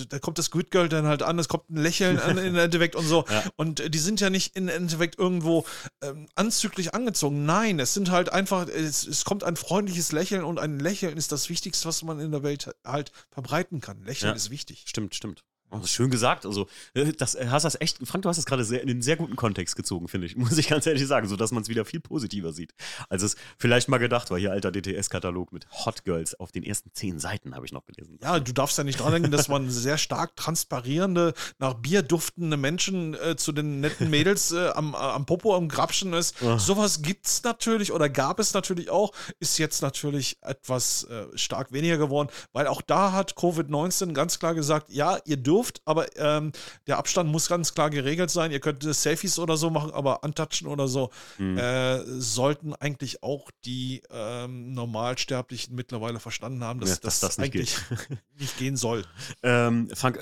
da 0.08 0.18
kommt 0.18 0.38
das 0.38 0.50
Grid 0.50 0.70
Girl 0.70 0.88
dann 0.88 1.06
halt 1.06 1.22
an, 1.22 1.38
es 1.38 1.48
kommt 1.48 1.68
ein 1.70 1.76
Lächeln 1.76 2.18
an 2.18 2.38
im 2.38 2.56
Endeffekt 2.56 2.96
und 2.96 3.06
so. 3.06 3.24
Ja. 3.28 3.44
Und 3.56 3.80
äh, 3.80 3.90
die 3.90 3.98
sind 3.98 4.20
ja 4.20 4.30
nicht 4.30 4.56
im 4.56 4.68
Endeffekt 4.68 5.18
irgendwo 5.18 5.64
ähm, 6.02 6.28
anzüglich 6.34 6.94
angezogen. 6.94 7.44
Nein, 7.44 7.78
es 7.78 7.94
sind 7.94 8.10
halt 8.10 8.32
einfach, 8.32 8.68
es, 8.68 9.06
es 9.06 9.24
kommt 9.24 9.44
ein 9.44 9.56
freundliches 9.56 10.12
Lächeln 10.12 10.44
und 10.44 10.58
ein 10.58 10.78
Lächeln 10.78 11.16
ist 11.16 11.32
das 11.32 11.48
Wichtigste, 11.48 11.88
was 11.88 12.02
man 12.02 12.20
in 12.20 12.30
der 12.32 12.42
Welt 12.42 12.74
halt 12.84 13.12
verbreiten 13.30 13.80
kann. 13.80 14.02
Lächeln 14.04 14.30
ja. 14.30 14.36
ist 14.36 14.50
wichtig. 14.50 14.84
Stimmt, 14.86 15.14
stimmt. 15.14 15.44
Oh, 15.72 15.80
schön 15.86 16.10
gesagt. 16.10 16.44
Also, 16.44 16.68
äh, 16.92 17.12
das 17.12 17.34
äh, 17.34 17.46
hast 17.48 17.62
das 17.62 17.80
echt, 17.80 17.98
Frank, 18.06 18.22
du 18.22 18.28
hast 18.28 18.36
das 18.36 18.44
gerade 18.44 18.62
in 18.62 18.90
einen 18.90 19.00
sehr 19.00 19.16
guten 19.16 19.36
Kontext 19.36 19.74
gezogen, 19.74 20.06
finde 20.06 20.26
ich. 20.26 20.36
Muss 20.42 20.58
ich 20.58 20.68
ganz 20.68 20.86
ehrlich 20.86 21.06
sagen, 21.06 21.26
so 21.28 21.36
dass 21.36 21.50
man 21.50 21.62
es 21.62 21.70
wieder 21.70 21.86
viel 21.86 22.00
positiver 22.00 22.52
sieht, 22.52 22.74
als 23.08 23.22
es 23.22 23.36
vielleicht 23.56 23.88
mal 23.88 23.96
gedacht 23.96 24.30
war. 24.30 24.38
Hier 24.38 24.52
alter 24.52 24.70
DTS-Katalog 24.70 25.50
mit 25.52 25.66
Hot 25.70 26.04
Girls 26.04 26.38
auf 26.38 26.52
den 26.52 26.62
ersten 26.62 26.90
zehn 26.92 27.18
Seiten 27.18 27.54
habe 27.54 27.64
ich 27.64 27.72
noch 27.72 27.86
gelesen. 27.86 28.18
Ja, 28.22 28.38
du 28.38 28.52
darfst 28.52 28.76
ja 28.76 28.84
nicht 28.84 29.00
dran 29.00 29.12
denken, 29.12 29.30
dass 29.30 29.48
man 29.48 29.70
sehr 29.70 29.96
stark 29.96 30.36
transparierende, 30.36 31.32
nach 31.58 31.74
Bier 31.74 32.02
duftende 32.02 32.58
Menschen 32.58 33.14
äh, 33.14 33.36
zu 33.36 33.52
den 33.52 33.80
netten 33.80 34.10
Mädels 34.10 34.52
äh, 34.52 34.68
am, 34.74 34.94
am 34.94 35.24
Popo 35.24 35.56
am 35.56 35.68
Grabschen 35.68 36.12
ist. 36.12 36.36
Oh. 36.42 36.58
Sowas 36.58 37.00
es 37.24 37.42
natürlich 37.42 37.92
oder 37.92 38.10
gab 38.10 38.38
es 38.40 38.52
natürlich 38.52 38.90
auch, 38.90 39.12
ist 39.40 39.58
jetzt 39.58 39.80
natürlich 39.80 40.36
etwas 40.42 41.04
äh, 41.04 41.26
stark 41.36 41.72
weniger 41.72 41.96
geworden, 41.96 42.28
weil 42.52 42.66
auch 42.66 42.82
da 42.82 43.12
hat 43.12 43.34
Covid-19 43.34 44.12
ganz 44.12 44.38
klar 44.38 44.54
gesagt, 44.54 44.90
ja, 44.90 45.18
ihr 45.24 45.38
dürft 45.38 45.61
Luft, 45.62 45.80
aber 45.84 46.16
ähm, 46.16 46.50
der 46.88 46.98
Abstand 46.98 47.30
muss 47.30 47.48
ganz 47.48 47.72
klar 47.72 47.88
geregelt 47.88 48.30
sein. 48.30 48.50
Ihr 48.50 48.58
könnt 48.58 48.82
Selfies 48.82 49.38
oder 49.38 49.56
so 49.56 49.70
machen, 49.70 49.92
aber 49.92 50.24
antatschen 50.24 50.66
oder 50.66 50.88
so 50.88 51.10
mhm. 51.38 51.56
äh, 51.56 52.04
sollten 52.20 52.74
eigentlich 52.74 53.22
auch 53.22 53.52
die 53.64 54.02
ähm, 54.10 54.74
Normalsterblichen 54.74 55.76
mittlerweile 55.76 56.18
verstanden 56.18 56.64
haben, 56.64 56.80
dass, 56.80 56.90
ja, 56.90 56.96
dass 56.96 57.20
das, 57.20 57.36
das 57.36 57.38
nicht 57.38 57.54
eigentlich 57.54 57.76
nicht 58.40 58.58
gehen 58.58 58.76
soll. 58.76 59.04
Ähm, 59.44 59.88
Frank, 59.94 60.18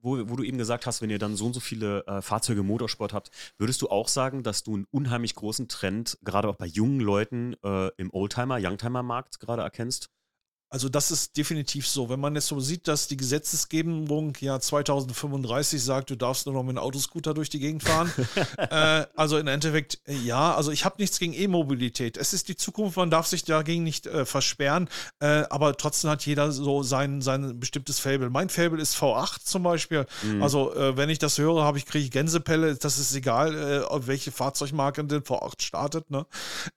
wo, 0.00 0.28
wo, 0.28 0.36
du 0.36 0.44
eben 0.44 0.58
gesagt 0.58 0.86
hast, 0.86 1.02
wenn 1.02 1.10
ihr 1.10 1.18
dann 1.18 1.34
so 1.34 1.46
und 1.46 1.54
so 1.54 1.60
viele 1.60 2.06
äh, 2.06 2.22
Fahrzeuge 2.22 2.60
im 2.60 2.66
Motorsport 2.66 3.12
habt, 3.12 3.30
würdest 3.58 3.82
du 3.82 3.88
auch 3.88 4.06
sagen, 4.06 4.44
dass 4.44 4.62
du 4.62 4.74
einen 4.74 4.86
unheimlich 4.92 5.34
großen 5.34 5.66
Trend, 5.66 6.18
gerade 6.22 6.48
auch 6.48 6.56
bei 6.56 6.66
jungen 6.66 7.00
Leuten 7.00 7.56
äh, 7.64 7.88
im 7.96 8.12
Oldtimer, 8.12 8.58
Youngtimer-Markt 8.60 9.40
gerade 9.40 9.62
erkennst? 9.62 10.10
Also 10.74 10.88
das 10.88 11.12
ist 11.12 11.36
definitiv 11.36 11.86
so. 11.86 12.08
Wenn 12.08 12.18
man 12.18 12.34
jetzt 12.34 12.48
so 12.48 12.58
sieht, 12.58 12.88
dass 12.88 13.06
die 13.06 13.16
Gesetzesgebung 13.16 14.36
ja 14.40 14.58
2035 14.58 15.80
sagt, 15.80 16.10
du 16.10 16.16
darfst 16.16 16.46
nur 16.46 16.54
noch 16.56 16.64
mit 16.64 16.70
einem 16.70 16.84
Autoscooter 16.84 17.32
durch 17.32 17.48
die 17.48 17.60
Gegend 17.60 17.84
fahren. 17.84 18.12
äh, 18.58 19.06
also 19.14 19.38
im 19.38 19.46
Endeffekt, 19.46 20.00
ja, 20.08 20.52
also 20.52 20.72
ich 20.72 20.84
habe 20.84 20.96
nichts 20.98 21.20
gegen 21.20 21.32
E-Mobilität. 21.32 22.16
Es 22.16 22.32
ist 22.32 22.48
die 22.48 22.56
Zukunft, 22.56 22.96
man 22.96 23.08
darf 23.08 23.28
sich 23.28 23.44
dagegen 23.44 23.84
nicht 23.84 24.08
äh, 24.08 24.26
versperren, 24.26 24.88
äh, 25.20 25.44
aber 25.48 25.76
trotzdem 25.76 26.10
hat 26.10 26.26
jeder 26.26 26.50
so 26.50 26.82
sein, 26.82 27.22
sein 27.22 27.60
bestimmtes 27.60 28.00
Fable. 28.00 28.28
Mein 28.28 28.48
Fable 28.48 28.82
ist 28.82 28.96
V8 28.96 29.44
zum 29.44 29.62
Beispiel. 29.62 30.06
Mhm. 30.24 30.42
Also 30.42 30.74
äh, 30.74 30.96
wenn 30.96 31.08
ich 31.08 31.20
das 31.20 31.38
höre, 31.38 31.62
habe 31.62 31.78
ich, 31.78 31.86
kriege 31.86 32.04
ich 32.04 32.10
Gänsepelle. 32.10 32.74
Das 32.74 32.98
ist 32.98 33.14
egal, 33.14 33.54
äh, 33.54 34.06
welche 34.08 34.32
Fahrzeugmarke 34.32 35.04
denn 35.04 35.22
V8 35.22 35.62
startet. 35.62 36.10
Ne? 36.10 36.26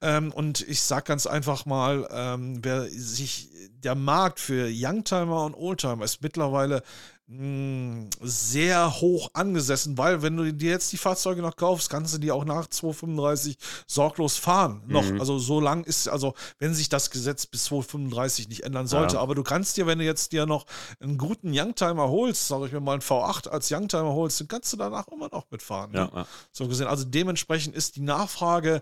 Ähm, 0.02 0.32
und 0.34 0.62
ich 0.62 0.82
sage 0.82 1.06
ganz 1.06 1.26
einfach 1.26 1.66
mal, 1.66 2.08
ähm, 2.12 2.60
wer 2.62 2.84
sich 2.84 3.50
der 3.88 3.96
Markt 3.96 4.42
für 4.42 4.70
Youngtimer 4.70 5.46
und 5.46 5.56
Oldtimer 5.56 6.04
ist 6.04 6.22
mittlerweile 6.22 6.84
mh, 7.28 7.38
hm, 7.38 8.10
sehr 8.20 9.00
hoch 9.00 9.30
angesessen, 9.32 9.98
weil 9.98 10.22
wenn 10.22 10.36
du 10.36 10.52
dir 10.52 10.72
jetzt 10.72 10.92
die 10.92 10.98
Fahrzeuge 10.98 11.42
noch 11.42 11.56
kaufst, 11.56 11.90
kannst 11.90 12.14
du 12.14 12.18
die 12.18 12.34
auch 12.34 12.44
nach 12.44 12.68
235 12.68 13.58
sorglos 13.88 14.36
fahren. 14.36 14.84
Noch, 14.88 15.06
mhm. 15.10 15.22
also 15.22 15.40
so 15.40 15.62
lang 15.62 15.86
ist, 15.86 16.10
also 16.10 16.34
wenn 16.60 16.74
sich 16.74 16.90
das 16.90 17.12
Gesetz 17.12 17.46
bis 17.46 17.64
235 17.64 18.50
nicht 18.50 18.66
ändern 18.66 18.88
sollte, 18.88 19.16
ja. 19.16 19.22
aber 19.22 19.36
du 19.36 19.44
kannst 19.44 19.78
dir, 19.78 19.88
wenn 19.88 20.00
du 20.00 20.04
jetzt 20.06 20.34
dir 20.34 20.46
noch 20.46 20.66
einen 21.00 21.18
guten 21.18 21.58
Youngtimer 21.58 22.10
holst, 22.10 22.50
sage 22.50 22.66
ich 22.66 22.74
mir 22.74 22.82
mal 22.82 22.92
einen 22.92 23.02
V8 23.02 23.48
als 23.48 23.72
Youngtimer 23.72 24.12
holst, 24.12 24.42
dann 24.42 24.50
kannst 24.50 24.74
du 24.74 24.76
danach 24.76 25.08
immer 25.08 25.30
noch 25.32 25.50
mitfahren. 25.50 25.94
Ne? 25.94 26.10
Ja, 26.12 26.12
ja. 26.14 26.28
So 26.52 26.68
gesehen, 26.68 26.88
also 26.88 27.06
dementsprechend 27.06 27.74
ist 27.74 27.96
die 27.96 28.02
Nachfrage 28.02 28.82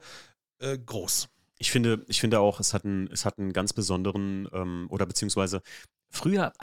äh, 0.58 0.80
groß 0.80 1.28
ich 1.58 1.72
finde, 1.72 2.06
ich 2.08 2.20
finde 2.20 2.40
auch, 2.40 2.60
es 2.60 2.74
hat 2.74 2.86
einen, 2.86 3.08
es 3.08 3.26
hat 3.26 3.40
einen 3.40 3.54
ganz 3.54 3.74
besonderen, 3.74 4.48
ähm, 4.54 4.88
oder 4.90 5.06
beziehungsweise 5.06 5.62
früher, 6.10 6.54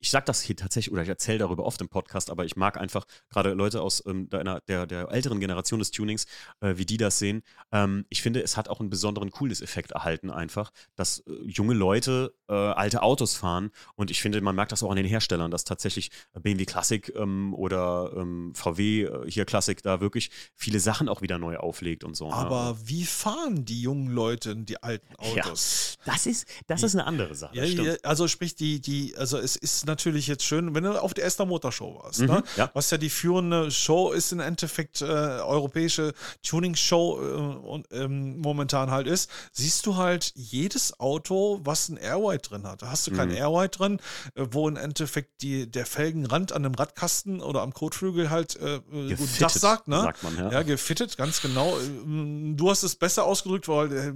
ich 0.00 0.10
sage 0.10 0.24
das 0.26 0.42
hier 0.42 0.56
tatsächlich 0.56 0.92
oder 0.92 1.02
ich 1.02 1.08
erzähle 1.08 1.38
darüber 1.38 1.64
oft 1.64 1.80
im 1.80 1.88
Podcast, 1.88 2.30
aber 2.30 2.44
ich 2.44 2.56
mag 2.56 2.78
einfach 2.78 3.04
gerade 3.30 3.52
Leute 3.52 3.82
aus 3.82 4.02
ähm, 4.06 4.28
der, 4.28 4.60
der, 4.60 4.86
der, 4.86 5.10
älteren 5.10 5.40
Generation 5.40 5.78
des 5.78 5.90
Tunings, 5.90 6.26
äh, 6.60 6.74
wie 6.76 6.86
die 6.86 6.96
das 6.96 7.18
sehen. 7.18 7.42
Ähm, 7.72 8.04
ich 8.08 8.22
finde, 8.22 8.42
es 8.42 8.56
hat 8.56 8.68
auch 8.68 8.80
einen 8.80 8.90
besonderen 8.90 9.30
Coolness-Effekt 9.30 9.92
erhalten, 9.92 10.30
einfach, 10.30 10.70
dass 10.94 11.20
äh, 11.20 11.32
junge 11.44 11.74
Leute 11.74 12.34
äh, 12.48 12.52
alte 12.52 13.02
Autos 13.02 13.34
fahren 13.34 13.70
und 13.96 14.10
ich 14.10 14.20
finde, 14.22 14.40
man 14.40 14.54
merkt 14.54 14.72
das 14.72 14.82
auch 14.82 14.90
an 14.90 14.96
den 14.96 15.06
Herstellern, 15.06 15.50
dass 15.50 15.64
tatsächlich 15.64 16.10
BMW 16.34 16.64
Classic 16.64 17.12
ähm, 17.16 17.54
oder 17.54 18.12
ähm, 18.16 18.52
VW 18.54 19.02
äh, 19.02 19.30
hier 19.30 19.44
Classic 19.44 19.82
da 19.82 20.00
wirklich 20.00 20.30
viele 20.54 20.80
Sachen 20.80 21.08
auch 21.08 21.22
wieder 21.22 21.38
neu 21.38 21.56
auflegt 21.56 22.04
und 22.04 22.14
so. 22.16 22.28
Ne? 22.28 22.34
Aber 22.34 22.72
ne? 22.72 22.78
wie 22.84 23.04
fahren 23.04 23.64
die 23.64 23.82
jungen 23.82 24.08
Leute 24.08 24.54
die 24.56 24.82
alten 24.82 25.14
Autos? 25.16 25.96
Ja, 26.04 26.12
das 26.12 26.26
ist, 26.26 26.46
das 26.66 26.82
ist 26.82 26.94
eine 26.94 27.06
andere 27.06 27.34
Sache. 27.34 27.56
Ja, 27.56 27.64
ja, 27.64 27.96
also 28.02 28.28
sprich, 28.28 28.54
die, 28.54 28.80
die, 28.80 29.16
also 29.16 29.38
es 29.38 29.56
ist 29.56 29.87
natürlich 29.88 30.26
jetzt 30.26 30.44
schön, 30.44 30.74
wenn 30.74 30.84
du 30.84 31.00
auf 31.02 31.14
der 31.14 31.24
Esther 31.24 31.46
Motorshow 31.46 32.00
warst, 32.02 32.20
ne? 32.20 32.26
mhm, 32.26 32.32
ne? 32.34 32.44
ja. 32.56 32.70
was 32.74 32.90
ja 32.90 32.98
die 32.98 33.10
führende 33.10 33.70
Show 33.70 34.12
ist 34.12 34.32
im 34.32 34.40
Endeffekt, 34.40 35.02
äh, 35.02 35.04
europäische 35.04 36.14
Tuning-Show 36.42 37.20
äh, 37.20 37.66
und, 37.66 37.86
ähm, 37.90 38.38
momentan 38.38 38.90
halt 38.90 39.06
ist, 39.06 39.30
siehst 39.52 39.86
du 39.86 39.96
halt 39.96 40.32
jedes 40.34 41.00
Auto, 41.00 41.60
was 41.64 41.88
ein 41.88 41.96
Airwide 41.96 42.38
drin 42.38 42.66
hat. 42.66 42.82
Da 42.82 42.90
hast 42.90 43.06
du 43.06 43.12
kein 43.12 43.28
mhm. 43.30 43.36
Airwide 43.36 43.70
drin, 43.70 44.00
äh, 44.34 44.46
wo 44.50 44.68
im 44.68 44.76
Endeffekt 44.76 45.42
die, 45.42 45.68
der 45.70 45.86
Felgenrand 45.86 46.52
an 46.52 46.62
dem 46.62 46.74
Radkasten 46.74 47.40
oder 47.40 47.62
am 47.62 47.72
Kotflügel 47.72 48.30
halt 48.30 48.56
äh, 48.56 48.76
äh 48.76 49.14
gut, 49.14 49.28
das 49.40 49.54
sagt, 49.54 49.88
ne? 49.88 50.02
Sagt 50.02 50.22
man, 50.22 50.36
ja. 50.36 50.52
ja, 50.52 50.62
gefittet, 50.62 51.16
ganz 51.16 51.42
genau. 51.42 51.76
Ähm, 51.78 52.56
du 52.56 52.70
hast 52.70 52.82
es 52.82 52.94
besser 52.96 53.24
ausgedrückt, 53.24 53.68
weil 53.68 53.92
äh, 53.92 54.12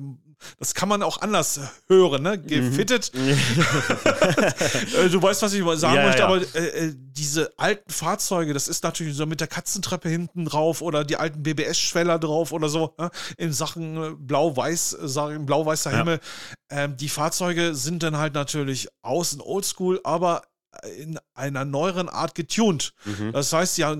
das 0.58 0.74
kann 0.74 0.88
man 0.88 1.02
auch 1.02 1.20
anders 1.20 1.60
hören, 1.88 2.22
ne? 2.22 2.38
Gefittet. 2.38 3.12
Mhm. 3.14 3.36
du 5.10 5.22
weißt, 5.22 5.42
was 5.42 5.52
ich 5.52 5.64
sagen 5.78 5.96
ja, 5.96 6.06
möchte, 6.06 6.20
ja. 6.20 6.26
aber 6.26 6.40
äh, 6.54 6.86
äh, 6.88 6.94
diese 6.96 7.52
alten 7.56 7.90
Fahrzeuge, 7.90 8.54
das 8.54 8.68
ist 8.68 8.84
natürlich 8.84 9.16
so 9.16 9.26
mit 9.26 9.40
der 9.40 9.48
Katzentreppe 9.48 10.08
hinten 10.08 10.44
drauf 10.44 10.82
oder 10.82 11.04
die 11.04 11.16
alten 11.16 11.42
BBS-Schweller 11.42 12.18
drauf 12.18 12.52
oder 12.52 12.68
so, 12.68 12.94
ne? 12.98 13.10
in 13.36 13.52
Sachen 13.52 13.96
äh, 13.96 14.10
blau-weiß, 14.16 14.94
äh, 14.94 15.08
sagen 15.08 15.46
blau-weißer 15.46 15.90
Himmel. 15.90 16.20
Ähm, 16.70 16.96
die 16.96 17.08
Fahrzeuge 17.08 17.74
sind 17.74 18.02
dann 18.02 18.16
halt 18.16 18.34
natürlich 18.34 18.88
außen 19.02 19.40
oldschool, 19.40 20.00
aber 20.04 20.42
in 20.96 21.18
einer 21.34 21.64
neueren 21.64 22.08
Art 22.08 22.34
getuned. 22.34 22.94
Mhm. 23.04 23.32
Das 23.32 23.52
heißt, 23.52 23.78
ja, 23.78 23.94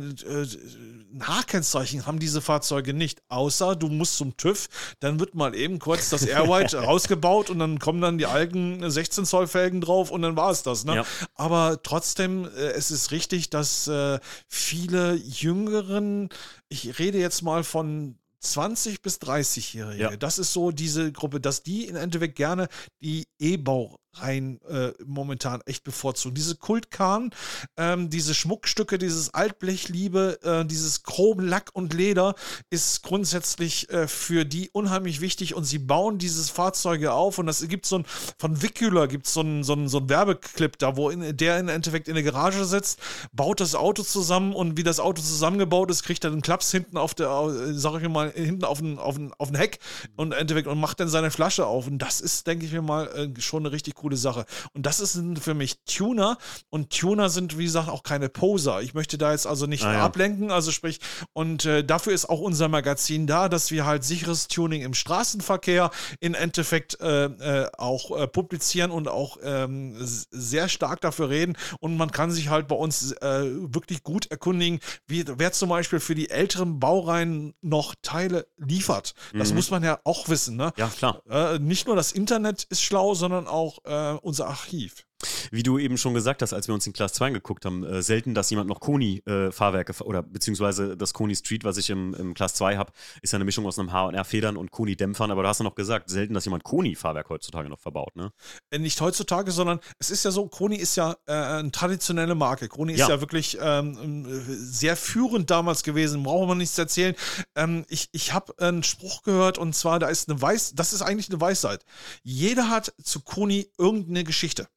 äh, 1.13 1.17
Nachkennzeichen 1.17 2.07
haben 2.07 2.19
diese 2.19 2.41
Fahrzeuge 2.41 2.95
nicht, 2.95 3.23
außer 3.29 3.77
du 3.77 3.89
musst 3.89 4.17
zum 4.17 4.37
TÜV, 4.37 4.69
dann 5.01 5.21
wird 5.21 5.35
mal 5.35 5.55
eben 5.55 5.79
kurz 5.79 6.11
das 6.11 6.25
Airwide 6.25 6.77
rausgebaut 6.85 7.51
und 7.51 7.59
dann 7.59 7.79
kommen 7.79 8.01
dann 8.01 8.19
die 8.19 8.27
alten 8.27 8.89
16 8.89 9.25
Zoll 9.25 9.47
Felgen 9.47 9.81
drauf 9.81 10.11
und 10.11 10.23
dann 10.23 10.37
war 10.37 10.51
es 10.51 10.63
das. 10.63 10.85
Ne? 10.85 10.97
Ja. 10.97 11.07
Aber 11.35 11.83
trotzdem, 11.83 12.45
äh, 12.45 12.73
es 12.73 12.91
ist 12.91 13.11
richtig, 13.11 13.51
dass 13.51 13.87
äh, 13.89 14.19
viele 14.49 15.15
jüngeren, 15.15 16.29
ich 16.69 16.99
rede 16.99 17.19
jetzt 17.19 17.43
mal 17.43 17.65
von 17.65 18.17
20 18.41 19.03
bis 19.03 19.19
30-Jährige. 19.19 20.03
Ja. 20.03 20.17
Das 20.17 20.39
ist 20.39 20.53
so 20.53 20.73
diese 20.73 21.13
Gruppe, 21.13 21.41
dass 21.41 21.63
die 21.63 21.87
im 21.87 21.97
Endeffekt 21.97 22.37
gerne 22.37 22.69
die 23.01 23.25
E-Bau 23.39 23.97
Baureihen 24.13 24.61
äh, 24.69 24.93
momentan 25.05 25.61
echt 25.67 25.85
bevorzugen. 25.85 26.35
Diese 26.35 26.57
Kultkahn, 26.57 27.31
ähm, 27.77 28.11
diese 28.11 28.35
Schmuckstücke, 28.35 28.99
dieses 28.99 29.33
Altblechliebe, 29.35 30.39
äh, 30.43 30.65
dieses 30.65 31.03
Chrom, 31.03 31.41
Lack 31.41 31.71
und 31.73 31.95
Leder 31.95 32.35
ist 32.71 33.03
grundsätzlich 33.03 33.91
äh, 33.91 34.07
für 34.09 34.45
die 34.45 34.71
unheimlich 34.73 35.21
wichtig 35.21 35.55
und 35.55 35.65
sie 35.65 35.79
bauen 35.79 36.19
dieses 36.19 36.51
Fahrzeuge 36.51 37.13
auf 37.13 37.39
und 37.39 37.47
das 37.47 37.67
gibt 37.69 37.87
so 37.87 37.99
ein, 37.99 38.05
von 38.39 38.63
Wickular 38.63 39.09
gibt 39.09 39.27
so 39.27 39.43
es 39.43 39.67
so 39.67 39.75
ein, 39.75 39.89
so 39.89 39.99
ein 39.99 40.09
Werbeclip 40.09 40.79
da, 40.79 40.97
wo 40.97 41.11
in, 41.11 41.37
der 41.37 41.59
im 41.59 41.69
Endeffekt 41.69 42.09
in 42.09 42.15
der 42.15 42.23
Garage 42.23 42.65
sitzt, 42.65 43.01
baut 43.33 43.61
das 43.61 43.75
Auto 43.75 44.03
zusammen 44.03 44.53
und 44.55 44.77
wie 44.77 44.83
das 44.83 45.01
Auto 45.01 45.23
zusammengebaut 45.23 45.91
ist, 45.91 46.03
kriegt 46.03 46.25
er 46.25 46.33
einen 46.33 46.43
Klaps 46.43 46.71
hinten 46.71 46.97
auf 46.97 47.15
der, 47.15 47.29
äh, 47.29 47.73
sag 47.73 48.03
ich 48.03 48.09
mal, 48.09 48.31
hinten 48.31 48.65
auf 48.65 48.79
den, 48.79 48.99
auf 48.99 49.17
den, 49.17 49.33
auf 49.35 49.49
den 49.49 49.57
Heck 49.57 49.79
und 50.17 50.33
Endeffekt 50.33 50.69
und 50.69 50.79
macht 50.79 51.01
dann 51.01 51.09
seine 51.09 51.31
Flasche 51.31 51.67
auf 51.67 51.87
und 51.87 51.99
das 51.99 52.21
ist, 52.21 52.47
denke 52.47 52.67
ich 52.67 52.73
mir 52.73 52.83
mal, 52.83 53.07
äh, 53.09 53.41
schon 53.41 53.63
eine 53.63 53.73
richtig 53.73 53.95
coole 54.03 54.17
Sache. 54.17 54.45
Und 54.75 54.85
das 54.85 55.01
ist 55.01 55.19
für 55.41 55.55
mich 55.55 55.77
Tuner 55.85 56.39
und 56.71 56.91
Tuner 56.91 57.29
sind, 57.29 57.57
wie 57.57 57.65
gesagt, 57.65 57.89
auch 57.89 58.03
keine 58.03 58.29
Poser. 58.29 58.83
Ich 58.83 58.95
möchte 58.95 59.17
da 59.17 59.33
jetzt 59.33 59.47
also 59.47 59.67
nicht 59.67 59.85
ah, 59.85 59.93
ja. 59.93 60.05
ablenken, 60.05 60.51
also 60.51 60.73
sprich, 60.73 60.99
und 61.33 61.65
äh, 61.65 61.85
dafür 61.85 62.13
ist 62.13 62.29
auch 62.29 62.41
unser 62.41 62.69
Magazin 62.69 63.27
da, 63.27 63.49
dass 63.49 63.71
wir 63.71 63.87
halt 63.87 64.05
sicheres 64.05 64.49
Tuning 64.49 64.83
im 64.83 64.95
Straßenverkehr 64.95 65.91
im 66.21 66.35
Endeffekt 66.35 67.01
äh, 67.01 67.27
äh, 67.27 67.71
auch 67.79 68.17
äh, 68.19 68.27
publizieren 68.27 68.91
und 68.91 69.09
auch 69.09 69.39
ähm, 69.43 69.95
sehr 69.99 70.69
stark 70.69 71.01
dafür 71.01 71.29
reden. 71.29 71.57
Und 71.81 71.97
man 71.97 72.11
kann 72.11 72.33
sich 72.33 72.49
halt 72.49 72.67
bei 72.67 72.77
uns 72.77 73.13
äh, 73.13 73.45
wirklich 73.73 74.03
gut 74.03 74.27
erkundigen, 74.31 74.81
wie, 75.07 75.25
wer 75.27 75.53
zum 75.53 75.69
Beispiel 75.69 76.01
für 76.01 76.15
die 76.15 76.31
älteren 76.31 76.81
Baureihen 76.81 77.55
noch 77.61 77.95
Teile 78.03 78.47
liefert. 78.57 79.15
Das 79.33 79.51
mhm. 79.51 79.57
muss 79.57 79.71
man 79.71 79.85
ja 79.85 80.01
auch 80.05 80.29
wissen. 80.29 80.57
Ne? 80.57 80.73
Ja, 80.77 80.89
klar. 80.89 81.23
Äh, 81.31 81.59
nicht 81.59 81.87
nur 81.87 81.97
das 81.97 82.13
Internet 82.13 82.65
ist 82.65 82.83
schlau, 82.83 83.15
sondern 83.15 83.47
auch 83.47 83.79
äh, 83.93 84.19
unser 84.23 84.49
Archiv. 84.49 85.07
Wie 85.51 85.63
du 85.63 85.79
eben 85.79 85.99
schon 85.99 86.15
gesagt 86.15 86.43
hast, 86.43 86.53
als 86.53 86.69
wir 86.69 86.75
uns 86.75 86.87
in 86.87 86.93
Class 86.93 87.13
2 87.15 87.31
geguckt 87.31 87.65
haben, 87.65 87.85
äh, 87.85 88.03
selten, 88.03 88.35
dass 88.35 88.51
jemand 88.51 88.69
noch 88.69 88.81
Koni-Fahrwerke 88.81 89.93
äh, 89.93 90.05
oder 90.05 90.23
beziehungsweise 90.23 90.97
das 90.97 91.13
Koni 91.13 91.35
Street, 91.35 91.65
was 91.65 91.77
ich 91.77 91.91
im, 91.91 92.15
im 92.15 92.35
Class 92.35 92.55
2 92.55 92.77
habe, 92.77 92.93
ist 93.23 93.33
ja 93.33 93.37
eine 93.37 93.45
Mischung 93.45 93.67
aus 93.67 93.79
einem 93.79 93.93
HR-Federn 93.93 94.57
und 94.57 94.71
Koni-Dämpfern, 94.71 95.31
aber 95.31 95.43
du 95.43 95.49
hast 95.49 95.59
ja 95.59 95.65
noch 95.65 95.75
gesagt, 95.75 96.11
selten, 96.11 96.35
dass 96.35 96.45
jemand 96.45 96.65
Koni-Fahrwerk 96.65 97.29
heutzutage 97.29 97.69
noch 97.69 97.81
verbaut, 97.81 98.15
ne? 98.17 98.33
Äh, 98.71 98.79
nicht 98.79 99.01
heutzutage, 99.01 99.51
sondern 99.53 99.81
es 99.99 100.11
ist 100.11 100.25
ja 100.25 100.31
so, 100.31 100.47
Koni 100.49 100.77
ist 100.77 100.97
ja 100.97 101.17
äh, 101.27 101.33
eine 101.33 101.71
traditionelle 101.71 102.35
Marke. 102.35 102.69
Koni 102.69 102.95
ja. 102.95 103.05
ist 103.05 103.11
ja 103.11 103.21
wirklich 103.21 103.59
ähm, 103.61 104.27
sehr 104.47 104.97
führend 104.97 105.51
damals 105.51 105.83
gewesen, 105.83 106.23
brauchen 106.23 106.49
wir 106.49 106.55
nichts 106.55 106.79
erzählen. 106.79 107.15
Ähm, 107.57 107.85
ich 107.89 108.09
ich 108.13 108.33
habe 108.33 108.55
einen 108.59 108.83
Spruch 108.83 109.23
gehört 109.23 109.59
und 109.59 109.75
zwar, 109.75 109.99
da 109.99 110.09
ist 110.09 110.29
eine 110.29 110.41
Weiß, 110.41 110.75
das 110.75 110.93
ist 110.93 111.03
eigentlich 111.03 111.29
eine 111.31 111.41
Weisheit. 111.41 111.85
Jeder 112.23 112.71
hat 112.71 112.95
zu 113.03 113.21
Koni 113.21 113.71
irgendeine 113.79 114.25
Geschichte. 114.25 114.69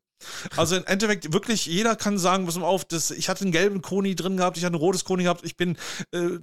Also 0.55 0.76
im 0.76 0.86
Endeffekt 0.86 1.34
wirklich, 1.34 1.65
jeder 1.65 1.95
kann 1.95 2.17
sagen, 2.17 2.45
pass 2.45 2.57
mal 2.57 2.65
auf, 2.65 2.86
das, 2.86 3.11
ich 3.11 3.30
hatte 3.30 3.43
einen 3.43 3.51
gelben 3.51 3.82
Koni 3.82 4.15
drin 4.15 4.38
gehabt, 4.38 4.57
ich 4.57 4.65
hatte 4.65 4.76
ein 4.76 4.80
rotes 4.80 5.05
Koni 5.05 5.23
gehabt, 5.23 5.45
ich 5.45 5.57
bin 5.57 5.78
äh, 6.11 6.39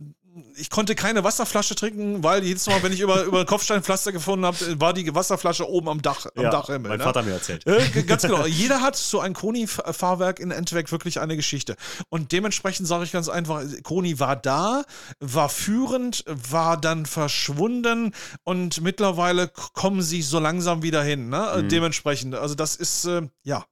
ich 0.57 0.71
konnte 0.71 0.95
keine 0.95 1.25
Wasserflasche 1.25 1.75
trinken, 1.75 2.23
weil 2.23 2.43
jedes 2.43 2.67
Mal, 2.67 2.83
wenn 2.83 2.93
ich 2.93 3.01
über, 3.01 3.25
über 3.25 3.45
Kopfsteinpflaster 3.45 4.13
gefunden 4.13 4.47
habe, 4.47 4.81
war 4.81 4.93
die 4.95 5.15
Wasserflasche 5.15 5.69
oben 5.69 5.89
am 5.89 6.01
Dach, 6.01 6.27
am 6.35 6.45
ja, 6.45 6.51
Dachhimmel. 6.51 6.89
Mein 6.89 6.99
ne? 6.99 7.05
Vater 7.05 7.23
mir 7.23 7.33
erzählt. 7.33 7.67
Äh, 7.67 8.03
ganz 8.03 8.23
genau. 8.23 8.47
Jeder 8.47 8.81
hat 8.81 8.97
so 8.97 9.21
ein 9.21 9.35
Koni-Fahrwerk 9.35 10.41
in 10.41 10.51
Endeffekt 10.51 10.91
wirklich 10.91 11.21
eine 11.21 11.37
Geschichte. 11.37 11.77
Und 12.09 12.33
dementsprechend 12.33 12.89
sage 12.89 13.05
ich 13.05 13.13
ganz 13.13 13.29
einfach, 13.29 13.63
Koni 13.83 14.21
war 14.21 14.37
da, 14.37 14.85
war 15.21 15.49
führend, 15.49 16.25
war 16.27 16.81
dann 16.81 17.05
verschwunden 17.05 18.15
und 18.45 18.81
mittlerweile 18.81 19.49
kommen 19.75 20.01
sie 20.01 20.23
so 20.23 20.39
langsam 20.39 20.83
wieder 20.83 21.03
hin. 21.03 21.29
Ne? 21.29 21.63
Mhm. 21.63 21.69
Dementsprechend, 21.69 22.35
also 22.35 22.55
das 22.55 22.77
ist, 22.77 23.05
äh, 23.05 23.23
ja. 23.43 23.65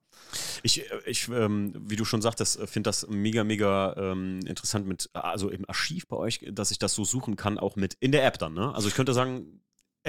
Ich, 0.62 0.90
äh, 0.90 1.00
ich 1.06 1.28
ähm, 1.28 1.72
wie 1.76 1.96
du 1.96 2.04
schon 2.04 2.22
sagtest, 2.22 2.58
äh, 2.58 2.66
finde 2.66 2.88
das 2.88 3.06
mega, 3.08 3.44
mega 3.44 3.94
ähm, 3.96 4.40
interessant 4.46 4.86
mit, 4.86 5.10
also 5.12 5.50
im 5.50 5.68
Archiv 5.68 6.06
bei 6.08 6.16
euch, 6.16 6.46
dass 6.52 6.70
ich 6.70 6.78
das 6.78 6.94
so 6.94 7.04
suchen 7.04 7.36
kann, 7.36 7.58
auch 7.58 7.76
mit 7.76 7.94
in 8.00 8.12
der 8.12 8.24
App 8.24 8.38
dann, 8.38 8.54
ne? 8.54 8.74
Also 8.74 8.88
ich 8.88 8.94
könnte 8.94 9.14
sagen, 9.14 9.60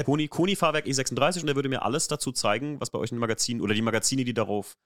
Koni, 0.06 0.28
Koni 0.30 0.56
Fahrwerk 0.56 0.86
E36 0.86 1.42
und 1.42 1.48
der 1.48 1.56
würde 1.56 1.70
mir 1.70 1.84
alles 1.84 2.08
dazu 2.08 2.32
zeigen, 2.32 2.80
was 2.80 2.92
bei 2.92 3.00
euch 3.00 3.12
in 3.12 3.18
den 3.18 3.22
Magazinen 3.22 3.62
oder 3.62 3.74
die 3.74 3.82
Magazine, 3.82 4.24
die 4.24 4.34
darauf 4.34 4.78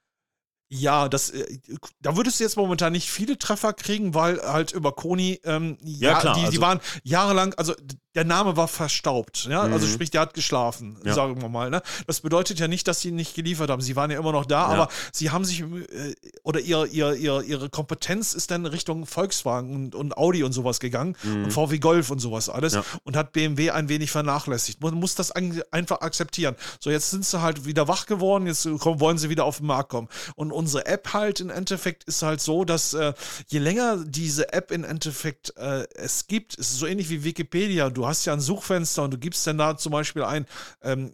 ja, 0.68 1.10
das, 1.10 1.30
äh, 1.30 1.60
da 2.02 2.18
würdest 2.18 2.40
du 2.40 2.44
jetzt 2.44 2.58
momentan 2.58 2.94
nicht 2.94 3.12
viele 3.12 3.38
Treffer 3.38 3.74
kriegen, 3.74 4.14
weil 4.16 4.42
halt 4.42 4.72
über 4.72 4.94
Koni, 4.94 5.40
ähm, 5.44 5.78
ja, 5.84 6.12
ja, 6.12 6.20
klar, 6.20 6.34
die, 6.36 6.42
also, 6.42 6.52
die 6.52 6.62
waren 6.62 6.80
jahrelang, 7.04 7.54
also 7.56 7.74
der 8.16 8.24
Name 8.24 8.56
war 8.58 8.68
verstaubt, 8.68 9.46
ja, 9.50 9.60
also 9.60 9.68
mhm. 9.68 9.74
also 9.74 9.88
sprich, 9.88 10.10
der 10.10 10.22
hat 10.22 10.34
geschlafen, 10.34 10.98
ja. 11.04 11.14
sagen 11.14 11.42
wir 11.42 11.50
mal, 11.50 11.70
ne? 11.70 11.82
Das 12.08 12.22
bedeutet 12.22 12.60
ja 12.60 12.68
nicht, 12.68 12.88
dass 12.88 13.02
sie 13.02 13.12
nicht 13.12 13.36
geliefert 13.36 13.70
haben, 13.70 13.82
sie 13.82 13.96
waren 13.96 14.10
ja 14.10 14.18
immer 14.18 14.32
noch 14.32 14.46
da, 14.46 14.62
ja. 14.62 14.68
aber 14.68 14.88
sie 15.12 15.30
haben 15.30 15.46
sich, 15.46 15.62
äh, 15.62 16.16
oder 16.44 16.60
ihr, 16.62 16.86
ihr, 16.88 17.14
ihr, 17.14 17.42
ihre 17.42 17.70
Kompetenz 17.70 18.34
ist 18.34 18.50
dann 18.50 18.66
Richtung 18.66 19.06
Volkswagen 19.06 19.76
und, 19.76 19.96
und 19.96 20.18
Audi 20.18 20.44
und 20.44 20.54
sowas 20.54 20.80
gegangen 20.80 21.16
mhm. 21.24 21.46
und 21.46 21.52
VW 21.52 21.78
Golf 21.78 22.10
und 22.10 22.20
sowas 22.20 22.50
alles 22.50 22.80
und 23.04 23.16
hat 23.16 23.34
BMW 23.34 23.72
ein 23.72 23.90
wenig 23.90 24.10
vernachlässigt. 24.12 24.82
Man 24.82 24.96
muss 24.96 25.14
das 25.14 25.32
einfach 25.32 26.02
akzeptieren. 26.02 26.56
So, 26.80 26.90
jetzt 26.90 27.12
sind 27.12 27.26
sie 27.26 27.42
halt 27.42 27.66
wieder 27.66 27.88
wach 27.88 28.06
geworden, 28.06 28.48
jetzt 28.48 28.66
wollen 28.66 29.18
sie 29.18 29.30
wieder 29.30 29.44
auf 29.46 29.58
den 29.58 29.68
Markt 29.68 29.90
kommen 29.90 30.08
und 30.36 30.55
unsere 30.56 30.86
App 30.86 31.14
halt 31.14 31.40
im 31.40 31.50
Endeffekt 31.50 32.04
ist 32.06 32.22
halt 32.22 32.42
so, 32.42 32.66
dass 32.66 32.94
äh, 32.94 33.14
je 33.48 33.60
länger 33.60 34.04
diese 34.06 34.54
App 34.54 34.72
im 34.72 34.84
Endeffekt 34.84 35.56
äh, 35.58 35.88
es 35.96 36.28
gibt, 36.28 36.56
ist 36.56 36.78
so 36.78 36.86
ähnlich 36.86 37.10
wie 37.10 37.24
Wikipedia. 37.24 37.90
Du 37.90 38.08
hast 38.08 38.26
ja 38.26 38.34
ein 38.34 38.40
Suchfenster 38.40 39.04
und 39.04 39.14
du 39.14 39.18
gibst 39.18 39.46
dann 39.48 39.58
da 39.58 39.78
zum 39.78 39.92
Beispiel 39.92 40.24
ein 40.24 40.46
ähm, 40.82 41.12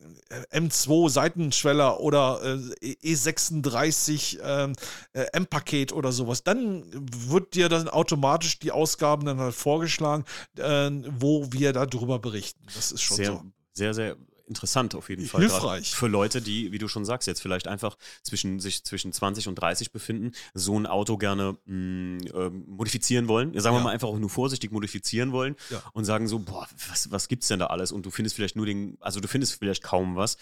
M2 0.51 1.09
Seitenschweller 1.09 1.99
oder 1.99 2.41
äh, 2.81 2.93
E36 3.03 4.39
ähm, 4.43 4.73
äh, 5.13 5.25
M-Paket 5.33 5.93
oder 5.93 6.11
sowas. 6.11 6.43
Dann 6.43 6.85
wird 6.91 7.55
dir 7.55 7.69
dann 7.69 7.89
automatisch 7.89 8.59
die 8.59 8.71
Ausgaben 8.71 9.25
dann 9.25 9.39
halt 9.39 9.55
vorgeschlagen, 9.55 10.25
äh, 10.57 10.89
wo 11.19 11.51
wir 11.51 11.73
darüber 11.73 12.19
berichten. 12.19 12.65
Das 12.73 12.91
ist 12.91 13.01
schon 13.01 13.17
sehr, 13.17 13.27
so. 13.27 13.43
Sehr, 13.73 13.93
sehr 13.93 14.17
interessant 14.51 14.95
auf 14.95 15.09
jeden 15.09 15.25
Fall. 15.25 15.41
Hilfreich. 15.41 15.95
Für 15.95 16.07
Leute, 16.07 16.41
die, 16.41 16.73
wie 16.73 16.77
du 16.77 16.89
schon 16.89 17.05
sagst, 17.05 17.25
jetzt 17.25 17.41
vielleicht 17.41 17.69
einfach 17.69 17.97
zwischen 18.21 18.59
sich 18.59 18.83
zwischen 18.83 19.13
20 19.13 19.47
und 19.47 19.55
30 19.55 19.91
befinden, 19.91 20.33
so 20.53 20.77
ein 20.77 20.85
Auto 20.85 21.17
gerne 21.17 21.57
mh, 21.65 21.75
mm, 21.75 22.17
äh, 22.33 22.49
modifizieren 22.49 23.29
wollen. 23.29 23.53
Ja, 23.53 23.61
sagen 23.61 23.77
wir 23.77 23.81
mal 23.81 23.91
einfach 23.91 24.09
auch 24.09 24.19
nur 24.19 24.29
vorsichtig 24.29 24.71
modifizieren 24.71 25.31
wollen 25.31 25.55
ja. 25.69 25.81
und 25.93 26.03
sagen 26.03 26.27
so, 26.27 26.39
boah, 26.39 26.67
was, 26.89 27.09
was 27.11 27.29
gibt's 27.29 27.47
denn 27.47 27.59
da 27.59 27.67
alles? 27.67 27.93
Und 27.93 28.05
du 28.05 28.11
findest 28.11 28.35
vielleicht 28.35 28.57
nur 28.57 28.65
den, 28.65 28.97
also 28.99 29.21
du 29.21 29.27
findest 29.29 29.57
vielleicht 29.57 29.83
kaum 29.83 30.17
was. 30.17 30.35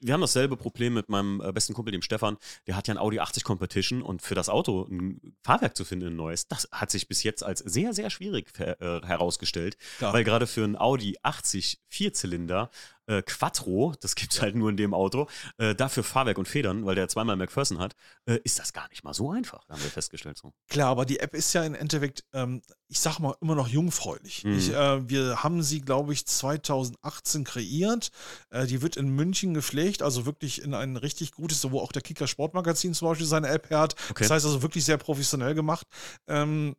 Wir 0.00 0.12
haben 0.12 0.20
dasselbe 0.20 0.56
Problem 0.56 0.94
mit 0.94 1.08
meinem 1.08 1.40
äh, 1.40 1.52
besten 1.52 1.72
Kumpel, 1.72 1.92
dem 1.92 2.02
Stefan. 2.02 2.36
Der 2.66 2.74
hat 2.74 2.88
ja 2.88 2.94
ein 2.94 2.98
Audi 2.98 3.20
80 3.20 3.44
Competition 3.44 4.02
und 4.02 4.22
für 4.22 4.34
das 4.34 4.48
Auto 4.48 4.88
ein 4.90 5.34
Fahrwerk 5.42 5.76
zu 5.76 5.84
finden, 5.84 6.08
ein 6.08 6.16
neues, 6.16 6.48
das 6.48 6.68
hat 6.72 6.90
sich 6.90 7.06
bis 7.06 7.22
jetzt 7.22 7.44
als 7.44 7.60
sehr, 7.60 7.94
sehr 7.94 8.10
schwierig 8.10 8.58
äh, 8.58 8.74
herausgestellt. 9.04 9.76
Ja. 10.00 10.12
Weil 10.12 10.24
gerade 10.24 10.48
für 10.48 10.64
ein 10.64 10.76
Audi 10.76 11.16
80 11.22 11.78
Vierzylinder 11.88 12.70
äh, 13.06 13.22
Quattro, 13.22 13.94
das 14.00 14.14
gibt 14.14 14.32
es 14.32 14.42
halt 14.42 14.54
nur 14.54 14.70
in 14.70 14.76
dem 14.76 14.94
Auto, 14.94 15.28
äh, 15.58 15.74
dafür 15.74 16.04
Fahrwerk 16.04 16.38
und 16.38 16.48
Federn, 16.48 16.84
weil 16.86 16.94
der 16.94 17.08
zweimal 17.08 17.36
McPherson 17.36 17.78
hat, 17.78 17.94
äh, 18.26 18.38
ist 18.44 18.58
das 18.58 18.72
gar 18.72 18.88
nicht 18.90 19.04
mal 19.04 19.14
so 19.14 19.30
einfach, 19.30 19.68
haben 19.68 19.82
wir 19.82 19.90
festgestellt. 19.90 20.38
So. 20.38 20.52
Klar, 20.68 20.88
aber 20.88 21.04
die 21.04 21.20
App 21.20 21.34
ist 21.34 21.52
ja 21.52 21.64
im 21.64 21.74
Endeffekt, 21.74 22.24
ähm, 22.32 22.62
ich 22.88 23.00
sag 23.00 23.18
mal, 23.18 23.34
immer 23.40 23.54
noch 23.54 23.68
jungfräulich. 23.68 24.44
Mhm. 24.44 24.58
Ich, 24.58 24.70
äh, 24.72 25.08
wir 25.08 25.42
haben 25.42 25.62
sie, 25.62 25.80
glaube 25.80 26.12
ich, 26.12 26.26
2018 26.26 27.44
kreiert. 27.44 28.10
Äh, 28.50 28.66
die 28.66 28.82
wird 28.82 28.96
in 28.96 29.08
München 29.08 29.54
gepflegt, 29.54 30.02
also 30.02 30.26
wirklich 30.26 30.62
in 30.62 30.74
ein 30.74 30.96
richtig 30.96 31.32
gutes, 31.32 31.70
wo 31.70 31.80
auch 31.80 31.92
der 31.92 32.02
Kicker 32.02 32.26
Sportmagazin 32.26 32.94
zum 32.94 33.08
Beispiel 33.08 33.26
seine 33.26 33.48
App 33.48 33.70
hat. 33.70 33.94
Okay. 34.10 34.24
Das 34.24 34.30
heißt 34.30 34.46
also 34.46 34.62
wirklich 34.62 34.84
sehr 34.84 34.98
professionell 34.98 35.54
gemacht. 35.54 35.86
Ähm, 36.26 36.76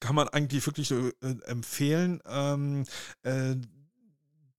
kann 0.00 0.16
man 0.16 0.28
eigentlich 0.28 0.66
wirklich 0.66 0.90
äh, 0.90 1.12
empfehlen. 1.44 2.20
Ähm, 2.26 2.84
äh, 3.22 3.54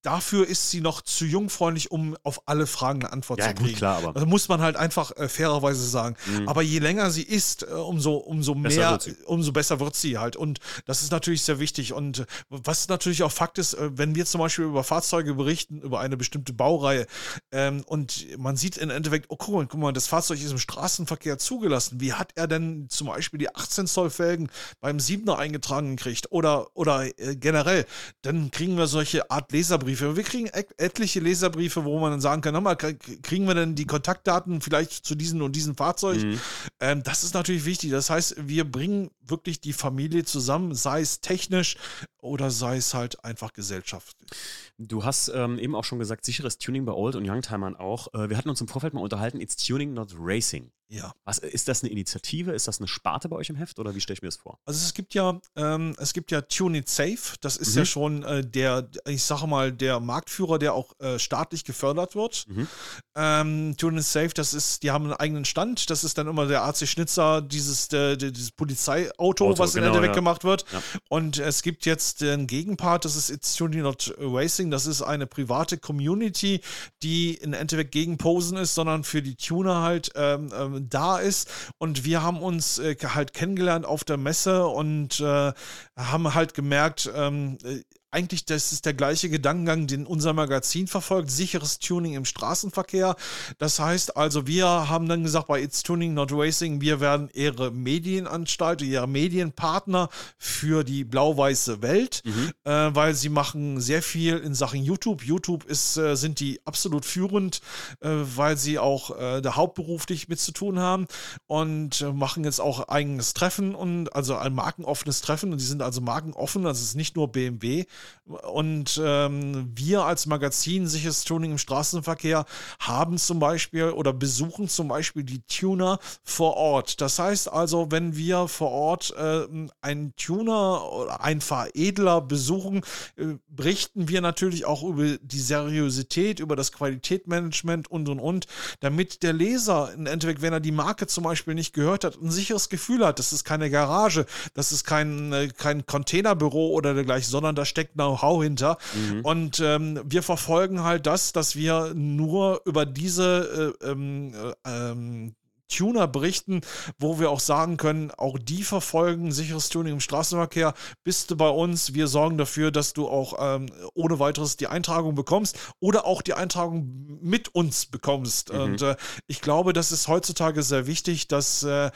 dafür 0.04 0.48
ist 0.48 0.70
sie 0.70 0.82
noch 0.82 1.02
zu 1.02 1.26
jungfreundlich, 1.26 1.90
um 1.90 2.16
auf 2.24 2.48
alle 2.48 2.68
Fragen 2.68 3.04
eine 3.04 3.12
Antwort 3.12 3.40
ja, 3.40 3.48
zu 3.48 3.56
kriegen. 3.56 3.70
Gut, 3.70 3.78
klar, 3.78 3.98
aber. 3.98 4.14
Das 4.14 4.26
muss 4.26 4.48
man 4.50 4.62
halt 4.62 4.76
einfach 4.76 5.16
äh, 5.18 5.28
fairerweise 5.28 5.88
sagen. 5.88 6.16
Mhm. 6.26 6.48
Aber 6.48 6.62
je 6.62 6.80
länger 6.80 7.10
sie 7.10 7.24
ist, 7.24 7.64
äh, 7.64 7.68
umso, 7.68 8.16
umso 8.16 8.54
mehr, 8.54 9.00
umso 9.26 9.52
besser 9.52 9.80
wird 9.80 9.96
sie 9.96 10.18
halt. 10.18 10.36
Und 10.36 10.60
das 10.86 11.02
ist 11.02 11.12
natürlich 11.12 11.44
sehr 11.44 11.60
wichtig. 11.60 11.94
Und 11.94 12.20
äh, 12.20 12.26
was 12.50 12.88
natürlich 12.90 13.24
auch 13.24 13.32
Fakt 13.32 13.58
ist, 13.58 13.74
äh, 13.74 13.98
wenn 13.98 14.14
wir 14.14 14.26
zum 14.26 14.40
Beispiel 14.40 14.66
über 14.66 14.84
Fahrzeuge 14.84 15.34
berichten, 15.34 15.82
über 15.82 16.00
eine 16.02 16.18
bestimmte 16.18 16.54
Baureihe, 16.54 17.08
ähm, 17.52 17.84
und 17.86 18.38
man 18.38 18.58
sieht 18.58 18.78
im 18.78 18.90
Endeffekt, 18.90 19.28
oh 19.30 19.38
guck 19.38 19.56
mal, 19.56 19.68
guck 19.68 19.80
mal, 19.80 19.94
das 19.94 20.08
Fahrzeug 20.08 20.42
ist 20.42 20.52
im 20.52 20.60
Straßenverkehr 20.60 21.38
zugelassen. 21.38 22.02
Wie 22.02 22.14
hat 22.14 22.32
er 22.36 22.48
denn 22.48 22.88
zum 22.90 23.08
Beispiel 23.08 23.40
die 23.40 23.56
18 23.56 23.88
Zoll 23.88 24.10
Felgen 24.10 24.50
beim 24.82 24.98
7er 24.98 25.38
eingetragen 25.38 25.96
gekriegt? 25.96 26.28
Oder, 26.32 26.68
oder 26.74 27.06
äh, 27.18 27.36
generell, 27.38 27.86
dann 28.22 28.52
kriegen 28.52 28.78
wir 28.78 28.88
solche 28.88 29.32
Art 29.32 29.52
Leserbriefe 29.52 29.93
Leserbriefe. 29.94 30.16
Wir 30.16 30.24
kriegen 30.24 30.48
et 30.48 30.68
etliche 30.78 31.20
Leserbriefe, 31.20 31.86
wo 31.86 32.00
man 32.00 32.12
dann 32.12 32.22
sagen 32.22 32.42
kann, 32.42 32.62
mal, 32.64 32.76
kriegen 32.76 33.48
wir 33.48 33.56
denn 33.56 33.76
die 33.76 33.86
Kontaktdaten 33.86 34.62
vielleicht 34.62 35.06
zu 35.06 35.16
diesem 35.16 35.42
und 35.42 35.56
diesem 35.56 35.76
Fahrzeug? 35.76 36.24
Mhm. 36.24 36.40
Ähm, 36.80 37.04
das 37.04 37.24
ist 37.24 37.34
natürlich 37.34 37.66
wichtig. 37.66 37.92
Das 37.92 38.10
heißt, 38.10 38.36
wir 38.40 38.70
bringen 38.70 39.10
wirklich 39.22 39.62
die 39.62 39.74
Familie 39.74 40.26
zusammen, 40.26 40.76
sei 40.76 41.02
es 41.02 41.22
technisch 41.22 41.78
oder 42.20 42.52
sei 42.52 42.78
es 42.78 42.94
halt 42.94 43.24
einfach 43.24 43.54
gesellschaftlich. 43.54 44.30
Du 44.78 45.04
hast 45.04 45.30
ähm, 45.30 45.60
eben 45.60 45.76
auch 45.76 45.84
schon 45.84 46.00
gesagt, 46.00 46.26
sicheres 46.26 46.58
Tuning 46.58 46.86
bei 46.86 46.94
Old 46.94 47.16
und 47.16 47.30
Youngtimern 47.30 47.76
auch. 47.76 48.14
Äh, 48.14 48.30
wir 48.30 48.38
hatten 48.38 48.50
uns 48.50 48.62
im 48.62 48.68
Vorfeld 48.68 48.94
mal 48.94 49.02
unterhalten, 49.02 49.40
it's 49.40 49.56
Tuning, 49.56 49.94
not 49.94 50.14
Racing. 50.18 50.72
Ja. 50.90 51.14
Was, 51.26 51.40
ist 51.40 51.68
das 51.68 51.82
eine 51.82 51.92
Initiative? 51.92 52.52
Ist 52.52 52.68
das 52.68 52.80
eine 52.80 52.88
Sparte 52.88 53.30
bei 53.30 53.36
euch 53.36 53.50
im 53.50 53.56
Heft 53.56 53.80
oder 53.80 53.96
wie 53.96 54.02
stelle 54.02 54.16
ich 54.16 54.22
mir 54.22 54.28
das 54.28 54.38
vor? 54.38 54.60
Also 54.66 54.80
es 54.84 54.94
gibt 54.94 55.14
ja, 55.14 55.40
ähm, 55.56 55.96
es 55.98 56.14
gibt 56.14 56.32
ja 56.32 56.42
Tune 56.42 56.78
It 56.80 56.90
Safe. 56.90 57.18
Das 57.42 57.58
ist 57.58 57.72
mhm. 57.74 57.78
ja 57.78 57.86
schon 57.86 58.24
äh, 58.24 58.46
der, 58.46 58.90
ich 59.08 59.24
sage 59.24 59.48
mal, 59.48 59.72
der 59.72 60.00
Marktführer, 60.00 60.60
der 60.60 60.74
auch 60.74 60.94
äh, 61.00 61.18
staatlich 61.18 61.64
gefördert 61.64 62.16
wird. 62.16 62.46
Mhm. 62.48 62.68
Ähm, 63.16 63.76
Tune 63.78 64.00
It 64.00 64.06
Safe, 64.06 64.30
das 64.30 64.54
ist, 64.54 64.84
die 64.84 64.92
haben 64.92 65.06
einen 65.06 65.14
eigenen 65.14 65.46
Stand. 65.46 65.90
Das 65.90 66.04
ist 66.04 66.18
dann 66.18 66.28
immer 66.28 66.46
der 66.46 66.64
AC 66.64 66.88
Schnitzer, 66.88 67.42
dieses, 67.42 67.88
der, 67.88 68.16
dieses 68.16 68.52
Polizeiauto, 68.52 69.48
Auto, 69.48 69.58
was 69.58 69.76
in 69.76 69.82
genau, 69.82 69.96
Endeffekt 69.96 70.16
ja. 70.16 70.20
gemacht 70.20 70.44
wird. 70.44 70.66
Ja. 70.72 70.82
Und 71.10 71.40
es 71.40 71.64
gibt 71.64 71.86
jetzt 71.86 72.22
den 72.22 72.46
Gegenpart, 72.46 73.06
das 73.06 73.16
ist 73.16 73.30
It's 73.30 73.56
Tune 73.56 73.78
Not 73.78 74.14
Racing. 74.18 74.70
Das 74.70 74.86
ist 74.86 75.02
eine 75.02 75.26
private 75.26 75.78
Community, 75.78 76.62
die 77.02 77.36
in 77.36 77.54
Endeffekt 77.54 77.92
gegen 77.92 78.18
Posen 78.18 78.58
ist, 78.58 78.76
sondern 78.76 79.04
für 79.04 79.22
die 79.22 79.36
Tuner 79.36 79.82
halt 79.82 80.12
ähm, 80.16 80.50
ähm 80.56 80.73
da 80.82 81.20
ist. 81.20 81.50
Und 81.78 82.06
wir 82.06 82.22
haben 82.22 82.42
uns 82.42 82.80
äh, 82.80 82.96
halt 83.04 83.34
kennengelernt 83.34 83.86
auf 83.86 84.04
der 84.04 84.18
Messe 84.18 84.66
und 84.68 85.20
äh, 85.20 85.54
haben 85.96 86.34
halt 86.34 86.54
gemerkt, 86.54 87.12
ähm, 87.16 87.58
äh, 87.64 87.82
eigentlich, 88.14 88.46
das 88.46 88.72
ist 88.72 88.86
der 88.86 88.94
gleiche 88.94 89.30
Gedankengang, 89.30 89.88
den 89.88 90.06
unser 90.06 90.34
Magazin 90.34 90.88
verfolgt, 90.88 91.32
sicheres 91.32 91.80
Tuning 91.80 92.14
im 92.14 92.26
Straßenverkehr. 92.26 93.16
Das 93.58 93.80
heißt 93.80 94.18
also, 94.18 94.48
wir 94.48 94.68
haben 94.68 95.08
dann 95.08 95.24
gesagt, 95.24 95.48
bei 95.48 95.62
It's 95.62 95.84
Tuning 95.84 96.14
Not 96.14 96.32
Racing, 96.32 96.82
wir 96.82 97.00
werden 97.00 97.30
ihre 97.34 97.72
Medienanstalt, 97.72 98.82
ihre 98.82 99.08
Medienpartner 99.08 100.10
für 100.38 100.84
die 100.84 101.04
blau-weiße 101.04 101.82
Welt, 101.82 102.22
mhm. 102.26 102.52
äh, 102.64 102.96
weil 102.96 103.16
sie 103.16 103.30
machen 103.30 103.82
sehr 103.82 104.04
viel 104.04 104.38
in 104.38 104.54
Sachen 104.54 104.84
YouTube. 104.84 105.24
YouTube 105.24 105.66
ist, 105.66 105.98
äh, 105.98 106.16
sind 106.16 106.40
die 106.40 106.62
absolut 106.66 107.06
führend, 107.06 107.62
äh, 108.02 108.10
weil 108.10 108.58
sie 108.58 108.80
auch 108.80 109.18
äh, 109.18 109.42
da 109.42 109.56
hauptberuflich 109.56 110.30
mit 110.30 110.40
zu 110.40 110.52
tun 110.52 110.80
haben 110.80 111.08
und 111.48 112.02
äh, 112.02 112.12
machen 112.12 112.44
jetzt 112.44 112.62
auch 112.62 112.88
eigenes 112.88 113.34
Treffen 113.34 113.76
und 113.76 114.16
also 114.16 114.36
ein 114.36 114.54
markenoffenes 114.54 115.22
Treffen 115.22 115.52
und 115.52 115.60
die 115.60 115.66
sind 115.66 115.82
also 115.82 116.02
markenoffen, 116.02 116.66
also 116.66 116.80
es 116.80 116.90
ist 116.90 116.96
nicht 116.96 117.16
nur 117.16 117.32
BMW, 117.32 117.86
und 118.26 119.02
ähm, 119.04 119.72
wir 119.76 120.06
als 120.06 120.26
Magazin 120.28 120.88
Sicheres 120.88 121.26
Tuning 121.26 121.52
im 121.52 121.58
Straßenverkehr 121.58 122.46
haben 122.80 123.18
zum 123.18 123.40
Beispiel 123.40 123.90
oder 123.90 124.14
besuchen 124.14 124.70
zum 124.70 124.88
Beispiel 124.88 125.24
die 125.24 125.42
Tuner 125.42 126.00
vor 126.24 126.56
Ort. 126.56 127.02
Das 127.02 127.20
heißt 127.20 127.52
also, 127.52 127.92
wenn 127.92 128.16
wir 128.16 128.48
vor 128.48 128.72
Ort 128.72 129.14
äh, 129.18 129.46
einen 129.82 130.16
Tuner 130.16 130.90
oder 130.92 131.22
einen 131.22 131.42
Veredler 131.42 132.22
besuchen, 132.22 132.82
äh, 133.18 133.36
berichten 133.48 134.08
wir 134.08 134.22
natürlich 134.22 134.66
auch 134.66 134.84
über 134.84 135.18
die 135.22 135.40
Seriosität, 135.40 136.40
über 136.40 136.56
das 136.56 136.72
Qualitätsmanagement 136.72 137.92
und 137.92 138.08
und 138.08 138.20
und, 138.20 138.48
damit 138.80 139.22
der 139.24 139.34
Leser 139.34 139.92
im 139.94 140.06
Endeffekt, 140.06 140.42
wenn 140.42 140.54
er 140.54 140.60
die 140.60 140.72
Marke 140.72 141.08
zum 141.08 141.26
Beispiel 141.26 141.56
nicht 141.56 141.74
gehört 141.74 142.06
hat, 142.06 142.22
ein 142.22 142.32
sicheres 142.32 142.70
Gefühl 142.70 143.06
hat. 143.06 143.20
Das 143.20 143.34
ist 143.34 143.44
keine 143.44 143.70
Garage, 143.70 144.26
das 144.54 144.72
ist 144.72 144.86
kein, 144.86 145.34
äh, 145.34 145.50
kein 145.50 145.86
Containerbüro 145.86 146.70
oder 146.70 146.94
dergleichen, 146.94 147.30
sondern 147.30 147.56
da 147.56 147.66
steckt 147.66 147.93
Know-how 147.94 148.44
hinter. 148.44 148.78
Mhm. 148.94 149.22
Und 149.22 149.60
ähm, 149.60 150.02
wir 150.06 150.24
verfolgen 150.24 150.84
halt 150.84 151.06
das, 151.06 151.34
dass 151.34 151.56
wir 151.56 151.94
nur 151.94 152.62
über 152.66 152.86
diese 152.86 153.76
äh, 153.82 153.90
ähm, 153.92 154.34
äh, 154.66 154.92
ähm, 154.92 155.36
Tuner 155.74 156.08
berichten, 156.08 156.62
wo 157.00 157.20
wir 157.20 157.32
auch 157.32 157.40
sagen 157.40 157.78
können, 157.78 158.12
auch 158.12 158.38
die 158.38 158.64
verfolgen 158.64 159.32
sicheres 159.32 159.70
Tuning 159.70 159.94
im 159.94 160.00
Straßenverkehr. 160.00 160.74
Bist 161.04 161.32
du 161.32 161.36
bei 161.36 161.50
uns? 161.50 161.94
Wir 161.94 162.08
sorgen 162.08 162.38
dafür, 162.38 162.72
dass 162.72 162.94
du 162.94 163.08
auch 163.08 163.36
ähm, 163.40 163.68
ohne 163.94 164.20
weiteres 164.20 164.58
die 164.58 164.68
Eintragung 164.68 165.16
bekommst 165.16 165.58
oder 165.80 166.06
auch 166.06 166.22
die 166.22 166.34
Eintragung 166.34 167.20
mit 167.22 167.54
uns 167.56 167.88
bekommst. 167.88 168.54
Mhm. 168.54 168.60
Und 168.60 168.82
äh, 168.82 168.96
ich 169.28 169.42
glaube, 169.42 169.74
das 169.74 169.92
ist 169.92 170.08
heutzutage 170.08 170.64
sehr 170.64 170.86
wichtig, 170.86 171.28
dass 171.28 171.64
äh, 171.64 171.90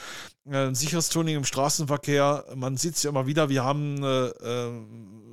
äh 0.49 0.73
sicheres 0.73 1.09
Tuning 1.09 1.35
im 1.35 1.45
Straßenverkehr, 1.45 2.45
man 2.55 2.77
sieht 2.77 2.95
es 2.95 3.03
ja 3.03 3.09
immer 3.09 3.27
wieder, 3.27 3.49
wir 3.49 3.63
haben 3.63 4.03
äh, 4.03 4.27
ähm, 4.43 5.26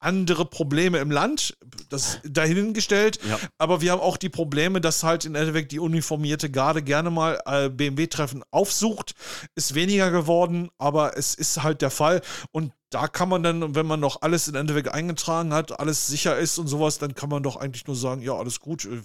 andere 0.00 0.46
Probleme 0.46 0.98
im 0.98 1.10
Land, 1.10 1.56
das 1.88 2.20
dahingestellt. 2.24 3.20
Ja. 3.28 3.38
Aber 3.58 3.80
wir 3.80 3.92
haben 3.92 4.00
auch 4.00 4.16
die 4.16 4.28
Probleme, 4.28 4.80
dass 4.80 5.02
halt 5.04 5.24
in 5.24 5.34
Endeffekt 5.34 5.72
die 5.72 5.78
uniformierte 5.78 6.50
Garde 6.50 6.82
gerne 6.82 7.10
mal 7.10 7.40
äh, 7.44 7.68
BMW-Treffen 7.68 8.42
aufsucht. 8.50 9.14
Ist 9.54 9.74
weniger 9.74 10.10
geworden, 10.10 10.70
aber 10.78 11.16
es 11.16 11.34
ist 11.34 11.62
halt 11.62 11.82
der 11.82 11.90
Fall. 11.90 12.22
Und 12.50 12.72
da 12.90 13.06
kann 13.06 13.28
man 13.28 13.42
dann, 13.44 13.76
wenn 13.76 13.86
man 13.86 14.00
noch 14.00 14.22
alles 14.22 14.48
in 14.48 14.56
Endeffekt 14.56 14.88
eingetragen 14.88 15.52
hat, 15.54 15.78
alles 15.78 16.08
sicher 16.08 16.36
ist 16.36 16.58
und 16.58 16.66
sowas, 16.66 16.98
dann 16.98 17.14
kann 17.14 17.28
man 17.28 17.42
doch 17.42 17.56
eigentlich 17.56 17.86
nur 17.86 17.94
sagen, 17.94 18.20
ja, 18.20 18.34
alles 18.34 18.58
gut. 18.58 18.84
Äh, 18.84 19.00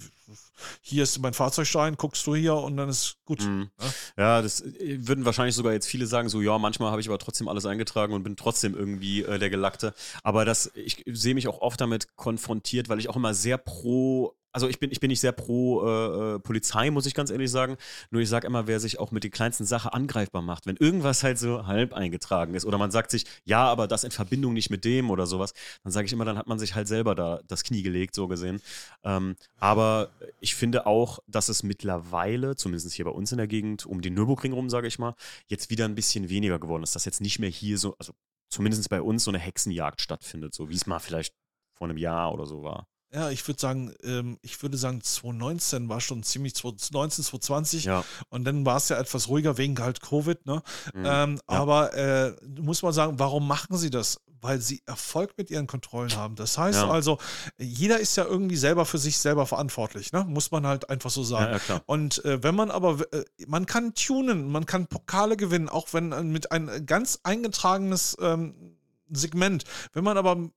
hier 0.81 1.03
ist 1.03 1.19
mein 1.19 1.35
Fahrzeugschein, 1.35 1.95
guckst 1.95 2.25
du 2.25 2.35
hier 2.35 2.55
und 2.55 2.77
dann 2.77 2.89
ist 2.89 3.17
gut. 3.25 3.43
Mhm. 3.43 3.69
Ja? 4.17 4.23
ja? 4.23 4.41
das 4.41 4.61
äh, 4.61 5.07
würden 5.07 5.25
wahrscheinlich 5.25 5.55
sogar 5.55 5.73
jetzt 5.73 5.87
viele 5.87 6.07
sagen, 6.07 6.29
so 6.29 6.41
ja, 6.41 6.57
manchmal 6.57 6.89
habe 6.89 7.01
ich 7.01 7.07
aber 7.07 7.19
trotzdem 7.19 7.47
alles 7.47 7.65
eingetragen 7.67 8.13
und 8.13 8.23
bin 8.23 8.35
trotzdem 8.35 8.75
irgendwie 8.75 9.21
äh, 9.21 9.37
der 9.37 9.51
Gelackte. 9.51 9.93
Aber 10.23 10.45
das, 10.45 10.71
ich 10.73 11.03
sehe 11.07 11.35
mich 11.35 11.47
auch 11.47 11.61
oft 11.61 11.79
damit 11.79 12.15
konfrontiert, 12.15 12.89
weil 12.89 12.99
ich 12.99 13.07
auch 13.09 13.15
immer 13.15 13.35
sehr 13.35 13.59
pro 13.59 14.35
also 14.55 14.69
ich 14.69 14.79
bin, 14.79 14.89
ich 14.89 15.01
bin 15.01 15.09
nicht 15.09 15.19
sehr 15.19 15.33
pro 15.33 15.85
äh, 15.85 16.35
äh, 16.35 16.39
Polizei, 16.39 16.89
muss 16.89 17.05
ich 17.05 17.13
ganz 17.13 17.29
ehrlich 17.29 17.51
sagen. 17.51 17.75
Nur 18.09 18.21
ich 18.21 18.29
sage 18.29 18.47
immer, 18.47 18.67
wer 18.67 18.79
sich 18.79 18.99
auch 18.99 19.11
mit 19.11 19.25
den 19.25 19.31
kleinsten 19.31 19.65
Sachen 19.65 19.91
angreifbar 19.91 20.41
macht, 20.41 20.65
wenn 20.65 20.77
irgendwas 20.77 21.23
halt 21.23 21.37
so 21.37 21.67
halb 21.67 21.93
eingetragen 21.93 22.55
ist 22.55 22.65
oder 22.65 22.77
man 22.77 22.89
sagt 22.89 23.11
sich, 23.11 23.25
ja, 23.43 23.65
aber 23.65 23.89
das 23.89 24.05
in 24.05 24.11
Verbindung 24.11 24.53
nicht 24.53 24.69
mit 24.69 24.85
dem 24.85 25.09
oder 25.11 25.27
sowas, 25.27 25.53
dann 25.83 25.91
sage 25.91 26.05
ich 26.05 26.13
immer, 26.13 26.23
dann 26.23 26.37
hat 26.37 26.47
man 26.47 26.57
sich 26.57 26.73
halt 26.73 26.87
selber 26.87 27.15
da 27.15 27.41
das 27.49 27.65
Knie 27.65 27.83
gelegt, 27.83 28.15
so 28.15 28.29
gesehen. 28.29 28.61
Ähm, 29.03 29.35
aber 29.57 30.11
ich 30.39 30.55
finde 30.55 30.85
auch, 30.85 31.19
dass 31.27 31.49
es 31.49 31.61
mittlerweile, 31.63 32.55
zumindest 32.55 32.93
hier 32.93 33.03
bei 33.03 33.11
uns 33.11 33.33
in 33.33 33.37
der 33.37 33.47
Gegend, 33.47 33.85
um 33.85 34.01
den 34.01 34.13
Nürburgring 34.13 34.53
rum, 34.53 34.69
sage 34.69 34.87
ich 34.87 34.97
mal, 34.99 35.15
jetzt 35.47 35.69
wieder 35.69 35.83
ein 35.83 35.95
bisschen 35.95 36.29
weniger 36.29 36.59
geworden 36.59 36.83
ist, 36.83 36.95
dass 36.95 37.03
jetzt 37.03 37.19
nicht 37.19 37.39
mehr 37.39 37.49
hier 37.49 37.77
so, 37.77 37.97
also 37.99 38.13
zumindest 38.49 38.89
bei 38.89 39.01
uns 39.01 39.25
so 39.25 39.31
eine 39.31 39.39
Hexenjagd 39.39 39.99
stattfindet, 39.99 40.53
so 40.53 40.69
wie 40.69 40.75
es 40.75 40.85
mal 40.85 40.99
vielleicht 40.99 41.33
vor 41.73 41.89
einem 41.89 41.97
Jahr 41.97 42.33
oder 42.33 42.45
so 42.45 42.63
war 42.63 42.87
ja, 43.15 43.29
ich 43.29 43.47
würde 43.47 43.61
sagen, 43.61 43.93
ähm, 44.03 44.37
ich 44.41 44.61
würde 44.61 44.77
sagen, 44.77 45.01
2019 45.01 45.87
war 45.87 46.01
schon 46.01 46.21
ziemlich 46.21 46.53
2019, 46.55 47.23
2020 47.23 47.85
ja. 47.85 48.03
und 48.29 48.43
dann 48.43 48.65
war 48.65 48.75
es 48.75 48.89
ja 48.89 48.99
etwas 48.99 49.29
ruhiger 49.29 49.57
wegen 49.57 49.79
halt 49.79 50.01
Covid, 50.01 50.45
ne? 50.45 50.61
Mhm. 50.93 51.05
Ähm, 51.05 51.35
ja. 51.35 51.41
Aber 51.47 51.93
äh, 51.93 52.35
muss 52.59 52.83
man 52.83 52.91
sagen, 52.91 53.17
warum 53.17 53.47
machen 53.47 53.77
sie 53.77 53.89
das? 53.89 54.19
Weil 54.41 54.59
sie 54.59 54.83
Erfolg 54.85 55.31
mit 55.37 55.49
ihren 55.49 55.65
Kontrollen 55.65 56.13
haben. 56.17 56.35
Das 56.35 56.57
heißt 56.57 56.81
ja. 56.81 56.89
also, 56.89 57.17
jeder 57.57 57.99
ist 57.99 58.17
ja 58.17 58.25
irgendwie 58.25 58.57
selber 58.57 58.85
für 58.85 58.97
sich 58.97 59.17
selber 59.17 59.45
verantwortlich, 59.45 60.11
ne? 60.11 60.25
Muss 60.27 60.51
man 60.51 60.67
halt 60.67 60.89
einfach 60.89 61.09
so 61.09 61.23
sagen. 61.23 61.61
und 61.85 62.23
äh, 62.25 62.43
wenn 62.43 62.53
man 62.53 62.69
aber, 62.69 62.99
äh, 63.13 63.23
man 63.47 63.65
kann 63.65 63.93
tunen, 63.93 64.51
man 64.51 64.65
kann 64.65 64.87
Pokale 64.87 65.37
gewinnen, 65.37 65.69
auch 65.69 65.93
wenn 65.93 66.11
äh, 66.11 66.21
mit 66.21 66.51
ein 66.51 66.85
ganz 66.85 67.19
eingetragenes 67.23 68.17
ähm, 68.19 68.75
Segment. 69.11 69.63
Wenn 69.93 70.03
man 70.03 70.17
aber 70.17 70.49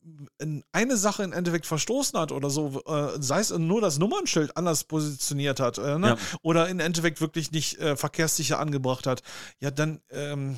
eine 0.72 0.96
Sache 0.96 1.22
im 1.22 1.32
Endeffekt 1.32 1.66
verstoßen 1.66 2.18
hat 2.18 2.32
oder 2.32 2.50
so, 2.50 2.82
äh, 2.86 3.20
sei 3.20 3.40
es 3.40 3.50
nur 3.50 3.80
das 3.80 3.98
Nummernschild 3.98 4.56
anders 4.56 4.84
positioniert 4.84 5.60
hat 5.60 5.78
äh, 5.78 5.98
ne? 5.98 6.08
ja. 6.08 6.16
oder 6.42 6.68
im 6.68 6.80
Endeffekt 6.80 7.20
wirklich 7.20 7.52
nicht 7.52 7.78
äh, 7.78 7.96
verkehrssicher 7.96 8.58
angebracht 8.58 9.06
hat, 9.06 9.22
ja, 9.60 9.70
dann, 9.70 10.00
ähm, 10.10 10.56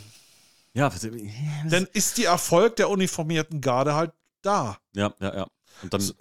ja, 0.72 0.90
dann 1.68 1.88
ist 1.92 2.18
die 2.18 2.24
Erfolg 2.24 2.76
der 2.76 2.90
uniformierten 2.90 3.60
Garde 3.60 3.94
halt 3.94 4.12
da. 4.42 4.78
Ja, 4.94 5.12
ja, 5.20 5.34
ja. 5.34 5.46
Und 5.82 5.94
dann, 5.94 6.12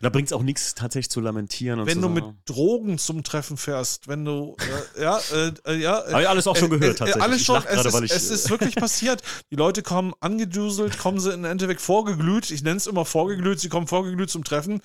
da 0.00 0.08
bringt 0.10 0.28
es 0.28 0.32
auch 0.32 0.42
nichts 0.42 0.74
tatsächlich 0.74 1.10
zu 1.10 1.20
lamentieren. 1.20 1.84
wenn 1.86 2.00
du 2.00 2.08
mit 2.08 2.24
Drogen 2.44 2.98
zum 2.98 3.24
Treffen 3.24 3.56
fährst, 3.56 4.06
wenn 4.06 4.24
du, 4.24 4.56
äh, 4.96 5.02
ja, 5.02 5.18
äh, 5.32 5.52
äh 5.66 5.74
ja. 5.76 6.04
Habe 6.10 6.22
ich 6.22 6.28
alles 6.28 6.46
auch 6.46 6.56
schon 6.56 6.72
äh, 6.72 6.78
gehört, 6.78 6.96
äh, 6.96 6.98
tatsächlich. 6.98 7.22
alles 7.22 7.42
schon, 7.42 7.56
es, 7.56 7.82
grade, 7.82 8.04
ist, 8.04 8.12
es 8.12 8.30
ist 8.30 8.50
wirklich 8.50 8.76
passiert. 8.76 9.22
Die 9.50 9.56
Leute 9.56 9.82
kommen 9.82 10.12
angeduselt, 10.20 10.98
kommen 10.98 11.18
sie 11.18 11.32
im 11.32 11.44
Endeffekt 11.44 11.80
vorgeglüht. 11.80 12.50
Ich 12.50 12.62
nenne 12.62 12.76
es 12.76 12.86
immer 12.86 13.04
vorgeglüht, 13.04 13.60
sie 13.60 13.68
kommen 13.68 13.86
vorgeglüht 13.86 14.30
zum 14.30 14.44
Treffen. 14.44 14.80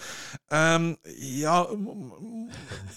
Ähm, 0.49 0.97
ja, 1.20 1.68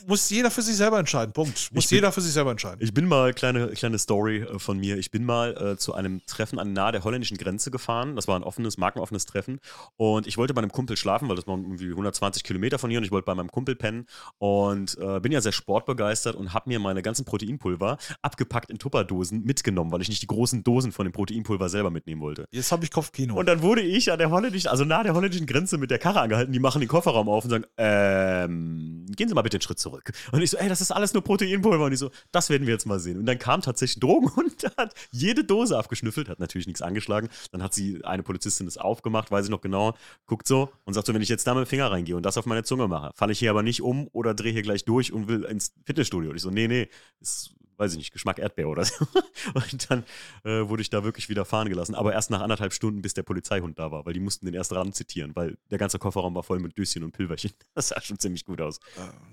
muss 0.07 0.31
jeder 0.31 0.51
für 0.51 0.63
sich 0.63 0.77
selber 0.77 0.99
entscheiden. 0.99 1.33
Punkt. 1.33 1.71
Muss 1.73 1.89
bin, 1.89 1.97
jeder 1.97 2.13
für 2.13 2.21
sich 2.21 2.33
selber 2.33 2.51
entscheiden. 2.51 2.79
Ich 2.81 2.95
bin 2.95 3.07
mal, 3.07 3.35
kleine, 3.35 3.69
kleine 3.69 3.99
Story 3.99 4.47
von 4.57 4.79
mir. 4.79 4.97
Ich 4.97 5.11
bin 5.11 5.25
mal 5.25 5.57
äh, 5.57 5.77
zu 5.77 5.95
einem 5.95 6.25
Treffen 6.27 6.59
an 6.59 6.73
nahe 6.73 6.93
der 6.93 7.05
holländischen 7.05 7.37
Grenze 7.37 7.71
gefahren. 7.71 8.17
Das 8.17 8.29
war 8.29 8.37
ein 8.37 8.43
offenes, 8.43 8.79
markenoffenes 8.79 9.27
Treffen. 9.27 9.61
Und 9.97 10.27
ich 10.27 10.39
wollte 10.39 10.52
bei 10.55 10.61
einem 10.61 10.73
Kumpel 10.73 10.97
schlafen, 10.97 11.29
weil 11.29 11.37
das 11.37 11.47
war 11.47 11.57
irgendwie 11.57 11.91
120 11.91 12.45
Kilometer 12.45 12.79
von 12.79 12.91
hier 12.91 12.99
und 12.99 13.05
ich 13.05 13.11
wollte 13.11 13.27
bei 13.27 13.35
meinem 13.35 13.51
Kumpel 13.51 13.77
pennen 13.77 14.07
und 14.39 14.97
äh, 14.99 15.21
bin 15.21 15.33
ja 15.33 15.41
sehr 15.41 15.53
sportbegeistert 15.53 16.37
und 16.37 16.53
habe 16.55 16.69
mir 16.69 16.79
meine 16.79 17.03
ganzen 17.03 17.25
Proteinpulver 17.25 17.99
abgepackt 18.23 18.71
in 18.71 18.79
Tupperdosen 18.79 19.43
mitgenommen, 19.45 19.93
weil 19.93 20.03
ich 20.03 20.09
nicht 20.09 20.23
die 20.23 20.27
großen 20.27 20.65
Dosen 20.65 20.93
von 20.93 21.07
dem 21.07 21.13
Proteinpulver 21.13 21.69
selber 21.69 21.91
mitnehmen 21.91 22.21
wollte. 22.21 22.47
Jetzt 22.51 22.73
habe 22.73 22.85
ich 22.85 22.91
Kopfkino. 22.91 23.35
Und 23.35 23.47
dann 23.47 23.63
wurde 23.63 23.83
ich 23.83 24.11
an 24.13 24.19
der 24.19 24.31
holländischen, 24.31 24.71
also 24.71 24.85
nahe 24.85 25.05
der 25.05 25.15
holländischen 25.15 25.47
Grenze 25.47 25.79
mit 25.79 25.91
der 25.91 25.99
Karre 25.99 26.21
angehalten, 26.21 26.53
die 26.53 26.61
machen 26.61 26.81
den 26.81 26.89
Kofferraum 26.89 27.29
auf 27.29 27.45
und 27.45 27.51
sagen, 27.51 27.65
ähm, 27.77 29.07
gehen 29.17 29.29
Sie 29.29 29.35
mal 29.35 29.43
bitte 29.43 29.57
einen 29.57 29.63
Schritt 29.63 29.79
zurück. 29.79 30.13
Und 30.33 30.43
ich 30.43 30.51
so, 30.51 30.57
ey, 30.57 30.69
das 30.69 30.81
ist 30.81 30.91
alles 30.91 31.15
nur 31.15 31.23
Proteinpulver. 31.23 31.85
Und 31.85 31.91
die 31.91 31.97
so, 31.97 32.11
das 32.31 32.51
werden 32.51 32.67
wir 32.67 32.75
jetzt 32.75 32.87
mal 32.87 33.01
sehen. 33.01 33.19
Und 33.19 33.27
dann 33.27 33.39
kam 33.39 33.61
tatsächlich 33.63 33.99
ein 33.99 34.01
Drogenhund, 34.01 34.63
der 34.63 34.73
hat 34.77 34.95
jede 35.11 35.45
Dose 35.45 35.77
abgeschnüffelt, 35.79 36.29
hat 36.29 36.41
natürlich 36.41 36.67
nichts 36.67 36.83
angeschlagen. 36.83 37.29
Dann 37.51 37.63
hat 37.63 37.75
sie, 37.75 38.05
eine 38.05 38.23
Polizistin 38.23 38.67
das 38.67 38.79
aufgemacht, 38.79 39.31
weiß 39.31 39.47
ich 39.47 39.51
noch 39.51 39.61
genau, 39.61 39.95
guckt 40.27 40.42
so 40.47 40.71
und 40.85 40.95
sagt 40.95 41.07
so, 41.07 41.15
wenn 41.15 41.23
ich 41.23 41.29
jetzt 41.29 41.47
da 41.47 41.55
mit 41.55 41.67
dem 41.67 41.69
Finger 41.69 41.91
reingehe 41.91 42.17
und 42.17 42.25
das 42.25 42.39
auf 42.39 42.47
meine 42.47 42.65
Zunge 42.65 42.89
mache, 42.89 43.11
falle 43.15 43.33
ich 43.33 43.39
hier 43.39 43.51
aber 43.51 43.63
nicht 43.63 43.83
um 43.83 44.09
oder 44.13 44.35
drehe 44.35 44.53
hier 44.53 44.63
gleich 44.63 44.85
durch 44.85 45.13
und 45.13 45.29
will 45.29 45.45
ins 45.45 45.75
Fitnessstudio. 45.85 46.31
Und 46.31 46.37
ich 46.37 46.43
so, 46.43 46.51
nee, 46.51 46.69
nee, 46.69 46.89
ist 47.21 47.55
weiß 47.77 47.93
ich 47.93 47.99
nicht, 47.99 48.13
Geschmack 48.13 48.39
Erdbeer 48.39 48.69
oder 48.69 48.85
so. 48.85 49.07
Und 49.55 49.91
dann 49.91 50.05
äh, 50.45 50.69
wurde 50.69 50.83
ich 50.83 50.91
da 50.91 51.05
wirklich 51.05 51.29
wieder 51.29 51.45
fahren 51.45 51.69
gelassen. 51.69 51.95
Aber 51.95 52.13
erst 52.13 52.31
nach 52.31 52.41
anderthalb 52.41 52.73
Stunden, 52.73 53.03
bis 53.03 53.15
der 53.15 53.23
Polizeihund 53.23 53.79
da 53.79 53.91
war, 53.91 54.07
weil 54.07 54.13
die 54.13 54.21
mussten 54.21 54.47
den 54.47 54.55
erst 54.55 54.73
ran 54.73 54.93
zitieren, 54.93 55.35
weil 55.35 55.57
der 55.71 55.79
ganze 55.79 55.99
Kofferraum 55.99 56.35
war 56.35 56.43
voll 56.43 56.59
mit 56.61 56.77
Döschen 56.79 57.05
und 57.05 57.13
Pilverchen. 57.13 57.53
Das 57.75 57.89
sah 57.89 58.01
schon 58.03 58.19
ziemlich 58.19 58.45
gut 58.45 58.61
aus. 58.61 58.81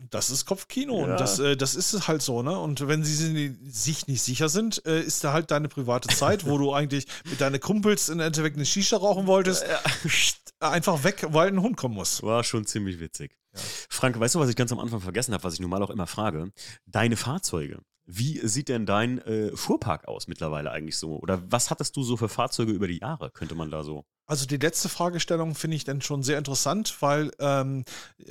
Das 0.09 0.29
ist 0.29 0.45
Kopfkino 0.45 0.99
ja. 0.99 1.11
und 1.11 1.19
das, 1.19 1.39
äh, 1.39 1.57
das 1.57 1.75
ist 1.75 2.07
halt 2.07 2.21
so, 2.21 2.41
ne? 2.41 2.57
Und 2.57 2.87
wenn 2.87 3.03
sie 3.03 3.57
sich 3.63 4.07
nicht 4.07 4.21
sicher 4.21 4.47
sind, 4.47 4.83
äh, 4.85 5.01
ist 5.01 5.23
da 5.23 5.33
halt 5.33 5.51
deine 5.51 5.67
private 5.67 6.07
Zeit, 6.07 6.45
wo 6.45 6.57
du 6.57 6.73
eigentlich 6.79 7.05
mit 7.29 7.41
deinen 7.41 7.59
Kumpels 7.59 8.07
in 8.07 8.21
Endeffekt 8.21 8.55
eine 8.55 8.65
Shisha 8.65 8.97
rauchen 8.97 9.27
wolltest, 9.27 9.65
einfach 10.59 11.03
weg, 11.03 11.27
weil 11.29 11.49
ein 11.49 11.61
Hund 11.61 11.77
kommen 11.77 11.95
muss. 11.95 12.23
War 12.23 12.43
schon 12.43 12.65
ziemlich 12.65 12.99
witzig. 12.99 13.37
Ja. 13.53 13.61
Frank, 13.89 14.19
weißt 14.19 14.35
du, 14.35 14.39
was 14.39 14.49
ich 14.49 14.55
ganz 14.55 14.71
am 14.71 14.79
Anfang 14.79 15.01
vergessen 15.01 15.33
habe, 15.33 15.43
was 15.43 15.55
ich 15.55 15.59
normal 15.59 15.83
auch 15.83 15.89
immer 15.89 16.07
frage? 16.07 16.51
Deine 16.85 17.17
Fahrzeuge. 17.17 17.81
Wie 18.11 18.39
sieht 18.47 18.69
denn 18.69 18.87
dein 18.87 19.19
äh, 19.19 19.55
Fuhrpark 19.55 20.07
aus 20.07 20.27
mittlerweile 20.27 20.71
eigentlich 20.71 20.97
so? 20.97 21.19
Oder 21.19 21.43
was 21.51 21.69
hattest 21.69 21.95
du 21.95 22.01
so 22.01 22.17
für 22.17 22.27
Fahrzeuge 22.27 22.71
über 22.71 22.87
die 22.87 22.97
Jahre, 22.97 23.29
könnte 23.29 23.53
man 23.53 23.69
da 23.69 23.83
so? 23.83 24.03
Also 24.25 24.47
die 24.47 24.57
letzte 24.57 24.89
Fragestellung 24.89 25.53
finde 25.53 25.77
ich 25.77 25.83
dann 25.83 26.01
schon 26.01 26.23
sehr 26.23 26.39
interessant, 26.39 26.95
weil 27.01 27.29
ähm, 27.39 27.83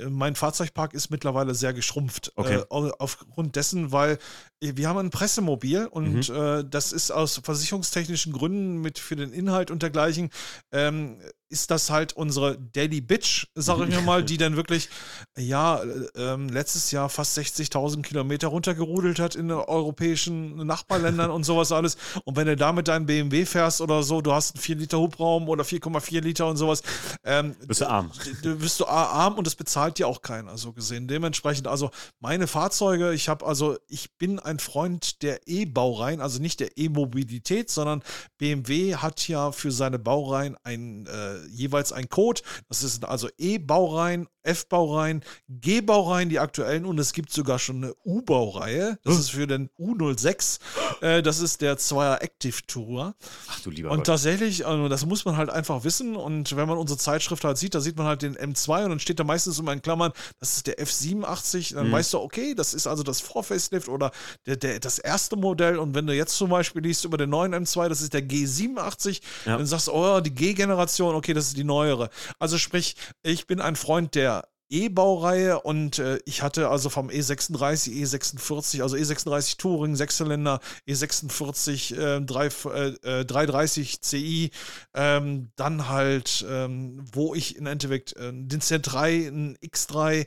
mein 0.09 0.35
Fahrzeugpark 0.35 0.95
ist 0.95 1.11
mittlerweile 1.11 1.55
sehr 1.55 1.75
geschrumpft. 1.75 2.33
Okay. 2.35 2.57
Äh, 2.57 2.65
aufgrund 2.69 3.55
dessen, 3.55 3.93
weil 3.93 4.19
wir 4.61 4.89
haben 4.89 4.99
ein 4.99 5.11
Pressemobil 5.11 5.87
und 5.87 6.29
mhm. 6.29 6.35
äh, 6.35 6.65
das 6.69 6.93
ist 6.93 7.11
aus 7.11 7.41
versicherungstechnischen 7.43 8.33
Gründen 8.33 8.81
mit 8.81 8.99
für 8.99 9.17
den 9.17 9.33
Inhalt 9.33 9.71
und 9.71 9.83
dergleichen 9.83 10.31
ähm, 10.73 11.21
ist 11.51 11.71
das 11.71 11.91
halt 11.91 12.13
unsere 12.13 12.59
Daily 12.59 13.01
Bitch, 13.01 13.47
sage 13.55 13.87
ich 13.87 14.01
mal, 14.03 14.23
die 14.23 14.37
dann 14.37 14.57
wirklich, 14.57 14.89
ja, 15.37 15.83
äh, 15.83 16.37
letztes 16.37 16.91
Jahr 16.91 17.09
fast 17.09 17.39
60.000 17.39 18.03
Kilometer 18.03 18.49
runtergerudelt 18.49 19.19
hat 19.19 19.35
in 19.35 19.51
europäischen 19.51 20.57
Nachbarländern 20.67 21.31
und 21.31 21.45
sowas 21.45 21.73
alles. 21.73 21.97
Und 22.25 22.37
wenn 22.37 22.47
du 22.47 22.57
da 22.57 22.73
mit 22.73 22.89
deinem 22.89 23.07
BMW 23.07 23.47
fährst 23.47 23.81
oder 23.81 24.03
so, 24.03 24.21
du 24.21 24.33
hast 24.33 24.57
einen 24.57 24.63
4 24.63 24.77
Liter 24.77 24.99
Hubraum 24.99 25.49
oder 25.49 25.65
4,4 25.65 26.21
Liter 26.21 26.47
und 26.49 26.59
sowas. 26.59 26.83
Ähm, 27.25 27.57
bist 27.67 27.81
du 27.81 27.89
arm. 27.89 28.11
Du 28.43 28.57
bist 28.57 28.79
du 28.81 28.87
arm 28.87 29.35
und 29.35 29.47
das 29.47 29.55
bezahlt 29.55 29.99
dir 29.99 30.07
auch 30.07 30.21
keiner, 30.21 30.59
so 30.59 30.73
gesehen. 30.73 31.09
Dementsprechend, 31.09 31.67
also 31.67 31.91
meine 32.21 32.47
Fahrzeuge, 32.47 33.15
ich 33.15 33.29
habe 33.29 33.47
also, 33.47 33.79
ich 33.89 34.17
bin 34.19 34.39
ein 34.49 34.59
Freund 34.59 35.23
der 35.23 35.47
E-Baureihen, 35.47 36.21
also 36.21 36.41
nicht 36.41 36.61
der 36.61 36.77
E-Mobilität, 36.77 37.71
sondern 37.71 38.03
BMW 38.39 38.97
hat 38.97 39.29
ja 39.29 39.53
für 39.53 39.71
seine 39.71 39.99
Baureihen 39.99 40.57
ein 40.65 41.07
äh, 41.07 41.47
jeweils 41.47 41.93
ein 41.93 42.09
Code. 42.09 42.43
Das 42.69 42.83
ist 42.83 43.05
also 43.05 43.29
E-Baureihen, 43.39 44.29
F-Baureihen, 44.49 45.23
G-Baureihen, 45.49 46.29
die 46.29 46.39
aktuellen 46.39 46.85
und 46.85 46.99
es 46.99 47.13
gibt 47.13 47.31
sogar 47.31 47.59
schon 47.59 47.85
eine 47.85 47.95
U-Baureihe. 48.05 48.99
Das 49.05 49.15
hm. 49.15 49.21
ist 49.21 49.31
für 49.31 49.47
den 49.47 49.69
U06. 49.79 50.59
Äh, 51.01 51.23
das 51.23 51.41
ist 51.41 51.61
der 51.61 51.77
Zweier 51.77 52.23
Active 52.23 52.67
Tour. 52.67 53.15
Ach 53.49 53.61
du 53.61 53.71
lieber. 53.71 53.91
Und 53.91 53.99
Gott. 53.99 54.07
tatsächlich, 54.07 54.67
also 54.67 54.89
das 54.89 55.05
muss 55.07 55.25
man 55.25 55.37
halt 55.37 55.51
einfach 55.51 55.85
wissen. 55.85 56.17
Und 56.17 56.57
wenn 56.57 56.67
man 56.67 56.79
unsere 56.79 56.99
Zeitschrift 56.99 57.45
halt 57.45 57.59
sieht, 57.59 57.75
da 57.75 57.81
sieht 57.81 57.97
man 57.97 58.07
halt 58.07 58.23
den 58.23 58.37
M2 58.37 58.85
und 58.85 58.91
dann 58.91 59.01
steht 59.01 59.21
da 59.21 59.25
meistens 59.25 59.59
immer 59.59 59.73
in 59.73 59.83
Klammern, 59.83 60.13
das 60.41 60.57
ist 60.57 60.67
der 60.67 60.79
F87. 60.79 61.75
Dann 61.75 61.89
mhm. 61.89 61.93
weißt 61.93 62.15
du, 62.15 62.19
okay, 62.19 62.55
das 62.55 62.75
ist 62.75 62.87
also 62.87 63.03
das 63.03 63.21
Vor-Facelift 63.21 63.89
oder 63.89 64.11
der, 64.47 64.57
der, 64.57 64.81
das 64.81 64.99
erste 64.99 65.37
Modell. 65.37 65.79
Und 65.79 65.95
wenn 65.95 66.07
du 66.07 66.15
jetzt 66.15 66.37
zum 66.37 66.51
Beispiel 66.51 66.83
liest 66.83 67.05
über 67.05 67.19
den 67.19 67.31
neuen 67.31 67.55
M2, 67.55 67.89
das 67.89 68.01
ist 68.01 68.15
der 68.15 68.23
G87, 68.23 69.21
ja. 69.45 69.57
dann 69.59 69.67
sagst 69.67 69.89
du, 69.89 69.93
oh, 69.93 70.21
die 70.21 70.35
G-Generation, 70.35 71.15
okay, 71.15 71.35
das 71.35 71.49
ist 71.49 71.57
die 71.57 71.65
neuere. 71.65 72.11
Also 72.39 72.59
sprich, 72.59 72.97
ich 73.23 73.47
bin 73.47 73.61
ein 73.61 73.77
Freund 73.77 74.15
der 74.15 74.38
E-Baureihe 74.71 75.61
und 75.61 75.99
äh, 75.99 76.19
ich 76.25 76.43
hatte 76.43 76.69
also 76.69 76.91
vom 76.91 77.09
E36, 77.09 77.91
E46, 77.91 78.83
also 78.83 78.97
E36 78.97 79.57
Touring, 79.59 79.97
Sechszylinder, 79.97 80.61
E46 80.87 81.97
äh, 81.97 82.21
3, 82.21 82.47
äh, 82.47 83.25
330 83.25 84.01
CI, 84.03 84.51
ähm, 84.95 85.51
dann 85.57 85.89
halt, 85.89 86.45
ähm, 86.49 87.05
wo 87.13 87.35
ich 87.35 87.57
im 87.57 87.67
Endeffekt 87.67 88.17
äh, 88.17 88.33
den 88.33 88.61
Z3, 88.61 89.29
ein 89.29 89.57
X3, 89.59 90.27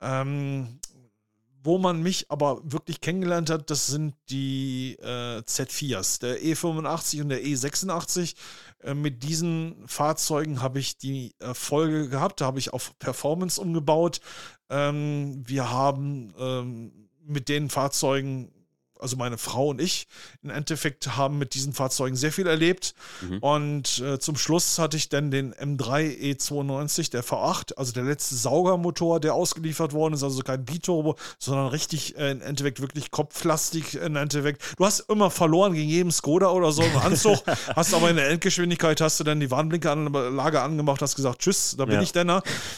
ähm, 0.00 0.78
wo 1.68 1.76
man 1.76 2.02
mich 2.02 2.30
aber 2.30 2.62
wirklich 2.64 3.02
kennengelernt 3.02 3.50
hat, 3.50 3.68
das 3.68 3.88
sind 3.88 4.14
die 4.30 4.96
äh, 5.02 5.40
Z4s, 5.40 6.18
der 6.18 6.40
E85 6.40 7.20
und 7.20 7.28
der 7.28 7.44
E86. 7.44 8.34
Äh, 8.80 8.94
mit 8.94 9.22
diesen 9.22 9.86
Fahrzeugen 9.86 10.62
habe 10.62 10.78
ich 10.78 10.96
die 10.96 11.34
Erfolge 11.38 12.08
gehabt, 12.08 12.40
da 12.40 12.46
habe 12.46 12.58
ich 12.58 12.72
auf 12.72 12.98
Performance 12.98 13.60
umgebaut. 13.60 14.22
Ähm, 14.70 15.42
wir 15.46 15.70
haben 15.70 16.32
ähm, 16.38 17.10
mit 17.22 17.50
den 17.50 17.68
Fahrzeugen 17.68 18.50
also 19.00 19.16
meine 19.16 19.38
Frau 19.38 19.68
und 19.68 19.80
ich, 19.80 20.06
im 20.42 20.50
Endeffekt 20.50 21.16
haben 21.16 21.38
mit 21.38 21.54
diesen 21.54 21.72
Fahrzeugen 21.72 22.16
sehr 22.16 22.32
viel 22.32 22.46
erlebt. 22.46 22.94
Mhm. 23.20 23.38
Und 23.38 23.98
äh, 23.98 24.18
zum 24.18 24.36
Schluss 24.36 24.78
hatte 24.78 24.96
ich 24.96 25.08
dann 25.08 25.30
den 25.30 25.54
M3 25.54 26.36
E92, 26.36 27.10
der 27.10 27.24
V8, 27.24 27.74
also 27.74 27.92
der 27.92 28.04
letzte 28.04 28.34
Saugermotor, 28.34 29.20
der 29.20 29.34
ausgeliefert 29.34 29.92
worden 29.92 30.14
ist, 30.14 30.22
also 30.22 30.42
kein 30.42 30.64
Biturbo, 30.64 31.16
sondern 31.38 31.68
richtig 31.68 32.16
äh, 32.16 32.30
im 32.30 32.42
Endeffekt 32.42 32.80
wirklich 32.80 33.10
kopflastig 33.10 33.94
im 33.94 34.16
Endeffekt. 34.16 34.62
Du 34.76 34.84
hast 34.84 35.00
immer 35.00 35.30
verloren 35.30 35.74
gegen 35.74 35.88
jeden 35.88 36.10
Skoda 36.10 36.50
oder 36.50 36.72
so 36.72 36.82
im 36.82 36.96
Anzug, 36.98 37.38
hast 37.76 37.94
aber 37.94 38.10
in 38.10 38.16
der 38.16 38.28
Endgeschwindigkeit 38.28 39.00
hast 39.00 39.20
du 39.20 39.24
dann 39.24 39.40
die 39.40 39.50
Warnblinkeranlage 39.50 40.60
angemacht, 40.60 41.02
hast 41.02 41.16
gesagt, 41.16 41.40
tschüss, 41.40 41.76
da 41.78 41.84
bin 41.84 41.96
ja. 41.96 42.02
ich 42.02 42.12
denn. 42.12 42.28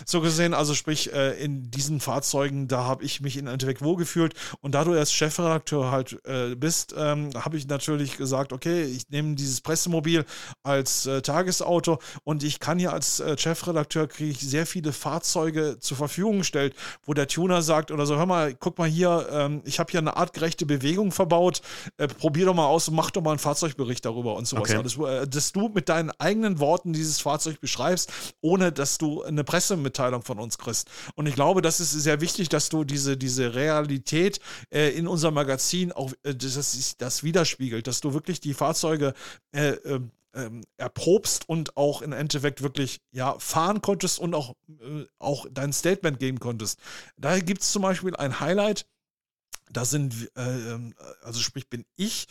So 0.05 0.21
gesehen, 0.21 0.55
also 0.55 0.75
sprich, 0.75 1.13
äh, 1.13 1.43
in 1.43 1.71
diesen 1.71 2.01
Fahrzeugen, 2.01 2.69
da 2.69 2.85
habe 2.85 3.05
ich 3.05 3.21
mich 3.21 3.37
im 3.37 3.47
Endeffekt 3.47 3.83
wohlgefühlt. 3.83 4.35
Und 4.61 4.75
da 4.75 4.85
du 4.85 4.93
als 4.93 5.13
Chefredakteur 5.13 5.91
halt 5.91 6.10
äh, 6.25 6.55
bist, 6.55 6.95
ähm, 6.97 7.31
habe 7.35 7.57
ich 7.57 7.67
natürlich 7.67 8.17
gesagt, 8.17 8.53
okay, 8.53 8.83
ich 8.85 9.09
nehme 9.11 9.35
dieses 9.35 9.61
Pressemobil 9.61 10.25
als 10.63 11.07
äh, 11.07 11.23
Tagesauto 11.23 11.99
und 12.25 12.43
ich 12.43 12.61
kann 12.61 12.79
hier 12.79 12.93
als 12.93 13.21
äh, 13.21 13.37
Chefredakteur 13.37 14.07
kriege 14.09 14.31
ich 14.31 14.41
sehr 14.41 14.67
viele 14.67 14.93
Fahrzeuge 14.93 15.79
zur 15.81 15.97
Verfügung 15.97 16.39
gestellt, 16.39 16.75
wo 17.05 17.15
der 17.15 17.29
Tuner 17.29 17.63
sagt 17.63 17.91
oder 17.91 18.07
so, 18.07 18.17
hör 18.17 18.27
mal, 18.27 18.55
guck 18.55 18.79
mal 18.79 18.89
hier, 18.89 19.29
ähm, 19.33 19.63
ich 19.65 19.79
habe 19.79 19.91
hier 19.91 20.01
eine 20.01 20.17
artgerechte 20.17 20.67
Bewegung 20.67 21.13
verbaut, 21.13 21.63
äh, 21.97 22.09
probier 22.09 22.47
doch 22.47 22.55
mal 22.55 22.67
aus 22.67 22.89
und 22.89 22.95
mach 22.95 23.11
doch 23.11 23.23
mal 23.23 23.31
einen 23.31 23.39
Fahrzeugbericht 23.39 24.05
darüber 24.05 24.35
und 24.35 24.47
sowas. 24.47 24.71
Okay. 24.71 24.77
Alles, 24.77 24.97
äh, 24.97 25.27
dass 25.27 25.53
du 25.53 25.69
mit 25.69 25.89
deinen 25.89 26.11
eigenen 26.19 26.59
Worten 26.59 26.93
dieses 26.93 27.21
Fahrzeug 27.21 27.61
beschreibst, 27.61 28.13
ohne 28.41 28.73
dass 28.73 28.99
du 28.99 29.23
eine 29.23 29.45
Pressemitteilung 29.45 30.23
von 30.23 30.39
uns 30.39 30.59
kriegst. 30.59 30.89
Und 31.15 31.27
ich 31.27 31.35
glaube, 31.35 31.63
das 31.63 31.81
ist 31.81 31.93
sehr 31.93 32.21
wichtig, 32.21 32.49
dass 32.49 32.69
du 32.69 32.85
diese, 32.85 33.17
diese 33.17 33.55
Realität 33.55 34.41
in 34.71 35.07
unserem 35.07 35.35
Magazin 35.35 35.93
auch 36.01 36.13
äh, 36.23 36.35
das, 36.35 36.97
das 36.97 37.23
widerspiegelt, 37.23 37.87
dass 37.87 38.01
du 38.01 38.15
wirklich 38.15 38.41
die 38.41 38.55
Fahrzeuge 38.55 39.15
äh, 39.53 39.77
ähm, 40.35 40.63
erprobst 40.77 41.49
und 41.49 41.77
auch 41.77 42.03
im 42.03 42.13
Endeffekt 42.13 42.63
wirklich 42.63 43.01
ja, 43.11 43.39
fahren 43.39 43.83
konntest 43.83 44.19
und 44.19 44.35
auch, 44.35 44.55
äh, 44.69 45.05
auch 45.19 45.47
dein 45.51 45.73
Statement 45.73 46.19
geben 46.19 46.41
konntest. 46.41 46.79
Da 47.17 47.39
gibt 47.39 47.63
es 47.63 47.73
zum 47.73 47.83
Beispiel 47.83 48.15
ein 48.17 48.41
Highlight, 48.41 48.87
da 49.71 49.85
sind, 49.85 50.31
äh, 50.37 50.73
ähm, 50.73 50.95
also 51.23 51.41
sprich 51.41 51.69
bin 51.69 51.85
ich 51.97 52.27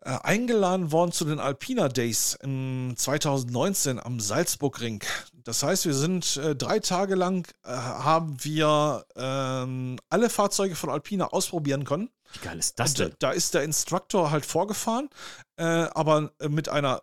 äh, 0.00 0.10
eingeladen 0.22 0.92
worden 0.92 1.12
zu 1.12 1.24
den 1.24 1.40
Alpina 1.40 1.88
Days 1.88 2.38
im 2.42 2.94
2019 2.96 3.98
am 3.98 4.20
Salzburgring. 4.20 5.02
Das 5.32 5.62
heißt, 5.62 5.86
wir 5.86 5.94
sind 5.94 6.36
äh, 6.36 6.54
drei 6.54 6.78
Tage 6.78 7.14
lang, 7.14 7.48
äh, 7.64 7.70
haben 7.70 8.36
wir 8.44 9.04
ähm, 9.16 9.98
alle 10.08 10.30
Fahrzeuge 10.30 10.76
von 10.76 10.90
Alpina 10.90 11.28
ausprobieren 11.28 11.84
können. 11.84 12.10
Wie 12.32 12.38
geil 12.40 12.58
ist 12.58 12.78
das 12.78 12.94
denn? 12.94 13.10
Da, 13.18 13.28
da 13.28 13.30
ist 13.32 13.54
der 13.54 13.62
Instruktor 13.62 14.30
halt 14.30 14.44
vorgefahren, 14.44 15.08
äh, 15.56 15.64
aber 15.64 16.32
mit 16.48 16.68
einer 16.68 17.00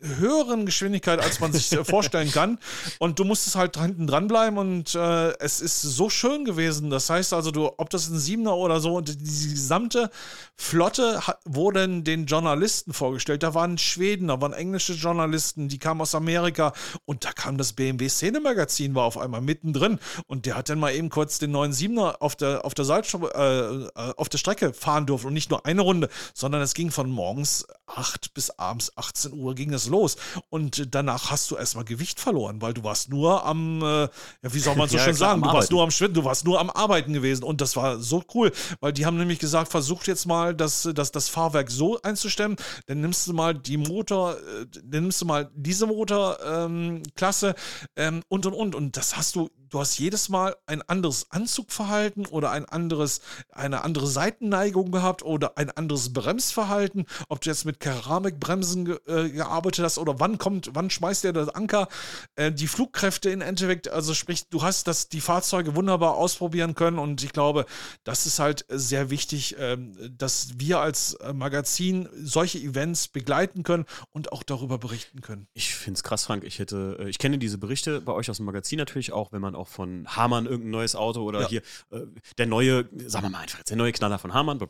höheren 0.00 0.66
Geschwindigkeit, 0.66 1.20
als 1.20 1.40
man 1.40 1.52
sich 1.52 1.72
äh, 1.72 1.84
vorstellen 1.84 2.30
kann. 2.30 2.58
Und 2.98 3.18
du 3.18 3.24
musstest 3.24 3.56
halt 3.56 3.76
hinten 3.78 4.06
dranbleiben 4.06 4.58
und 4.58 4.94
äh, 4.94 5.32
es 5.38 5.60
ist 5.60 5.82
so 5.82 6.10
schön 6.10 6.44
gewesen. 6.44 6.90
Das 6.90 7.10
heißt 7.10 7.32
also, 7.32 7.50
du, 7.50 7.70
ob 7.76 7.90
das 7.90 8.08
ein 8.08 8.18
Siebener 8.18 8.56
oder 8.56 8.80
so, 8.80 8.96
und 8.96 9.08
die 9.08 9.50
gesamte 9.50 10.10
Flotte 10.56 11.26
hat, 11.26 11.40
wurden 11.44 12.04
den 12.04 12.26
Journalisten 12.26 12.92
vorgestellt. 12.92 13.42
Da 13.42 13.54
waren 13.54 13.78
Schweden, 13.78 14.28
da 14.28 14.40
waren 14.40 14.52
englische 14.52 14.92
Journalisten, 14.92 15.68
die 15.68 15.78
kamen 15.78 16.00
aus 16.00 16.14
Amerika 16.14 16.72
und 17.04 17.24
da 17.24 17.32
kam 17.32 17.56
das 17.56 17.72
BMW 17.72 18.08
Szene-Magazin, 18.08 18.94
war 18.94 19.04
auf 19.04 19.18
einmal 19.18 19.40
mittendrin 19.40 19.98
und 20.26 20.46
der 20.46 20.56
hat 20.56 20.68
dann 20.68 20.78
mal 20.78 20.94
eben 20.94 21.08
kurz 21.08 21.38
den 21.38 21.50
neuen 21.50 21.72
Siebener 21.72 22.16
auf 22.20 22.36
der, 22.36 22.64
auf 22.64 22.74
der, 22.74 22.84
Seite, 22.84 23.18
äh, 23.34 24.00
äh, 24.00 24.14
auf 24.16 24.28
der 24.28 24.38
Strecke 24.38 24.72
fahren 24.72 25.06
dürfen 25.06 25.28
und 25.28 25.34
nicht 25.34 25.50
nur 25.50 25.64
eine 25.66 25.82
Runde, 25.82 26.08
sondern 26.34 26.60
es 26.62 26.74
ging 26.74 26.90
von 26.90 27.10
morgens 27.10 27.66
8 27.86 28.34
bis 28.34 28.50
abends 28.50 28.96
18 28.96 29.32
Uhr 29.32 29.54
ging 29.54 29.72
es 29.72 29.86
los. 29.90 30.16
Und 30.48 30.94
danach 30.94 31.30
hast 31.30 31.50
du 31.50 31.56
erstmal 31.56 31.84
Gewicht 31.84 32.20
verloren, 32.20 32.62
weil 32.62 32.72
du 32.72 32.82
warst 32.84 33.10
nur 33.10 33.44
am, 33.44 33.82
äh, 33.82 33.84
ja, 33.84 34.08
wie 34.42 34.58
soll 34.58 34.76
man 34.76 34.88
so 34.88 34.96
ja, 34.96 35.04
schön 35.04 35.14
klar, 35.14 35.30
sagen, 35.30 35.42
du 35.42 35.52
warst 35.52 35.70
nur 35.70 35.82
am 35.82 35.90
Schwitten, 35.90 36.14
du 36.14 36.24
warst 36.24 36.44
nur 36.44 36.58
am 36.58 36.70
Arbeiten 36.70 37.12
gewesen. 37.12 37.44
Und 37.44 37.60
das 37.60 37.76
war 37.76 37.98
so 37.98 38.22
cool, 38.34 38.52
weil 38.80 38.92
die 38.92 39.06
haben 39.06 39.16
nämlich 39.16 39.38
gesagt, 39.38 39.70
versucht 39.70 40.06
jetzt 40.06 40.26
mal 40.26 40.54
das, 40.54 40.88
das, 40.94 41.12
das 41.12 41.28
Fahrwerk 41.28 41.70
so 41.70 42.00
einzustellen, 42.02 42.56
dann 42.86 43.00
nimmst 43.00 43.26
du 43.26 43.32
mal 43.32 43.54
die 43.54 43.76
Motor, 43.76 44.36
äh, 44.36 44.66
dann 44.82 45.02
nimmst 45.02 45.20
du 45.20 45.26
mal 45.26 45.50
diese 45.54 45.86
Motorklasse 45.86 47.54
ähm, 47.96 48.16
ähm, 48.16 48.22
und 48.28 48.46
und 48.46 48.54
und. 48.54 48.74
Und 48.74 48.96
das 48.96 49.16
hast 49.16 49.36
du 49.36 49.50
du 49.70 49.80
hast 49.80 49.98
jedes 49.98 50.28
Mal 50.28 50.56
ein 50.66 50.82
anderes 50.82 51.30
Anzugverhalten 51.30 52.26
oder 52.26 52.50
ein 52.50 52.66
anderes, 52.66 53.20
eine 53.50 53.82
andere 53.82 54.06
Seitenneigung 54.06 54.90
gehabt 54.90 55.22
oder 55.22 55.56
ein 55.56 55.70
anderes 55.70 56.12
Bremsverhalten, 56.12 57.06
ob 57.28 57.40
du 57.40 57.50
jetzt 57.50 57.64
mit 57.64 57.80
Keramikbremsen 57.80 58.84
ge, 58.84 58.98
äh, 59.06 59.30
gearbeitet 59.30 59.79
hast 59.84 59.98
oder 59.98 60.20
wann 60.20 60.38
kommt, 60.38 60.70
wann 60.74 60.90
schmeißt 60.90 61.24
der 61.24 61.32
das 61.32 61.48
Anker, 61.48 61.88
äh, 62.36 62.52
die 62.52 62.66
Flugkräfte 62.66 63.30
in 63.30 63.40
Endeffekt, 63.40 63.88
also 63.88 64.14
sprich, 64.14 64.48
du 64.48 64.62
hast 64.62 64.86
das, 64.86 65.08
die 65.08 65.20
Fahrzeuge 65.20 65.74
wunderbar 65.76 66.14
ausprobieren 66.16 66.74
können 66.74 66.98
und 66.98 67.22
ich 67.22 67.32
glaube, 67.32 67.66
das 68.04 68.26
ist 68.26 68.38
halt 68.38 68.64
sehr 68.68 69.10
wichtig, 69.10 69.58
äh, 69.58 69.76
dass 70.10 70.58
wir 70.58 70.80
als 70.80 71.14
äh, 71.14 71.32
Magazin 71.32 72.08
solche 72.22 72.58
Events 72.58 73.08
begleiten 73.08 73.62
können 73.62 73.84
und 74.10 74.32
auch 74.32 74.42
darüber 74.42 74.78
berichten 74.78 75.20
können. 75.20 75.46
Ich 75.54 75.74
finde 75.74 75.98
es 75.98 76.02
krass, 76.02 76.24
Frank. 76.24 76.44
Ich 76.44 76.58
hätte, 76.58 76.98
äh, 77.00 77.08
ich 77.08 77.18
kenne 77.18 77.38
diese 77.38 77.58
Berichte 77.58 78.00
bei 78.00 78.12
euch 78.12 78.30
aus 78.30 78.36
dem 78.36 78.46
Magazin 78.46 78.78
natürlich 78.78 79.12
auch, 79.12 79.32
wenn 79.32 79.40
man 79.40 79.54
auch 79.54 79.68
von 79.68 80.06
Hamann 80.08 80.46
irgendein 80.46 80.70
neues 80.70 80.96
Auto 80.96 81.22
oder 81.22 81.42
ja. 81.42 81.48
hier 81.48 81.62
äh, 81.90 82.06
der 82.38 82.46
neue, 82.46 82.88
sagen 83.06 83.26
wir 83.26 83.30
mal 83.30 83.40
einfach 83.40 83.58
jetzt, 83.58 83.70
der 83.70 83.76
neue 83.76 83.92
Knaller 83.92 84.18
von 84.18 84.34
Hamann. 84.34 84.60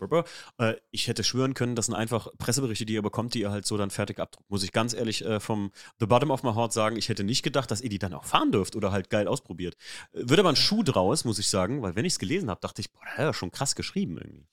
Äh, 0.59 0.75
ich 0.91 1.09
hätte 1.09 1.25
schwören 1.25 1.55
können, 1.55 1.75
das 1.75 1.87
sind 1.87 1.95
einfach 1.95 2.29
Presseberichte, 2.39 2.87
die 2.87 2.95
ihr 2.95 3.03
bekommt, 3.03 3.35
die 3.35 3.41
ihr 3.41 3.51
halt 3.51 3.67
so 3.67 3.77
dann 3.77 3.91
fertig 3.91 4.19
abdruckt. 4.19 4.51
Muss 4.51 4.63
ich 4.63 4.73
ganz 4.73 4.95
ehrlich 4.95 5.00
äh, 5.09 5.41
vom 5.41 5.73
The 5.99 6.07
Bottom 6.07 6.31
of 6.31 6.43
my 6.43 6.53
Heart 6.55 6.73
sagen, 6.73 6.97
ich 6.97 7.09
hätte 7.09 7.25
nicht 7.25 7.43
gedacht, 7.43 7.71
dass 7.71 7.81
ihr 7.81 7.91
die 7.91 7.99
dann 7.99 8.15
auch 8.15 8.25
fahren 8.25 8.53
dürft 8.53 8.77
oder 8.77 8.93
halt 8.93 9.11
geil 9.11 9.29
ausprobiert. 9.29 9.77
Äh, 10.13 10.29
wird 10.29 10.41
aber 10.41 10.51
ein 10.51 10.57
Schuh 10.57 10.83
draus, 10.83 11.25
muss 11.25 11.39
ich 11.39 11.49
sagen, 11.49 11.83
weil 11.83 11.97
wenn 11.97 12.05
ich 12.05 12.15
es 12.15 12.19
gelesen 12.19 12.51
habe, 12.51 12.61
dachte 12.61 12.81
ich, 12.81 12.91
boah, 12.93 13.01
der 13.05 13.13
ist 13.13 13.19
ja 13.19 13.35
schon 13.35 13.51
krass 13.51 13.75
geschrieben 13.75 14.19
irgendwie. 14.19 14.47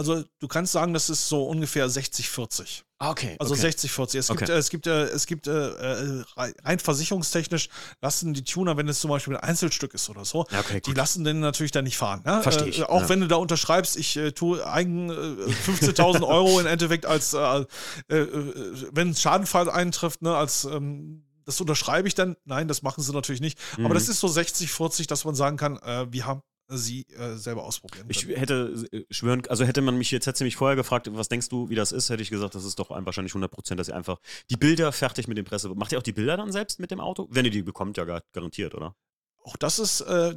Also 0.00 0.24
du 0.38 0.48
kannst 0.48 0.72
sagen, 0.72 0.94
das 0.94 1.10
ist 1.10 1.28
so 1.28 1.44
ungefähr 1.44 1.86
60-40. 1.86 2.84
Ah, 2.98 3.10
okay. 3.10 3.36
Also 3.38 3.52
okay. 3.52 3.66
60-40. 3.66 4.16
Es 4.16 4.28
gibt, 4.28 4.42
okay. 4.42 4.50
äh, 4.50 4.56
es 4.56 4.70
gibt, 4.70 4.86
äh, 4.86 5.04
es 5.08 5.26
gibt 5.26 5.46
äh, 5.46 5.68
äh 5.68 6.24
rein 6.64 6.78
versicherungstechnisch 6.78 7.68
lassen 8.00 8.32
die 8.32 8.42
Tuner, 8.42 8.78
wenn 8.78 8.88
es 8.88 8.98
zum 8.98 9.10
Beispiel 9.10 9.36
ein 9.36 9.42
Einzelstück 9.42 9.92
ist 9.92 10.08
oder 10.08 10.24
so, 10.24 10.46
okay, 10.58 10.80
die 10.80 10.94
lassen 10.94 11.22
den 11.24 11.40
natürlich 11.40 11.70
dann 11.70 11.84
nicht 11.84 11.98
fahren. 11.98 12.22
Ne? 12.24 12.42
Verstehe 12.42 12.68
ich. 12.68 12.78
Äh, 12.78 12.84
auch 12.84 13.02
ja. 13.02 13.08
wenn 13.10 13.20
du 13.20 13.28
da 13.28 13.36
unterschreibst, 13.36 13.98
ich 13.98 14.16
äh, 14.16 14.32
tue 14.32 14.66
eigen 14.66 15.10
15.000 15.10 16.26
Euro 16.26 16.60
im 16.60 16.66
Endeffekt 16.66 17.04
als, 17.04 17.34
wenn 17.34 19.14
Schadenfall 19.14 19.68
eintrifft, 19.68 20.22
ne, 20.22 20.34
als 20.34 20.64
ähm, 20.64 21.26
das 21.44 21.60
unterschreibe 21.60 22.08
ich 22.08 22.14
dann. 22.14 22.36
Nein, 22.46 22.68
das 22.68 22.80
machen 22.80 23.02
sie 23.02 23.12
natürlich 23.12 23.42
nicht. 23.42 23.58
Mhm. 23.76 23.84
Aber 23.84 23.94
das 23.94 24.08
ist 24.08 24.20
so 24.20 24.28
60, 24.28 24.70
40, 24.70 25.06
dass 25.08 25.26
man 25.26 25.34
sagen 25.34 25.58
kann, 25.58 25.76
äh, 25.78 26.06
wir 26.10 26.24
haben 26.24 26.40
sie 26.70 27.06
äh, 27.16 27.36
selber 27.36 27.64
ausprobieren 27.64 28.08
können. 28.08 28.10
Ich 28.10 28.40
hätte 28.40 28.88
äh, 28.92 29.04
schwören, 29.10 29.42
also 29.48 29.64
hätte 29.64 29.82
man 29.82 29.96
mich 29.96 30.10
jetzt, 30.10 30.26
hätte 30.26 30.44
mich 30.44 30.56
vorher 30.56 30.76
gefragt, 30.76 31.08
was 31.12 31.28
denkst 31.28 31.48
du, 31.48 31.68
wie 31.68 31.74
das 31.74 31.92
ist, 31.92 32.10
hätte 32.10 32.22
ich 32.22 32.30
gesagt, 32.30 32.54
das 32.54 32.64
ist 32.64 32.78
doch 32.78 32.90
wahrscheinlich 32.90 33.32
100 33.32 33.50
Prozent, 33.50 33.80
dass 33.80 33.88
ihr 33.88 33.96
einfach 33.96 34.18
die 34.50 34.56
Bilder 34.56 34.92
fertig 34.92 35.28
mit 35.28 35.36
dem 35.36 35.44
Presse, 35.44 35.68
macht 35.74 35.92
ihr 35.92 35.98
auch 35.98 36.02
die 36.02 36.12
Bilder 36.12 36.36
dann 36.36 36.52
selbst 36.52 36.80
mit 36.80 36.90
dem 36.90 37.00
Auto? 37.00 37.28
Wenn 37.30 37.44
ihr 37.44 37.50
die 37.50 37.62
bekommt, 37.62 37.96
ja 37.96 38.20
garantiert, 38.32 38.74
oder? 38.74 38.94
Auch 39.44 39.56
das 39.56 39.78
ist, 39.78 40.02
äh, 40.02 40.34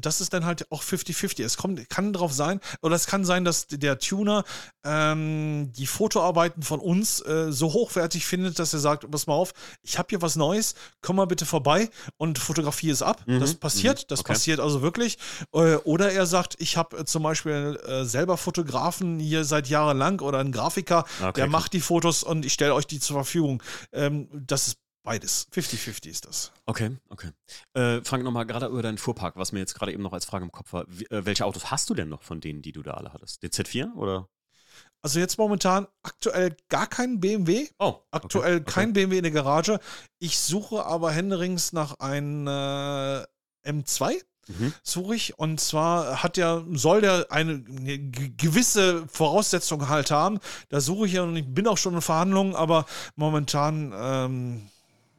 das 0.00 0.20
ist 0.20 0.32
dann 0.32 0.44
halt 0.44 0.70
auch 0.70 0.82
50-50. 0.82 1.44
Es 1.44 1.56
kommt, 1.56 1.88
kann 1.88 2.12
darauf 2.12 2.32
sein, 2.32 2.60
oder 2.82 2.94
es 2.94 3.06
kann 3.06 3.24
sein, 3.24 3.44
dass 3.44 3.66
der 3.66 3.98
Tuner 3.98 4.44
ähm, 4.84 5.72
die 5.76 5.86
Fotoarbeiten 5.86 6.62
von 6.62 6.80
uns 6.80 7.20
äh, 7.20 7.52
so 7.52 7.72
hochwertig 7.72 8.26
findet, 8.26 8.58
dass 8.58 8.72
er 8.72 8.80
sagt, 8.80 9.10
pass 9.10 9.26
mal 9.26 9.34
auf, 9.34 9.52
ich 9.82 9.98
habe 9.98 10.08
hier 10.10 10.22
was 10.22 10.36
Neues, 10.36 10.74
komm 11.02 11.16
mal 11.16 11.26
bitte 11.26 11.46
vorbei 11.46 11.90
und 12.16 12.38
fotografiere 12.38 12.92
es 12.92 13.02
ab. 13.02 13.22
Mhm. 13.26 13.40
Das 13.40 13.54
passiert, 13.54 14.00
mhm. 14.00 14.04
das 14.08 14.20
okay. 14.20 14.32
passiert 14.32 14.60
also 14.60 14.82
wirklich. 14.82 15.18
Äh, 15.52 15.76
oder 15.76 16.12
er 16.12 16.26
sagt, 16.26 16.56
ich 16.58 16.76
habe 16.76 16.98
äh, 16.98 17.04
zum 17.04 17.22
Beispiel 17.22 17.78
äh, 17.86 18.04
selber 18.04 18.36
Fotografen 18.36 19.18
hier 19.18 19.44
seit 19.44 19.68
Jahren 19.68 19.98
lang 19.98 20.20
oder 20.20 20.38
einen 20.38 20.52
Grafiker, 20.52 21.04
okay, 21.20 21.32
der 21.34 21.46
macht 21.46 21.72
die 21.72 21.80
Fotos 21.80 22.22
und 22.22 22.44
ich 22.44 22.52
stelle 22.52 22.74
euch 22.74 22.86
die 22.86 23.00
zur 23.00 23.16
Verfügung. 23.16 23.62
Ähm, 23.92 24.28
das 24.32 24.68
ist 24.68 24.78
Beides. 25.08 25.48
50-50 25.54 26.08
ist 26.08 26.26
das. 26.26 26.52
Okay, 26.66 26.96
okay. 27.08 27.30
Äh, 27.72 28.02
Frank, 28.04 28.24
nochmal 28.24 28.44
gerade 28.44 28.66
über 28.66 28.82
deinen 28.82 28.98
Fuhrpark, 28.98 29.36
was 29.36 29.52
mir 29.52 29.60
jetzt 29.60 29.74
gerade 29.74 29.90
eben 29.92 30.02
noch 30.02 30.12
als 30.12 30.26
Frage 30.26 30.44
im 30.44 30.52
Kopf 30.52 30.74
war. 30.74 30.84
Wie, 30.86 31.04
äh, 31.06 31.24
welche 31.24 31.46
Autos 31.46 31.70
hast 31.70 31.88
du 31.88 31.94
denn 31.94 32.10
noch 32.10 32.22
von 32.22 32.40
denen, 32.42 32.60
die 32.60 32.72
du 32.72 32.82
da 32.82 32.92
alle 32.92 33.12
hattest? 33.14 33.42
Den 33.42 33.50
Z4 33.50 33.94
oder? 33.94 34.28
Also 35.00 35.18
jetzt 35.18 35.38
momentan 35.38 35.86
aktuell 36.02 36.54
gar 36.68 36.86
kein 36.86 37.20
BMW. 37.20 37.68
Oh. 37.78 38.00
Aktuell 38.10 38.56
okay, 38.56 38.62
okay. 38.62 38.72
kein 38.72 38.92
BMW 38.92 39.16
in 39.16 39.22
der 39.22 39.32
Garage. 39.32 39.80
Ich 40.18 40.38
suche 40.38 40.84
aber 40.84 41.10
händerings 41.10 41.72
nach 41.72 41.94
einem 42.00 42.46
äh, 42.46 43.24
M2. 43.66 44.20
Mhm. 44.48 44.72
Suche 44.82 45.14
ich. 45.14 45.38
Und 45.38 45.58
zwar 45.60 46.22
hat 46.22 46.36
der, 46.36 46.64
soll 46.72 47.00
der 47.00 47.26
eine 47.30 47.62
gewisse 47.62 49.06
Voraussetzung 49.08 49.88
halt 49.88 50.10
haben. 50.10 50.38
Da 50.68 50.80
suche 50.80 51.06
ich 51.06 51.14
ja 51.14 51.22
und 51.22 51.36
ich 51.36 51.46
bin 51.46 51.66
auch 51.66 51.78
schon 51.78 51.94
in 51.94 52.02
Verhandlungen, 52.02 52.54
aber 52.54 52.86
momentan 53.16 53.92
ähm, 53.96 54.68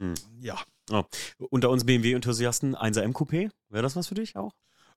hm. 0.00 0.14
Ja. 0.40 0.58
Oh. 0.90 1.04
Unter 1.50 1.70
uns 1.70 1.84
BMW-Enthusiasten 1.84 2.74
1er 2.74 3.02
M-Coupé, 3.02 3.50
wäre 3.68 3.82
das 3.82 3.94
was 3.96 4.08
für 4.08 4.14
dich 4.14 4.36
auch? 4.36 4.52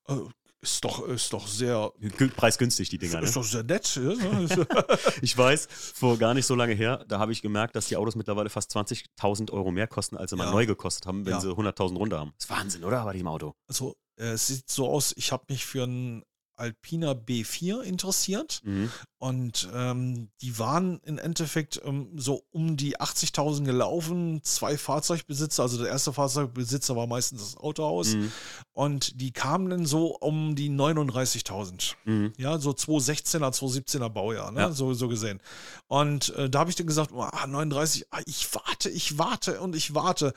Äh, 0.08 0.16
ist 0.62 0.84
doch, 0.86 1.06
ist 1.08 1.34
doch 1.34 1.46
sehr. 1.46 1.92
Preisgünstig, 2.38 2.88
die 2.90 2.98
Dinger. 2.98 3.20
Ne? 3.20 3.28
Ist 3.28 3.36
doch 3.36 3.44
sehr 3.44 3.64
nett. 3.64 3.96
Ja? 3.98 4.14
ich 5.22 5.38
weiß, 5.38 5.68
vor 5.94 6.18
gar 6.18 6.34
nicht 6.34 6.46
so 6.46 6.56
lange 6.56 6.74
her, 6.74 7.04
da 7.08 7.20
habe 7.20 7.34
ich 7.34 7.42
gemerkt, 7.42 7.76
dass 7.76 7.88
die 7.88 7.98
Autos 7.98 8.16
mittlerweile 8.16 8.50
fast 8.50 8.74
20.000 8.76 9.52
Euro 9.52 9.72
mehr 9.72 9.88
kosten, 9.88 10.16
als 10.16 10.32
sie 10.32 10.38
ja. 10.38 10.46
mal 10.46 10.52
neu 10.52 10.66
gekostet 10.66 11.06
haben, 11.06 11.26
wenn 11.26 11.34
ja. 11.34 11.42
sie 11.42 11.50
100.000 11.50 11.98
runter 11.98 12.20
haben. 12.20 12.32
Das 12.38 12.46
ist 12.46 12.50
Wahnsinn, 12.50 12.84
oder? 12.86 13.04
Bei 13.04 13.12
diesem 13.12 13.28
Auto. 13.28 13.54
Also, 13.68 13.98
äh, 14.18 14.32
es 14.32 14.48
sieht 14.48 14.70
so 14.70 14.88
aus, 14.88 15.14
ich 15.18 15.34
habe 15.34 15.44
mich 15.50 15.66
für 15.66 15.84
ein 15.84 16.24
Alpina 16.56 17.12
B4 17.12 17.82
interessiert. 17.82 18.62
Mhm. 18.64 18.92
Und 19.18 19.70
ähm, 19.74 20.30
die 20.42 20.60
waren 20.60 21.00
im 21.06 21.18
Endeffekt 21.18 21.82
ähm, 21.86 22.10
so 22.18 22.44
um 22.52 22.76
die 22.76 23.00
80.000 23.00 23.64
gelaufen. 23.64 24.42
Zwei 24.44 24.78
Fahrzeugbesitzer, 24.78 25.64
also 25.64 25.78
der 25.78 25.88
erste 25.88 26.12
Fahrzeugbesitzer 26.12 26.96
war 26.96 27.08
meistens 27.08 27.42
das 27.42 27.58
Autohaus. 27.58 28.16
Mhm. 28.16 28.32
Und 28.74 29.22
die 29.22 29.32
kamen 29.32 29.70
dann 29.70 29.86
so 29.86 30.18
um 30.18 30.56
die 30.56 30.70
39.000. 30.70 31.96
Mhm. 32.06 32.34
Ja, 32.38 32.58
so 32.60 32.72
2016er, 32.72 33.54
2017er 33.54 34.10
Baujahr, 34.10 34.52
ne? 34.52 34.60
Ja. 34.60 34.72
so, 34.72 34.94
so 34.94 35.08
gesehen. 35.08 35.40
Und 35.88 36.36
äh, 36.36 36.50
da 36.50 36.60
habe 36.60 36.70
ich 36.70 36.76
dann 36.76 36.88
gesagt, 36.88 37.12
oh, 37.14 37.26
39, 37.48 38.08
ah, 38.12 38.20
ich 38.26 38.54
warte, 38.54 38.90
ich 38.90 39.18
warte 39.18 39.62
und 39.62 39.76
ich 39.76 39.96
warte 39.96 40.34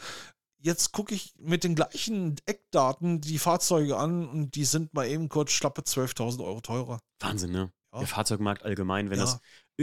jetzt 0.59 0.93
gucke 0.93 1.15
ich 1.15 1.35
mit 1.39 1.65
den 1.65 1.75
gleichen 1.75 2.37
Eckdaten 2.47 3.21
die 3.21 3.39
Fahrzeuge 3.39 3.97
an 3.97 4.29
und 4.29 4.55
die 4.55 4.65
sind 4.65 4.95
mal 4.95 5.07
eben 5.07 5.29
kurz 5.29 5.53
schlappe 5.53 5.83
12.000 5.83 6.45
Euro 6.45 6.61
teurer. 6.61 6.99
Wahnsinn, 7.21 7.53
ne? 7.53 7.73
Ja. 7.93 8.01
Der 8.01 8.09
Fahrzeugmarkt 8.09 8.63
allgemein, 8.63 9.11
wenn 9.11 9.19
ja. 9.19 9.25
das 9.25 9.41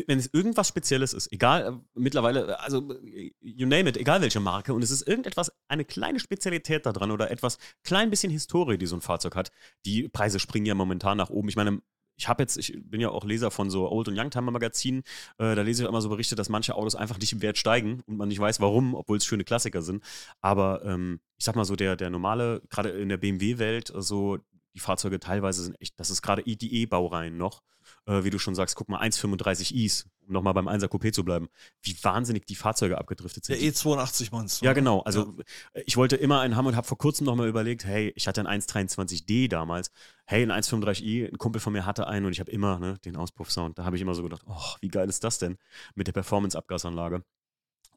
wenn 0.07 0.19
es 0.19 0.29
irgendwas 0.33 0.67
Spezielles 0.67 1.13
ist, 1.13 1.31
egal, 1.31 1.65
äh, 1.65 1.99
mittlerweile, 1.99 2.59
also 2.59 2.93
you 3.41 3.67
name 3.67 3.87
it, 3.89 3.97
egal 3.97 4.21
welche 4.21 4.39
Marke, 4.39 4.73
und 4.73 4.83
es 4.83 4.91
ist 4.91 5.07
irgendetwas, 5.07 5.51
eine 5.67 5.85
kleine 5.85 6.19
Spezialität 6.19 6.85
da 6.85 6.93
dran 6.93 7.11
oder 7.11 7.29
etwas, 7.29 7.57
klein 7.83 8.09
bisschen 8.09 8.31
Historie, 8.31 8.77
die 8.77 8.87
so 8.87 8.95
ein 8.95 9.01
Fahrzeug 9.01 9.35
hat, 9.35 9.51
die 9.85 10.09
Preise 10.09 10.39
springen 10.39 10.65
ja 10.65 10.73
momentan 10.73 11.17
nach 11.17 11.29
oben. 11.29 11.49
Ich 11.49 11.55
meine, 11.55 11.81
ich 12.15 12.27
habe 12.27 12.43
jetzt, 12.43 12.57
ich 12.57 12.77
bin 12.83 13.01
ja 13.01 13.09
auch 13.09 13.25
Leser 13.25 13.51
von 13.51 13.69
so 13.69 13.91
Old- 13.91 14.07
und 14.07 14.17
Youngtimer-Magazinen, 14.17 15.03
äh, 15.37 15.55
da 15.55 15.61
lese 15.61 15.83
ich 15.83 15.89
immer 15.89 16.01
so 16.01 16.09
Berichte, 16.09 16.35
dass 16.35 16.49
manche 16.49 16.75
Autos 16.75 16.95
einfach 16.95 17.17
nicht 17.19 17.33
im 17.33 17.41
Wert 17.41 17.57
steigen 17.57 18.01
und 18.05 18.17
man 18.17 18.27
nicht 18.27 18.39
weiß, 18.39 18.59
warum, 18.59 18.95
obwohl 18.95 19.17
es 19.17 19.25
schöne 19.25 19.43
Klassiker 19.43 19.81
sind. 19.81 20.03
Aber 20.41 20.83
ähm, 20.85 21.19
ich 21.37 21.45
sag 21.45 21.55
mal 21.55 21.65
so, 21.65 21.75
der, 21.75 21.95
der 21.95 22.09
normale, 22.09 22.61
gerade 22.69 22.89
in 22.89 23.09
der 23.09 23.17
BMW-Welt, 23.17 23.91
so 23.95 24.37
die 24.73 24.79
Fahrzeuge 24.79 25.19
teilweise 25.19 25.63
sind 25.63 25.79
echt, 25.79 25.99
das 25.99 26.09
ist 26.09 26.21
gerade 26.21 26.43
die 26.43 26.81
E-Baureihen 26.81 27.37
noch, 27.37 27.61
äh, 28.05 28.23
wie 28.23 28.29
du 28.29 28.39
schon 28.39 28.55
sagst, 28.55 28.75
guck 28.75 28.89
mal, 28.89 29.01
1,35 29.01 29.73
Is, 29.73 30.07
um 30.27 30.33
nochmal 30.33 30.53
beim 30.53 30.67
1er 30.67 30.87
Coupé 30.87 31.11
zu 31.11 31.23
bleiben, 31.23 31.49
wie 31.81 31.95
wahnsinnig 32.01 32.45
die 32.45 32.55
Fahrzeuge 32.55 32.97
abgedriftet 32.97 33.45
sind. 33.45 33.59
Der 33.59 33.71
E82 33.71 34.29
meinst 34.31 34.61
du? 34.61 34.65
Ja, 34.65 34.73
genau. 34.73 35.01
Also 35.01 35.35
ja. 35.37 35.81
ich 35.85 35.97
wollte 35.97 36.15
immer 36.15 36.39
einen 36.39 36.55
haben 36.55 36.67
und 36.67 36.75
habe 36.75 36.87
vor 36.87 36.97
kurzem 36.97 37.25
nochmal 37.25 37.47
überlegt, 37.47 37.85
hey, 37.85 38.11
ich 38.15 38.27
hatte 38.27 38.45
einen 38.45 38.61
123D 38.61 39.49
damals, 39.49 39.91
hey, 40.25 40.43
ein 40.43 40.51
135i, 40.51 41.31
ein 41.31 41.37
Kumpel 41.37 41.59
von 41.59 41.73
mir 41.73 41.85
hatte 41.85 42.07
einen 42.07 42.25
und 42.25 42.31
ich 42.31 42.39
habe 42.39 42.51
immer 42.51 42.79
ne, 42.79 42.97
den 43.05 43.15
Auspuffsound. 43.15 43.77
Da 43.77 43.85
habe 43.85 43.95
ich 43.95 44.01
immer 44.01 44.15
so 44.15 44.23
gedacht, 44.23 44.43
oh, 44.47 44.75
wie 44.81 44.89
geil 44.89 45.09
ist 45.09 45.23
das 45.23 45.39
denn 45.39 45.57
mit 45.95 46.07
der 46.07 46.13
Performance-Abgasanlage? 46.13 47.23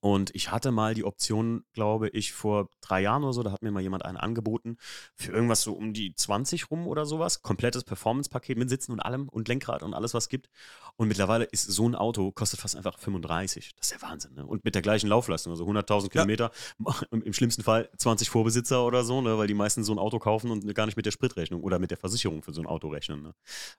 Und 0.00 0.34
ich 0.34 0.50
hatte 0.50 0.70
mal 0.70 0.94
die 0.94 1.04
Option, 1.04 1.64
glaube 1.72 2.08
ich, 2.08 2.32
vor 2.32 2.68
drei 2.80 3.00
Jahren 3.02 3.24
oder 3.24 3.32
so, 3.32 3.42
da 3.42 3.52
hat 3.52 3.62
mir 3.62 3.70
mal 3.70 3.82
jemand 3.82 4.04
einen 4.04 4.16
angeboten, 4.16 4.76
für 5.14 5.32
irgendwas 5.32 5.62
so 5.62 5.72
um 5.72 5.92
die 5.92 6.14
20 6.14 6.70
rum 6.70 6.86
oder 6.86 7.06
sowas. 7.06 7.42
Komplettes 7.42 7.84
Performance-Paket 7.84 8.58
mit 8.58 8.68
Sitzen 8.68 8.92
und 8.92 9.00
allem 9.00 9.28
und 9.28 9.48
Lenkrad 9.48 9.82
und 9.82 9.94
alles, 9.94 10.14
was 10.14 10.24
es 10.24 10.28
gibt. 10.28 10.48
Und 10.96 11.08
mittlerweile 11.08 11.44
ist 11.44 11.62
so 11.62 11.88
ein 11.88 11.94
Auto, 11.94 12.32
kostet 12.32 12.60
fast 12.60 12.76
einfach 12.76 12.98
35. 12.98 13.74
Das 13.76 13.90
ist 13.90 14.00
der 14.00 14.08
Wahnsinn. 14.08 14.34
Ne? 14.34 14.46
Und 14.46 14.64
mit 14.64 14.74
der 14.74 14.82
gleichen 14.82 15.08
Laufleistung, 15.08 15.52
also 15.52 15.66
100.000 15.66 16.08
Kilometer, 16.10 16.50
im 17.10 17.32
schlimmsten 17.32 17.62
Fall 17.62 17.90
20 17.96 18.30
Vorbesitzer 18.30 18.84
oder 18.84 19.04
so, 19.04 19.20
ne? 19.20 19.38
weil 19.38 19.46
die 19.46 19.54
meisten 19.54 19.84
so 19.84 19.92
ein 19.92 19.98
Auto 19.98 20.18
kaufen 20.18 20.50
und 20.50 20.74
gar 20.74 20.86
nicht 20.86 20.96
mit 20.96 21.06
der 21.06 21.10
Spritrechnung 21.10 21.62
oder 21.62 21.78
mit 21.78 21.90
der 21.90 21.98
Versicherung 21.98 22.42
für 22.42 22.52
so 22.52 22.60
ein 22.60 22.66
Auto 22.66 22.88
rechnen. 22.88 23.22
Ne? 23.22 23.34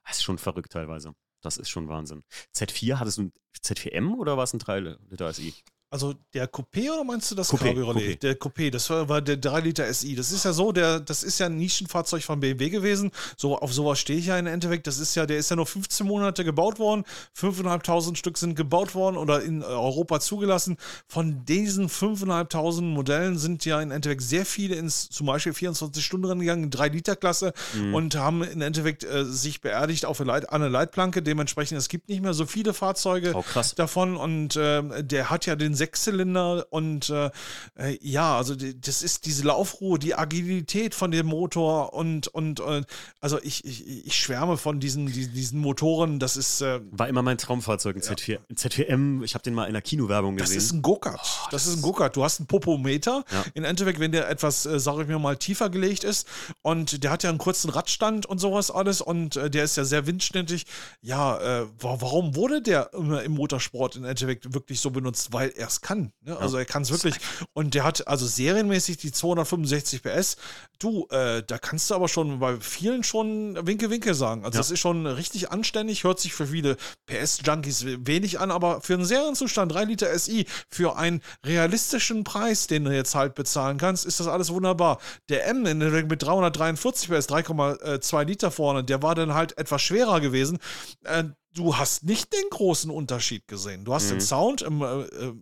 Das 0.06 0.16
ist 0.16 0.22
schon 0.22 0.38
verrückt 0.38 0.72
teilweise. 0.72 1.14
Das 1.40 1.56
ist 1.56 1.68
schon 1.68 1.88
Wahnsinn. 1.88 2.24
Z4, 2.54 2.98
hattest 2.98 3.18
du 3.18 3.22
ein 3.22 3.32
Z4M 3.62 4.14
oder 4.16 4.36
war 4.36 4.44
es 4.44 4.52
ein 4.52 4.58
3 4.58 4.80
Liter 5.08 5.32
SI? 5.32 5.54
Also 5.90 6.14
der 6.34 6.52
Coupé 6.52 6.90
oder 6.92 7.02
meinst 7.02 7.30
du 7.30 7.34
das 7.34 7.48
Coupé, 7.50 7.68
Cabriolet? 7.68 8.16
Coupé. 8.16 8.18
Der 8.20 8.38
Coupé, 8.38 8.70
das 8.70 8.90
war, 8.90 9.20
der 9.22 9.38
3 9.38 9.60
Liter 9.60 9.92
SI. 9.94 10.14
Das 10.14 10.32
ist 10.32 10.44
ja 10.44 10.52
so, 10.52 10.70
der, 10.70 11.00
das 11.00 11.22
ist 11.22 11.38
ja 11.38 11.46
ein 11.46 11.56
Nischenfahrzeug 11.56 12.22
von 12.22 12.40
BMW 12.40 12.68
gewesen. 12.68 13.10
So, 13.38 13.56
auf 13.58 13.72
sowas 13.72 13.98
stehe 13.98 14.18
ich 14.18 14.26
ja 14.26 14.38
im 14.38 14.46
Endeffekt. 14.46 14.86
Das 14.86 14.98
ist 14.98 15.14
ja, 15.14 15.24
der 15.24 15.38
ist 15.38 15.48
ja 15.48 15.56
nur 15.56 15.66
15 15.66 16.06
Monate 16.06 16.44
gebaut 16.44 16.78
worden. 16.78 17.04
5.500 17.38 18.16
Stück 18.16 18.36
sind 18.36 18.54
gebaut 18.54 18.94
worden 18.94 19.16
oder 19.16 19.42
in 19.42 19.62
Europa 19.62 20.20
zugelassen. 20.20 20.76
Von 21.06 21.44
diesen 21.46 21.88
5.500 21.88 22.82
Modellen 22.82 23.38
sind 23.38 23.64
ja 23.64 23.80
im 23.80 23.90
Endeffekt 23.90 24.22
sehr 24.22 24.44
viele 24.44 24.74
ins 24.76 25.08
zum 25.08 25.26
Beispiel 25.26 25.52
24-Stunden-Rennen 25.52 26.40
gegangen, 26.40 26.70
3-Liter-Klasse 26.70 27.52
Mhm. 27.74 27.94
und 27.94 28.14
haben 28.16 28.42
im 28.42 28.60
Endeffekt 28.60 29.04
äh, 29.04 29.24
sich 29.24 29.60
beerdigt 29.60 30.04
auf 30.06 30.20
eine, 30.20 30.28
Leit 30.32 30.50
eine 30.50 30.68
Leitplanke. 30.68 31.22
Dementsprechend, 31.22 31.78
es 31.78 31.88
gibt 31.88 32.08
nicht 32.08 32.22
mehr 32.22 32.34
so 32.34 32.46
viele 32.46 32.72
Fahrzeuge 32.74 33.32
Oh, 33.34 33.44
davon 33.76 34.16
und 34.16 34.58
ähm, 34.60 34.92
der 35.00 35.30
hat 35.30 35.46
ja 35.46 35.56
den 35.56 35.74
Sechszylinder 35.78 36.66
und 36.70 37.08
äh, 37.10 37.30
äh, 37.78 37.98
ja, 38.02 38.36
also 38.36 38.54
die, 38.54 38.78
das 38.78 39.02
ist 39.02 39.26
diese 39.26 39.44
Laufruhe, 39.44 39.98
die 39.98 40.14
Agilität 40.14 40.94
von 40.94 41.10
dem 41.10 41.26
Motor 41.26 41.94
und 41.94 42.28
und 42.28 42.60
äh, 42.60 42.82
also 43.20 43.38
ich, 43.42 43.64
ich, 43.64 44.06
ich 44.06 44.14
schwärme 44.14 44.56
von 44.56 44.80
diesen, 44.80 45.06
diesen, 45.06 45.60
Motoren, 45.60 46.18
das 46.18 46.36
ist 46.36 46.60
äh, 46.60 46.80
War 46.90 47.08
immer 47.08 47.22
mein 47.22 47.38
Traumfahrzeug, 47.38 47.96
ein 47.96 48.02
Z4, 48.02 48.38
ein 48.50 48.56
Z4M. 48.56 49.24
Ich 49.24 49.34
habe 49.34 49.42
den 49.42 49.54
mal 49.54 49.66
in 49.66 49.72
der 49.72 49.82
Kinowerbung 49.82 50.36
das 50.36 50.48
gesehen. 50.48 50.58
ist 50.58 50.72
ein 50.72 50.82
Go-Kart. 50.82 51.20
das, 51.50 51.66
ist 51.66 51.76
ein 51.76 51.82
Go-Kart. 51.82 52.16
Du 52.16 52.24
hast 52.24 52.40
einen 52.40 52.46
Popometer. 52.46 53.24
Ja. 53.30 53.44
Im 53.54 53.64
Endeffekt, 53.64 54.00
wenn 54.00 54.12
der 54.12 54.28
etwas, 54.28 54.66
äh, 54.66 54.78
sage 54.78 55.02
ich 55.02 55.08
mir 55.08 55.18
mal, 55.18 55.36
tiefer 55.36 55.70
gelegt 55.70 56.04
ist 56.04 56.26
und 56.62 57.02
der 57.02 57.10
hat 57.10 57.22
ja 57.22 57.30
einen 57.30 57.38
kurzen 57.38 57.70
Radstand 57.70 58.26
und 58.26 58.38
sowas 58.38 58.70
alles 58.70 59.00
und 59.00 59.36
äh, 59.36 59.50
der 59.50 59.64
ist 59.64 59.76
ja 59.76 59.84
sehr 59.84 60.06
windständig. 60.06 60.66
Ja, 61.00 61.38
äh, 61.38 61.66
wa 61.78 61.96
warum 62.00 62.36
wurde 62.36 62.62
der 62.62 62.92
immer 62.92 63.22
im 63.22 63.32
Motorsport 63.32 63.96
im 63.96 64.04
Endeffekt 64.04 64.52
wirklich 64.54 64.80
so 64.80 64.90
benutzt? 64.90 65.32
Weil 65.32 65.52
er 65.56 65.67
es 65.68 65.80
kann. 65.80 66.12
Ne? 66.22 66.36
Also 66.36 66.56
er 66.56 66.64
kann 66.64 66.82
es 66.82 66.90
wirklich. 66.90 67.14
Und 67.52 67.74
der 67.74 67.84
hat 67.84 68.06
also 68.08 68.26
serienmäßig 68.26 68.96
die 68.98 69.12
265 69.12 70.02
PS. 70.02 70.36
Du, 70.78 71.06
äh, 71.10 71.42
da 71.46 71.58
kannst 71.58 71.90
du 71.90 71.94
aber 71.94 72.08
schon 72.08 72.38
bei 72.38 72.58
vielen 72.60 73.02
schon 73.04 73.58
Winke 73.66 73.90
Winke 73.90 74.14
sagen. 74.14 74.44
Also 74.44 74.56
Ja. 74.56 74.60
das 74.60 74.70
ist 74.70 74.80
schon 74.80 75.06
richtig 75.06 75.50
anständig, 75.50 76.04
hört 76.04 76.20
sich 76.20 76.34
für 76.34 76.46
viele 76.48 76.76
PS-Junkies 77.06 77.84
wenig 78.06 78.38
an, 78.40 78.50
aber 78.50 78.80
für 78.80 78.94
einen 78.94 79.04
Serienzustand 79.04 79.72
3 79.72 79.84
Liter 79.84 80.18
SI 80.18 80.46
für 80.68 80.96
einen 80.96 81.22
realistischen 81.44 82.24
Preis, 82.24 82.66
den 82.66 82.84
du 82.84 82.94
jetzt 82.94 83.14
halt 83.14 83.34
bezahlen 83.34 83.78
kannst, 83.78 84.06
ist 84.06 84.20
das 84.20 84.26
alles 84.28 84.50
wunderbar. 84.50 84.98
Der 85.28 85.46
M 85.46 85.66
in 85.66 85.80
der 85.80 85.90
mit 86.04 86.22
343 86.22 87.08
PS, 87.10 87.28
3,2 87.28 88.24
Liter 88.24 88.50
vorne, 88.50 88.84
der 88.84 89.02
war 89.02 89.14
dann 89.14 89.34
halt 89.34 89.56
etwas 89.58 89.82
schwerer 89.82 90.20
gewesen. 90.20 90.58
Äh, 91.04 91.24
du 91.58 91.76
hast 91.76 92.04
nicht 92.04 92.32
den 92.32 92.48
großen 92.50 92.90
Unterschied 92.90 93.46
gesehen. 93.48 93.84
Du 93.84 93.92
hast 93.92 94.06
Mhm. 94.06 94.10
den 94.10 94.20
Sound 94.20 94.62
im, 94.62 94.80
äh, 94.82 95.02
äh, 95.02 95.34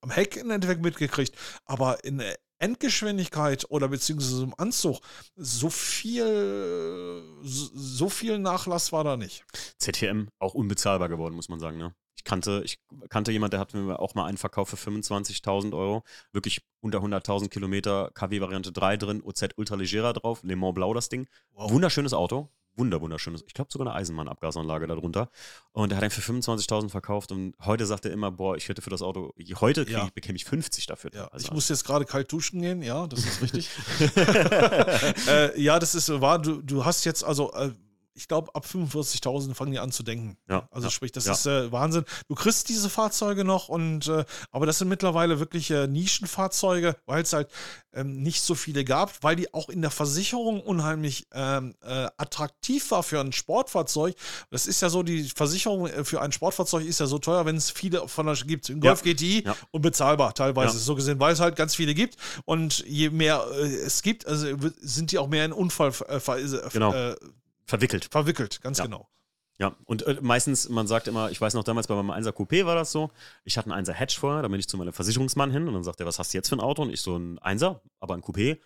am 0.00 0.10
Heck 0.10 0.36
im 0.36 0.50
Endeffekt 0.50 0.82
mitgekriegt, 0.82 1.34
aber 1.64 2.04
in 2.04 2.18
der 2.18 2.36
Endgeschwindigkeit 2.58 3.64
oder 3.70 3.88
beziehungsweise 3.88 4.44
im 4.44 4.54
Anzug 4.56 5.00
so 5.34 5.68
viel, 5.68 7.22
so, 7.42 8.08
viel 8.08 8.38
Nachlass 8.38 8.92
war 8.92 9.02
da 9.02 9.16
nicht. 9.16 9.44
ZTM 9.78 10.28
auch 10.38 10.54
unbezahlbar 10.54 11.08
geworden, 11.08 11.34
muss 11.34 11.48
man 11.48 11.58
sagen. 11.58 11.78
Ne? 11.78 11.92
Ich 12.16 12.22
kannte, 12.24 12.62
ich 12.64 12.78
kannte 13.08 13.32
jemand, 13.32 13.52
der 13.52 13.58
hat 13.60 13.74
mir 13.74 13.98
auch 13.98 14.14
mal 14.14 14.26
einen 14.26 14.38
Verkauf 14.38 14.68
für 14.68 14.76
25.000 14.76 15.74
Euro. 15.74 16.04
Wirklich 16.32 16.60
unter 16.80 17.00
100.000 17.00 17.48
Kilometer, 17.48 18.10
KW-Variante 18.14 18.70
3 18.70 18.96
drin, 18.96 19.22
OZ 19.24 19.48
Ultralegera 19.56 20.12
drauf, 20.12 20.40
Le 20.44 20.54
Mans 20.54 20.74
Blau 20.74 20.94
das 20.94 21.08
Ding. 21.08 21.26
Wow. 21.54 21.72
Wunderschönes 21.72 22.12
Auto. 22.12 22.48
Wunder, 22.76 23.00
wunderschönes. 23.00 23.44
Ich 23.46 23.54
glaube 23.54 23.70
sogar 23.70 23.86
eine 23.88 23.96
Eisenmann-Abgasanlage 23.96 24.86
darunter. 24.86 25.30
Und 25.72 25.92
er 25.92 25.96
hat 25.96 26.02
einen 26.04 26.10
für 26.10 26.20
25.000 26.32 26.88
verkauft 26.88 27.30
und 27.32 27.54
heute 27.64 27.84
sagt 27.86 28.06
er 28.06 28.12
immer, 28.12 28.30
boah, 28.30 28.56
ich 28.56 28.68
hätte 28.68 28.80
für 28.82 28.90
das 28.90 29.02
Auto, 29.02 29.32
heute 29.60 29.88
Ja. 29.90 30.04
ich, 30.06 30.12
bekäme 30.12 30.36
ich 30.36 30.44
50 30.44 30.86
dafür. 30.86 31.10
Ja, 31.14 31.26
Also, 31.28 31.46
ich 31.46 31.52
muss 31.52 31.68
jetzt 31.68 31.84
gerade 31.84 32.04
kalt 32.04 32.32
duschen 32.32 32.60
gehen, 32.62 32.82
ja, 32.82 33.06
das 33.06 33.20
ist 33.26 33.42
richtig. 33.42 33.68
äh, 35.28 35.60
ja, 35.60 35.78
das 35.78 35.94
ist 35.94 36.08
wahr. 36.20 36.40
Du, 36.40 36.62
du 36.62 36.84
hast 36.84 37.04
jetzt 37.04 37.24
also, 37.24 37.52
äh, 37.52 37.70
ich 38.14 38.28
glaube, 38.28 38.54
ab 38.54 38.66
45.000 38.70 39.54
fangen 39.54 39.72
die 39.72 39.78
an 39.78 39.92
zu 39.92 40.02
denken. 40.02 40.36
Ja, 40.48 40.68
Also 40.70 40.86
ja, 40.86 40.90
sprich, 40.90 41.12
das 41.12 41.26
ja. 41.26 41.32
ist 41.32 41.46
äh, 41.46 41.72
Wahnsinn. 41.72 42.04
Du 42.28 42.34
kriegst 42.34 42.68
diese 42.68 42.90
Fahrzeuge 42.90 43.44
noch 43.44 43.68
und 43.68 44.08
äh, 44.08 44.24
aber 44.50 44.66
das 44.66 44.78
sind 44.78 44.88
mittlerweile 44.88 45.38
wirklich 45.38 45.70
äh, 45.70 45.86
Nischenfahrzeuge, 45.86 46.96
weil 47.06 47.22
es 47.22 47.32
halt 47.32 47.48
ähm, 47.94 48.22
nicht 48.22 48.42
so 48.42 48.54
viele 48.54 48.84
gab, 48.84 49.22
weil 49.22 49.36
die 49.36 49.52
auch 49.54 49.68
in 49.68 49.82
der 49.82 49.90
Versicherung 49.90 50.60
unheimlich 50.60 51.26
ähm, 51.32 51.74
äh, 51.82 52.08
attraktiv 52.16 52.90
war 52.90 53.02
für 53.02 53.20
ein 53.20 53.32
Sportfahrzeug. 53.32 54.14
Das 54.50 54.66
ist 54.66 54.80
ja 54.80 54.88
so, 54.88 55.02
die 55.02 55.24
Versicherung 55.24 55.86
äh, 55.86 56.04
für 56.04 56.20
ein 56.20 56.32
Sportfahrzeug 56.32 56.84
ist 56.84 57.00
ja 57.00 57.06
so 57.06 57.18
teuer, 57.18 57.44
wenn 57.46 57.56
es 57.56 57.70
viele 57.70 58.08
von 58.08 58.26
der 58.26 58.34
gibt. 58.34 58.68
Ein 58.70 58.80
Golf 58.80 59.02
GTI 59.02 59.44
Ja. 59.44 59.56
und 59.70 59.82
bezahlbar 59.82 60.34
teilweise. 60.34 60.78
So 60.78 60.94
gesehen, 60.94 61.20
weil 61.20 61.32
es 61.32 61.40
halt 61.40 61.56
ganz 61.56 61.74
viele 61.74 61.94
gibt. 61.94 62.16
Und 62.44 62.84
je 62.86 63.10
mehr 63.10 63.44
äh, 63.52 63.66
es 63.66 64.02
gibt, 64.02 64.26
also 64.26 64.46
sind 64.80 65.12
die 65.12 65.18
auch 65.18 65.28
mehr 65.28 65.44
in 65.44 65.52
Unfall 65.52 65.92
Genau. 66.72 66.92
Verwickelt. 67.66 68.08
verwickelt, 68.10 68.60
ganz 68.60 68.78
Ja. 68.78 68.84
genau. 68.84 69.08
Ja, 69.58 69.76
und 69.84 70.02
äh, 70.06 70.18
meistens, 70.22 70.68
man 70.70 70.86
sagt 70.86 71.06
immer, 71.08 71.30
ich 71.30 71.40
weiß 71.40 71.54
noch 71.54 71.62
damals 71.62 71.86
bei 71.86 71.94
meinem 71.94 72.10
1er 72.10 72.32
Coupé 72.32 72.64
war 72.64 72.74
das 72.74 72.90
so, 72.90 73.10
ich 73.44 73.58
hatte 73.58 73.70
einen 73.72 73.84
1er 73.86 73.92
Hatch 73.92 74.18
vorher, 74.18 74.42
da 74.42 74.48
bin 74.48 74.58
ich 74.58 74.66
zu 74.66 74.76
meinem 74.78 74.92
Versicherungsmann 74.94 75.50
hin 75.50 75.68
und 75.68 75.74
dann 75.74 75.84
sagt 75.84 76.00
er, 76.00 76.06
was 76.06 76.18
hast 76.18 76.32
du 76.32 76.38
jetzt 76.38 76.48
für 76.48 76.56
ein 76.56 76.60
Auto? 76.60 76.82
Und 76.82 76.90
ich 76.90 77.00
so 77.02 77.16
ein 77.16 77.38
1er, 77.38 77.80
aber 78.00 78.14
ein 78.14 78.22
Coupé. 78.22 78.58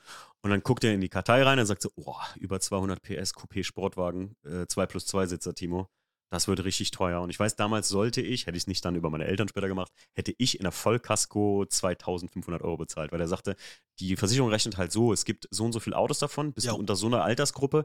Und 0.42 0.50
dann 0.50 0.62
guckt 0.62 0.84
er 0.84 0.94
in 0.94 1.00
die 1.00 1.08
Kartei 1.08 1.42
rein 1.42 1.58
und 1.58 1.66
sagt 1.66 1.82
so, 1.82 1.90
oh, 1.96 2.14
über 2.36 2.60
200 2.60 3.02
PS 3.02 3.34
Coupé 3.34 3.64
Sportwagen, 3.64 4.36
äh, 4.44 4.66
2 4.66 4.86
plus 4.86 5.06
2 5.06 5.26
Sitzer, 5.26 5.54
Timo. 5.54 5.88
Das 6.30 6.48
wird 6.48 6.64
richtig 6.64 6.92
teuer. 6.92 7.20
Und 7.20 7.30
ich 7.30 7.38
weiß, 7.38 7.56
damals 7.56 7.88
sollte 7.88 8.20
ich, 8.20 8.46
hätte 8.46 8.56
ich 8.56 8.62
es 8.64 8.66
nicht 8.66 8.84
dann 8.84 8.94
über 8.96 9.10
meine 9.10 9.26
Eltern 9.26 9.48
später 9.48 9.68
gemacht, 9.68 9.92
hätte 10.14 10.34
ich 10.38 10.58
in 10.58 10.62
der 10.64 10.72
Vollkasko 10.72 11.66
2500 11.66 12.62
Euro 12.62 12.76
bezahlt, 12.78 13.12
weil 13.12 13.20
er 13.20 13.28
sagte, 13.28 13.56
die 14.00 14.16
Versicherung 14.16 14.50
rechnet 14.50 14.76
halt 14.76 14.92
so, 14.92 15.12
es 15.12 15.24
gibt 15.24 15.46
so 15.50 15.64
und 15.64 15.72
so 15.72 15.80
viele 15.80 15.96
Autos 15.96 16.18
davon, 16.20 16.52
bist 16.52 16.66
Ja. 16.66 16.72
du 16.72 16.78
unter 16.78 16.96
so 16.96 17.06
einer 17.06 17.22
Altersgruppe, 17.22 17.84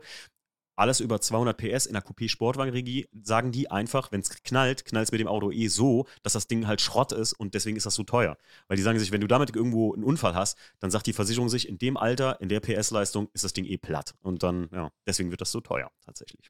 alles 0.82 1.00
über 1.00 1.22
200 1.22 1.56
PS 1.56 1.86
in 1.86 1.94
der 1.94 2.04
Coupé 2.04 2.28
Sportwagenregie, 2.28 3.08
sagen 3.22 3.52
die 3.52 3.70
einfach, 3.70 4.12
wenn 4.12 4.22
es 4.22 4.30
knallt, 4.44 4.84
knallt 4.84 5.06
es 5.06 5.12
mit 5.12 5.22
dem 5.22 5.28
Auto 5.28 5.52
eh 5.52 5.68
so, 5.68 6.08
dass 6.24 6.34
das 6.34 6.48
Ding 6.48 6.66
halt 6.66 6.82
Schrott 6.82 7.12
ist 7.12 7.34
und 7.34 7.54
deswegen 7.54 7.78
ist 7.78 7.86
das 7.86 7.94
so 7.94 8.04
teuer. 8.04 8.36
Weil 8.68 8.78
die 8.78 8.84
sagen 8.84 8.98
sich, 8.98 9.12
wenn 9.12 9.22
du 9.22 9.28
damit 9.28 9.56
irgendwo 9.56 9.94
einen 9.94 10.04
Unfall 10.04 10.34
hast, 10.34 10.58
dann 10.80 10.90
sagt 10.90 11.06
die 11.06 11.14
Versicherung 11.14 11.50
sich, 11.50 11.70
in 11.70 11.78
dem 11.78 11.98
Alter, 11.98 12.42
in 12.42 12.50
der 12.50 12.62
PS-Leistung 12.62 13.30
ist 13.34 13.44
das 13.44 13.54
Ding 13.54 13.66
eh 13.66 13.78
platt. 13.78 14.16
Und 14.24 14.42
dann, 14.42 14.70
ja, 14.74 14.92
deswegen 15.06 15.30
wird 15.30 15.42
das 15.42 15.52
so 15.52 15.62
teuer, 15.62 15.92
tatsächlich. 16.04 16.50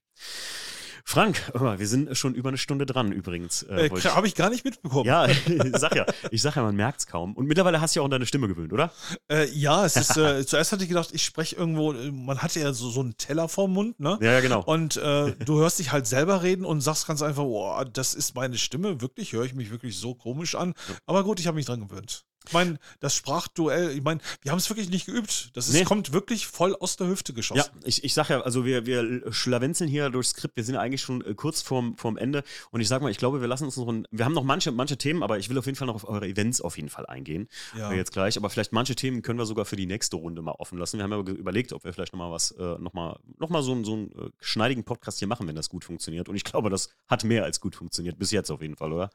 Frank, 1.06 1.52
wir 1.54 1.88
sind 1.88 2.16
schon 2.18 2.36
über 2.36 2.50
eine 2.50 2.58
Stunde 2.58 2.86
dran 2.86 3.12
übrigens. 3.12 3.64
Äh, 3.64 3.88
ich- 3.96 4.06
Habe 4.06 4.28
ich 4.28 4.36
gar 4.36 4.50
nicht 4.50 4.64
mitbekommen. 4.66 5.06
ja, 5.06 5.28
ich 5.28 5.38
sag 5.78 5.96
ja, 5.96 6.06
ich 6.32 6.42
sag 6.42 6.56
ja, 6.56 6.64
man 6.64 6.76
merkt 6.76 7.00
es 7.02 7.08
kaum. 7.08 7.36
Und 7.36 7.48
mittlerweile 7.48 7.82
hast 7.82 7.96
du 7.96 8.00
ja 8.00 8.02
auch 8.02 8.06
an 8.06 8.12
deine 8.12 8.26
Stimme 8.26 8.48
gewöhnt, 8.48 8.72
oder? 8.74 8.92
Äh, 9.30 9.50
ja, 9.52 9.86
es 9.86 9.96
ist, 9.96 10.18
äh, 10.18 10.46
zuerst 10.46 10.72
hatte 10.72 10.84
ich 10.84 10.90
gedacht, 10.90 11.10
ich 11.14 11.24
spreche 11.24 11.56
irgendwo, 11.56 11.94
äh, 11.94 12.12
man 12.12 12.40
hatte 12.42 12.60
ja 12.60 12.74
so, 12.74 12.90
so 12.90 13.02
einen 13.02 13.18
Teller 13.18 13.50
vorm 13.50 13.74
Mund, 13.74 14.00
ne? 14.00 14.18
Ja, 14.22 14.34
ja, 14.34 14.40
genau. 14.42 14.64
Und 14.64 14.98
äh, 14.98 15.36
du 15.46 15.60
hörst 15.60 15.80
dich 15.80 15.92
halt 15.92 16.08
selber 16.08 16.44
reden 16.44 16.66
und 16.66 16.82
sagst 16.82 17.08
ganz 17.08 17.22
einfach, 17.22 17.44
oh, 17.44 17.84
das 17.92 18.14
ist 18.14 18.36
meine 18.36 18.58
Stimme, 18.58 19.02
wirklich, 19.02 19.34
höre 19.34 19.46
ich 19.46 19.54
mich 19.56 19.72
wirklich 19.72 19.98
so 19.98 20.16
komisch 20.16 20.56
an. 20.56 20.74
Aber 21.06 21.24
gut, 21.24 21.40
ich 21.40 21.48
habe 21.48 21.56
mich 21.56 21.66
dran 21.66 21.80
gewöhnt. 21.88 22.24
Ich 22.48 22.54
meine, 22.54 22.80
das 23.00 23.16
Sprachduell, 23.16 23.92
ich 23.92 24.02
meine, 24.02 24.20
wir 24.42 24.52
haben 24.52 24.58
es 24.58 24.68
wirklich 24.70 24.90
nicht 24.90 25.06
geübt. 25.06 25.52
Das 25.56 25.68
ist, 25.68 25.74
Nee. 25.76 25.84
kommt 25.84 26.12
wirklich 26.12 26.48
voll 26.48 26.76
aus 26.76 26.96
der 26.98 27.08
Hüfte 27.08 27.34
geschossen. 27.34 27.70
Ja, 27.76 27.82
ich, 27.88 28.04
ich 28.04 28.14
sag 28.16 28.30
ja, 28.30 28.42
also 28.42 28.66
wir, 28.66 28.86
wir 28.88 29.32
schlawenzeln 29.32 29.88
hier 29.90 30.10
durchs 30.10 30.32
Skript, 30.32 30.56
wir 30.58 30.64
sind 30.64 30.76
eigentlich 30.76 31.02
schon 31.02 31.24
äh, 31.24 31.36
kurz 31.36 31.62
vorm, 31.62 31.96
vorm 31.98 32.18
Ende 32.18 32.44
und 32.72 32.82
ich 32.82 32.88
sag 32.88 33.02
mal, 33.02 33.12
ich 33.12 33.18
glaube, 33.18 33.42
wir 33.42 33.48
lassen 33.48 33.66
uns 33.66 33.78
noch 33.78 33.88
ein, 33.88 34.08
wir 34.12 34.26
haben 34.26 34.34
noch 34.34 34.44
manche, 34.44 34.72
manche 34.72 34.98
Themen, 34.98 35.22
aber 35.24 35.38
ich 35.38 35.50
will 35.50 35.58
auf 35.60 35.66
jeden 35.68 35.76
Fall 35.76 35.86
noch 35.88 35.96
auf 35.96 36.08
eure 36.08 36.28
Events 36.28 36.62
auf 36.62 36.78
jeden 36.78 36.90
Fall 36.90 37.06
eingehen, 37.06 37.48
Ja. 37.78 37.92
äh, 37.92 37.96
jetzt 37.96 38.12
gleich, 38.12 38.38
aber 38.38 38.50
vielleicht 38.50 38.72
manche 38.74 38.96
Themen 38.96 39.22
können 39.22 39.38
wir 39.38 39.46
sogar 39.46 39.66
für 39.66 39.76
die 39.76 39.86
nächste 39.86 40.16
Runde 40.16 40.42
mal 40.42 40.54
offen 40.54 40.80
lassen. 40.80 40.98
Wir 40.98 41.04
haben 41.04 41.12
ja 41.12 41.20
überlegt, 41.34 41.74
ob 41.74 41.84
wir 41.84 41.94
vielleicht 41.94 42.14
nochmal 42.14 42.32
was, 42.32 42.52
äh, 42.52 42.78
nochmal 42.80 43.20
noch 43.38 43.50
mal 43.50 43.62
so, 43.62 43.72
einen- 43.74 43.86
so 43.86 43.94
einen 43.94 44.34
schneidigen 44.40 44.84
Podcast 44.84 45.20
hier 45.20 45.28
machen, 45.28 45.48
wenn 45.48 45.56
das 45.56 45.70
gut 45.70 45.86
funktioniert 45.86 46.28
und 46.28 46.36
ich 46.36 46.44
glaube, 46.44 46.70
das 46.72 46.90
hat 47.08 47.24
mehr 47.24 47.44
als 47.44 47.60
gut 47.62 47.76
funktioniert, 47.76 48.18
bis 48.18 48.32
jetzt 48.32 48.50
auf 48.50 48.62
jeden 48.64 48.76
Fall, 48.76 48.92
oder? 48.92 49.12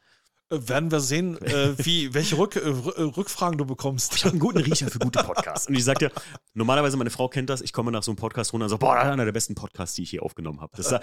Äh, 0.48 0.68
werden 0.68 0.90
wir 0.90 1.00
sehen, 1.00 1.40
äh, 1.42 1.74
wie, 1.78 2.14
welche 2.14 2.38
Rück, 2.38 2.56
äh, 2.56 2.60
äh, 2.60 3.02
Rückfragen 3.02 3.58
du 3.58 3.64
bekommst. 3.64 4.14
Ich 4.14 4.24
habe 4.24 4.32
einen 4.32 4.40
guten 4.40 4.58
Riecher 4.58 4.88
für 4.88 4.98
gute 4.98 5.22
Podcasts. 5.22 5.66
Und 5.66 5.74
ich 5.74 5.84
sag 5.84 5.98
dir, 5.98 6.10
normalerweise, 6.54 6.96
meine 6.96 7.10
Frau 7.10 7.28
kennt 7.28 7.50
das, 7.50 7.60
ich 7.62 7.72
komme 7.72 7.90
nach 7.90 8.02
so 8.02 8.12
einem 8.12 8.16
Podcast 8.16 8.52
runter 8.52 8.66
und 8.66 8.70
so, 8.70 8.78
boah, 8.78 8.94
das 8.94 9.06
ist 9.06 9.12
einer 9.12 9.24
der 9.24 9.32
besten 9.32 9.54
Podcasts, 9.54 9.96
die 9.96 10.02
ich 10.02 10.10
hier 10.10 10.22
aufgenommen 10.22 10.60
habe. 10.60 10.76
Das, 10.76 10.94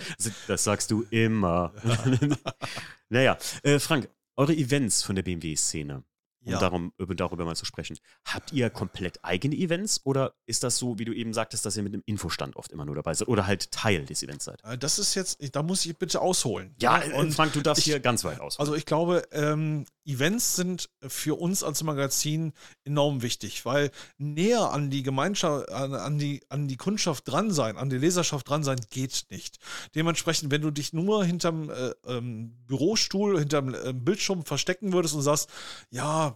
das 0.48 0.64
sagst 0.64 0.92
du 0.92 1.06
immer. 1.10 1.74
naja, 3.10 3.38
äh, 3.64 3.80
Frank, 3.80 4.10
eure 4.36 4.54
Events 4.54 5.04
von 5.04 5.16
der 5.16 5.24
BMW-Szene. 5.24 6.04
Um 6.46 6.52
ja. 6.52 6.60
darum, 6.60 6.94
darüber 6.98 7.46
mal 7.46 7.56
zu 7.56 7.66
sprechen. 7.66 7.98
Habt 8.26 8.52
ihr 8.52 8.70
komplett 8.70 9.24
eigene 9.24 9.56
Events 9.56 10.02
oder 10.04 10.34
ist 10.46 10.64
das 10.64 10.78
so, 10.78 11.00
wie 11.00 11.06
du 11.06 11.14
eben 11.14 11.34
sagtest, 11.34 11.66
dass 11.66 11.78
ihr 11.78 11.84
mit 11.84 11.94
einem 11.94 12.04
Infostand 12.06 12.56
oft 12.56 12.72
immer 12.72 12.86
nur 12.86 12.96
dabei 12.96 13.14
seid 13.14 13.28
oder 13.28 13.48
halt 13.48 13.72
Teil 13.72 14.06
des 14.06 14.24
Events 14.24 14.46
seid? 14.46 14.64
Äh, 14.64 14.78
das 14.78 15.00
ist 15.00 15.16
jetzt, 15.16 15.56
da 15.56 15.64
muss 15.64 15.86
ich 15.86 15.98
bitte 15.98 16.22
ausholen. 16.22 16.76
Ja, 16.80 17.02
und 17.16 17.34
Frank, 17.34 17.54
du 17.54 17.62
darfst 17.62 17.80
ich, 17.80 17.86
hier 17.86 18.00
ganz 18.00 18.24
weit 18.24 18.40
ausholen. 18.40 18.68
Also 18.68 18.76
ich 18.76 18.86
glaube, 18.86 19.24
ähm, 19.32 19.86
Events 20.06 20.56
sind 20.56 20.90
für 21.02 21.40
uns 21.40 21.64
als 21.64 21.84
Magazin 21.84 22.54
enorm 22.84 23.22
wichtig, 23.22 23.66
weil 23.66 23.92
näher 24.18 24.72
an 24.72 24.90
die 24.90 25.04
Gemeinschaft, 25.04 25.70
an, 25.70 25.94
an, 25.94 26.18
die, 26.18 26.42
an 26.50 26.68
die 26.68 26.78
Kundschaft 26.78 27.28
dran 27.28 27.52
sein, 27.52 27.78
an 27.78 27.90
die 27.90 27.98
Leserschaft 27.98 28.50
dran 28.50 28.64
sein, 28.64 28.80
geht 28.90 29.26
nicht. 29.30 29.60
Dementsprechend, 29.96 30.52
wenn 30.52 30.62
du 30.62 30.72
dich 30.72 30.94
nur 30.94 31.24
hinterm 31.24 31.70
äh, 31.70 31.92
ähm, 32.06 32.54
Bürostuhl, 32.68 33.40
hinterm 33.40 33.74
äh, 33.74 33.94
Bildschirm 33.94 34.46
verstecken 34.46 34.94
würdest 34.94 35.16
und 35.16 35.22
sagst, 35.22 35.50
ja, 35.90 36.36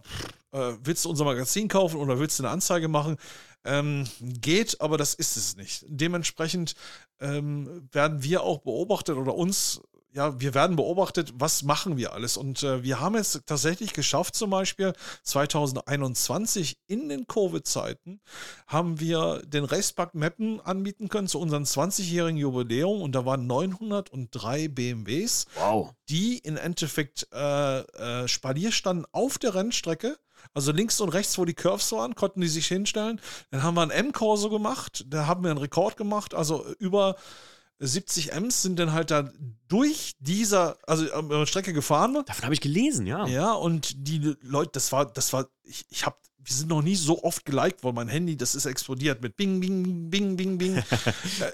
äh, 0.52 0.72
willst 0.82 1.04
du 1.04 1.10
unser 1.10 1.24
Magazin 1.24 1.68
kaufen 1.68 1.96
oder 1.96 2.18
willst 2.18 2.38
du 2.38 2.44
eine 2.44 2.52
Anzeige 2.52 2.88
machen? 2.88 3.16
Ähm, 3.64 4.04
geht, 4.20 4.80
aber 4.80 4.96
das 4.96 5.14
ist 5.14 5.36
es 5.36 5.56
nicht. 5.56 5.84
Dementsprechend 5.88 6.74
ähm, 7.20 7.88
werden 7.92 8.22
wir 8.22 8.42
auch 8.42 8.58
beobachtet 8.58 9.16
oder 9.16 9.34
uns 9.34 9.82
ja, 10.12 10.40
wir 10.40 10.54
werden 10.54 10.76
beobachtet, 10.76 11.32
was 11.36 11.62
machen 11.62 11.96
wir 11.96 12.12
alles. 12.12 12.36
Und 12.36 12.62
äh, 12.62 12.82
wir 12.82 13.00
haben 13.00 13.14
es 13.14 13.42
tatsächlich 13.44 13.92
geschafft, 13.92 14.34
zum 14.34 14.50
Beispiel 14.50 14.94
2021 15.22 16.78
in 16.86 17.08
den 17.08 17.26
Covid-Zeiten 17.26 18.20
haben 18.66 19.00
wir 19.00 19.42
den 19.46 19.64
Racepark 19.64 20.14
Mappen 20.14 20.60
anbieten 20.60 21.08
können 21.08 21.28
zu 21.28 21.38
unserem 21.38 21.64
20-jährigen 21.64 22.38
Jubiläum. 22.38 23.02
Und 23.02 23.12
da 23.12 23.26
waren 23.26 23.46
903 23.46 24.68
BMWs, 24.68 25.46
wow. 25.54 25.92
die 26.08 26.38
im 26.38 26.56
Endeffekt 26.56 27.28
äh, 27.32 27.80
äh, 27.80 28.28
Spalier 28.28 28.72
standen 28.72 29.04
auf 29.12 29.38
der 29.38 29.54
Rennstrecke. 29.54 30.18
Also 30.54 30.72
links 30.72 31.00
und 31.00 31.10
rechts, 31.10 31.36
wo 31.36 31.44
die 31.44 31.54
Curves 31.54 31.92
waren, 31.92 32.14
konnten 32.14 32.40
die 32.40 32.48
sich 32.48 32.66
hinstellen. 32.66 33.20
Dann 33.50 33.62
haben 33.62 33.74
wir 33.74 33.82
ein 33.82 33.90
M-Corso 33.90 34.48
gemacht, 34.48 35.04
da 35.08 35.26
haben 35.26 35.42
wir 35.42 35.50
einen 35.50 35.58
Rekord 35.58 35.96
gemacht, 35.96 36.32
also 36.32 36.64
über 36.78 37.16
70 37.78 38.32
Ms 38.32 38.62
sind 38.62 38.78
dann 38.78 38.92
halt 38.92 39.10
da 39.10 39.30
durch 39.68 40.16
dieser, 40.18 40.78
also 40.86 41.04
äh, 41.04 41.46
Strecke 41.46 41.72
gefahren. 41.72 42.14
Davon 42.26 42.44
habe 42.44 42.54
ich 42.54 42.60
gelesen, 42.60 43.06
ja. 43.06 43.26
Ja, 43.26 43.52
und 43.52 44.08
die 44.08 44.34
Leute, 44.42 44.72
das 44.74 44.90
war, 44.92 45.06
das 45.06 45.32
war, 45.32 45.48
ich, 45.62 45.84
ich 45.88 46.04
habe, 46.04 46.16
wir 46.38 46.54
sind 46.54 46.68
noch 46.68 46.82
nie 46.82 46.96
so 46.96 47.22
oft 47.22 47.44
geliked 47.44 47.84
worden. 47.84 47.96
Mein 47.96 48.08
Handy, 48.08 48.36
das 48.36 48.54
ist 48.54 48.66
explodiert 48.66 49.22
mit 49.22 49.36
Bing, 49.36 49.60
Bing, 49.60 50.10
Bing, 50.10 50.36
Bing, 50.36 50.58
Bing. 50.58 50.82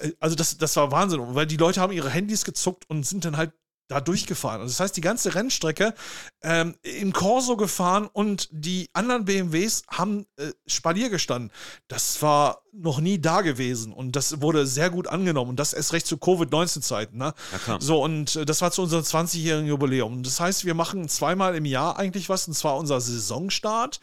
Äh, 0.00 0.12
also 0.18 0.34
das, 0.34 0.56
das 0.56 0.76
war 0.76 0.90
Wahnsinn, 0.90 1.20
weil 1.34 1.46
die 1.46 1.56
Leute 1.56 1.80
haben 1.80 1.92
ihre 1.92 2.10
Handys 2.10 2.44
gezuckt 2.44 2.88
und 2.88 3.04
sind 3.04 3.24
dann 3.24 3.36
halt 3.36 3.52
da 3.88 4.00
durchgefahren. 4.00 4.60
Also 4.60 4.72
das 4.72 4.80
heißt, 4.80 4.96
die 4.96 5.02
ganze 5.02 5.34
Rennstrecke 5.34 5.94
ähm, 6.42 6.74
im 6.82 7.12
Corso 7.12 7.56
gefahren 7.56 8.08
und 8.12 8.48
die 8.50 8.88
anderen 8.92 9.24
BMWs 9.24 9.82
haben 9.88 10.26
äh, 10.36 10.52
Spalier 10.66 11.10
gestanden. 11.10 11.50
Das 11.88 12.22
war 12.22 12.62
noch 12.72 13.00
nie 13.00 13.20
da 13.20 13.42
gewesen 13.42 13.92
und 13.92 14.16
das 14.16 14.40
wurde 14.40 14.66
sehr 14.66 14.90
gut 14.90 15.06
angenommen 15.06 15.50
und 15.50 15.60
das 15.60 15.72
erst 15.72 15.92
recht 15.92 16.06
zu 16.06 16.16
Covid-19-Zeiten. 16.16 17.16
Ne? 17.16 17.32
Ja, 17.66 17.80
so, 17.80 18.02
und 18.02 18.34
äh, 18.36 18.44
das 18.44 18.62
war 18.62 18.72
zu 18.72 18.82
unserem 18.82 19.04
20-jährigen 19.04 19.68
Jubiläum. 19.68 20.22
Das 20.22 20.40
heißt, 20.40 20.64
wir 20.64 20.74
machen 20.74 21.08
zweimal 21.08 21.54
im 21.54 21.64
Jahr 21.64 21.98
eigentlich 21.98 22.28
was 22.28 22.48
und 22.48 22.54
zwar 22.54 22.76
unser 22.76 23.00
Saisonstart. 23.00 24.00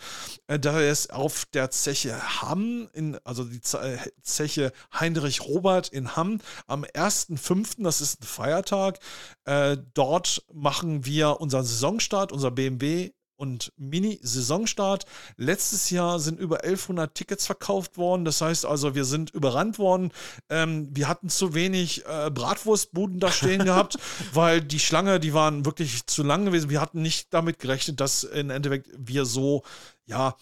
Äh, 0.47 0.59
da 0.59 0.79
ist 0.79 1.11
auf 1.11 1.45
der 1.53 1.69
Zeche 1.71 2.41
Hamm, 2.41 2.87
in, 2.93 3.17
also 3.23 3.43
die 3.43 3.61
äh, 3.77 3.97
Zeche 4.21 4.71
Heinrich 4.97 5.41
Robert 5.41 5.89
in 5.89 6.15
Hamm 6.15 6.39
am 6.67 6.83
1.5., 6.83 7.83
das 7.83 7.99
ist 7.99 8.21
ein 8.21 8.25
Feiertag, 8.25 8.99
äh, 9.45 9.70
dort 9.77 10.43
machen 10.53 11.05
wir 11.05 11.41
unseren 11.41 11.63
Saisonstart, 11.63 12.31
unser 12.31 12.51
BMW 12.51 13.11
und 13.41 13.73
Mini-Saisonstart. 13.77 15.05
Letztes 15.35 15.89
Jahr 15.89 16.19
sind 16.19 16.39
über 16.39 16.63
1100 16.63 17.15
Tickets 17.15 17.47
verkauft 17.47 17.97
worden. 17.97 18.23
Das 18.23 18.39
heißt 18.39 18.67
also, 18.67 18.93
wir 18.93 19.03
sind 19.03 19.31
überrannt 19.31 19.79
worden. 19.79 20.11
Ähm, 20.49 20.89
wir 20.95 21.07
hatten 21.07 21.27
zu 21.27 21.55
wenig 21.55 22.05
äh, 22.05 22.29
Bratwurstbuden 22.29 23.19
da 23.19 23.31
stehen 23.31 23.65
gehabt, 23.65 23.97
weil 24.33 24.61
die 24.61 24.79
Schlange, 24.79 25.19
die 25.19 25.33
waren 25.33 25.65
wirklich 25.65 26.05
zu 26.05 26.21
lang 26.21 26.45
gewesen. 26.45 26.69
Wir 26.69 26.81
hatten 26.81 27.01
nicht 27.01 27.33
damit 27.33 27.57
gerechnet, 27.57 27.99
dass 27.99 28.23
im 28.23 28.51
Endeffekt 28.51 28.89
wir 28.95 29.25
so, 29.25 29.63
ja, 30.05 30.35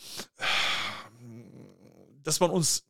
dass 2.24 2.42
man 2.42 2.52
uns 2.52 2.84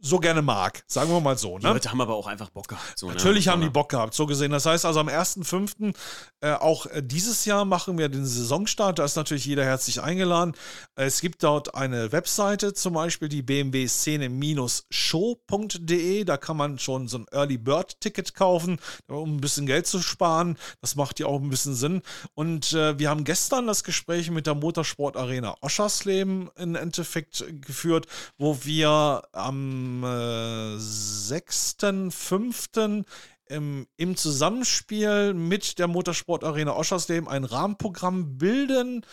so 0.00 0.18
gerne 0.18 0.42
mag. 0.42 0.84
Sagen 0.86 1.10
wir 1.10 1.20
mal 1.20 1.36
so. 1.36 1.54
Ne? 1.54 1.60
Die 1.60 1.66
Leute 1.66 1.90
haben 1.90 2.00
aber 2.00 2.14
auch 2.14 2.28
einfach 2.28 2.50
Bock 2.50 2.68
gehabt. 2.68 2.96
So, 2.98 3.08
ne? 3.08 3.14
Natürlich 3.14 3.46
ne? 3.46 3.52
haben 3.52 3.62
die 3.62 3.70
Bock 3.70 3.88
gehabt, 3.88 4.14
so 4.14 4.26
gesehen. 4.26 4.52
Das 4.52 4.66
heißt 4.66 4.84
also 4.84 5.00
am 5.00 5.08
1.5. 5.08 5.92
Äh, 6.40 6.52
auch 6.52 6.86
äh, 6.86 7.02
dieses 7.02 7.44
Jahr 7.44 7.64
machen 7.64 7.98
wir 7.98 8.08
den 8.08 8.24
Saisonstart. 8.24 9.00
Da 9.00 9.04
ist 9.04 9.16
natürlich 9.16 9.46
jeder 9.46 9.64
herzlich 9.64 10.00
eingeladen. 10.00 10.54
Es 10.94 11.20
gibt 11.20 11.42
dort 11.42 11.74
eine 11.74 12.12
Webseite, 12.12 12.74
zum 12.74 12.94
Beispiel 12.94 13.28
die 13.28 13.42
bmw-szene-show.de. 13.42 16.24
Da 16.24 16.36
kann 16.36 16.56
man 16.56 16.78
schon 16.78 17.08
so 17.08 17.18
ein 17.18 17.26
Early 17.32 17.58
Bird 17.58 18.00
Ticket 18.00 18.34
kaufen, 18.34 18.78
um 19.08 19.34
ein 19.36 19.40
bisschen 19.40 19.66
Geld 19.66 19.88
zu 19.88 20.00
sparen. 20.00 20.56
Das 20.80 20.96
macht 20.96 21.18
ja 21.18 21.26
auch 21.26 21.40
ein 21.40 21.50
bisschen 21.50 21.74
Sinn. 21.74 22.02
Und 22.34 22.72
äh, 22.72 22.96
wir 22.98 23.10
haben 23.10 23.24
gestern 23.24 23.66
das 23.66 23.82
Gespräch 23.82 24.30
mit 24.30 24.46
der 24.46 24.54
Motorsport 24.54 25.16
Arena 25.16 25.56
Oschersleben 25.60 26.50
im 26.56 26.76
Endeffekt 26.76 27.44
geführt, 27.62 28.06
wo 28.36 28.58
wir 28.64 29.22
am 29.32 29.87
äh, 30.04 30.76
6.5. 30.76 33.04
Im, 33.50 33.86
im 33.96 34.14
Zusammenspiel 34.14 35.32
mit 35.32 35.78
der 35.78 35.88
Motorsportarena 35.88 36.76
Oschersleben 36.76 37.26
ein 37.28 37.44
Rahmenprogramm 37.44 38.36
bilden, 38.36 39.06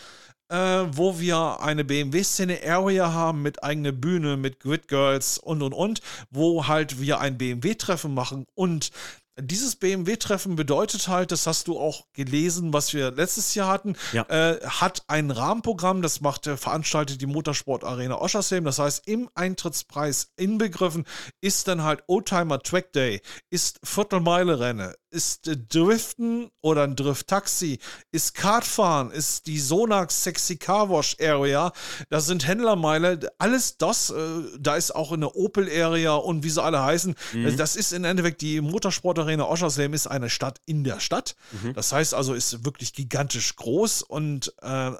äh, 0.48 0.84
wo 0.92 1.18
wir 1.18 1.60
eine 1.60 1.84
BMW-Szene-Area 1.84 3.12
haben 3.12 3.42
mit 3.42 3.64
eigener 3.64 3.92
Bühne, 3.92 4.36
mit 4.36 4.60
Grid 4.60 4.88
Girls 4.88 5.38
und 5.38 5.62
und 5.62 5.72
und, 5.72 6.00
wo 6.30 6.66
halt 6.66 7.00
wir 7.00 7.18
ein 7.18 7.38
BMW-Treffen 7.38 8.12
machen 8.12 8.44
und 8.54 8.90
dieses 9.38 9.76
BMW-Treffen 9.76 10.56
bedeutet 10.56 11.08
halt, 11.08 11.30
das 11.30 11.46
hast 11.46 11.68
du 11.68 11.78
auch 11.78 12.06
gelesen, 12.14 12.72
was 12.72 12.94
wir 12.94 13.10
letztes 13.10 13.54
Jahr 13.54 13.68
hatten, 13.68 13.96
ja. 14.12 14.22
äh, 14.28 14.60
hat 14.66 15.02
ein 15.08 15.30
Rahmenprogramm, 15.30 16.00
das 16.02 16.20
macht, 16.20 16.46
äh, 16.46 16.56
veranstaltet 16.56 17.20
die 17.20 17.26
Motorsport 17.26 17.84
Arena 17.84 18.16
Oschersleben. 18.16 18.64
Das 18.64 18.78
heißt, 18.78 19.06
im 19.06 19.28
Eintrittspreis 19.34 20.32
inbegriffen 20.36 21.04
ist 21.40 21.68
dann 21.68 21.82
halt 21.82 22.02
Oldtimer 22.06 22.60
Track 22.60 22.92
Day, 22.92 23.20
ist 23.50 23.78
Viertelmeile-Renne, 23.84 24.94
ist 25.10 25.48
äh, 25.48 25.56
Driften 25.56 26.50
oder 26.60 26.84
ein 26.84 26.96
Drift-Taxi, 26.96 27.78
ist 28.12 28.34
Kartfahren, 28.34 29.10
ist 29.10 29.46
die 29.46 29.58
Sonax 29.58 30.24
Sexy 30.24 30.56
Car 30.56 30.90
Wash 30.90 31.16
Area, 31.20 31.72
das 32.08 32.26
sind 32.26 32.46
Händlermeile, 32.46 33.32
alles 33.38 33.78
das, 33.78 34.10
äh, 34.10 34.16
da 34.58 34.76
ist 34.76 34.94
auch 34.94 35.12
eine 35.12 35.32
Opel 35.34 35.68
Area 35.70 36.14
und 36.14 36.42
wie 36.42 36.50
sie 36.50 36.62
alle 36.62 36.82
heißen, 36.82 37.14
mhm. 37.32 37.56
das 37.56 37.76
ist 37.76 37.92
im 37.92 38.04
Endeffekt 38.04 38.40
die 38.40 38.60
Motorsport 38.60 39.18
Arena 39.18 39.44
Oschersleben 39.44 39.94
ist 39.94 40.06
eine 40.06 40.30
Stadt 40.30 40.60
in 40.66 40.84
der 40.84 41.00
Stadt. 41.00 41.36
Mhm. 41.62 41.74
Das 41.74 41.92
heißt 41.92 42.14
also, 42.14 42.34
ist 42.34 42.64
wirklich 42.64 42.92
gigantisch 42.92 43.56
groß 43.56 44.02
und 44.02 44.54
äh, 44.62 44.90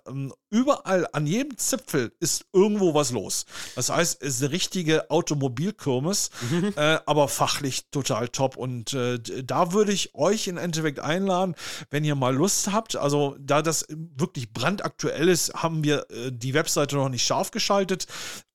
überall 0.50 1.08
an 1.12 1.26
jedem 1.26 1.56
Zipfel 1.58 2.12
ist 2.20 2.46
irgendwo 2.52 2.94
was 2.94 3.10
los. 3.10 3.46
Das 3.74 3.90
heißt, 3.90 4.22
es 4.22 4.36
ist 4.36 4.42
eine 4.42 4.52
richtige 4.52 5.10
Automobilkirmes, 5.10 6.30
mhm. 6.50 6.72
äh, 6.76 6.98
aber 7.06 7.28
fachlich 7.28 7.90
total 7.90 8.28
top 8.28 8.56
und 8.56 8.92
äh, 8.92 9.18
da 9.18 9.72
würde 9.72 9.92
ich 9.92 9.95
euch 10.14 10.48
in 10.48 10.56
Endeffekt 10.56 11.00
einladen, 11.00 11.54
wenn 11.90 12.04
ihr 12.04 12.14
mal 12.14 12.34
Lust 12.34 12.72
habt. 12.72 12.96
Also, 12.96 13.36
da 13.38 13.62
das 13.62 13.86
wirklich 13.88 14.52
brandaktuell 14.52 15.28
ist, 15.28 15.54
haben 15.54 15.84
wir 15.84 16.06
äh, 16.10 16.32
die 16.32 16.54
Webseite 16.54 16.96
noch 16.96 17.08
nicht 17.08 17.26
scharf 17.26 17.50
geschaltet. 17.50 18.06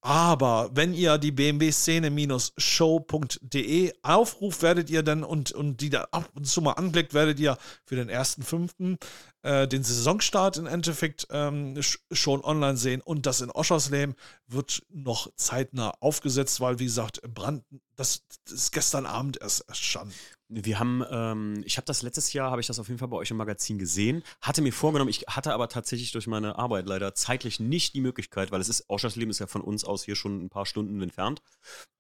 Aber 0.03 0.72
wenn 0.73 0.95
ihr 0.95 1.19
die 1.19 1.31
BMW-Szene-Show.de 1.31 3.93
aufruft, 4.01 4.63
werdet 4.63 4.89
ihr 4.89 5.03
dann 5.03 5.23
und, 5.23 5.51
und 5.51 5.80
die 5.81 5.91
da 5.91 6.07
ab 6.11 6.27
und 6.34 6.47
zu 6.47 6.59
mal 6.61 6.72
anblickt, 6.72 7.13
werdet 7.13 7.39
ihr 7.39 7.55
für 7.85 7.95
den 7.95 8.09
ersten 8.09 8.41
fünften 8.41 8.97
äh, 9.43 9.68
den 9.68 9.84
Saisonstart 9.84 10.57
im 10.57 10.65
Endeffekt 10.65 11.27
ähm, 11.30 11.80
schon 12.11 12.43
online 12.43 12.77
sehen. 12.77 13.01
Und 13.01 13.27
das 13.27 13.41
in 13.41 13.51
Oschersleben 13.51 14.15
wird 14.47 14.81
noch 14.89 15.31
zeitnah 15.35 15.93
aufgesetzt, 15.99 16.59
weil, 16.61 16.80
wie 16.80 16.85
gesagt, 16.85 17.22
Brand, 17.34 17.63
das, 17.95 18.23
das 18.45 18.53
ist 18.53 18.72
gestern 18.72 19.05
Abend 19.05 19.39
erst 19.39 19.69
erstanden. 19.69 20.15
Wir 20.53 20.80
haben, 20.80 21.02
ähm, 21.10 21.64
ich 21.65 21.78
habe 21.78 21.86
das 21.86 22.02
letztes 22.02 22.34
Jahr, 22.34 22.52
habe 22.52 22.60
ich 22.60 22.68
das 22.68 22.78
auf 22.78 22.90
jeden 22.90 22.99
Fall 22.99 23.07
bei 23.07 23.15
euch 23.15 23.32
im 23.32 23.38
Magazin 23.38 23.78
gesehen, 23.78 24.22
hatte 24.41 24.61
mir 24.61 24.73
vorgenommen, 24.73 25.10
ich 25.10 25.22
hatte 25.30 25.53
aber 25.53 25.69
tatsächlich 25.69 26.11
durch 26.11 26.28
meine 26.28 26.57
Arbeit 26.57 26.88
leider 26.88 27.15
zeitlich 27.15 27.61
nicht 27.61 27.94
die 27.94 28.02
Möglichkeit, 28.02 28.52
weil 28.52 28.60
es 28.60 28.68
ist, 28.68 28.90
Oschersleben 28.90 29.32
ist 29.32 29.40
ja 29.40 29.48
von 29.48 29.61
uns 29.61 29.86
aus 29.86 30.03
hier 30.03 30.18
schon 30.18 30.44
ein 30.44 30.49
paar 30.49 30.65
Stunden 30.65 31.02
entfernt. 31.02 31.41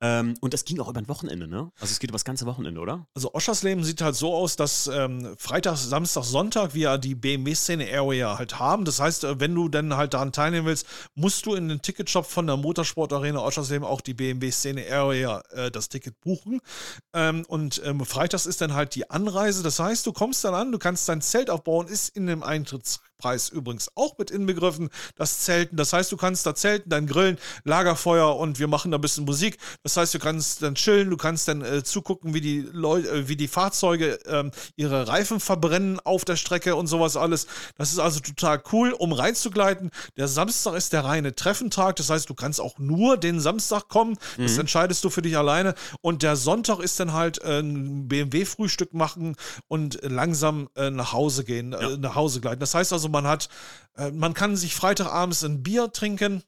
Ähm, 0.01 0.33
und 0.41 0.53
es 0.53 0.65
ging 0.65 0.81
auch 0.81 0.89
über 0.89 0.99
ein 0.99 1.07
Wochenende, 1.07 1.47
ne? 1.47 1.71
Also 1.79 1.93
es 1.93 1.99
geht 1.99 2.09
über 2.09 2.15
das 2.15 2.25
ganze 2.25 2.45
Wochenende, 2.45 2.81
oder? 2.81 3.07
Also 3.13 3.33
Oschersleben 3.33 3.85
sieht 3.85 4.01
halt 4.01 4.15
so 4.15 4.33
aus, 4.33 4.57
dass 4.57 4.87
ähm, 4.87 5.33
Freitag, 5.37 5.77
Samstag, 5.77 6.23
Sonntag 6.25 6.73
wir 6.73 6.97
die 6.97 7.15
BMW-Szene-Area 7.15 8.37
halt 8.37 8.59
haben. 8.59 8.83
Das 8.83 8.99
heißt, 8.99 9.23
äh, 9.23 9.39
wenn 9.39 9.55
du 9.55 9.69
dann 9.69 9.95
halt 9.95 10.13
daran 10.13 10.33
teilnehmen 10.33 10.67
willst, 10.67 10.85
musst 11.15 11.45
du 11.45 11.55
in 11.55 11.69
den 11.69 11.81
Ticketshop 11.81 12.25
von 12.25 12.47
der 12.47 12.57
Motorsport-Arena 12.57 13.39
Oschersleben 13.39 13.87
auch 13.87 14.01
die 14.01 14.13
BMW-Szene-Area 14.13 15.41
äh, 15.51 15.71
das 15.71 15.87
Ticket 15.87 16.19
buchen. 16.19 16.59
Ähm, 17.13 17.45
und 17.47 17.81
ähm, 17.85 18.03
Freitag 18.41 18.49
ist 18.49 18.61
dann 18.61 18.73
halt 18.73 18.95
die 18.95 19.09
Anreise. 19.09 19.63
Das 19.63 19.79
heißt, 19.79 20.05
du 20.05 20.13
kommst 20.13 20.43
dann 20.43 20.55
an, 20.55 20.71
du 20.71 20.79
kannst 20.79 21.07
dein 21.07 21.21
Zelt 21.21 21.49
aufbauen, 21.49 21.87
ist 21.87 22.15
in 22.15 22.27
dem 22.27 22.43
Eintritts 22.43 22.99
Gesamtpreis 23.21 23.49
übrigens 23.49 23.89
auch 23.95 24.17
mit 24.17 24.31
inbegriffen, 24.31 24.89
das 25.15 25.41
Zelten. 25.41 25.75
Das 25.75 25.93
heißt, 25.93 26.11
du 26.11 26.17
kannst 26.17 26.45
da 26.45 26.55
zelten, 26.55 26.89
dann 26.89 27.07
grillen, 27.07 27.37
Lagerfeuer 27.63 28.35
und 28.35 28.59
wir 28.59 28.67
machen 28.67 28.91
da 28.91 28.97
ein 28.97 29.01
bisschen 29.01 29.25
Musik. 29.25 29.57
Das 29.83 29.97
heißt, 29.97 30.13
du 30.13 30.19
kannst 30.19 30.61
dann 30.63 30.75
chillen, 30.75 31.09
du 31.09 31.17
kannst 31.17 31.47
dann 31.47 31.61
äh, 31.61 31.83
zugucken, 31.83 32.33
wie 32.33 32.41
die 32.41 32.61
Leute, 32.71 33.09
äh, 33.09 33.27
wie 33.27 33.35
die 33.35 33.47
Fahrzeuge 33.47 34.19
ähm, 34.25 34.51
ihre 34.75 35.07
Reifen 35.07 35.39
verbrennen 35.39 35.99
auf 35.99 36.25
der 36.25 36.35
Strecke 36.35 36.75
und 36.75 36.87
sowas 36.87 37.15
alles. 37.15 37.47
Das 37.77 37.91
ist 37.91 37.99
also 37.99 38.19
total 38.19 38.61
cool, 38.71 38.91
um 38.91 39.13
reinzugleiten. 39.13 39.91
Der 40.17 40.27
Samstag 40.27 40.75
ist 40.75 40.93
der 40.93 41.05
reine 41.05 41.35
Treffentag. 41.35 41.95
Das 41.97 42.09
heißt, 42.09 42.29
du 42.29 42.33
kannst 42.33 42.59
auch 42.59 42.77
nur 42.79 43.17
den 43.17 43.39
Samstag 43.39 43.87
kommen. 43.89 44.17
Das 44.37 44.53
mhm. 44.53 44.61
entscheidest 44.61 45.03
du 45.03 45.09
für 45.09 45.21
dich 45.21 45.37
alleine. 45.37 45.75
Und 46.01 46.23
der 46.23 46.35
Sonntag 46.35 46.79
ist 46.79 46.99
dann 46.99 47.13
halt 47.13 47.41
äh, 47.43 47.59
ein 47.59 48.07
BMW-Frühstück 48.07 48.93
machen 48.93 49.35
und 49.67 49.99
langsam 50.03 50.69
äh, 50.75 50.89
nach 50.89 51.13
Hause 51.13 51.43
gehen, 51.43 51.73
äh, 51.73 51.81
ja. 51.81 51.97
nach 51.97 52.15
Hause 52.15 52.41
gleiten. 52.41 52.59
Das 52.59 52.73
heißt 52.73 52.93
also, 52.93 53.10
man 53.11 53.27
hat, 53.27 53.49
äh, 53.95 54.11
man 54.11 54.33
kann 54.33 54.55
sich 54.55 54.75
Freitagabends 54.75 55.43
ein 55.43 55.63
Bier 55.63 55.91
trinken. 55.91 56.43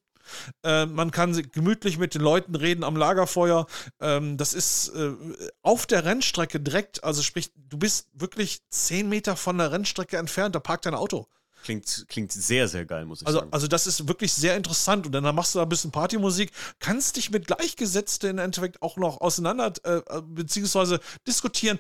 Äh, 0.64 0.85
man 0.85 1.11
kann 1.11 1.34
gemütlich 1.52 1.98
mit 1.98 2.15
den 2.15 2.22
Leuten 2.22 2.56
reden 2.56 2.84
am 2.84 2.95
Lagerfeuer. 2.95 3.68
Ähm, 3.99 4.38
das 4.38 4.53
ist 4.53 4.90
äh, 4.90 5.14
auf 5.61 5.85
der 5.85 6.06
Rennstrecke 6.06 6.60
direkt, 6.60 7.03
also 7.03 7.22
sprich, 7.22 7.52
du 7.56 7.77
bist 7.77 8.07
wirklich 8.14 8.61
zehn 8.69 9.10
Meter 9.10 9.35
von 9.35 9.57
der 9.57 9.72
Rennstrecke 9.72 10.18
entfernt, 10.18 10.56
da 10.56 10.60
parkt 10.60 10.85
dein 10.85 10.95
Auto. 10.95 11.27
Klingt, 11.64 12.06
klingt 12.10 12.31
sehr, 12.31 12.68
sehr 12.68 12.85
geil, 12.85 13.06
muss 13.06 13.22
ich 13.22 13.27
also, 13.27 13.40
sagen. 13.40 13.53
Also, 13.53 13.68
das 13.68 13.88
ist 13.88 14.07
wirklich 14.10 14.34
sehr 14.34 14.57
interessant. 14.57 15.06
Und 15.06 15.14
dann 15.14 15.23
machst 15.34 15.56
du 15.56 15.60
da 15.60 15.64
ein 15.64 15.69
bisschen 15.69 15.91
Partymusik, 15.91 16.52
kannst 16.80 17.15
dich 17.15 17.31
mit 17.31 17.48
Gleichgesetzten 17.48 18.31
im 18.31 18.38
Endeffekt 18.38 18.81
auch 18.81 18.98
noch 18.98 19.22
auseinander, 19.22 19.72
äh, 19.84 20.02
beziehungsweise 20.23 20.99
diskutieren 21.26 21.80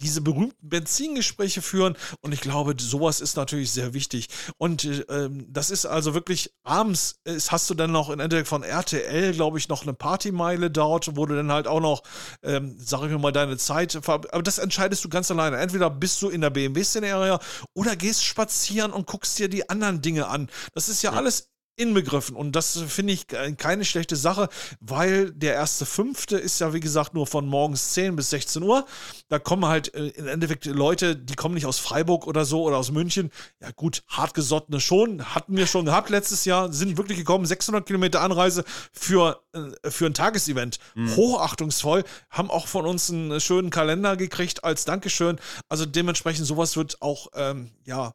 diese 0.00 0.20
berühmten 0.20 0.68
Benzingespräche 0.68 1.62
führen. 1.62 1.96
Und 2.20 2.32
ich 2.32 2.40
glaube, 2.40 2.74
sowas 2.78 3.20
ist 3.20 3.36
natürlich 3.36 3.72
sehr 3.72 3.94
wichtig. 3.94 4.28
Und 4.58 4.84
äh, 4.84 5.30
das 5.48 5.70
ist 5.70 5.86
also 5.86 6.14
wirklich 6.14 6.52
abends, 6.62 7.20
ist, 7.24 7.52
hast 7.52 7.68
du 7.70 7.74
dann 7.74 7.92
noch 7.92 8.10
in 8.10 8.20
Endeffekt 8.20 8.48
von 8.48 8.62
RTL, 8.62 9.32
glaube 9.32 9.58
ich, 9.58 9.68
noch 9.68 9.82
eine 9.82 9.94
Partymeile 9.94 10.70
dort, 10.70 11.16
wo 11.16 11.26
du 11.26 11.34
dann 11.34 11.52
halt 11.52 11.66
auch 11.66 11.80
noch, 11.80 12.02
ähm, 12.42 12.76
sag 12.78 13.02
ich 13.02 13.10
mir 13.10 13.18
mal, 13.18 13.32
deine 13.32 13.56
Zeit, 13.56 13.96
aber 14.08 14.42
das 14.42 14.58
entscheidest 14.58 15.04
du 15.04 15.08
ganz 15.08 15.30
alleine. 15.30 15.58
Entweder 15.58 15.90
bist 15.90 16.20
du 16.22 16.28
in 16.28 16.40
der 16.40 16.50
BMW-Szenario 16.50 17.38
oder 17.74 17.96
gehst 17.96 18.24
spazieren 18.24 18.92
und 18.92 19.06
guckst 19.06 19.38
dir 19.38 19.48
die 19.48 19.68
anderen 19.68 20.02
Dinge 20.02 20.28
an. 20.28 20.48
Das 20.74 20.88
ist 20.88 21.02
ja, 21.02 21.12
ja. 21.12 21.18
alles 21.18 21.53
inbegriffen. 21.76 22.36
Und 22.36 22.52
das 22.52 22.78
finde 22.88 23.12
ich 23.12 23.26
keine 23.26 23.84
schlechte 23.84 24.16
Sache, 24.16 24.48
weil 24.80 25.30
der 25.32 25.54
erste 25.54 25.86
Fünfte 25.86 26.36
ist 26.36 26.60
ja, 26.60 26.72
wie 26.72 26.80
gesagt, 26.80 27.14
nur 27.14 27.26
von 27.26 27.46
morgens 27.46 27.92
10 27.92 28.16
bis 28.16 28.30
16 28.30 28.62
Uhr. 28.62 28.86
Da 29.28 29.38
kommen 29.38 29.66
halt 29.66 29.94
äh, 29.94 30.08
im 30.08 30.28
Endeffekt 30.28 30.66
Leute, 30.66 31.16
die 31.16 31.34
kommen 31.34 31.54
nicht 31.54 31.66
aus 31.66 31.78
Freiburg 31.78 32.26
oder 32.26 32.44
so 32.44 32.62
oder 32.62 32.76
aus 32.76 32.90
München. 32.90 33.30
Ja, 33.60 33.70
gut, 33.74 34.02
hartgesottene 34.08 34.80
schon, 34.80 35.34
hatten 35.34 35.56
wir 35.56 35.66
schon 35.66 35.84
gehabt 35.84 36.10
letztes 36.10 36.44
Jahr, 36.44 36.72
sind 36.72 36.96
wirklich 36.96 37.18
gekommen, 37.18 37.46
600 37.46 37.86
Kilometer 37.86 38.20
Anreise 38.20 38.64
für, 38.92 39.42
äh, 39.52 39.90
für 39.90 40.06
ein 40.06 40.14
Tagesevent. 40.14 40.78
Mhm. 40.94 41.16
Hochachtungsvoll, 41.16 42.04
haben 42.30 42.50
auch 42.50 42.66
von 42.66 42.86
uns 42.86 43.10
einen 43.10 43.40
schönen 43.40 43.70
Kalender 43.70 44.16
gekriegt 44.16 44.64
als 44.64 44.84
Dankeschön. 44.84 45.38
Also 45.68 45.86
dementsprechend, 45.86 46.46
sowas 46.46 46.76
wird 46.76 47.00
auch, 47.02 47.28
ähm, 47.34 47.70
ja, 47.84 48.12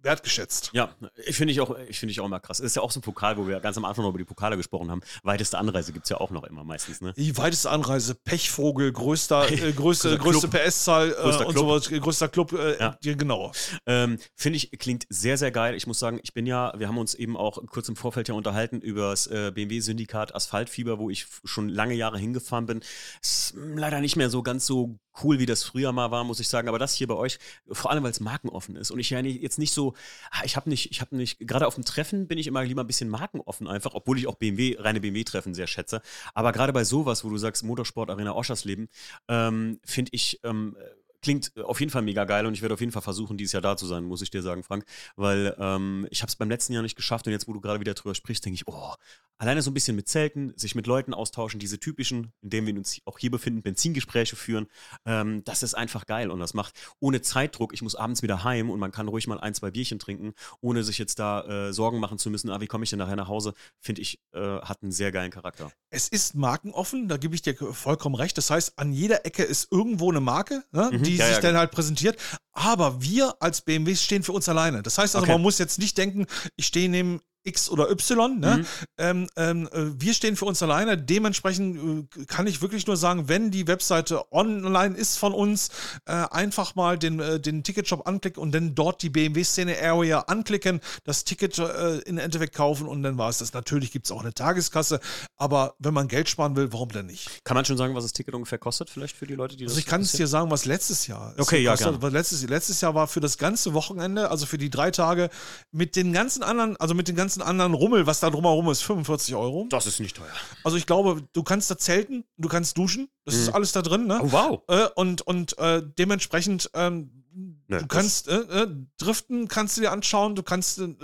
wertgeschätzt. 0.00 0.70
Ja, 0.72 0.90
ich 1.26 1.36
finde 1.36 1.52
ich 1.52 1.60
auch, 1.60 1.76
ich 1.88 1.98
finde 1.98 2.12
ich 2.12 2.20
auch 2.20 2.26
immer 2.26 2.40
krass. 2.40 2.60
Es 2.60 2.66
ist 2.66 2.76
ja 2.76 2.82
auch 2.82 2.90
so 2.90 3.00
ein 3.00 3.02
Pokal, 3.02 3.36
wo 3.36 3.46
wir 3.46 3.60
ganz 3.60 3.76
am 3.76 3.84
Anfang 3.84 4.04
noch 4.04 4.10
über 4.10 4.18
die 4.18 4.24
Pokale 4.24 4.56
gesprochen 4.56 4.90
haben. 4.90 5.00
Weiteste 5.22 5.58
Anreise 5.58 5.92
gibt 5.92 6.06
es 6.06 6.10
ja 6.10 6.18
auch 6.18 6.30
noch 6.30 6.44
immer 6.44 6.64
meistens, 6.64 7.00
ne? 7.00 7.12
Die 7.16 7.36
weiteste 7.36 7.70
Anreise, 7.70 8.14
Pechvogel, 8.14 8.92
größter, 8.92 9.50
äh, 9.50 9.72
größte, 9.72 10.16
größte 10.18 10.48
PS-Zahl 10.48 11.12
äh, 11.12 11.44
und 11.44 11.56
sowas, 11.56 11.88
größter 11.88 12.28
Club, 12.28 12.52
äh, 12.52 12.78
ja. 12.78 12.96
genau. 13.00 13.52
Ähm, 13.86 14.18
finde 14.34 14.58
ich, 14.58 14.70
klingt 14.78 15.06
sehr, 15.08 15.36
sehr 15.36 15.50
geil. 15.50 15.74
Ich 15.74 15.86
muss 15.86 15.98
sagen, 15.98 16.20
ich 16.22 16.32
bin 16.32 16.46
ja, 16.46 16.72
wir 16.76 16.88
haben 16.88 16.98
uns 16.98 17.14
eben 17.14 17.36
auch 17.36 17.58
kurz 17.66 17.88
im 17.88 17.96
Vorfeld 17.96 18.28
ja 18.28 18.34
unterhalten 18.34 18.80
über 18.80 19.10
das 19.10 19.26
äh, 19.26 19.50
BMW-Syndikat 19.52 20.34
Asphaltfieber, 20.34 20.98
wo 20.98 21.10
ich 21.10 21.26
schon 21.44 21.68
lange 21.68 21.94
Jahre 21.94 22.18
hingefahren 22.18 22.66
bin. 22.66 22.80
Ist 23.20 23.54
leider 23.56 24.00
nicht 24.00 24.16
mehr 24.16 24.30
so 24.30 24.42
ganz 24.42 24.66
so 24.66 24.98
cool, 25.22 25.38
wie 25.38 25.46
das 25.46 25.62
früher 25.62 25.92
mal 25.92 26.10
war, 26.10 26.24
muss 26.24 26.40
ich 26.40 26.48
sagen. 26.48 26.68
Aber 26.68 26.78
das 26.78 26.94
hier 26.94 27.06
bei 27.06 27.14
euch, 27.14 27.38
vor 27.70 27.90
allem 27.90 28.02
weil 28.02 28.10
es 28.10 28.20
markenoffen 28.20 28.76
ist 28.76 28.90
und 28.90 28.98
ich 28.98 29.10
ja 29.10 29.20
jetzt 29.20 29.58
nicht 29.58 29.72
so, 29.72 29.94
ah, 30.30 30.42
ich 30.44 30.56
habe 30.56 30.68
nicht, 30.68 30.90
ich 30.90 31.00
habe 31.00 31.16
nicht, 31.16 31.38
gerade 31.40 31.66
auf 31.66 31.74
dem 31.74 31.84
Treffen 31.84 32.26
bin 32.28 32.38
ich 32.38 32.46
immer 32.46 32.64
lieber 32.64 32.82
ein 32.82 32.86
bisschen 32.86 33.08
markenoffen 33.08 33.68
einfach, 33.68 33.94
obwohl 33.94 34.18
ich 34.18 34.26
auch 34.26 34.36
BMW, 34.36 34.76
reine 34.78 35.00
BMW-Treffen 35.00 35.54
sehr 35.54 35.66
schätze. 35.66 36.02
Aber 36.34 36.52
gerade 36.52 36.72
bei 36.72 36.84
sowas, 36.84 37.24
wo 37.24 37.30
du 37.30 37.38
sagst 37.38 37.64
Motorsport 37.64 38.10
Arena 38.10 38.34
Oschersleben, 38.34 38.88
ähm, 39.28 39.80
finde 39.84 40.10
ich, 40.14 40.40
ähm, 40.44 40.76
klingt 41.22 41.52
auf 41.56 41.80
jeden 41.80 41.90
Fall 41.90 42.02
mega 42.02 42.24
geil 42.24 42.46
und 42.46 42.54
ich 42.54 42.62
werde 42.62 42.74
auf 42.74 42.80
jeden 42.80 42.92
Fall 42.92 43.02
versuchen, 43.02 43.36
dieses 43.36 43.52
Jahr 43.52 43.62
da 43.62 43.76
zu 43.76 43.86
sein, 43.86 44.04
muss 44.04 44.22
ich 44.22 44.30
dir 44.30 44.42
sagen, 44.42 44.62
Frank. 44.62 44.84
Weil 45.16 45.56
ähm, 45.58 46.06
ich 46.10 46.22
habe 46.22 46.28
es 46.28 46.36
beim 46.36 46.48
letzten 46.48 46.72
Jahr 46.72 46.82
nicht 46.82 46.96
geschafft 46.96 47.26
und 47.26 47.32
jetzt, 47.32 47.48
wo 47.48 47.52
du 47.52 47.60
gerade 47.60 47.80
wieder 47.80 47.94
drüber 47.94 48.14
sprichst, 48.14 48.44
denke 48.44 48.54
ich, 48.54 48.68
oh, 48.68 48.94
alleine 49.38 49.62
so 49.62 49.70
ein 49.70 49.74
bisschen 49.74 49.96
mit 49.96 50.08
Zelten, 50.08 50.52
sich 50.56 50.74
mit 50.74 50.86
Leuten 50.86 51.14
austauschen, 51.14 51.60
diese 51.60 51.78
typischen, 51.78 52.32
in 52.42 52.50
denen 52.50 52.66
wir 52.66 52.74
uns 52.74 53.00
auch 53.04 53.18
hier 53.18 53.30
befinden, 53.30 53.62
Benzingespräche 53.62 54.36
führen, 54.36 54.66
ähm, 55.06 55.42
das 55.44 55.62
ist 55.62 55.74
einfach 55.74 56.06
geil 56.06 56.30
und 56.30 56.40
das 56.40 56.54
macht 56.54 56.74
ohne 57.00 57.22
Zeitdruck, 57.22 57.72
ich 57.72 57.82
muss 57.82 57.94
abends 57.94 58.22
wieder 58.22 58.44
heim 58.44 58.70
und 58.70 58.80
man 58.80 58.90
kann 58.90 59.08
ruhig 59.08 59.26
mal 59.26 59.38
ein, 59.38 59.54
zwei 59.54 59.70
Bierchen 59.70 59.98
trinken, 59.98 60.34
ohne 60.60 60.82
sich 60.82 60.98
jetzt 60.98 61.18
da 61.18 61.68
äh, 61.68 61.72
Sorgen 61.72 62.00
machen 62.00 62.18
zu 62.18 62.30
müssen, 62.30 62.50
ah, 62.50 62.60
wie 62.60 62.66
komme 62.66 62.84
ich 62.84 62.90
denn 62.90 62.98
nachher 62.98 63.16
nach 63.16 63.28
Hause, 63.28 63.54
finde 63.80 64.02
ich, 64.02 64.20
äh, 64.32 64.40
hat 64.40 64.82
einen 64.82 64.92
sehr 64.92 65.12
geilen 65.12 65.30
Charakter. 65.30 65.70
Es 65.90 66.08
ist 66.08 66.34
markenoffen, 66.34 67.08
da 67.08 67.16
gebe 67.16 67.34
ich 67.34 67.42
dir 67.42 67.54
vollkommen 67.54 68.14
recht. 68.14 68.36
Das 68.36 68.50
heißt, 68.50 68.78
an 68.78 68.92
jeder 68.92 69.24
Ecke 69.24 69.44
ist 69.44 69.70
irgendwo 69.70 70.10
eine 70.10 70.20
Marke, 70.20 70.64
ne, 70.72 70.90
mhm, 70.92 71.02
die 71.08 71.16
ja, 71.16 71.26
sich 71.26 71.36
ja, 71.36 71.40
dann 71.40 71.50
genau. 71.50 71.60
halt 71.60 71.70
präsentiert. 71.70 72.18
Aber 72.52 73.02
wir 73.02 73.34
als 73.40 73.60
BMW 73.60 73.94
stehen 73.94 74.22
für 74.22 74.32
uns 74.32 74.48
alleine. 74.48 74.82
Das 74.82 74.98
heißt 74.98 75.14
also, 75.14 75.24
okay. 75.24 75.32
man 75.32 75.42
muss 75.42 75.58
jetzt 75.58 75.78
nicht 75.78 75.96
denken, 75.98 76.26
ich 76.56 76.66
stehe 76.66 76.88
neben 76.88 77.20
X 77.48 77.68
oder 77.68 77.90
Y. 77.90 78.38
Ne? 78.38 78.58
Mhm. 78.58 78.66
Ähm, 78.98 79.26
ähm, 79.36 79.68
äh, 79.72 80.00
wir 80.00 80.14
stehen 80.14 80.36
für 80.36 80.44
uns 80.44 80.62
alleine. 80.62 80.96
Dementsprechend 80.96 82.08
äh, 82.16 82.24
kann 82.26 82.46
ich 82.46 82.62
wirklich 82.62 82.86
nur 82.86 82.96
sagen, 82.96 83.28
wenn 83.28 83.50
die 83.50 83.66
Webseite 83.66 84.32
online 84.32 84.96
ist 84.96 85.18
von 85.18 85.32
uns, 85.32 85.70
äh, 86.06 86.12
einfach 86.12 86.74
mal 86.74 86.98
den, 86.98 87.20
äh, 87.20 87.40
den 87.40 87.62
Ticketshop 87.62 88.06
anklicken 88.06 88.42
und 88.42 88.52
dann 88.52 88.74
dort 88.74 89.02
die 89.02 89.10
BMW-Szene-Area 89.10 90.20
anklicken, 90.20 90.80
das 91.04 91.24
Ticket 91.24 91.58
äh, 91.58 91.98
in 92.00 92.18
Endeffekt 92.18 92.54
kaufen 92.54 92.86
und 92.86 93.02
dann 93.02 93.18
war 93.18 93.30
es 93.30 93.38
das. 93.38 93.52
Natürlich 93.52 93.90
gibt 93.90 94.06
es 94.06 94.12
auch 94.12 94.20
eine 94.20 94.34
Tageskasse, 94.34 95.00
aber 95.36 95.74
wenn 95.78 95.94
man 95.94 96.08
Geld 96.08 96.28
sparen 96.28 96.56
will, 96.56 96.72
warum 96.72 96.90
denn 96.90 97.06
nicht? 97.06 97.44
Kann 97.44 97.54
man 97.54 97.64
schon 97.64 97.76
sagen, 97.76 97.94
was 97.94 98.04
das 98.04 98.12
Ticket 98.12 98.34
ungefähr 98.34 98.58
kostet, 98.58 98.90
vielleicht 98.90 99.16
für 99.16 99.26
die 99.26 99.34
Leute, 99.34 99.56
die 99.56 99.64
das 99.64 99.72
Also 99.72 99.80
ich 99.80 99.86
kann 99.86 100.02
es 100.02 100.12
dir 100.12 100.26
sagen, 100.26 100.50
was 100.50 100.64
letztes 100.64 101.06
Jahr 101.06 101.34
Okay, 101.38 101.62
ja, 101.62 101.74
gerne. 101.74 102.08
Letztes, 102.08 102.42
letztes 102.48 102.80
Jahr 102.80 102.94
war 102.94 103.06
für 103.06 103.20
das 103.20 103.38
ganze 103.38 103.74
Wochenende, 103.74 104.30
also 104.30 104.46
für 104.46 104.58
die 104.58 104.70
drei 104.70 104.90
Tage, 104.90 105.30
mit 105.70 105.96
den 105.96 106.12
ganzen 106.12 106.42
anderen, 106.42 106.76
also 106.76 106.94
mit 106.94 107.08
den 107.08 107.16
ganzen 107.16 107.37
ganzen 107.38 107.42
anderen 107.48 107.74
Rummel, 107.74 108.06
was 108.06 108.20
da 108.20 108.30
drumherum 108.30 108.68
ist, 108.70 108.82
45 108.82 109.34
Euro. 109.34 109.66
Das 109.70 109.86
ist 109.86 110.00
nicht 110.00 110.16
teuer. 110.16 110.26
Also 110.64 110.76
ich 110.76 110.86
glaube, 110.86 111.22
du 111.32 111.42
kannst 111.42 111.70
da 111.70 111.78
zelten, 111.78 112.24
du 112.36 112.48
kannst 112.48 112.76
duschen, 112.76 113.08
das 113.24 113.34
mhm. 113.34 113.40
ist 113.40 113.48
alles 113.50 113.72
da 113.72 113.82
drin, 113.82 114.06
ne? 114.06 114.20
Oh, 114.22 114.32
wow. 114.32 114.62
Äh, 114.68 114.88
und 114.94 115.22
und 115.22 115.58
äh, 115.58 115.82
dementsprechend, 115.98 116.70
ähm, 116.74 117.24
ne, 117.68 117.78
du 117.78 117.86
kannst 117.86 118.28
äh, 118.28 118.36
äh, 118.36 118.68
driften, 118.98 119.48
kannst 119.48 119.76
du 119.76 119.82
dir 119.82 119.92
anschauen, 119.92 120.34
du 120.34 120.42
kannst 120.42 120.78
äh, 120.78 120.94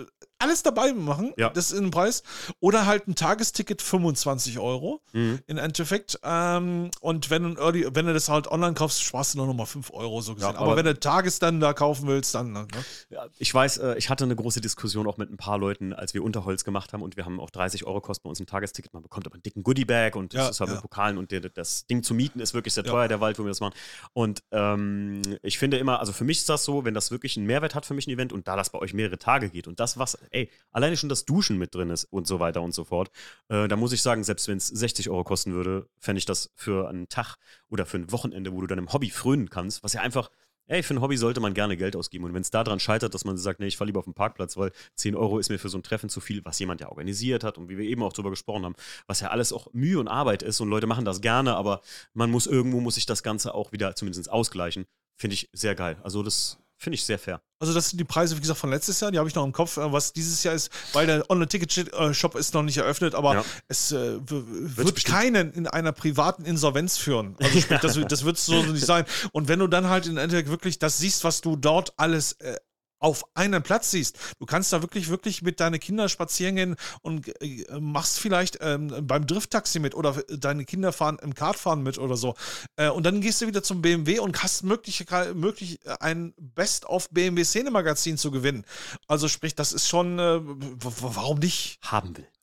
alles 0.44 0.62
dabei 0.62 0.92
machen, 0.92 1.32
ja. 1.36 1.48
das 1.48 1.72
ist 1.72 1.78
in 1.78 1.90
Preis. 1.90 2.22
Oder 2.60 2.86
halt 2.86 3.08
ein 3.08 3.14
Tagesticket 3.14 3.80
25 3.80 4.58
Euro 4.58 5.00
mhm. 5.12 5.40
im 5.46 5.58
Endeffekt. 5.58 6.18
Ähm, 6.22 6.90
und 7.00 7.30
wenn, 7.30 7.56
Early, 7.56 7.86
wenn 7.92 8.06
du 8.06 8.12
das 8.12 8.28
halt 8.28 8.46
online 8.48 8.74
kaufst, 8.74 9.02
sparst 9.02 9.34
du 9.34 9.38
noch 9.38 9.52
mal 9.54 9.64
5 9.64 9.90
Euro 9.92 10.20
so 10.20 10.34
gesehen. 10.34 10.50
Ja, 10.50 10.56
aber, 10.56 10.72
aber, 10.72 10.76
wenn 10.76 10.84
du 10.84 10.98
Tages 10.98 11.38
dann 11.38 11.60
da 11.60 11.72
kaufen 11.72 12.06
willst, 12.06 12.34
dann. 12.34 12.52
Ne? 12.52 12.66
Ja, 13.08 13.26
ich 13.38 13.52
weiß, 13.52 13.78
äh, 13.78 13.94
ich 13.96 14.10
hatte 14.10 14.24
eine 14.24 14.36
große 14.36 14.60
Diskussion 14.60 15.06
auch 15.06 15.16
mit 15.16 15.30
ein 15.30 15.36
paar 15.36 15.58
Leuten, 15.58 15.92
als 15.92 16.12
wir 16.14 16.22
Unterholz 16.22 16.64
gemacht 16.64 16.92
haben 16.92 17.02
und 17.02 17.16
wir 17.16 17.24
haben 17.24 17.40
auch 17.40 17.50
30 17.50 17.86
Euro 17.86 18.00
kosten 18.00 18.24
bei 18.24 18.30
uns 18.30 18.40
ein 18.40 18.46
Tagesticket. 18.46 18.92
Man 18.92 19.02
bekommt 19.02 19.26
aber 19.26 19.34
einen 19.34 19.42
dicken 19.42 19.62
Goodiebag 19.62 20.16
und 20.16 20.34
das 20.34 20.50
ist 20.50 20.60
halt 20.60 20.70
mit 20.70 20.82
Pokalen 20.82 21.16
und 21.16 21.30
der, 21.30 21.40
das 21.40 21.86
Ding 21.86 22.02
zu 22.02 22.14
mieten 22.14 22.40
ist 22.40 22.52
wirklich 22.52 22.74
sehr 22.74 22.84
teuer, 22.84 23.08
der 23.08 23.20
Wald, 23.20 23.38
wo 23.38 23.44
wir 23.44 23.48
das 23.48 23.60
machen. 23.60 23.74
Und 24.12 24.42
ähm, 24.50 25.22
ich 25.42 25.58
finde 25.58 25.78
immer, 25.78 26.00
also 26.00 26.12
für 26.12 26.24
mich 26.24 26.38
ist 26.38 26.48
das 26.48 26.64
so, 26.64 26.84
wenn 26.84 26.94
das 26.94 27.10
wirklich 27.10 27.36
einen 27.36 27.46
Mehrwert 27.46 27.74
hat 27.74 27.86
für 27.86 27.94
mich 27.94 28.06
ein 28.06 28.10
Event 28.10 28.32
und 28.32 28.46
da 28.46 28.56
das 28.56 28.70
bei 28.70 28.78
euch 28.78 28.92
mehrere 28.92 29.18
Tage 29.18 29.48
geht 29.48 29.66
und 29.66 29.80
das, 29.80 29.98
was, 29.98 30.18
ey, 30.34 30.50
alleine 30.70 30.96
schon 30.96 31.08
das 31.08 31.24
Duschen 31.24 31.58
mit 31.58 31.74
drin 31.74 31.90
ist 31.90 32.04
und 32.04 32.26
so 32.26 32.40
weiter 32.40 32.62
und 32.62 32.74
so 32.74 32.84
fort, 32.84 33.10
äh, 33.48 33.68
da 33.68 33.76
muss 33.76 33.92
ich 33.92 34.02
sagen, 34.02 34.24
selbst 34.24 34.48
wenn 34.48 34.58
es 34.58 34.68
60 34.68 35.10
Euro 35.10 35.24
kosten 35.24 35.54
würde, 35.54 35.88
fände 35.98 36.18
ich 36.18 36.26
das 36.26 36.50
für 36.54 36.88
einen 36.88 37.08
Tag 37.08 37.36
oder 37.68 37.86
für 37.86 37.98
ein 37.98 38.12
Wochenende, 38.12 38.52
wo 38.52 38.60
du 38.60 38.66
deinem 38.66 38.92
Hobby 38.92 39.10
frönen 39.10 39.48
kannst, 39.50 39.82
was 39.82 39.92
ja 39.92 40.00
einfach 40.00 40.30
ey, 40.66 40.82
für 40.82 40.94
ein 40.94 41.00
Hobby 41.00 41.16
sollte 41.16 41.40
man 41.40 41.54
gerne 41.54 41.76
Geld 41.76 41.96
ausgeben. 41.96 42.24
Und 42.24 42.34
wenn 42.34 42.42
es 42.42 42.50
daran 42.50 42.80
scheitert, 42.80 43.14
dass 43.14 43.24
man 43.24 43.36
sagt, 43.36 43.60
nee, 43.60 43.66
ich 43.66 43.76
fahre 43.76 43.86
lieber 43.86 43.98
auf 43.98 44.06
den 44.06 44.14
Parkplatz, 44.14 44.56
weil 44.56 44.72
10 44.94 45.14
Euro 45.14 45.38
ist 45.38 45.50
mir 45.50 45.58
für 45.58 45.68
so 45.68 45.78
ein 45.78 45.82
Treffen 45.82 46.08
zu 46.08 46.20
viel, 46.20 46.44
was 46.44 46.58
jemand 46.58 46.80
ja 46.80 46.88
organisiert 46.88 47.44
hat 47.44 47.58
und 47.58 47.68
wie 47.68 47.76
wir 47.76 47.84
eben 47.84 48.02
auch 48.02 48.12
drüber 48.12 48.30
gesprochen 48.30 48.64
haben, 48.64 48.74
was 49.06 49.20
ja 49.20 49.28
alles 49.28 49.52
auch 49.52 49.72
Mühe 49.72 49.98
und 49.98 50.08
Arbeit 50.08 50.42
ist 50.42 50.60
und 50.60 50.68
Leute 50.68 50.86
machen 50.86 51.04
das 51.04 51.20
gerne, 51.20 51.54
aber 51.56 51.80
man 52.14 52.30
muss 52.30 52.46
irgendwo, 52.46 52.80
muss 52.80 52.94
sich 52.94 53.06
das 53.06 53.22
Ganze 53.22 53.54
auch 53.54 53.72
wieder 53.72 53.94
zumindest 53.94 54.30
ausgleichen. 54.30 54.86
Finde 55.16 55.34
ich 55.34 55.48
sehr 55.52 55.74
geil. 55.74 55.98
Also 56.02 56.22
das 56.22 56.58
finde 56.76 56.94
ich 56.94 57.04
sehr 57.04 57.18
fair. 57.18 57.40
Also 57.58 57.72
das 57.72 57.90
sind 57.90 57.98
die 57.98 58.04
Preise, 58.04 58.36
wie 58.36 58.40
gesagt, 58.40 58.58
von 58.58 58.70
letztes 58.70 59.00
Jahr, 59.00 59.10
die 59.10 59.18
habe 59.18 59.28
ich 59.28 59.34
noch 59.34 59.44
im 59.44 59.52
Kopf, 59.52 59.76
äh, 59.78 59.92
was 59.92 60.12
dieses 60.12 60.42
Jahr 60.42 60.54
ist, 60.54 60.70
weil 60.92 61.06
der 61.06 61.30
Online-Ticket-Shop 61.30 62.34
ist 62.34 62.52
noch 62.52 62.62
nicht 62.62 62.76
eröffnet, 62.76 63.14
aber 63.14 63.34
ja. 63.34 63.44
es 63.68 63.92
äh, 63.92 64.18
wird 64.28 65.04
keinen 65.04 65.52
in 65.52 65.66
einer 65.66 65.92
privaten 65.92 66.44
Insolvenz 66.44 66.98
führen. 66.98 67.36
Also 67.40 67.60
sprich, 67.60 67.80
das, 67.80 67.98
das 68.08 68.24
wird 68.24 68.38
so 68.38 68.62
nicht 68.64 68.84
sein. 68.84 69.04
Und 69.32 69.48
wenn 69.48 69.60
du 69.60 69.66
dann 69.66 69.88
halt 69.88 70.06
in 70.06 70.18
Endeffekt 70.18 70.50
wirklich 70.50 70.78
das 70.78 70.98
siehst, 70.98 71.24
was 71.24 71.40
du 71.40 71.56
dort 71.56 71.94
alles 71.96 72.32
äh, 72.32 72.56
auf 73.04 73.26
einen 73.34 73.62
Platz 73.62 73.90
siehst. 73.90 74.18
Du 74.38 74.46
kannst 74.46 74.72
da 74.72 74.80
wirklich, 74.80 75.10
wirklich 75.10 75.42
mit 75.42 75.60
deinen 75.60 75.78
Kindern 75.78 76.08
spazieren 76.08 76.56
gehen 76.56 76.76
und 77.02 77.28
äh, 77.42 77.66
machst 77.78 78.18
vielleicht 78.18 78.58
ähm, 78.62 79.06
beim 79.06 79.26
Drifttaxi 79.26 79.78
mit 79.78 79.94
oder 79.94 80.22
deine 80.28 80.64
Kinder 80.64 80.90
fahren 80.90 81.18
im 81.20 81.34
Kartfahren 81.34 81.82
mit 81.82 81.98
oder 81.98 82.16
so. 82.16 82.34
Äh, 82.76 82.88
und 82.88 83.04
dann 83.04 83.20
gehst 83.20 83.42
du 83.42 83.46
wieder 83.46 83.62
zum 83.62 83.82
BMW 83.82 84.20
und 84.20 84.42
hast 84.42 84.62
möglich, 84.62 85.04
möglich 85.34 85.80
ein 86.00 86.32
Best-of 86.38 87.10
BMW 87.10 87.44
Szene-Magazin 87.44 88.16
zu 88.16 88.30
gewinnen. 88.30 88.64
Also 89.06 89.28
sprich, 89.28 89.54
das 89.54 89.74
ist 89.74 89.86
schon, 89.86 90.18
äh, 90.18 90.40
warum 90.40 91.40
nicht? 91.40 91.78
Haben 91.82 92.16
will. 92.16 92.33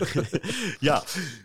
ja, 0.80 1.02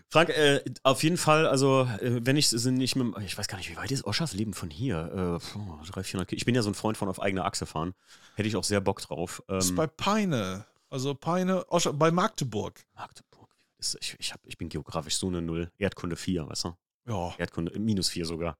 Frank, 0.08 0.30
äh, 0.30 0.62
auf 0.82 1.02
jeden 1.02 1.16
Fall, 1.16 1.46
also 1.46 1.88
äh, 2.00 2.20
wenn 2.24 2.36
ich 2.36 2.52
nicht 2.52 2.96
mit, 2.96 3.18
ich 3.24 3.36
weiß 3.36 3.48
gar 3.48 3.58
nicht, 3.58 3.70
wie 3.70 3.76
weit 3.76 3.90
ist 3.90 4.04
Oschers 4.04 4.34
Leben 4.34 4.54
von 4.54 4.70
hier? 4.70 5.40
Äh, 5.42 5.58
300, 5.90 6.06
400 6.06 6.32
Ich 6.32 6.44
bin 6.44 6.54
ja 6.54 6.62
so 6.62 6.70
ein 6.70 6.74
Freund 6.74 6.96
von 6.96 7.08
auf 7.08 7.20
eigener 7.20 7.44
Achse 7.44 7.66
fahren. 7.66 7.94
Hätte 8.34 8.48
ich 8.48 8.56
auch 8.56 8.64
sehr 8.64 8.80
Bock 8.80 9.00
drauf. 9.00 9.42
Ähm, 9.48 9.56
das 9.56 9.66
ist 9.66 9.76
bei 9.76 9.86
Peine, 9.86 10.66
also 10.90 11.14
Peine, 11.14 11.68
Oscher, 11.70 11.92
bei 11.92 12.10
Magdeburg. 12.10 12.84
Magdeburg. 12.94 13.50
Ist, 13.78 13.96
ich, 14.00 14.16
ich, 14.18 14.32
hab, 14.32 14.40
ich 14.46 14.58
bin 14.58 14.68
geografisch 14.68 15.16
so 15.16 15.28
eine 15.28 15.42
Null. 15.42 15.70
Erdkunde 15.78 16.16
4, 16.16 16.48
weißt 16.48 16.64
du? 16.64 16.76
Ja. 17.06 17.34
Erdkunde, 17.36 17.78
minus 17.78 18.08
4 18.08 18.26
sogar. 18.26 18.56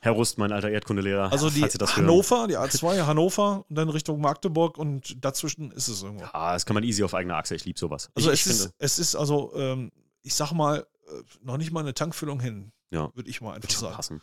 Herr 0.00 0.12
Rust, 0.12 0.38
mein 0.38 0.52
alter 0.52 0.70
Erdkundelehrer. 0.70 1.30
Also 1.30 1.48
die 1.48 1.62
Hannover, 1.62 2.38
hören. 2.38 2.48
die 2.48 2.58
A2 2.58 3.02
Hannover 3.06 3.64
und 3.68 3.76
dann 3.76 3.88
Richtung 3.88 4.20
Magdeburg 4.20 4.78
und 4.78 5.24
dazwischen 5.24 5.70
ist 5.70 5.88
es 5.88 6.02
irgendwo. 6.02 6.24
Ja, 6.24 6.52
das 6.52 6.66
kann 6.66 6.74
man 6.74 6.82
easy 6.82 7.04
auf 7.04 7.14
eigener 7.14 7.36
Achse. 7.36 7.54
Ich 7.54 7.64
liebe 7.64 7.78
sowas. 7.78 8.10
Also 8.14 8.32
ich, 8.32 8.46
es, 8.46 8.46
ich 8.46 8.64
ist, 8.66 8.74
es 8.78 8.98
ist 8.98 9.14
also, 9.14 9.52
ähm, 9.54 9.92
ich 10.22 10.34
sag 10.34 10.52
mal, 10.52 10.86
äh, 11.06 11.22
noch 11.42 11.56
nicht 11.56 11.70
mal 11.70 11.80
eine 11.80 11.94
Tankfüllung 11.94 12.40
hin. 12.40 12.72
Ja. 12.90 13.14
Würde 13.14 13.28
ich 13.28 13.40
mal 13.40 13.54
einfach 13.54 13.70
sagen. 13.70 13.94
Passen. 13.94 14.22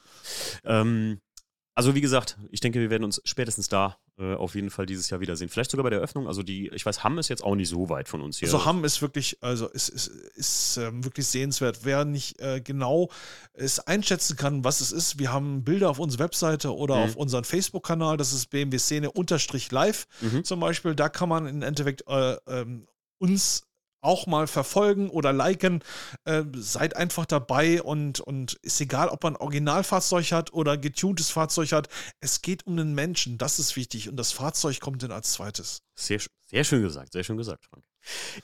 Ähm, 0.64 1.22
also 1.76 1.94
wie 1.94 2.02
gesagt, 2.02 2.38
ich 2.52 2.62
denke, 2.62 2.80
wir 2.80 2.90
werden 2.90 3.04
uns 3.04 3.22
spätestens 3.26 3.68
da 3.68 3.98
äh, 4.18 4.34
auf 4.34 4.56
jeden 4.56 4.70
Fall 4.70 4.86
dieses 4.86 5.10
Jahr 5.10 5.20
wiedersehen. 5.20 5.50
Vielleicht 5.50 5.72
sogar 5.72 5.84
bei 5.84 5.90
der 5.90 6.00
Öffnung. 6.00 6.26
Also 6.26 6.42
die, 6.42 6.70
ich 6.70 6.86
weiß, 6.86 7.04
Hamm 7.04 7.20
ist 7.20 7.28
jetzt 7.28 7.44
auch 7.44 7.56
nicht 7.56 7.68
so 7.68 7.90
weit 7.90 8.08
von 8.08 8.22
uns 8.22 8.40
hier. 8.40 8.48
Also 8.48 8.64
Hamm 8.64 8.86
ist 8.86 9.02
wirklich, 9.02 9.38
also 9.42 9.68
ist, 9.68 9.90
ist, 9.90 10.08
ist 10.08 10.78
ähm, 10.78 11.04
wirklich 11.04 11.28
sehenswert. 11.28 11.80
Wer 11.84 12.06
nicht 12.06 12.40
äh, 12.40 12.62
genau 12.62 13.10
es 13.54 13.82
einschätzen 13.82 14.38
kann, 14.38 14.64
was 14.64 14.80
es 14.80 14.94
ist, 14.94 15.20
wir 15.20 15.34
haben 15.34 15.66
Bilder 15.66 15.90
auf 15.90 16.00
unserer 16.00 16.24
Webseite 16.24 16.74
oder 16.74 16.96
mhm. 16.96 17.04
auf 17.04 17.16
unserem 17.18 17.44
Facebook-Kanal, 17.44 18.16
das 18.16 18.32
ist 18.32 18.50
BMW 18.50 18.78
Szene 18.78 19.12
unterstrich 19.12 19.70
live 19.70 20.08
mhm. 20.22 20.46
zum 20.46 20.62
Beispiel. 20.62 20.96
Da 20.96 21.10
kann 21.10 21.28
man 21.28 21.46
im 21.46 21.62
Endeffekt 21.62 22.06
äh, 22.08 22.38
ähm, 22.48 22.88
uns 23.18 23.68
auch 24.06 24.28
mal 24.28 24.48
verfolgen 24.48 25.10
oder 25.10 25.34
liken. 25.34 25.84
Äh, 26.26 26.44
seid 26.54 26.96
einfach 26.96 27.26
dabei 27.26 27.82
und, 27.82 28.20
und 28.20 28.54
ist 28.62 28.80
egal, 28.80 29.10
ob 29.10 29.24
man 29.24 29.36
Originalfahrzeug 29.36 30.32
hat 30.32 30.54
oder 30.54 30.78
getuntes 30.78 31.32
Fahrzeug 31.32 31.72
hat. 31.72 31.90
Es 32.20 32.42
geht 32.42 32.66
um 32.68 32.78
den 32.78 32.94
Menschen, 32.94 33.38
das 33.38 33.60
ist 33.60 33.76
wichtig 33.76 34.10
und 34.10 34.18
das 34.18 34.32
Fahrzeug 34.32 34.80
kommt 34.80 35.04
dann 35.04 35.12
als 35.12 35.34
zweites. 35.34 35.82
Sehr, 35.96 36.20
sehr 36.48 36.64
schön 36.64 36.84
gesagt, 36.84 37.14
sehr 37.14 37.24
schön 37.24 37.38
gesagt, 37.38 37.66
Frank. 37.66 37.84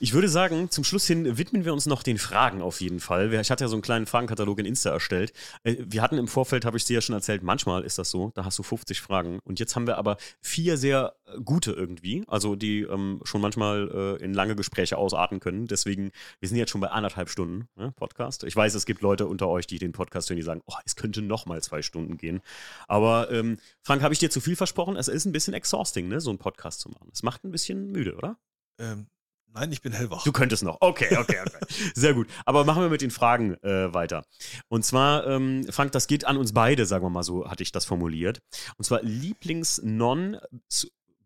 Ich 0.00 0.12
würde 0.12 0.28
sagen, 0.28 0.70
zum 0.70 0.84
Schluss 0.84 1.06
hin 1.06 1.38
widmen 1.38 1.64
wir 1.64 1.72
uns 1.72 1.86
noch 1.86 2.02
den 2.02 2.18
Fragen 2.18 2.62
auf 2.62 2.80
jeden 2.80 3.00
Fall. 3.00 3.32
Ich 3.32 3.50
hatte 3.50 3.64
ja 3.64 3.68
so 3.68 3.76
einen 3.76 3.82
kleinen 3.82 4.06
Fragenkatalog 4.06 4.58
in 4.58 4.66
Insta 4.66 4.90
erstellt. 4.90 5.32
Äh, 5.64 5.76
wir 5.78 6.02
hatten 6.02 6.18
im 6.18 6.28
Vorfeld, 6.28 6.64
habe 6.64 6.76
ich 6.76 6.84
dir 6.84 6.94
ja 6.94 7.00
schon 7.00 7.14
erzählt, 7.14 7.42
manchmal 7.42 7.82
ist 7.82 7.98
das 7.98 8.10
so, 8.10 8.32
da 8.34 8.44
hast 8.44 8.58
du 8.58 8.62
50 8.62 9.00
Fragen. 9.00 9.38
Und 9.44 9.60
jetzt 9.60 9.76
haben 9.76 9.86
wir 9.86 9.98
aber 9.98 10.16
vier 10.40 10.76
sehr 10.76 11.14
äh, 11.26 11.40
gute 11.40 11.72
irgendwie, 11.72 12.24
also 12.26 12.56
die 12.56 12.82
ähm, 12.82 13.20
schon 13.24 13.40
manchmal 13.40 14.18
äh, 14.20 14.24
in 14.24 14.34
lange 14.34 14.56
Gespräche 14.56 14.98
ausarten 14.98 15.40
können. 15.40 15.66
Deswegen, 15.66 16.10
wir 16.40 16.48
sind 16.48 16.58
jetzt 16.58 16.70
schon 16.70 16.80
bei 16.80 16.88
anderthalb 16.88 17.28
Stunden 17.28 17.68
ne, 17.76 17.92
Podcast. 17.92 18.44
Ich 18.44 18.56
weiß, 18.56 18.74
es 18.74 18.86
gibt 18.86 19.02
Leute 19.02 19.26
unter 19.26 19.48
euch, 19.48 19.66
die 19.66 19.78
den 19.78 19.92
Podcast 19.92 20.28
hören, 20.28 20.36
die 20.36 20.42
sagen, 20.42 20.62
oh, 20.66 20.74
es 20.84 20.96
könnte 20.96 21.22
noch 21.22 21.46
mal 21.46 21.62
zwei 21.62 21.82
Stunden 21.82 22.16
gehen. 22.16 22.40
Aber 22.88 23.30
ähm, 23.30 23.58
Frank, 23.82 24.02
habe 24.02 24.14
ich 24.14 24.20
dir 24.20 24.30
zu 24.30 24.40
viel 24.40 24.56
versprochen? 24.56 24.96
Es 24.96 25.08
ist 25.08 25.24
ein 25.24 25.32
bisschen 25.32 25.54
exhausting, 25.54 26.08
ne, 26.08 26.20
so 26.20 26.30
einen 26.30 26.38
Podcast 26.38 26.80
zu 26.80 26.88
machen. 26.88 27.08
Es 27.12 27.22
macht 27.22 27.44
ein 27.44 27.50
bisschen 27.50 27.90
müde, 27.92 28.16
oder? 28.16 28.36
Ähm, 28.78 29.06
Nein, 29.54 29.70
ich 29.70 29.82
bin 29.82 29.92
hellwach. 29.92 30.24
Du 30.24 30.32
könntest 30.32 30.62
noch. 30.62 30.78
Okay, 30.80 31.16
okay, 31.16 31.40
okay. 31.40 31.66
Sehr 31.94 32.14
gut. 32.14 32.28
Aber 32.46 32.64
machen 32.64 32.82
wir 32.82 32.88
mit 32.88 33.02
den 33.02 33.10
Fragen 33.10 33.54
äh, 33.62 33.92
weiter. 33.92 34.24
Und 34.68 34.84
zwar, 34.84 35.26
ähm, 35.26 35.66
Frank, 35.70 35.92
das 35.92 36.06
geht 36.06 36.24
an 36.24 36.36
uns 36.38 36.54
beide, 36.54 36.86
sagen 36.86 37.04
wir 37.04 37.10
mal 37.10 37.22
so, 37.22 37.48
hatte 37.48 37.62
ich 37.62 37.72
das 37.72 37.84
formuliert. 37.84 38.40
Und 38.76 38.84
zwar 38.84 39.02
Lieblings-Non- 39.02 40.38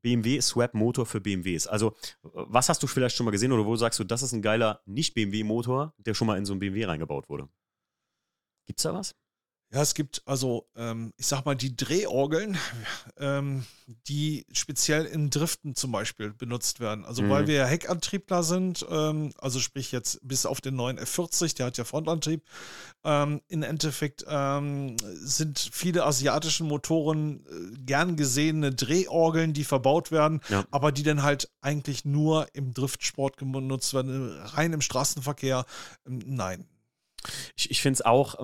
BMW 0.02 0.40
Swap 0.40 0.72
Motor 0.74 1.04
für 1.04 1.20
BMWs. 1.20 1.66
Also, 1.66 1.96
was 2.22 2.68
hast 2.68 2.80
du 2.80 2.86
vielleicht 2.86 3.16
schon 3.16 3.24
mal 3.24 3.32
gesehen 3.32 3.50
oder 3.50 3.66
wo 3.66 3.74
sagst 3.74 3.98
du, 3.98 4.04
das 4.04 4.22
ist 4.22 4.30
ein 4.30 4.40
geiler 4.40 4.80
Nicht-BMW 4.86 5.42
Motor, 5.42 5.94
der 5.98 6.14
schon 6.14 6.28
mal 6.28 6.38
in 6.38 6.46
so 6.46 6.52
ein 6.54 6.60
BMW 6.60 6.84
reingebaut 6.84 7.28
wurde? 7.28 7.48
Gibt's 8.66 8.84
da 8.84 8.94
was? 8.94 9.16
Ja, 9.72 9.82
es 9.82 9.94
gibt 9.94 10.22
also, 10.26 10.68
ähm, 10.76 11.12
ich 11.16 11.26
sag 11.26 11.44
mal, 11.44 11.56
die 11.56 11.76
Drehorgeln, 11.76 12.56
ähm, 13.18 13.64
die 14.06 14.46
speziell 14.52 15.04
in 15.04 15.28
Driften 15.28 15.74
zum 15.74 15.90
Beispiel 15.90 16.32
benutzt 16.32 16.78
werden. 16.78 17.04
Also, 17.04 17.22
mhm. 17.22 17.30
weil 17.30 17.46
wir 17.48 17.66
Heckantriebler 17.66 18.44
sind, 18.44 18.86
ähm, 18.88 19.32
also 19.38 19.58
sprich 19.58 19.90
jetzt 19.90 20.20
bis 20.22 20.46
auf 20.46 20.60
den 20.60 20.76
neuen 20.76 21.00
F40, 21.00 21.56
der 21.56 21.66
hat 21.66 21.78
ja 21.78 21.84
Frontantrieb. 21.84 22.44
Ähm, 23.04 23.40
Im 23.48 23.64
Endeffekt 23.64 24.24
ähm, 24.28 24.96
sind 25.02 25.58
viele 25.58 26.04
asiatische 26.04 26.62
Motoren 26.62 27.44
äh, 27.46 27.76
gern 27.84 28.16
gesehene 28.16 28.72
Drehorgeln, 28.72 29.52
die 29.52 29.64
verbaut 29.64 30.12
werden, 30.12 30.40
ja. 30.48 30.64
aber 30.70 30.92
die 30.92 31.02
dann 31.02 31.24
halt 31.24 31.50
eigentlich 31.60 32.04
nur 32.04 32.46
im 32.54 32.72
Driftsport 32.72 33.36
genutzt 33.36 33.94
werden, 33.94 34.38
rein 34.38 34.72
im 34.72 34.80
Straßenverkehr. 34.80 35.66
Ähm, 36.06 36.22
nein. 36.24 36.66
Ich, 37.56 37.70
ich 37.72 37.82
finde 37.82 37.94
es 37.94 38.02
auch 38.02 38.36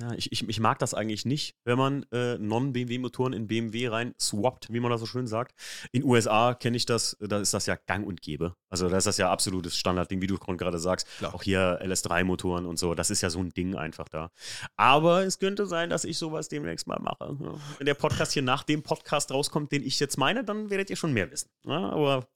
ja, 0.00 0.12
ich, 0.14 0.32
ich, 0.32 0.48
ich 0.48 0.60
mag 0.60 0.78
das 0.78 0.94
eigentlich 0.94 1.26
nicht, 1.26 1.56
wenn 1.64 1.76
man 1.76 2.06
äh, 2.12 2.38
Non-BMW-Motoren 2.38 3.32
in 3.32 3.46
BMW 3.46 3.88
rein 3.88 4.14
swappt, 4.18 4.72
wie 4.72 4.80
man 4.80 4.90
das 4.90 5.00
so 5.00 5.06
schön 5.06 5.26
sagt. 5.26 5.54
In 5.92 6.04
USA 6.04 6.54
kenne 6.54 6.76
ich 6.76 6.86
das, 6.86 7.16
da 7.20 7.38
ist 7.38 7.52
das 7.52 7.66
ja 7.66 7.76
gang 7.76 8.06
und 8.06 8.22
gäbe. 8.22 8.54
Also 8.70 8.88
da 8.88 8.96
ist 8.96 9.06
das 9.06 9.18
ja 9.18 9.30
absolutes 9.30 9.76
Standardding, 9.76 10.22
wie 10.22 10.26
du 10.26 10.38
gerade 10.38 10.78
sagst. 10.78 11.06
Klar. 11.18 11.34
Auch 11.34 11.42
hier 11.42 11.80
LS3-Motoren 11.82 12.64
und 12.66 12.78
so, 12.78 12.94
das 12.94 13.10
ist 13.10 13.20
ja 13.20 13.30
so 13.30 13.40
ein 13.40 13.50
Ding 13.50 13.74
einfach 13.76 14.08
da. 14.08 14.30
Aber 14.76 15.24
es 15.24 15.38
könnte 15.38 15.66
sein, 15.66 15.90
dass 15.90 16.04
ich 16.04 16.16
sowas 16.16 16.48
demnächst 16.48 16.86
mal 16.86 17.00
mache. 17.00 17.36
Ja. 17.40 17.54
Wenn 17.78 17.86
der 17.86 17.94
Podcast 17.94 18.32
hier 18.32 18.42
nach 18.42 18.62
dem 18.62 18.82
Podcast 18.82 19.30
rauskommt, 19.32 19.70
den 19.70 19.82
ich 19.82 20.00
jetzt 20.00 20.16
meine, 20.16 20.44
dann 20.44 20.70
werdet 20.70 20.88
ihr 20.88 20.96
schon 20.96 21.12
mehr 21.12 21.30
wissen. 21.30 21.50
Ja, 21.66 21.90
aber 21.90 22.26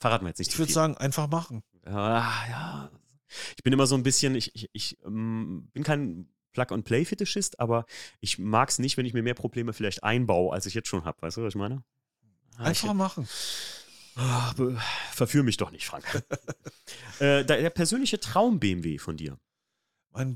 verraten 0.00 0.24
wir 0.24 0.28
jetzt 0.28 0.38
nicht. 0.38 0.52
Ich 0.52 0.58
würde 0.58 0.72
sagen, 0.72 0.96
einfach 0.96 1.28
machen. 1.28 1.62
Ja, 1.86 2.30
ja. 2.48 2.90
Ich 3.56 3.62
bin 3.62 3.72
immer 3.72 3.86
so 3.86 3.96
ein 3.96 4.02
bisschen, 4.02 4.34
ich, 4.34 4.54
ich, 4.54 4.68
ich 4.72 4.98
ähm, 5.04 5.68
bin 5.72 5.82
kein 5.82 6.28
Plug-and-Play-Fetischist, 6.56 7.60
aber 7.60 7.84
ich 8.20 8.38
mag 8.38 8.70
es 8.70 8.78
nicht, 8.78 8.96
wenn 8.96 9.04
ich 9.04 9.12
mir 9.12 9.22
mehr 9.22 9.34
Probleme 9.34 9.74
vielleicht 9.74 10.02
einbaue, 10.02 10.52
als 10.52 10.64
ich 10.64 10.72
jetzt 10.72 10.88
schon 10.88 11.04
habe. 11.04 11.20
Weißt 11.20 11.36
du, 11.36 11.42
was 11.42 11.50
ich 11.50 11.58
meine? 11.58 11.84
Einfach 12.56 12.88
ich, 12.88 12.94
machen. 12.94 13.28
Ach, 14.16 14.54
verführ 15.12 15.42
mich 15.42 15.58
doch 15.58 15.70
nicht, 15.70 15.86
Frank. 15.86 16.04
äh, 17.18 17.44
der 17.44 17.68
persönliche 17.68 18.18
Traum-BMW 18.18 18.96
von 18.96 19.18
dir. 19.18 19.38
Mein 20.12 20.34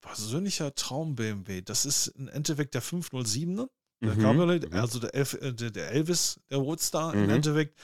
persönlicher 0.00 0.76
Traum-BMW, 0.76 1.62
das 1.62 1.84
ist 1.84 2.06
im 2.06 2.28
Endeffekt 2.28 2.74
der 2.74 2.82
507er. 2.82 3.68
Der 4.00 4.14
mhm, 4.14 4.22
Cabriolet, 4.22 4.70
mhm. 4.70 4.78
also 4.78 5.00
der, 5.00 5.12
Elf, 5.12 5.34
äh, 5.34 5.52
der, 5.52 5.90
Elvis, 5.90 6.38
der 6.50 6.58
Roadstar 6.58 7.16
mhm. 7.16 7.24
im 7.24 7.30
Endeffekt. 7.30 7.76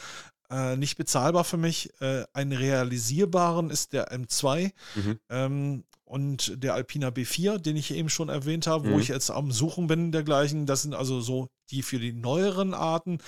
Äh, 0.49 0.77
nicht 0.77 0.97
bezahlbar 0.97 1.43
für 1.43 1.57
mich. 1.57 1.91
Äh, 2.01 2.25
einen 2.33 2.53
realisierbaren 2.53 3.71
ist 3.71 3.93
der 3.93 4.13
M2. 4.13 4.71
Mhm. 4.95 5.19
Ähm, 5.29 5.85
und 6.15 6.63
der 6.63 6.75
Alpina 6.75 7.09
B4, 7.09 7.59
den 7.59 7.77
ich 7.77 7.91
eben 7.91 8.09
schon 8.09 8.29
erwähnt 8.29 8.69
habe, 8.69 8.89
mhm. 8.89 8.93
wo 8.93 8.99
ich 9.01 9.09
jetzt 9.09 9.33
am 9.33 9.51
Suchen 9.51 9.89
bin, 9.89 10.13
dergleichen. 10.13 10.65
Das 10.65 10.83
sind 10.83 10.95
also 10.95 11.21
so 11.21 11.49
die 11.71 11.83
für 11.83 11.99
die 11.99 12.13
neueren 12.13 12.73
Arten. 12.73 13.19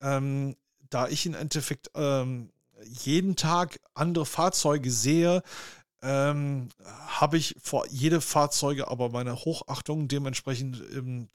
Ähm, 0.00 0.54
da 0.90 1.08
ich 1.08 1.26
im 1.26 1.34
Endeffekt 1.34 1.90
ähm, 1.96 2.52
jeden 2.84 3.34
Tag 3.34 3.80
andere 3.94 4.26
Fahrzeuge 4.26 4.92
sehe, 4.92 5.42
ähm, 6.02 6.68
habe 7.08 7.36
ich 7.36 7.56
vor 7.60 7.88
jede 7.88 8.20
Fahrzeuge 8.20 8.86
aber 8.86 9.08
meine 9.08 9.34
Hochachtung 9.34 10.06
dementsprechend 10.06 10.80
ähm, 10.94 11.28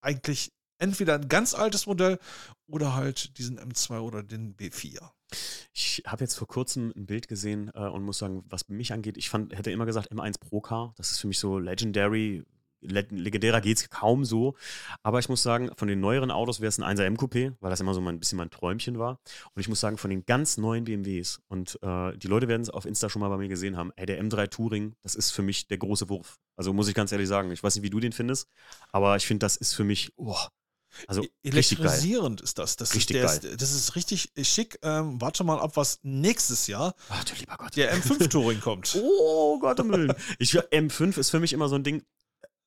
eigentlich 0.00 0.52
entweder 0.78 1.16
ein 1.16 1.28
ganz 1.28 1.52
altes 1.52 1.84
Modell 1.84 2.18
oder 2.66 2.94
halt 2.94 3.36
diesen 3.36 3.60
M2 3.60 4.00
oder 4.00 4.22
den 4.22 4.56
B4. 4.56 5.00
Ich 5.72 6.02
habe 6.06 6.24
jetzt 6.24 6.36
vor 6.36 6.48
kurzem 6.48 6.92
ein 6.96 7.06
Bild 7.06 7.28
gesehen 7.28 7.70
äh, 7.74 7.86
und 7.88 8.02
muss 8.02 8.18
sagen, 8.18 8.44
was 8.48 8.68
mich 8.68 8.92
angeht, 8.92 9.16
ich 9.16 9.30
fand, 9.30 9.56
hätte 9.56 9.70
immer 9.70 9.86
gesagt 9.86 10.12
M1 10.12 10.38
Pro 10.40 10.60
Car. 10.60 10.94
Das 10.96 11.10
ist 11.10 11.20
für 11.20 11.26
mich 11.26 11.38
so 11.38 11.58
legendary. 11.58 12.44
Le 12.82 13.06
legendärer 13.10 13.60
geht 13.60 13.76
es 13.76 13.90
kaum 13.90 14.24
so. 14.24 14.54
Aber 15.02 15.18
ich 15.18 15.28
muss 15.28 15.42
sagen, 15.42 15.70
von 15.76 15.86
den 15.86 16.00
neueren 16.00 16.30
Autos 16.30 16.60
wäre 16.60 16.70
es 16.70 16.78
ein 16.78 16.96
1er 16.96 17.04
M-Coupé, 17.04 17.54
weil 17.60 17.70
das 17.70 17.80
immer 17.80 17.92
so 17.92 18.00
ein 18.00 18.18
bisschen 18.18 18.38
mein 18.38 18.48
Träumchen 18.48 18.98
war. 18.98 19.20
Und 19.54 19.60
ich 19.60 19.68
muss 19.68 19.80
sagen, 19.80 19.98
von 19.98 20.08
den 20.08 20.24
ganz 20.24 20.56
neuen 20.56 20.84
BMWs, 20.84 21.42
und 21.48 21.78
äh, 21.82 22.16
die 22.16 22.28
Leute 22.28 22.48
werden 22.48 22.62
es 22.62 22.70
auf 22.70 22.86
Insta 22.86 23.10
schon 23.10 23.20
mal 23.20 23.28
bei 23.28 23.36
mir 23.36 23.48
gesehen 23.48 23.76
haben, 23.76 23.92
ey, 23.96 24.06
der 24.06 24.22
M3 24.22 24.48
Touring, 24.48 24.94
das 25.02 25.14
ist 25.14 25.30
für 25.30 25.42
mich 25.42 25.68
der 25.68 25.76
große 25.76 26.08
Wurf. 26.08 26.38
Also 26.56 26.72
muss 26.72 26.88
ich 26.88 26.94
ganz 26.94 27.12
ehrlich 27.12 27.28
sagen, 27.28 27.50
ich 27.50 27.62
weiß 27.62 27.74
nicht, 27.74 27.84
wie 27.84 27.90
du 27.90 28.00
den 28.00 28.12
findest, 28.12 28.48
aber 28.92 29.16
ich 29.16 29.26
finde, 29.26 29.44
das 29.44 29.56
ist 29.56 29.74
für 29.74 29.84
mich, 29.84 30.12
oh, 30.16 30.36
Also 31.06 31.22
E- 31.22 31.28
Elektrisierend 31.44 32.40
ist 32.40 32.58
das. 32.58 32.76
Das 32.76 32.94
Richtig 32.94 33.16
ist, 33.16 33.42
geil. 33.42 33.52
Ist, 33.52 33.62
das 33.62 33.72
ist 33.72 33.94
richtig 33.96 34.30
schick. 34.42 34.78
Ähm, 34.82 35.20
warte 35.20 35.44
mal 35.44 35.58
ab, 35.60 35.72
was 35.76 35.98
nächstes 36.02 36.66
Jahr 36.66 36.94
Ach 37.08 37.24
du 37.24 37.34
lieber 37.38 37.56
Gott. 37.56 37.76
der 37.76 37.94
M5 37.96 38.28
Touring 38.28 38.60
kommt. 38.60 38.94
Oh 39.02 39.58
Gott 39.58 39.78
im 39.80 39.90
Willen. 39.92 40.12
Ich, 40.38 40.52
M5 40.56 41.18
ist 41.18 41.30
für 41.30 41.40
mich 41.40 41.52
immer 41.52 41.68
so 41.68 41.74
ein 41.76 41.84
Ding. 41.84 42.04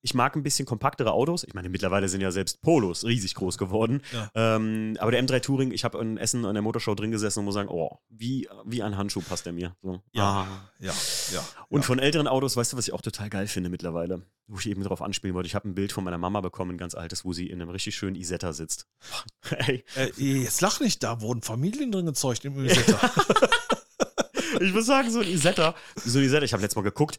Ich 0.06 0.12
mag 0.12 0.36
ein 0.36 0.42
bisschen 0.42 0.66
kompaktere 0.66 1.12
Autos. 1.12 1.44
Ich 1.44 1.54
meine, 1.54 1.70
mittlerweile 1.70 2.10
sind 2.10 2.20
ja 2.20 2.30
selbst 2.30 2.60
Polos 2.60 3.04
riesig 3.04 3.34
groß 3.34 3.56
geworden. 3.56 4.02
Ja. 4.12 4.30
Ähm, 4.34 4.98
aber 5.00 5.10
der 5.12 5.24
M3 5.24 5.40
Touring, 5.40 5.72
ich 5.72 5.82
habe 5.82 5.98
in 5.98 6.18
Essen 6.18 6.44
an 6.44 6.52
der 6.54 6.60
Motorshow 6.62 6.94
drin 6.94 7.10
gesessen 7.10 7.38
und 7.38 7.46
muss 7.46 7.54
sagen, 7.54 7.70
oh, 7.70 7.98
wie, 8.10 8.46
wie 8.66 8.82
ein 8.82 8.98
Handschuh 8.98 9.22
passt 9.22 9.46
der 9.46 9.54
mir. 9.54 9.74
So. 9.82 10.02
Ja, 10.12 10.24
Ah. 10.42 10.46
ja, 10.78 10.92
ja. 11.32 11.42
Und 11.70 11.80
ja. 11.80 11.86
von 11.86 11.98
älteren 11.98 12.28
Autos, 12.28 12.54
weißt 12.54 12.74
du, 12.74 12.76
was 12.76 12.86
ich 12.86 12.92
auch 12.92 13.00
total 13.00 13.30
geil 13.30 13.46
finde 13.46 13.70
mittlerweile? 13.70 14.26
Wo 14.46 14.58
ich 14.58 14.68
eben 14.68 14.82
drauf 14.82 15.00
anspielen 15.00 15.34
wollte. 15.34 15.46
Ich 15.46 15.54
habe 15.54 15.66
ein 15.66 15.74
Bild 15.74 15.90
von 15.90 16.04
meiner 16.04 16.18
Mama 16.18 16.42
bekommen, 16.42 16.72
ein 16.72 16.78
ganz 16.78 16.94
altes, 16.94 17.24
wo 17.24 17.32
sie 17.32 17.48
in 17.48 17.62
einem 17.62 17.70
richtig 17.70 17.96
schönen 17.96 18.14
Isetta 18.16 18.52
sitzt. 18.52 18.86
Ey, 19.56 19.84
Äh, 19.96 20.10
jetzt 20.18 20.60
lach 20.60 20.80
nicht, 20.80 21.02
da 21.02 21.22
wurden 21.22 21.40
Familien 21.40 21.90
drin 21.90 22.04
gezeugt 22.04 22.44
im 22.44 22.54
Übersetzer. 22.58 23.00
ich 24.60 24.72
muss 24.74 24.84
sagen, 24.86 25.10
so 25.10 25.20
ein 25.20 25.28
Isetta, 25.28 25.74
so 25.96 26.18
ein 26.18 26.24
Isetta, 26.26 26.44
ich 26.44 26.52
habe 26.52 26.62
letztes 26.62 26.76
Mal 26.76 26.82
geguckt, 26.82 27.16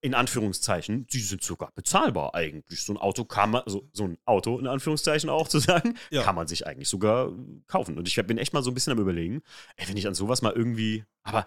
in 0.00 0.14
Anführungszeichen, 0.14 1.06
die 1.08 1.20
sind 1.20 1.42
sogar 1.42 1.72
bezahlbar 1.74 2.34
eigentlich. 2.34 2.82
So 2.84 2.92
ein 2.92 2.96
Auto 2.98 3.24
kann 3.24 3.50
man, 3.50 3.62
so, 3.66 3.88
so 3.92 4.04
ein 4.04 4.16
Auto 4.24 4.58
in 4.58 4.66
Anführungszeichen 4.66 5.28
auch 5.28 5.48
zu 5.48 5.58
sagen, 5.58 5.94
Ja. 6.10 6.22
kann 6.22 6.34
man 6.36 6.46
sich 6.46 6.66
eigentlich 6.66 6.88
sogar 6.88 7.32
kaufen. 7.66 7.98
Und 7.98 8.06
ich 8.06 8.14
bin 8.26 8.38
echt 8.38 8.52
mal 8.52 8.62
so 8.62 8.70
ein 8.70 8.74
bisschen 8.74 8.92
am 8.92 8.98
überlegen, 9.00 9.42
ey, 9.76 9.88
wenn 9.88 9.96
ich 9.96 10.06
an 10.06 10.14
sowas 10.14 10.40
mal 10.42 10.52
irgendwie, 10.52 11.04
aber 11.22 11.44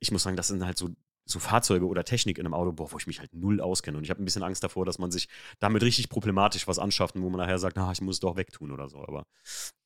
ich 0.00 0.10
muss 0.10 0.22
sagen, 0.22 0.36
das 0.36 0.48
sind 0.48 0.64
halt 0.64 0.76
so, 0.76 0.90
so 1.26 1.38
Fahrzeuge 1.38 1.86
oder 1.86 2.04
Technik 2.04 2.36
in 2.36 2.44
einem 2.44 2.52
Auto, 2.52 2.72
boah, 2.72 2.92
wo 2.92 2.98
ich 2.98 3.06
mich 3.06 3.18
halt 3.20 3.32
null 3.32 3.58
auskenne. 3.62 3.96
Und 3.96 4.04
ich 4.04 4.10
habe 4.10 4.22
ein 4.22 4.26
bisschen 4.26 4.42
Angst 4.42 4.62
davor, 4.62 4.84
dass 4.84 4.98
man 4.98 5.10
sich 5.10 5.28
damit 5.58 5.82
richtig 5.82 6.10
problematisch 6.10 6.68
was 6.68 6.78
anschafft, 6.78 7.14
wo 7.18 7.30
man 7.30 7.40
nachher 7.40 7.58
sagt, 7.58 7.76
na, 7.76 7.90
ich 7.90 8.02
muss 8.02 8.16
es 8.16 8.20
doch 8.20 8.36
wegtun 8.36 8.70
oder 8.70 8.90
so. 8.90 8.98
Aber 8.98 9.26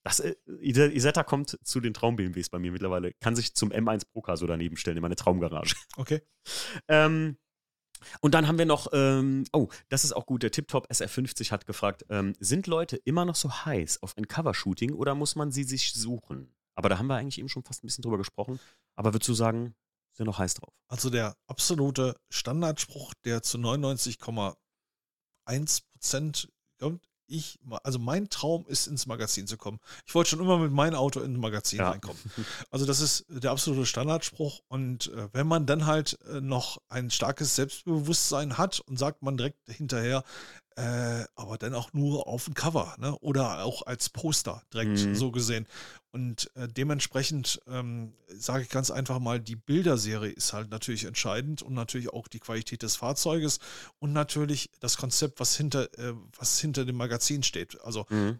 das, 0.03 0.19
äh, 0.19 0.35
Ise- 0.61 0.91
Isetta 0.91 1.23
kommt 1.23 1.57
zu 1.63 1.79
den 1.81 1.95
Traum-BMWs 1.95 2.49
bei 2.49 2.59
mir 2.59 2.73
mittlerweile, 2.73 3.13
kann 3.21 3.37
sich 3.37 3.55
zum 3.55 3.71
M1 3.71 4.07
Procar 4.11 4.37
so 4.37 4.49
daneben 4.49 4.77
stellen 4.77 4.97
in 4.97 5.03
meine 5.03 5.15
Traumgarage. 5.15 5.77
Okay. 5.97 6.23
Ähm, 6.89 7.37
und 8.21 8.35
dann 8.35 8.49
haben 8.49 8.59
wir 8.59 8.67
noch, 8.67 8.89
ähm, 8.93 9.45
oh, 9.53 9.69
das 9.89 10.05
ist 10.05 10.13
auch 10.13 10.27
gut, 10.27 10.43
der 10.43 10.51
TipTop 10.51 10.91
SR50 10.91 11.51
hat 11.51 11.67
gefragt, 11.67 12.05
ähm, 12.11 12.35
sind 12.41 12.67
Leute 12.67 12.97
immer 12.97 13.25
noch 13.25 13.37
so 13.37 13.51
heiß 13.51 14.03
auf 14.03 14.17
ein 14.17 14.29
Covershooting 14.29 14.93
oder 14.93 15.15
muss 15.15 15.37
man 15.37 15.53
sie 15.53 15.65
sich 15.65 15.93
suchen? 15.93 16.55
Aber 16.75 16.89
da 16.89 16.99
haben 16.99 17.09
wir 17.09 17.17
eigentlich 17.17 17.39
eben 17.39 17.49
schon 17.49 17.65
fast 17.65 17.83
ein 17.83 17.89
bisschen 17.89 18.03
drüber 18.03 18.19
gesprochen. 18.19 18.61
Aber 18.95 19.13
würdest 19.13 19.29
du 19.29 19.35
sagen, 19.35 19.75
sind 20.13 20.27
noch 20.27 20.39
heiß 20.39 20.55
drauf? 20.55 20.75
Also 20.89 21.11
der 21.11 21.37
absolute 21.47 22.17
Standardspruch, 22.31 23.15
der 23.25 23.43
zu 23.43 23.59
99,1 23.59 25.83
Prozent 25.93 26.49
kommt, 26.79 27.08
ich, 27.29 27.59
also 27.83 27.99
mein 27.99 28.29
Traum 28.31 28.67
ist, 28.67 28.87
ins 28.87 29.07
Magazin 29.07 29.47
zu 29.47 29.57
kommen. 29.57 29.79
Ich 30.07 30.15
wollte 30.15 30.31
schon 30.31 30.41
immer 30.41 30.59
mit 30.59 30.73
meinem 30.73 30.95
Auto 30.95 31.21
ins 31.21 31.39
Magazin 31.39 31.79
Ja. 31.81 31.91
reinkommen. 31.91 32.19
Also 32.71 32.87
das 32.87 33.01
ist 33.01 33.27
der 33.29 33.51
absolute 33.51 33.87
Standardspruch. 33.87 34.61
Und 34.69 35.09
äh, 35.13 35.29
wenn 35.33 35.47
man 35.47 35.67
dann 35.67 35.87
halt 35.87 36.19
äh, 36.31 36.41
noch 36.41 36.81
ein 36.89 37.11
starkes 37.11 37.55
Selbstbewusstsein 37.57 38.59
hat 38.59 38.81
und 38.81 38.99
sagt 38.99 39.23
man 39.23 39.37
direkt 39.37 39.59
hinterher, 39.71 40.25
äh, 40.79 41.25
aber 41.35 41.59
dann 41.59 41.75
auch 41.75 41.93
nur 41.93 42.29
auf 42.29 42.45
dem 42.45 42.55
Cover 42.55 42.95
ne? 42.99 43.17
oder 43.19 43.65
auch 43.65 43.83
als 43.83 44.09
Poster 44.11 44.63
direkt 44.73 45.05
Mhm. 45.07 45.15
so 45.17 45.33
gesehen. 45.33 45.67
Und 46.13 46.51
äh, 46.55 46.69
dementsprechend 46.69 47.61
ähm, 47.67 48.13
sage 48.29 48.63
ich 48.63 48.69
ganz 48.69 48.91
einfach 48.93 49.19
mal, 49.19 49.41
die 49.41 49.57
Bilderserie 49.57 50.31
ist 50.31 50.53
halt 50.53 50.71
natürlich 50.71 51.05
entscheidend 51.05 51.63
und 51.63 51.75
natürlich 51.75 52.11
auch 52.13 52.29
die 52.29 52.39
Qualität 52.39 52.83
des 52.83 52.95
Fahrzeuges 52.97 53.59
und 53.99 54.13
natürlich 54.13 54.71
das 54.79 54.97
Konzept, 54.97 55.41
was 55.41 55.57
hinter, 55.57 55.93
äh, 55.99 56.15
was 56.39 56.61
hinter 56.61 56.85
dem 56.85 56.97
Magazin 56.97 57.43
steht. 57.43 57.81
Also 57.83 58.07
Mhm. 58.09 58.39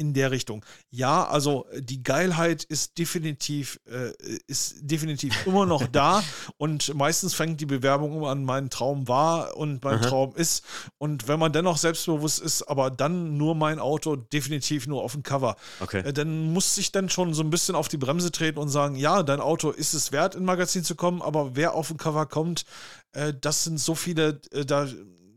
In 0.00 0.14
der 0.14 0.30
Richtung. 0.30 0.64
Ja, 0.90 1.28
also 1.28 1.66
äh, 1.70 1.82
die 1.82 2.02
Geilheit 2.02 2.64
ist 2.64 2.96
definitiv, 2.96 3.78
äh, 3.84 4.12
ist 4.46 4.76
definitiv 4.80 5.34
immer 5.46 5.66
noch 5.66 5.86
da 5.86 6.24
und 6.56 6.94
meistens 6.94 7.34
fängt 7.34 7.60
die 7.60 7.66
Bewerbung 7.66 8.16
immer 8.16 8.30
an, 8.30 8.44
mein 8.44 8.70
Traum 8.70 9.06
war 9.06 9.56
und 9.56 9.84
mein 9.84 9.98
Aha. 9.98 10.06
Traum 10.08 10.34
ist. 10.34 10.64
Und 10.96 11.28
wenn 11.28 11.38
man 11.38 11.52
dennoch 11.52 11.76
selbstbewusst 11.76 12.40
ist, 12.40 12.62
aber 12.62 12.90
dann 12.90 13.36
nur 13.36 13.54
mein 13.54 13.78
Auto, 13.78 14.16
definitiv 14.16 14.86
nur 14.86 15.02
auf 15.02 15.12
dem 15.12 15.22
Cover, 15.22 15.56
Okay. 15.80 16.00
äh, 16.00 16.12
dann 16.14 16.52
muss 16.52 16.78
ich 16.78 16.92
dann 16.92 17.10
schon 17.10 17.34
so 17.34 17.42
ein 17.42 17.50
bisschen 17.50 17.74
auf 17.74 17.88
die 17.88 17.98
Bremse 17.98 18.32
treten 18.32 18.58
und 18.58 18.70
sagen, 18.70 18.96
ja, 18.96 19.22
dein 19.22 19.40
Auto 19.40 19.70
ist 19.70 19.92
es 19.92 20.12
wert, 20.12 20.34
in 20.34 20.44
Magazin 20.44 20.82
zu 20.82 20.94
kommen, 20.94 21.20
aber 21.20 21.56
wer 21.56 21.74
auf 21.74 21.88
dem 21.88 21.98
Cover 21.98 22.24
kommt, 22.24 22.64
äh, 23.12 23.34
das 23.38 23.64
sind 23.64 23.78
so 23.78 23.94
viele, 23.94 24.40
äh, 24.52 24.64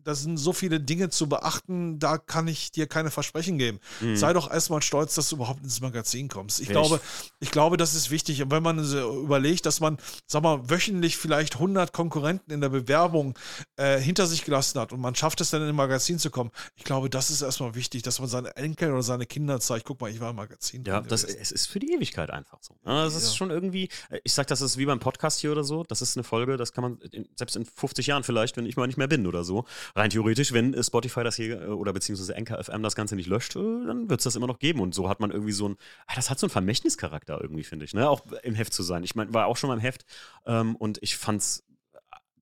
da, 0.04 0.12
das 0.12 0.22
sind 0.22 0.38
so 0.38 0.54
viele 0.54 0.80
Dinge 0.80 1.10
zu 1.10 1.28
beachten, 1.28 2.00
da 2.00 2.18
kann 2.18 2.48
ich 2.48 2.72
dir 2.72 2.88
keine 2.88 3.12
Versprechen 3.12 3.58
geben. 3.58 3.80
Mhm. 4.02 4.16
Sei 4.16 4.34
doch 4.34 4.52
erstmal 4.52 4.82
stolz, 4.82 5.16
dass 5.16 5.30
du 5.30 5.36
überhaupt 5.38 5.64
ins 5.64 5.82
Magazin 5.82 6.28
kommst. 6.28 6.60
Ich 6.60 6.68
Ja, 6.68 6.74
glaube, 6.74 7.02
ich- 7.40 7.52
glaube, 7.52 7.78
das 7.78 7.94
ist 7.96 8.12
wichtig. 8.12 8.42
Und 8.44 8.52
wenn 8.52 8.64
man 8.64 8.84
so 8.84 9.22
überlegt, 9.24 9.66
dass 9.66 9.80
man, 9.80 9.98
sag 10.28 10.44
mal, 10.44 10.70
wöchentlich 10.70 11.18
vielleicht 11.18 11.56
100 11.60 11.94
Konkurrenten 11.94 12.52
in 12.52 12.62
der 12.62 12.70
Bewerbung 12.70 13.38
äh, 13.78 14.00
hinter 14.00 14.28
sich 14.28 14.44
gelassen 14.46 14.80
hat 14.80 14.94
und 14.94 15.00
man 15.00 15.16
schafft 15.16 15.42
es 15.42 15.50
dann 15.50 15.62
in 15.62 15.70
ein 15.70 15.76
Magazin 15.76 16.20
zu 16.20 16.30
kommen, 16.30 16.52
ich 16.76 16.84
glaube, 16.84 17.10
das 17.10 17.30
ist 17.30 17.42
erstmal 17.42 17.76
wichtig, 17.76 18.02
dass 18.04 18.20
man 18.20 18.30
seine 18.30 18.56
Enkel 18.56 18.92
oder 18.92 19.04
seine 19.04 19.26
Kinder 19.26 19.60
zeigt, 19.60 19.86
guck 19.86 20.00
mal, 20.02 20.10
ich 20.12 20.20
war 20.20 20.30
im 20.32 20.36
Magazin. 20.36 20.84
Ja, 20.86 21.02
das, 21.02 21.24
es 21.24 21.52
ist 21.52 21.68
für 21.68 21.80
die 21.80 21.94
Ewigkeit 21.94 22.30
einfach 22.30 22.60
so. 22.62 22.76
Ja, 22.86 23.04
Das 23.04 23.16
ist 23.16 23.30
Ja. 23.32 23.36
schon 23.36 23.50
irgendwie, 23.52 23.90
äh, 24.10 24.20
ich 24.24 24.34
sag, 24.34 24.48
das 24.48 24.62
ist 24.62 24.78
wie 24.78 24.86
beim 24.86 25.00
Podcast 25.00 25.40
hier 25.40 25.52
oder 25.52 25.64
so. 25.64 25.84
Das 25.84 26.02
ist 26.02 26.18
eine 26.18 26.24
Folge, 26.24 26.58
das 26.58 26.74
kann 26.74 26.84
man 26.84 26.98
in, 27.12 27.28
selbst 27.36 27.56
in 27.56 27.66
50 27.66 28.08
Jahren 28.08 28.24
vielleicht, 28.24 28.58
wenn 28.58 28.66
ich 28.66 28.76
mal 28.78 28.88
nicht 28.88 28.98
mehr 28.98 29.08
bin 29.08 29.28
oder 29.28 29.44
so. 29.44 29.66
Rein 29.96 30.10
theoretisch, 30.10 30.54
wenn 30.54 30.74
äh, 30.74 30.84
Spotify 30.84 31.24
das 31.24 31.36
hier 31.36 31.62
äh, 31.62 31.66
oder 31.68 31.94
beziehungsweise 31.94 32.36
Anchor 32.36 32.64
FM 32.64 32.82
das 32.82 32.96
Ganze 32.96 33.16
nicht 33.16 33.28
löscht, 33.28 33.56
äh, 33.56 33.60
dann 33.60 34.10
wird 34.10 34.20
es 34.20 34.24
das 34.24 34.36
immer 34.36 34.48
noch 34.48 34.60
geben. 34.60 34.80
Und 34.80 34.96
so 34.96 35.08
hat 35.08 35.20
man 35.20 35.30
irgendwie 35.32 35.52
so 35.52 35.70
ein, 35.70 35.78
ah, 36.08 36.14
das 36.16 36.30
hat 36.30 36.40
so 36.40 36.48
einen 36.48 36.52
Vermächtnischarakter 36.52 37.40
irgendwie, 37.40 37.64
finde 37.64 37.86
ich, 37.86 37.94
ne? 37.94 38.10
Auch 38.10 38.26
im 38.44 38.56
Heft 38.56 38.74
zu 38.74 38.82
sein. 38.82 39.04
Ich 39.04 39.16
meine, 39.16 39.34
war 39.34 39.46
auch 39.46 39.58
schon 39.58 39.68
mal 39.68 39.76
im 39.76 39.80
Heft 39.80 40.06
ähm, 40.46 40.76
und 40.76 40.98
ich 41.02 41.18
fand's, 41.18 41.64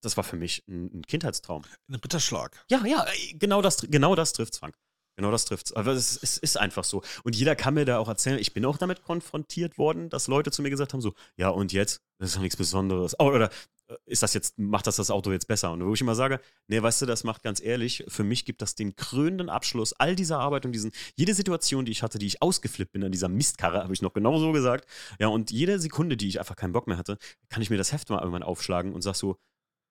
das 0.02 0.16
war 0.18 0.24
für 0.24 0.38
mich 0.38 0.64
ein, 0.68 1.04
Kindheitstraum. 1.06 1.64
Ein 1.90 1.96
Ritterschlag. 1.96 2.64
Ja, 2.70 2.86
ja, 2.86 3.06
genau 3.34 3.62
das, 3.62 3.86
genau 3.90 4.16
das 4.16 4.34
trifft's, 4.34 4.58
Frank. 4.58 4.76
Genau 5.22 5.30
das 5.30 5.46
trifft's. 5.46 5.72
Aber 5.74 5.92
es, 5.92 6.18
es 6.24 6.40
ist 6.40 6.58
einfach 6.58 6.84
so. 6.84 7.04
Und 7.24 7.36
jeder 7.36 7.56
kann 7.56 7.76
mir 7.76 7.86
da 7.86 8.00
auch 8.00 8.08
erzählen, 8.08 8.40
ich 8.40 8.56
bin 8.56 8.66
auch 8.66 8.80
damit 8.80 9.04
konfrontiert 9.04 9.78
worden, 9.78 10.10
dass 10.10 10.28
Leute 10.28 10.50
zu 10.50 10.64
mir 10.64 10.72
gesagt 10.72 10.94
haben: 10.94 11.02
so, 11.02 11.14
ja, 11.38 11.50
und 11.50 11.74
jetzt? 11.74 12.02
Das 12.18 12.30
ist 12.30 12.38
doch 12.38 12.42
nichts 12.42 12.58
Besonderes. 12.58 13.16
Oh, 13.20 13.26
oder 13.26 13.52
äh, 13.88 13.96
ist 14.08 14.24
das 14.24 14.34
jetzt, 14.34 14.58
macht 14.58 14.88
das 14.88 14.96
das 14.96 15.12
Auto 15.12 15.32
jetzt 15.32 15.48
besser? 15.48 15.72
Und 15.74 15.86
wo 15.86 15.94
ich 15.94 16.02
immer 16.02 16.16
sage, 16.16 16.40
nee, 16.68 16.82
weißt 16.82 17.04
du, 17.04 17.06
das 17.06 17.24
macht 17.24 17.44
ganz 17.44 17.62
ehrlich, 17.62 18.04
für 18.08 18.24
mich 18.24 18.46
gibt 18.46 18.64
das 18.64 18.74
den 18.74 18.96
krönenden 18.96 19.50
Abschluss 19.50 19.94
all 19.94 20.16
dieser 20.16 20.40
Arbeit 20.40 20.66
und 20.66 20.72
diesen, 20.72 20.92
jede 21.16 21.36
Situation, 21.36 21.86
die 21.86 21.92
ich 21.92 22.02
hatte, 22.02 22.18
die 22.18 22.26
ich 22.26 22.42
ausgeflippt 22.42 22.92
bin 22.92 23.04
an 23.04 23.12
dieser 23.12 23.30
Mistkarre, 23.30 23.84
habe 23.84 23.94
ich 23.94 24.02
noch 24.02 24.14
genau 24.14 24.40
so 24.40 24.52
gesagt. 24.54 24.88
Ja, 25.20 25.28
und 25.28 25.52
jede 25.52 25.80
Sekunde, 25.80 26.18
die 26.18 26.30
ich 26.30 26.40
einfach 26.40 26.56
keinen 26.56 26.74
Bock 26.74 26.88
mehr 26.88 26.98
hatte, 26.98 27.20
kann 27.50 27.62
ich 27.62 27.70
mir 27.70 27.78
das 27.78 27.94
Heft 27.94 28.10
mal 28.10 28.18
irgendwann 28.18 28.42
aufschlagen 28.42 28.94
und 28.94 29.04
sag 29.04 29.14
so, 29.14 29.38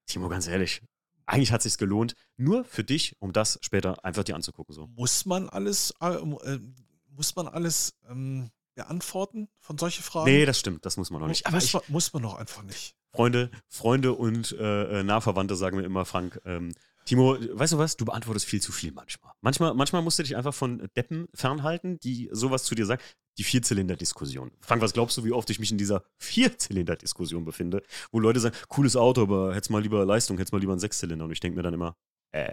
Timo, 0.09 0.29
ganz 0.29 0.49
ehrlich, 0.49 0.83
eigentlich 1.31 1.53
hat 1.53 1.63
sich's 1.63 1.79
gelohnt, 1.79 2.15
nur 2.37 2.65
für 2.65 2.85
dich, 2.85 3.17
um 3.21 3.33
das 3.33 3.59
später 3.63 4.05
einfach 4.05 4.25
dir 4.25 4.35
anzugucken. 4.35 4.75
So. 4.75 4.89
Muss 4.89 5.27
man 5.27 5.49
alles, 5.49 5.95
äh, 6.01 6.09
äh, 6.09 6.61
muss 7.09 7.37
man 7.37 7.49
alles 7.49 7.95
ähm, 8.09 8.51
beantworten 8.75 9.49
von 9.61 9.79
solchen 9.79 10.03
Fragen? 10.03 10.31
Nee, 10.31 10.45
das 10.45 10.59
stimmt, 10.59 10.85
das 10.85 10.97
muss 10.97 11.11
man 11.11 11.21
noch 11.21 11.29
nicht. 11.29 11.47
Aber 11.47 11.57
muss, 11.57 11.65
ich, 11.65 11.73
man, 11.75 11.83
muss 11.89 12.13
man 12.13 12.23
doch 12.23 12.35
einfach 12.35 12.63
nicht. 12.63 12.95
Freunde, 13.13 13.51
Freunde 13.69 14.13
und 14.13 14.53
äh, 14.53 15.01
äh, 15.01 15.03
Nahverwandte 15.03 15.57
sagen 15.57 15.77
mir 15.77 15.85
immer, 15.85 16.05
Frank, 16.05 16.41
ähm, 16.45 16.73
Timo, 17.07 17.37
weißt 17.41 17.73
du 17.73 17.79
was, 17.79 17.97
du 17.97 18.05
beantwortest 18.05 18.47
viel 18.47 18.61
zu 18.61 18.73
viel 18.73 18.93
manchmal. 18.93 19.33
Manchmal, 19.41 19.75
manchmal 19.75 20.03
musst 20.03 20.19
du 20.19 20.23
dich 20.23 20.37
einfach 20.37 20.55
von 20.55 20.89
Deppen 20.97 21.29
fernhalten, 21.35 21.99
die 21.99 22.29
sowas 22.31 22.65
zu 22.65 22.75
dir 22.75 22.87
sagen. 22.87 23.03
Die 23.41 23.45
Vierzylinder-Diskussion. 23.45 24.51
Frank, 24.61 24.83
was 24.83 24.93
glaubst 24.93 25.17
du, 25.17 25.25
wie 25.25 25.33
oft 25.33 25.49
ich 25.49 25.59
mich 25.59 25.73
in 25.73 25.79
dieser 25.79 26.05
Vierzylinder-Diskussion 26.19 27.47
befinde, 27.47 27.83
wo 28.13 28.21
Leute 28.21 28.39
sagen, 28.39 28.55
cooles 28.69 28.97
Auto, 28.97 29.23
aber 29.23 29.55
hättest 29.55 29.71
mal 29.71 29.81
lieber 29.81 30.05
Leistung, 30.05 30.37
hättest 30.37 30.53
mal 30.53 30.59
lieber 30.59 30.75
einen 30.75 30.79
Sechszylinder. 30.79 31.25
Und 31.25 31.31
ich 31.31 31.41
denke 31.41 31.57
mir 31.57 31.63
dann 31.63 31.73
immer, 31.73 31.97
äh, 32.33 32.51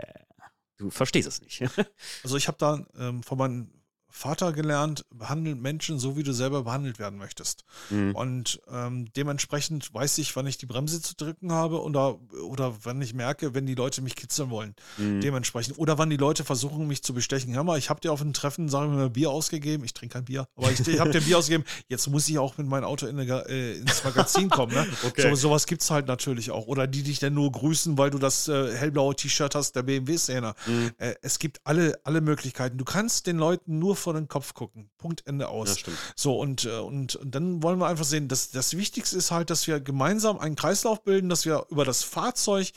du 0.78 0.90
verstehst 0.90 1.28
es 1.28 1.42
nicht. 1.42 1.62
Also 2.24 2.38
ich 2.38 2.48
habe 2.48 2.58
da 2.58 2.86
ähm, 2.98 3.22
von 3.22 3.38
meinem 3.38 3.77
Vater 4.18 4.52
gelernt, 4.52 5.06
behandelt 5.12 5.62
Menschen 5.62 6.00
so, 6.00 6.18
wie 6.18 6.24
du 6.24 6.34
selber 6.34 6.64
behandelt 6.64 6.98
werden 6.98 7.20
möchtest. 7.20 7.64
Mhm. 7.92 8.16
Und 8.16 8.62
ähm, 8.72 9.14
dementsprechend 9.16 9.94
weiß 9.94 10.18
ich, 10.18 10.36
wann 10.36 10.48
ich 10.48 10.58
die 10.58 10.66
Bremse 10.66 11.02
zu 11.02 11.16
drücken 11.16 11.52
habe 11.52 11.82
oder, 11.82 12.20
oder 12.44 12.74
wann 12.84 13.02
ich 13.02 13.14
merke, 13.14 13.54
wenn 13.54 13.68
die 13.68 13.76
Leute 13.76 14.02
mich 14.02 14.16
kitzeln 14.16 14.50
wollen. 14.50 14.76
Mhm. 14.98 15.22
Dementsprechend. 15.22 15.78
Oder 15.78 16.00
wann 16.00 16.10
die 16.10 16.18
Leute 16.18 16.44
versuchen, 16.44 16.88
mich 16.88 17.04
zu 17.04 17.14
bestechen. 17.14 17.54
Hör 17.54 17.64
mal, 17.64 17.78
ich 17.78 17.90
habe 17.90 18.00
dir 18.00 18.12
auf 18.12 18.22
einem 18.22 18.34
Treffen, 18.34 18.70
sagen 18.70 18.92
wir 18.92 18.98
mal, 18.98 19.10
Bier 19.10 19.30
ausgegeben. 19.30 19.84
Ich 19.84 19.94
trinke 19.94 20.14
kein 20.14 20.26
Bier, 20.26 20.48
aber 20.56 20.72
ich, 20.72 20.80
ich 20.88 21.00
habe 21.00 21.12
dir 21.12 21.22
Bier 21.22 21.38
ausgegeben. 21.38 21.64
Jetzt 21.88 22.08
muss 22.08 22.28
ich 22.28 22.40
auch 22.40 22.58
mit 22.58 22.68
meinem 22.68 22.86
Auto 22.86 23.06
in 23.06 23.20
eine, 23.20 23.48
äh, 23.48 23.78
ins 23.78 24.04
Magazin 24.04 24.50
kommen. 24.50 24.74
Ne? 24.74 24.86
Okay. 25.08 25.30
So, 25.30 25.36
sowas 25.36 25.68
gibt 25.68 25.84
es 25.84 25.92
halt 25.92 26.08
natürlich 26.08 26.52
auch. 26.52 26.68
Oder 26.68 26.88
die 26.88 27.04
dich 27.04 27.20
dann 27.20 27.34
nur 27.34 27.52
grüßen, 27.52 27.98
weil 27.98 28.10
du 28.10 28.18
das 28.18 28.48
äh, 28.48 28.76
hellblaue 28.76 29.16
T-Shirt 29.16 29.54
hast, 29.54 29.76
der 29.76 29.84
BMW-Szene. 29.84 30.54
Mhm. 30.66 30.92
Äh, 30.98 31.14
es 31.22 31.40
gibt 31.40 31.62
alle, 31.64 32.00
alle 32.04 32.20
Möglichkeiten. 32.20 32.78
Du 32.78 32.84
kannst 32.84 33.28
den 33.28 33.38
Leuten 33.38 33.80
nur 33.80 33.96
vor 34.08 34.14
den 34.14 34.30
Kopf 34.30 34.54
gucken. 34.54 34.90
Punkt, 34.98 35.28
Ende 35.28 35.50
aus. 35.50 35.82
Ja. 35.82 35.92
So, 36.16 36.40
und, 36.40 36.64
äh, 36.64 36.78
und, 36.78 37.18
und 37.18 37.36
dann 37.36 37.62
wollen 37.62 37.78
wir 37.78 37.88
einfach 37.88 38.06
sehen, 38.06 38.30
dass 38.30 38.52
das 38.52 38.78
Wichtigste 38.78 39.18
ist 39.18 39.32
halt, 39.32 39.50
dass 39.50 39.68
wir 39.68 39.82
gemeinsam 39.82 40.40
einen 40.40 40.56
Kreislauf 40.56 41.04
bilden, 41.04 41.28
dass 41.28 41.44
wir 41.44 41.66
über 41.70 41.84
das 41.84 42.04
Fahrzeug 42.04 42.72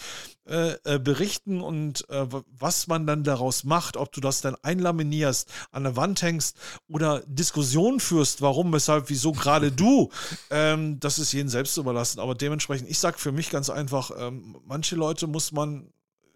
äh, 0.49 0.73
äh, 0.83 0.99
berichten 0.99 1.61
und 1.61 2.05
äh, 2.11 2.27
was 2.49 2.89
man 2.89 3.07
dann 3.07 3.23
daraus 3.23 3.63
macht, 3.63 3.97
ob 3.97 4.11
du 4.11 4.21
das 4.21 4.41
dann 4.41 4.57
einlaminierst, 4.57 5.49
an 5.71 5.85
der 5.85 5.95
Wand 5.95 6.21
hängst 6.21 6.57
oder 6.89 7.23
Diskussionen 7.27 8.01
führst, 8.01 8.43
warum, 8.43 8.73
weshalb, 8.73 9.09
wieso 9.09 9.31
gerade 9.31 9.71
du, 9.73 10.11
ähm, 10.51 10.99
das 10.99 11.21
ist 11.21 11.31
jedem 11.31 11.49
selbst 11.49 11.77
überlassen. 11.77 12.19
Aber 12.19 12.35
dementsprechend, 12.35 12.91
ich 12.91 12.99
sage 12.99 13.19
für 13.19 13.31
mich 13.31 13.51
ganz 13.51 13.71
einfach, 13.71 14.11
ähm, 14.19 14.57
manche 14.65 14.97
Leute 14.97 15.29
muss 15.29 15.53
man 15.53 15.93
äh, 16.25 16.27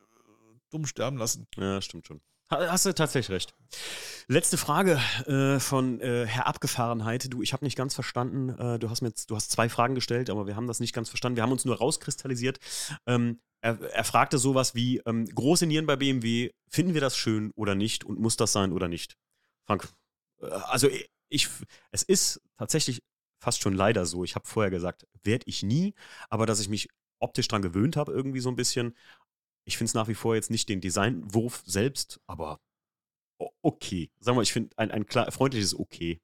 dumm 0.71 0.87
sterben 0.87 1.17
lassen. 1.17 1.49
Ja, 1.57 1.83
stimmt 1.83 2.07
schon. 2.07 2.21
Hast 2.51 2.87
du 2.87 2.95
tatsächlich 2.95 3.35
recht. 3.35 3.55
Letzte 4.27 4.57
Frage 4.57 5.01
äh, 5.27 5.61
von 5.61 6.01
äh, 6.01 6.27
Herr 6.27 6.47
Abgefahrenheit. 6.47 7.33
Du, 7.33 7.43
ich 7.43 7.53
habe 7.53 7.65
nicht 7.65 7.77
ganz 7.77 7.95
verstanden. 7.95 8.51
Äh, 8.51 8.79
du 8.79 8.91
hast 8.91 9.03
mir 9.03 9.09
jetzt, 9.09 9.31
du 9.31 9.37
hast 9.37 9.51
zwei 9.51 9.69
Fragen 9.69 9.95
gestellt, 9.95 10.31
aber 10.31 10.47
wir 10.47 10.57
haben 10.57 10.67
das 10.67 10.81
nicht 10.81 10.95
ganz 10.95 11.09
verstanden. 11.09 11.37
Wir 11.37 11.43
haben 11.43 11.53
uns 11.53 11.65
nur 11.65 11.77
rauskristallisiert. 11.77 12.59
Ähm, 13.07 13.41
er, 13.61 13.81
er, 13.81 14.05
fragte 14.05 14.39
sowas 14.39 14.75
wie: 14.75 15.01
ähm, 15.07 15.27
große 15.27 15.67
Nieren 15.67 15.87
bei 15.87 15.97
BMW, 15.97 16.51
finden 16.69 16.95
wir 16.95 17.01
das 17.01 17.17
schön 17.17 17.51
oder 17.55 17.75
nicht 17.75 18.05
und 18.05 18.19
muss 18.19 18.37
das 18.37 18.53
sein 18.53 18.73
oder 18.73 18.89
nicht? 18.89 19.17
Frank, 19.67 19.89
äh, 20.41 20.47
also 20.47 20.89
ich, 21.29 21.49
es 21.91 22.03
ist 22.03 22.41
tatsächlich 22.59 23.03
fast 23.41 23.63
schon 23.63 23.75
leider 23.75 24.07
so. 24.07 24.25
Ich 24.25 24.35
habe 24.35 24.47
vorher 24.47 24.71
gesagt, 24.71 25.07
werde 25.23 25.45
ich 25.47 25.63
nie, 25.63 25.95
aber 26.29 26.47
dass 26.47 26.61
ich 26.61 26.69
mich 26.69 26.89
optisch 27.19 27.49
dran 27.49 27.63
gewöhnt 27.63 27.97
habe, 27.97 28.13
irgendwie 28.13 28.41
so 28.41 28.51
ein 28.51 28.57
bisschen. 28.57 28.95
Ich 29.65 29.79
finde 29.79 29.89
es 29.89 29.95
nach 29.95 30.09
wie 30.09 30.15
vor 30.15 30.35
jetzt 30.35 30.51
nicht 30.51 30.69
den 30.69 30.81
Designwurf 30.81 31.63
selbst, 31.67 32.21
aber 32.27 32.61
okay. 33.63 34.11
Sagen 34.21 34.37
wir, 34.37 34.43
ich 34.43 34.53
finde 34.53 34.77
ein, 34.79 34.91
ein 34.91 35.07
klar, 35.07 35.31
freundliches 35.33 35.75
Okay. 35.79 36.21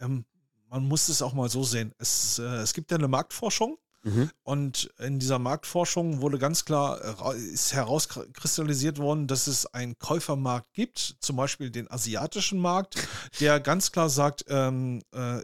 Ähm, 0.00 0.24
man 0.68 0.86
muss 0.86 1.08
es 1.08 1.22
auch 1.22 1.32
mal 1.32 1.48
so 1.48 1.62
sehen. 1.62 1.94
Es, 1.98 2.38
äh, 2.38 2.42
es 2.42 2.74
gibt 2.74 2.90
ja 2.90 2.98
eine 2.98 3.08
Marktforschung. 3.08 3.78
Mhm. 4.02 4.30
Und 4.44 4.90
in 4.98 5.18
dieser 5.18 5.40
Marktforschung 5.40 6.20
wurde 6.20 6.38
ganz 6.38 6.64
klar, 6.64 7.00
äh, 7.34 7.38
ist 7.38 7.72
herauskristallisiert 7.72 8.98
worden, 8.98 9.26
dass 9.26 9.48
es 9.48 9.66
einen 9.66 9.98
Käufermarkt 9.98 10.72
gibt, 10.74 11.16
zum 11.20 11.36
Beispiel 11.36 11.70
den 11.70 11.90
asiatischen 11.90 12.60
Markt, 12.60 12.96
der 13.40 13.58
ganz 13.58 13.90
klar 13.90 14.08
sagt, 14.08 14.44
ähm, 14.48 15.02
äh, 15.12 15.42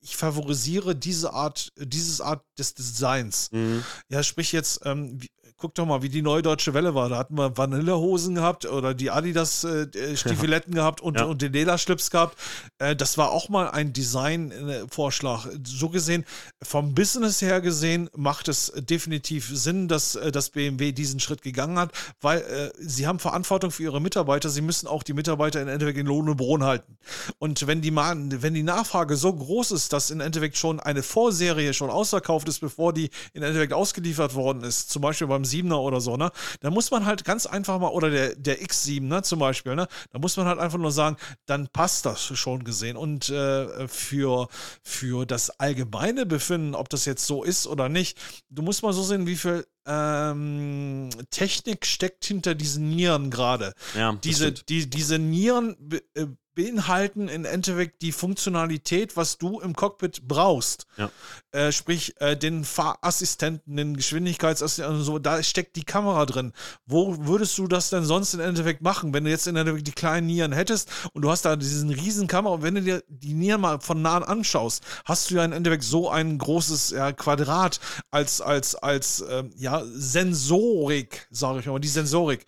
ich 0.00 0.16
favorisiere 0.16 0.94
diese 0.94 1.32
Art, 1.32 1.72
dieses 1.76 2.20
Art 2.20 2.44
des 2.56 2.74
Designs. 2.74 3.50
Mhm. 3.50 3.82
Ja, 4.08 4.22
sprich 4.22 4.52
jetzt, 4.52 4.82
ähm, 4.84 5.18
guck 5.58 5.74
doch 5.74 5.86
mal, 5.86 6.02
wie 6.02 6.08
die 6.08 6.22
neue 6.22 6.42
deutsche 6.42 6.74
Welle 6.74 6.94
war. 6.94 7.08
Da 7.08 7.16
hatten 7.16 7.36
wir 7.36 7.56
Vanillehosen 7.56 8.34
gehabt 8.34 8.66
oder 8.66 8.94
die 8.94 9.10
Adidas 9.10 9.64
äh, 9.64 9.86
äh 9.94 10.14
ja. 10.14 10.58
gehabt 10.66 11.00
und, 11.00 11.18
ja. 11.18 11.24
und 11.24 11.40
den 11.40 11.52
Lederschlips 11.52 12.10
gehabt. 12.10 12.38
Äh, 12.78 12.94
das 12.94 13.16
war 13.16 13.30
auch 13.30 13.48
mal 13.48 13.70
ein 13.70 13.92
Design-Vorschlag. 13.92 15.46
So 15.64 15.88
gesehen, 15.88 16.24
vom 16.62 16.94
Business 16.94 17.40
her 17.40 17.60
gesehen, 17.60 18.10
macht 18.14 18.48
es 18.48 18.72
definitiv 18.76 19.50
Sinn, 19.52 19.88
dass 19.88 20.16
äh, 20.16 20.30
das 20.30 20.50
BMW 20.50 20.92
diesen 20.92 21.20
Schritt 21.20 21.42
gegangen 21.42 21.78
hat, 21.78 21.92
weil 22.20 22.40
äh, 22.40 22.70
sie 22.78 23.06
haben 23.06 23.18
Verantwortung 23.18 23.70
für 23.70 23.84
ihre 23.84 24.00
Mitarbeiter. 24.00 24.50
Sie 24.50 24.62
müssen 24.62 24.86
auch 24.86 25.02
die 25.02 25.14
Mitarbeiter 25.14 25.62
in 25.62 25.68
Endeffekt 25.68 25.98
in 25.98 26.06
Lohn 26.06 26.28
und 26.28 26.36
Brot 26.36 26.60
halten. 26.60 26.98
Und 27.38 27.66
wenn 27.66 27.80
die, 27.80 27.94
wenn 27.94 28.54
die 28.54 28.62
Nachfrage 28.62 29.16
so 29.16 29.32
groß 29.32 29.72
ist, 29.72 29.92
dass 29.92 30.10
in 30.10 30.20
Endeffekt 30.20 30.58
schon 30.58 30.80
eine 30.80 31.02
Vorserie 31.02 31.72
schon 31.72 31.90
ausverkauft 31.90 32.48
ist, 32.48 32.60
bevor 32.60 32.92
die 32.92 33.10
in 33.32 33.42
Endeffekt 33.42 33.72
ausgeliefert 33.72 34.34
worden 34.34 34.62
ist, 34.62 34.90
zum 34.90 35.02
Beispiel 35.02 35.26
beim 35.26 35.45
7er 35.46 35.76
oder 35.76 36.00
so, 36.00 36.16
ne? 36.16 36.30
Da 36.60 36.70
muss 36.70 36.90
man 36.90 37.06
halt 37.06 37.24
ganz 37.24 37.46
einfach 37.46 37.78
mal, 37.78 37.88
oder 37.88 38.10
der, 38.10 38.34
der 38.34 38.60
X7, 38.60 39.02
ne, 39.02 39.22
zum 39.22 39.38
Beispiel, 39.38 39.74
ne? 39.74 39.88
Da 40.12 40.18
muss 40.18 40.36
man 40.36 40.46
halt 40.46 40.58
einfach 40.58 40.78
nur 40.78 40.92
sagen, 40.92 41.16
dann 41.46 41.68
passt 41.68 42.06
das 42.06 42.22
schon 42.22 42.64
gesehen. 42.64 42.96
Und 42.96 43.28
äh, 43.30 43.88
für, 43.88 44.48
für 44.82 45.26
das 45.26 45.50
allgemeine 45.60 46.26
Befinden, 46.26 46.74
ob 46.74 46.88
das 46.88 47.04
jetzt 47.04 47.26
so 47.26 47.44
ist 47.44 47.66
oder 47.66 47.88
nicht, 47.88 48.18
du 48.50 48.62
musst 48.62 48.82
mal 48.82 48.92
so 48.92 49.02
sehen, 49.02 49.26
wie 49.26 49.36
viel 49.36 49.66
ähm, 49.86 51.10
Technik 51.30 51.86
steckt 51.86 52.24
hinter 52.24 52.54
diesen 52.54 52.90
Nieren 52.90 53.30
gerade. 53.30 53.72
Ja, 53.96 54.12
diese, 54.12 54.52
die, 54.52 54.90
diese 54.90 55.18
Nieren 55.18 55.76
äh, 56.14 56.26
beinhalten 56.56 57.28
im 57.28 57.44
Endeffekt 57.44 58.02
die 58.02 58.10
Funktionalität, 58.10 59.16
was 59.16 59.38
du 59.38 59.60
im 59.60 59.76
Cockpit 59.76 60.26
brauchst. 60.26 60.86
Ja. 60.96 61.10
Äh, 61.52 61.70
sprich, 61.70 62.20
äh, 62.20 62.36
den 62.36 62.64
Fahrassistenten, 62.64 63.76
den 63.76 63.96
Geschwindigkeitsassistenten 63.96 64.96
und 64.96 65.04
so, 65.04 65.18
da 65.20 65.42
steckt 65.42 65.76
die 65.76 65.84
Kamera 65.84 66.26
drin. 66.26 66.52
Wo 66.86 67.26
würdest 67.26 67.56
du 67.58 67.68
das 67.68 67.90
denn 67.90 68.04
sonst 68.04 68.34
im 68.34 68.40
Endeffekt 68.40 68.82
machen, 68.82 69.14
wenn 69.14 69.24
du 69.24 69.30
jetzt 69.30 69.46
im 69.46 69.54
Endeffekt 69.54 69.86
die 69.86 69.92
kleinen 69.92 70.26
Nieren 70.26 70.52
hättest 70.52 70.90
und 71.12 71.22
du 71.22 71.30
hast 71.30 71.44
da 71.44 71.56
diesen 71.56 71.90
riesen 71.90 72.26
Kamera, 72.26 72.62
wenn 72.62 72.74
du 72.74 72.82
dir 72.82 73.04
die 73.08 73.34
Nieren 73.34 73.60
mal 73.60 73.78
von 73.80 74.02
nah 74.02 74.16
anschaust, 74.18 74.82
hast 75.04 75.30
du 75.30 75.34
ja 75.34 75.44
im 75.44 75.52
Endeffekt 75.52 75.84
so 75.84 76.08
ein 76.08 76.38
großes 76.38 76.90
ja, 76.90 77.12
Quadrat 77.12 77.80
als, 78.10 78.40
als, 78.40 78.74
als 78.74 79.22
ähm, 79.28 79.52
ja, 79.56 79.82
Sensorik, 79.84 81.28
sage 81.30 81.60
ich 81.60 81.66
mal, 81.66 81.78
die 81.78 81.88
Sensorik. 81.88 82.46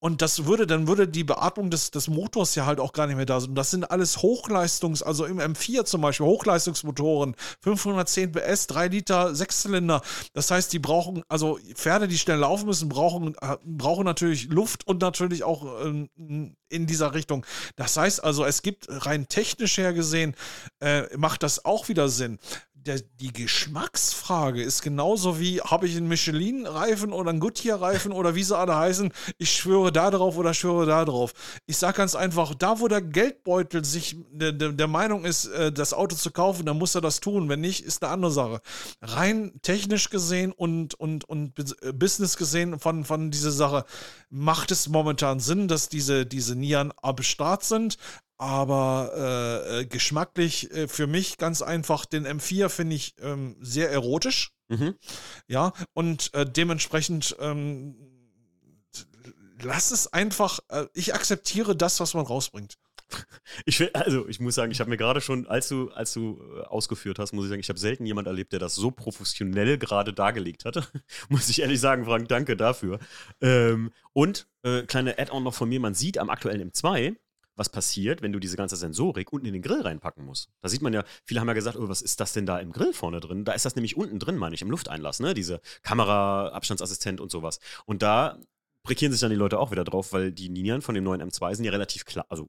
Und 0.00 0.22
das 0.22 0.46
würde, 0.46 0.66
dann 0.66 0.86
würde 0.86 1.08
die 1.08 1.24
Beatmung 1.24 1.70
des, 1.70 1.90
des 1.90 2.06
Motors 2.06 2.54
ja 2.54 2.66
halt 2.66 2.78
auch 2.78 2.92
gar 2.92 3.08
nicht 3.08 3.16
mehr 3.16 3.26
da 3.26 3.40
sein. 3.40 3.54
Das 3.56 3.70
sind 3.70 3.90
alles 3.90 4.18
Hochleistungs-, 4.18 5.02
also 5.02 5.24
im 5.24 5.40
M4 5.40 5.84
zum 5.84 6.02
Beispiel, 6.02 6.26
Hochleistungsmotoren, 6.26 7.34
510 7.62 8.32
PS, 8.32 8.68
3 8.68 8.88
Liter, 8.88 9.34
Sechszylinder. 9.34 10.00
Das 10.34 10.50
heißt, 10.50 10.72
die 10.72 10.78
brauchen, 10.78 11.22
also 11.28 11.58
Pferde, 11.74 12.06
die 12.06 12.18
schnell 12.18 12.38
laufen 12.38 12.66
müssen, 12.66 12.88
brauchen, 12.88 13.34
äh, 13.40 13.56
brauchen 13.64 14.04
natürlich 14.04 14.48
Luft 14.48 14.86
und 14.86 15.02
natürlich 15.02 15.42
auch 15.42 15.84
ähm, 15.84 16.08
in 16.68 16.86
dieser 16.86 17.14
Richtung. 17.14 17.44
Das 17.74 17.96
heißt 17.96 18.22
also, 18.22 18.44
es 18.44 18.62
gibt 18.62 18.86
rein 18.88 19.26
technisch 19.28 19.78
her 19.78 19.92
gesehen, 19.92 20.36
äh, 20.80 21.16
macht 21.16 21.42
das 21.42 21.64
auch 21.64 21.88
wieder 21.88 22.08
Sinn 22.08 22.38
der, 22.86 23.00
die 23.20 23.32
Geschmacksfrage 23.32 24.62
ist 24.62 24.82
genauso 24.82 25.38
wie, 25.38 25.60
habe 25.60 25.86
ich 25.86 25.96
einen 25.96 26.08
Michelin-Reifen 26.08 27.12
oder 27.12 27.30
einen 27.30 27.40
Goodyear-Reifen 27.40 28.12
oder 28.12 28.34
wie 28.34 28.42
sie 28.42 28.56
alle 28.56 28.76
heißen, 28.76 29.12
ich 29.38 29.52
schwöre 29.52 29.92
da 29.92 30.10
drauf 30.10 30.36
oder 30.36 30.54
schwöre 30.54 30.86
da 30.86 31.04
drauf. 31.04 31.32
Ich 31.66 31.76
sage 31.76 31.96
ganz 31.98 32.14
einfach, 32.14 32.54
da 32.54 32.80
wo 32.80 32.88
der 32.88 33.02
Geldbeutel 33.02 33.84
sich 33.84 34.16
der, 34.30 34.52
der 34.52 34.86
Meinung 34.86 35.24
ist, 35.24 35.46
äh, 35.46 35.72
das 35.72 35.92
Auto 35.92 36.16
zu 36.16 36.30
kaufen, 36.30 36.66
dann 36.66 36.78
muss 36.78 36.94
er 36.94 37.00
das 37.00 37.20
tun. 37.20 37.48
Wenn 37.48 37.60
nicht, 37.60 37.84
ist 37.84 38.02
eine 38.02 38.12
andere 38.12 38.32
Sache. 38.32 38.60
Rein 39.02 39.52
technisch 39.62 40.10
gesehen 40.10 40.52
und, 40.52 40.94
und, 40.94 41.24
und 41.24 41.58
äh, 41.82 41.92
Business 41.92 42.36
gesehen 42.36 42.78
von, 42.78 43.04
von 43.04 43.30
dieser 43.30 43.52
Sache 43.52 43.84
macht 44.30 44.70
es 44.70 44.88
momentan 44.88 45.40
Sinn, 45.40 45.68
dass 45.68 45.88
diese, 45.88 46.26
diese 46.26 46.54
Nieren 46.54 46.92
am 47.02 47.22
Start 47.22 47.64
sind 47.64 47.98
aber 48.38 49.12
äh, 49.14 49.80
äh, 49.80 49.86
geschmacklich 49.86 50.70
äh, 50.72 50.88
für 50.88 51.06
mich 51.06 51.36
ganz 51.36 51.60
einfach 51.60 52.06
den 52.06 52.26
M4 52.26 52.68
finde 52.68 52.96
ich 52.96 53.14
ähm, 53.20 53.56
sehr 53.60 53.90
erotisch. 53.90 54.52
Mhm. 54.68 54.94
Ja, 55.48 55.72
und 55.92 56.32
äh, 56.34 56.46
dementsprechend 56.50 57.36
ähm, 57.40 57.96
lass 59.60 59.90
es 59.90 60.12
einfach, 60.12 60.60
äh, 60.68 60.86
ich 60.94 61.14
akzeptiere 61.14 61.76
das, 61.76 62.00
was 62.00 62.14
man 62.14 62.24
rausbringt. 62.26 62.78
Ich 63.64 63.80
will, 63.80 63.90
also 63.94 64.28
ich 64.28 64.38
muss 64.38 64.54
sagen, 64.54 64.70
ich 64.70 64.80
habe 64.80 64.90
mir 64.90 64.98
gerade 64.98 65.22
schon, 65.22 65.46
als 65.46 65.68
du, 65.68 65.90
als 65.92 66.12
du 66.12 66.40
äh, 66.56 66.60
ausgeführt 66.66 67.18
hast, 67.18 67.32
muss 67.32 67.44
ich 67.44 67.48
sagen, 67.48 67.60
ich 67.60 67.70
habe 67.70 67.78
selten 67.78 68.04
jemand 68.04 68.28
erlebt, 68.28 68.52
der 68.52 68.60
das 68.60 68.74
so 68.74 68.90
professionell 68.90 69.78
gerade 69.78 70.12
dargelegt 70.12 70.64
hatte. 70.64 70.86
muss 71.30 71.48
ich 71.48 71.60
ehrlich 71.62 71.80
sagen, 71.80 72.04
Frank, 72.04 72.28
danke 72.28 72.56
dafür. 72.56 72.98
Ähm, 73.40 73.90
und 74.12 74.46
äh, 74.62 74.82
kleine 74.82 75.18
Add-on 75.18 75.42
noch 75.42 75.54
von 75.54 75.68
mir, 75.68 75.80
man 75.80 75.94
sieht 75.94 76.18
am 76.18 76.28
aktuellen 76.28 76.70
M2, 76.70 77.16
was 77.58 77.68
passiert, 77.68 78.22
wenn 78.22 78.32
du 78.32 78.38
diese 78.38 78.56
ganze 78.56 78.76
Sensorik 78.76 79.32
unten 79.32 79.46
in 79.46 79.52
den 79.52 79.62
Grill 79.62 79.82
reinpacken 79.82 80.24
musst. 80.24 80.48
Da 80.62 80.68
sieht 80.68 80.80
man 80.80 80.92
ja, 80.92 81.04
viele 81.24 81.40
haben 81.40 81.48
ja 81.48 81.54
gesagt, 81.54 81.76
oh, 81.76 81.88
was 81.88 82.02
ist 82.02 82.20
das 82.20 82.32
denn 82.32 82.46
da 82.46 82.58
im 82.58 82.72
Grill 82.72 82.92
vorne 82.92 83.20
drin? 83.20 83.44
Da 83.44 83.52
ist 83.52 83.64
das 83.64 83.74
nämlich 83.74 83.96
unten 83.96 84.18
drin, 84.18 84.36
meine 84.36 84.54
ich, 84.54 84.62
im 84.62 84.70
Lufteinlass, 84.70 85.20
ne? 85.20 85.34
Diese 85.34 85.60
Kamera, 85.82 86.48
Abstandsassistent 86.48 87.20
und 87.20 87.30
sowas. 87.30 87.58
Und 87.84 88.02
da 88.02 88.38
prekieren 88.84 89.12
sich 89.12 89.20
dann 89.20 89.30
die 89.30 89.36
Leute 89.36 89.58
auch 89.58 89.70
wieder 89.70 89.84
drauf, 89.84 90.12
weil 90.12 90.32
die 90.32 90.48
Linien 90.48 90.80
von 90.80 90.94
dem 90.94 91.04
neuen 91.04 91.22
M2 91.22 91.56
sind 91.56 91.64
ja 91.64 91.72
relativ 91.72 92.04
klar, 92.04 92.24
also 92.28 92.48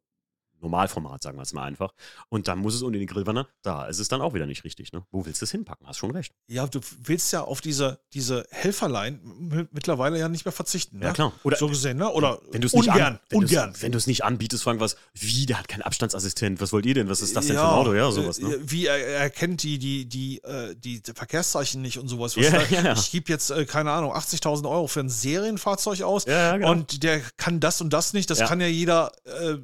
Normalformat, 0.62 1.24
sagen 1.24 1.38
wir 1.38 1.44
es 1.44 1.54
mal 1.54 1.64
einfach. 1.64 1.94
Und 2.30 2.48
dann 2.48 2.60
muss 2.60 2.76
es 2.76 2.82
unter 2.82 3.00
den 3.00 3.08
Grillwanne, 3.08 3.48
da 3.62 3.86
ist 3.86 4.00
es 4.00 4.08
dann 4.08 4.22
auch 4.22 4.34
wieder 4.34 4.46
nicht 4.46 4.64
richtig. 4.64 4.92
Ne? 4.94 5.04
Wo 5.12 5.26
willst 5.26 5.42
du 5.42 5.46
es 5.46 5.52
hinpacken? 5.52 5.88
Hast 5.88 5.98
schon 5.98 6.12
recht. 6.12 6.34
Ja, 6.48 6.68
du 6.68 6.80
willst 7.04 7.32
ja 7.34 7.42
auf 7.42 7.62
diese, 7.62 8.00
diese 8.14 8.46
Helferlein 8.52 9.68
mittlerweile 9.72 10.20
ja 10.20 10.30
nicht 10.30 10.46
mehr 10.46 10.52
verzichten. 10.52 11.00
Ne? 11.00 11.06
Ja, 11.06 11.14
klar. 11.14 11.34
Oder, 11.44 11.58
so 11.58 11.68
gesehen, 11.68 11.98
ne? 11.98 12.10
Oder 12.10 12.40
wenn 12.52 12.64
ungern, 12.64 12.80
nicht 12.80 12.90
an, 12.90 13.20
wenn 13.30 13.40
ungern. 13.40 13.74
Wenn 13.80 13.92
du 13.92 13.98
es 13.98 14.08
nicht 14.08 14.24
anbietest, 14.24 14.64
fragen 14.64 14.80
was, 14.80 14.96
wie, 15.14 15.46
der 15.46 15.60
hat 15.60 15.68
keinen 15.68 15.82
Abstandsassistent, 15.82 16.62
was 16.62 16.74
wollt 16.74 16.86
ihr 16.86 16.94
denn? 16.94 17.10
Was 17.10 17.22
ist 17.22 17.36
das 17.36 17.48
denn 17.48 17.56
ja, 17.56 17.62
für 17.62 17.68
ein 17.68 17.80
Auto? 17.80 17.94
Ja, 17.94 18.12
sowas. 18.12 18.40
Ne? 18.40 18.58
Wie 18.62 18.86
er, 18.88 18.98
er 18.98 19.30
kennt 19.30 19.64
die, 19.64 19.80
die, 19.80 20.06
die, 20.08 20.44
äh, 20.44 20.76
die, 20.76 21.02
die 21.02 21.14
Verkehrszeichen 21.14 21.82
nicht 21.82 21.98
und 21.98 22.08
sowas. 22.08 22.36
Ja, 22.36 22.52
da, 22.52 22.64
ja. 22.70 22.94
Ich 22.94 23.12
gebe 23.12 23.32
jetzt, 23.32 23.50
äh, 23.52 23.66
keine 23.66 23.92
Ahnung, 23.92 24.14
80.000 24.14 24.70
Euro 24.70 24.88
für 24.88 25.02
ein 25.02 25.10
Serienfahrzeug 25.10 26.02
aus 26.02 26.26
ja, 26.26 26.58
genau. 26.58 26.72
und 26.72 27.04
der 27.04 27.22
kann 27.38 27.60
das 27.60 27.82
und 27.82 27.92
das 27.92 28.14
nicht. 28.14 28.30
Das 28.30 28.40
kann 28.40 28.62
ja 28.62 28.68
jeder. 28.68 29.12
Äh, 29.26 29.58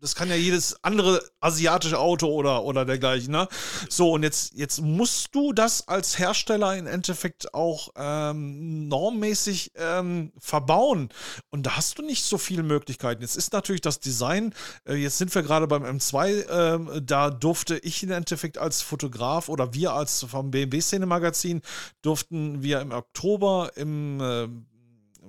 das 0.00 0.14
kann 0.14 0.28
ja 0.28 0.34
jedes 0.34 0.82
andere 0.82 1.22
asiatische 1.40 1.98
Auto 1.98 2.26
oder, 2.28 2.64
oder 2.64 2.84
dergleichen, 2.84 3.32
ne? 3.32 3.48
So, 3.88 4.12
und 4.12 4.22
jetzt, 4.22 4.54
jetzt 4.54 4.80
musst 4.80 5.34
du 5.34 5.52
das 5.52 5.88
als 5.88 6.18
Hersteller 6.18 6.76
im 6.76 6.86
Endeffekt 6.86 7.52
auch 7.54 7.90
ähm, 7.96 8.88
normmäßig 8.88 9.72
ähm, 9.76 10.32
verbauen. 10.38 11.10
Und 11.50 11.66
da 11.66 11.76
hast 11.76 11.98
du 11.98 12.02
nicht 12.02 12.24
so 12.24 12.38
viele 12.38 12.62
Möglichkeiten. 12.62 13.22
Jetzt 13.22 13.36
ist 13.36 13.52
natürlich 13.52 13.82
das 13.82 14.00
Design, 14.00 14.54
äh, 14.88 14.94
jetzt 14.94 15.18
sind 15.18 15.34
wir 15.34 15.42
gerade 15.42 15.66
beim 15.66 15.84
M2, 15.84 16.96
äh, 16.96 17.02
da 17.02 17.30
durfte 17.30 17.78
ich 17.78 18.02
im 18.02 18.10
Endeffekt 18.10 18.58
als 18.58 18.82
Fotograf 18.82 19.48
oder 19.48 19.74
wir 19.74 19.92
als 19.92 20.24
vom 20.24 20.50
BMW-Szene-Magazin 20.50 21.62
durften 22.02 22.62
wir 22.62 22.80
im 22.80 22.92
Oktober 22.92 23.72
im 23.76 24.20
äh, 24.20 24.48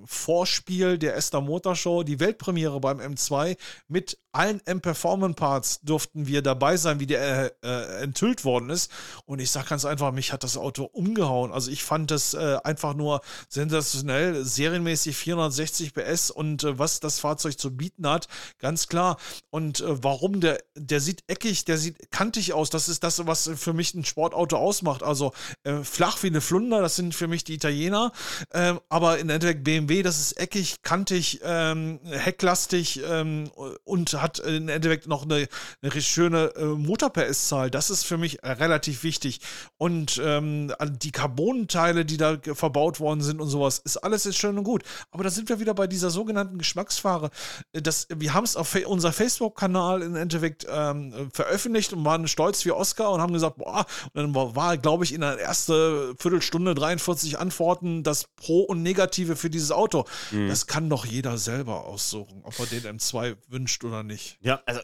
Vorspiel 0.04 0.98
der 0.98 1.16
Esther 1.16 1.40
Motor 1.40 1.76
Show, 1.76 2.02
die 2.02 2.20
Weltpremiere 2.20 2.80
beim 2.80 2.98
M2 2.98 3.56
mit 3.88 4.18
allen 4.32 4.60
M-Performance-Parts 4.66 5.80
durften 5.82 6.26
wir 6.26 6.42
dabei 6.42 6.76
sein, 6.76 7.00
wie 7.00 7.06
der 7.06 7.54
äh, 7.62 7.68
äh, 7.68 8.02
enthüllt 8.02 8.44
worden 8.44 8.70
ist. 8.70 8.90
Und 9.26 9.40
ich 9.40 9.50
sage 9.50 9.68
ganz 9.68 9.84
einfach, 9.84 10.12
mich 10.12 10.32
hat 10.32 10.42
das 10.42 10.56
Auto 10.56 10.84
umgehauen. 10.84 11.52
Also 11.52 11.70
ich 11.70 11.84
fand 11.84 12.10
das 12.10 12.34
äh, 12.34 12.58
einfach 12.64 12.94
nur 12.94 13.20
sensationell, 13.48 14.44
serienmäßig 14.44 15.16
460 15.16 15.94
PS 15.94 16.30
und 16.30 16.64
äh, 16.64 16.78
was 16.78 17.00
das 17.00 17.20
Fahrzeug 17.20 17.58
zu 17.58 17.76
bieten 17.76 18.08
hat, 18.08 18.28
ganz 18.58 18.88
klar. 18.88 19.18
Und 19.50 19.80
äh, 19.80 20.02
warum 20.02 20.40
der, 20.40 20.58
der 20.74 21.00
sieht 21.00 21.24
eckig, 21.26 21.64
der 21.64 21.78
sieht 21.78 22.10
kantig 22.10 22.54
aus. 22.54 22.70
Das 22.70 22.88
ist 22.88 23.04
das, 23.04 23.26
was 23.26 23.50
für 23.54 23.72
mich 23.72 23.94
ein 23.94 24.04
Sportauto 24.04 24.56
ausmacht. 24.56 25.02
Also 25.02 25.32
äh, 25.64 25.82
flach 25.82 26.22
wie 26.22 26.28
eine 26.28 26.40
Flunder, 26.40 26.80
das 26.80 26.96
sind 26.96 27.14
für 27.14 27.28
mich 27.28 27.44
die 27.44 27.54
Italiener. 27.54 28.12
Ähm, 28.52 28.80
aber 28.88 29.18
in 29.18 29.28
Endeffekt 29.28 29.64
BMW, 29.64 30.02
das 30.02 30.18
ist 30.18 30.32
eckig, 30.38 30.82
kantig, 30.82 31.40
ähm, 31.44 32.00
hecklastig 32.04 33.02
ähm, 33.06 33.50
und 33.84 34.21
hat 34.22 34.38
im 34.38 34.68
Endeffekt 34.68 35.06
noch 35.06 35.24
eine, 35.24 35.48
eine 35.82 36.00
schöne 36.00 36.52
äh, 36.56 36.64
Motor-PS-Zahl. 36.64 37.70
Das 37.70 37.90
ist 37.90 38.04
für 38.04 38.18
mich 38.18 38.42
äh, 38.42 38.52
relativ 38.52 39.02
wichtig. 39.02 39.40
Und 39.78 40.20
ähm, 40.24 40.72
die 41.02 41.12
Carbonteile, 41.12 42.04
die 42.04 42.16
da 42.16 42.38
verbaut 42.54 43.00
worden 43.00 43.20
sind 43.20 43.40
und 43.40 43.48
sowas, 43.48 43.78
ist 43.84 43.98
alles 43.98 44.26
ist 44.26 44.36
schön 44.36 44.56
und 44.58 44.64
gut. 44.64 44.82
Aber 45.10 45.24
da 45.24 45.30
sind 45.30 45.48
wir 45.48 45.60
wieder 45.60 45.74
bei 45.74 45.86
dieser 45.86 46.10
sogenannten 46.10 46.58
Geschmacksfahre. 46.58 47.30
Äh, 47.72 47.82
das, 47.82 48.06
wir 48.14 48.34
haben 48.34 48.44
es 48.44 48.56
auf 48.56 48.76
unser 48.86 49.12
Facebook-Kanal 49.12 50.02
im 50.02 50.16
Endeffekt 50.16 50.66
ähm, 50.70 51.30
veröffentlicht 51.32 51.92
und 51.92 52.04
waren 52.04 52.28
stolz 52.28 52.64
wie 52.64 52.72
Oscar 52.72 53.12
und 53.12 53.20
haben 53.20 53.32
gesagt, 53.32 53.56
boah, 53.56 53.84
und 54.12 54.22
dann 54.22 54.34
war, 54.34 54.54
war 54.56 54.78
glaube 54.78 55.04
ich, 55.04 55.12
in 55.12 55.20
der 55.20 55.38
ersten 55.38 56.16
Viertelstunde 56.18 56.74
43 56.74 57.38
Antworten 57.38 58.02
das 58.02 58.24
Pro 58.36 58.60
und 58.62 58.82
Negative 58.82 59.36
für 59.36 59.50
dieses 59.50 59.72
Auto. 59.72 60.04
Mhm. 60.30 60.48
Das 60.48 60.66
kann 60.66 60.88
doch 60.88 61.04
jeder 61.04 61.38
selber 61.38 61.84
aussuchen, 61.84 62.40
ob 62.44 62.58
er 62.58 62.66
den 62.66 62.98
M2 62.98 63.36
wünscht 63.48 63.84
oder 63.84 64.02
nicht 64.02 64.11
nicht. 64.12 64.38
Ja, 64.40 64.62
also 64.66 64.80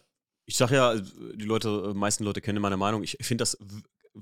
ich 0.47 0.57
sage 0.57 0.77
ja, 0.77 0.95
die 0.97 1.45
Leute, 1.45 1.93
meisten 1.95 2.25
Leute 2.25 2.41
kennen 2.41 2.63
meine 2.63 2.77
Meinung. 2.77 3.03
Ich 3.03 3.17
finde 3.21 3.43
das 3.43 3.59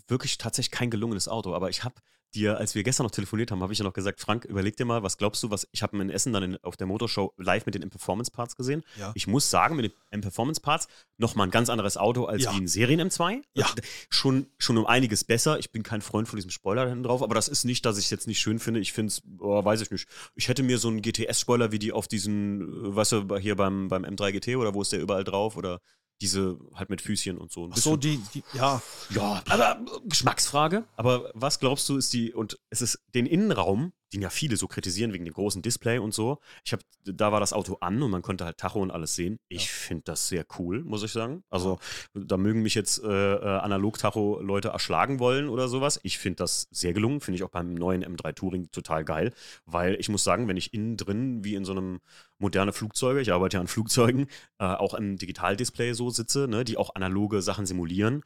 wirklich 0.09 0.39
tatsächlich 0.39 0.71
kein 0.71 0.91
gelungenes 0.91 1.29
Auto, 1.29 1.55
aber 1.55 1.71
ich 1.71 1.85
habe 1.85 1.95
dir, 2.37 2.59
als 2.59 2.75
wir 2.75 2.83
gestern 2.83 3.05
noch 3.05 3.11
telefoniert 3.11 3.51
haben, 3.51 3.63
habe 3.63 3.73
ich 3.73 3.79
ja 3.79 3.85
noch 3.85 3.93
gesagt, 3.93 4.21
Frank, 4.21 4.45
überleg 4.45 4.77
dir 4.77 4.85
mal, 4.85 5.03
was 5.03 5.17
glaubst 5.17 5.43
du, 5.43 5.51
was 5.51 5.67
ich 5.73 5.83
habe 5.83 5.97
in 6.01 6.11
Essen 6.11 6.33
dann 6.33 6.43
in, 6.43 6.57
auf 6.63 6.77
der 6.77 6.87
Motorshow 6.87 7.33
live 7.39 7.67
mit 7.67 7.75
den 7.75 7.83
M-Performance-Parts 7.83 8.57
gesehen. 8.57 8.85
Ja. 8.99 9.13
Ich 9.15 9.27
muss 9.27 9.51
sagen, 9.51 9.77
mit 9.77 9.87
den 9.87 9.93
M-Performance-Parts 10.11 10.89
nochmal 11.19 11.49
ein 11.49 11.51
ganz 11.51 11.71
anderes 11.71 11.97
Auto 11.97 12.27
als 12.27 12.45
ja. 12.45 12.53
wie 12.53 12.59
ein 12.59 12.69
Serien-M2. 12.69 13.43
Ja. 13.55 13.67
Schon, 14.11 14.47
schon 14.59 14.77
um 14.79 14.87
einiges 14.87 15.25
besser. 15.25 15.59
Ich 15.59 15.73
bin 15.73 15.83
kein 15.83 16.03
Freund 16.03 16.29
von 16.29 16.37
diesem 16.37 16.51
Spoiler 16.51 16.89
hinten 16.89 17.05
drauf, 17.05 17.23
aber 17.23 17.35
das 17.35 17.49
ist 17.49 17.65
nicht, 17.65 17.85
dass 17.87 17.99
ich 17.99 18.05
es 18.05 18.11
jetzt 18.11 18.27
nicht 18.27 18.41
schön 18.41 18.59
finde. 18.59 18.81
Ich 18.81 18.93
finde 18.93 19.09
es, 19.09 19.23
oh, 19.39 19.65
weiß 19.65 19.81
ich 19.81 19.91
nicht. 19.91 20.09
Ich 20.35 20.49
hätte 20.49 20.63
mir 20.63 20.79
so 20.79 20.89
einen 20.89 21.01
GTS-Spoiler 21.01 21.73
wie 21.73 21.79
die 21.79 21.93
auf 21.93 22.07
diesen, 22.07 22.61
äh, 22.61 22.97
weißt 22.97 23.13
du, 23.13 23.37
hier 23.39 23.57
beim, 23.57 23.89
beim 23.89 24.05
M3 24.05 24.33
GT 24.33 24.57
oder 24.57 24.75
wo 24.75 24.83
ist 24.83 24.93
der 24.93 25.01
überall 25.01 25.25
drauf 25.25 25.57
oder 25.57 25.81
diese 26.21 26.59
halt 26.75 26.91
mit 26.91 27.03
Füßchen 27.03 27.39
und 27.39 27.53
so. 27.53 27.69
Ach 27.73 27.77
so, 27.77 27.97
die, 27.97 28.21
die, 28.35 28.43
ja. 28.55 28.81
Ja, 29.11 29.43
aber 29.49 29.81
Geschmacksfrage. 30.05 30.85
Aber 30.97 31.31
was 31.35 31.61
glaubst 31.61 31.89
du, 31.89 31.97
ist 31.97 32.13
die, 32.13 32.33
und 32.33 32.59
es 32.71 32.81
ist 32.81 33.01
den 33.15 33.27
Innenraum, 33.27 33.93
den 34.13 34.23
ja 34.23 34.31
viele 34.31 34.57
so 34.57 34.69
kritisieren 34.69 35.13
wegen 35.13 35.25
dem 35.25 35.35
großen 35.35 35.63
Display 35.63 35.99
und 35.99 36.15
so. 36.15 36.39
Ich 36.65 36.73
habe, 36.73 36.83
da 37.05 37.33
war 37.33 37.41
das 37.41 37.53
Auto 37.53 37.77
an 37.81 38.03
und 38.03 38.11
man 38.11 38.23
konnte 38.23 38.45
halt 38.45 38.59
Tacho 38.59 38.81
und 38.81 38.91
alles 38.91 39.15
sehen. 39.15 39.39
Ich 39.49 39.67
ja. 39.67 39.73
finde 39.73 40.05
das 40.05 40.29
sehr 40.29 40.45
cool, 40.59 40.85
muss 40.85 41.03
ich 41.03 41.13
sagen. 41.13 41.43
Also 41.51 41.79
da 42.15 42.37
mögen 42.37 42.63
mich 42.63 42.75
jetzt 42.75 43.03
äh, 43.03 43.35
äh, 43.35 43.59
Analog-Tacho-Leute 43.59 44.69
erschlagen 44.69 45.19
wollen 45.19 45.49
oder 45.49 45.69
sowas. 45.69 45.99
Ich 46.03 46.19
finde 46.19 46.37
das 46.37 46.69
sehr 46.71 46.93
gelungen, 46.93 47.21
finde 47.21 47.37
ich 47.37 47.43
auch 47.43 47.51
beim 47.51 47.75
neuen 47.75 48.05
M3 48.05 48.35
Touring 48.35 48.71
total 48.71 49.05
geil, 49.05 49.33
weil 49.65 49.97
ich 49.97 50.09
muss 50.09 50.25
sagen, 50.25 50.47
wenn 50.49 50.57
ich 50.57 50.73
innen 50.73 50.97
drin 50.97 51.45
wie 51.45 51.55
in 51.55 51.65
so 51.65 51.73
einem 51.73 52.01
moderne 52.39 52.73
Flugzeuge, 52.73 53.21
ich 53.21 53.33
arbeite 53.33 53.57
ja 53.57 53.61
an 53.61 53.69
Flugzeugen, 53.69 54.27
äh, 54.59 54.65
auch 54.65 54.95
im 54.95 55.17
Digitaldisplay 55.17 55.93
so 55.95 56.11
sitze, 56.11 56.47
ne, 56.49 56.65
die 56.65 56.77
auch 56.77 56.95
analoge 56.95 57.43
Sachen 57.43 57.67
simulieren. 57.67 58.23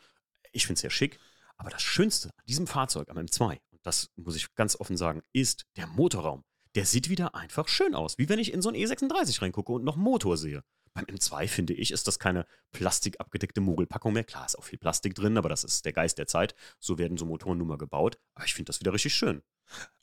Ich 0.53 0.67
finde 0.67 0.75
es 0.75 0.81
sehr 0.81 0.91
schick. 0.91 1.19
Aber 1.57 1.69
das 1.69 1.83
Schönste 1.83 2.31
an 2.31 2.45
diesem 2.49 2.67
Fahrzeug, 2.67 3.11
am 3.11 3.19
M2, 3.19 3.59
das 3.83 4.11
muss 4.17 4.37
ich 4.37 4.55
ganz 4.55 4.77
offen 4.77 4.97
sagen, 4.97 5.23
ist 5.33 5.67
der 5.77 5.87
Motorraum. 5.87 6.45
Der 6.75 6.87
sieht 6.87 7.09
wieder 7.09 7.35
einfach 7.35 7.69
schön 7.69 7.95
aus, 7.95 8.19
wie 8.19 8.29
wenn 8.29 8.39
ich 8.39 8.53
in 8.53 8.63
so 8.63 8.69
ein 8.69 8.77
E36 8.77 9.43
reingucke 9.43 9.73
und 9.73 9.85
noch 9.85 9.97
Motor 9.97 10.37
sehe. 10.37 10.63
Beim 10.93 11.05
M2 11.05 11.49
finde 11.49 11.73
ich, 11.73 11.93
ist 11.93 12.09
das 12.09 12.19
keine 12.19 12.47
plastikabgedeckte 12.73 13.61
Mogelpackung 13.61 14.13
mehr. 14.13 14.25
Klar 14.25 14.47
ist 14.47 14.57
auch 14.57 14.65
viel 14.65 14.79
Plastik 14.79 15.15
drin, 15.15 15.39
aber 15.39 15.49
das 15.49 15.65
ist 15.65 15.85
der 15.85 15.93
Geist 15.93 16.19
der 16.19 16.27
Zeit. 16.27 16.55
So 16.81 16.99
werden 16.99 17.17
so 17.17 17.27
Motoren 17.27 17.59
nun 17.59 17.69
mal 17.69 17.79
gebaut. 17.79 18.19
Aber 18.35 18.45
ich 18.45 18.55
finde 18.55 18.71
das 18.71 18.81
wieder 18.81 18.93
richtig 18.93 19.15
schön. 19.15 19.43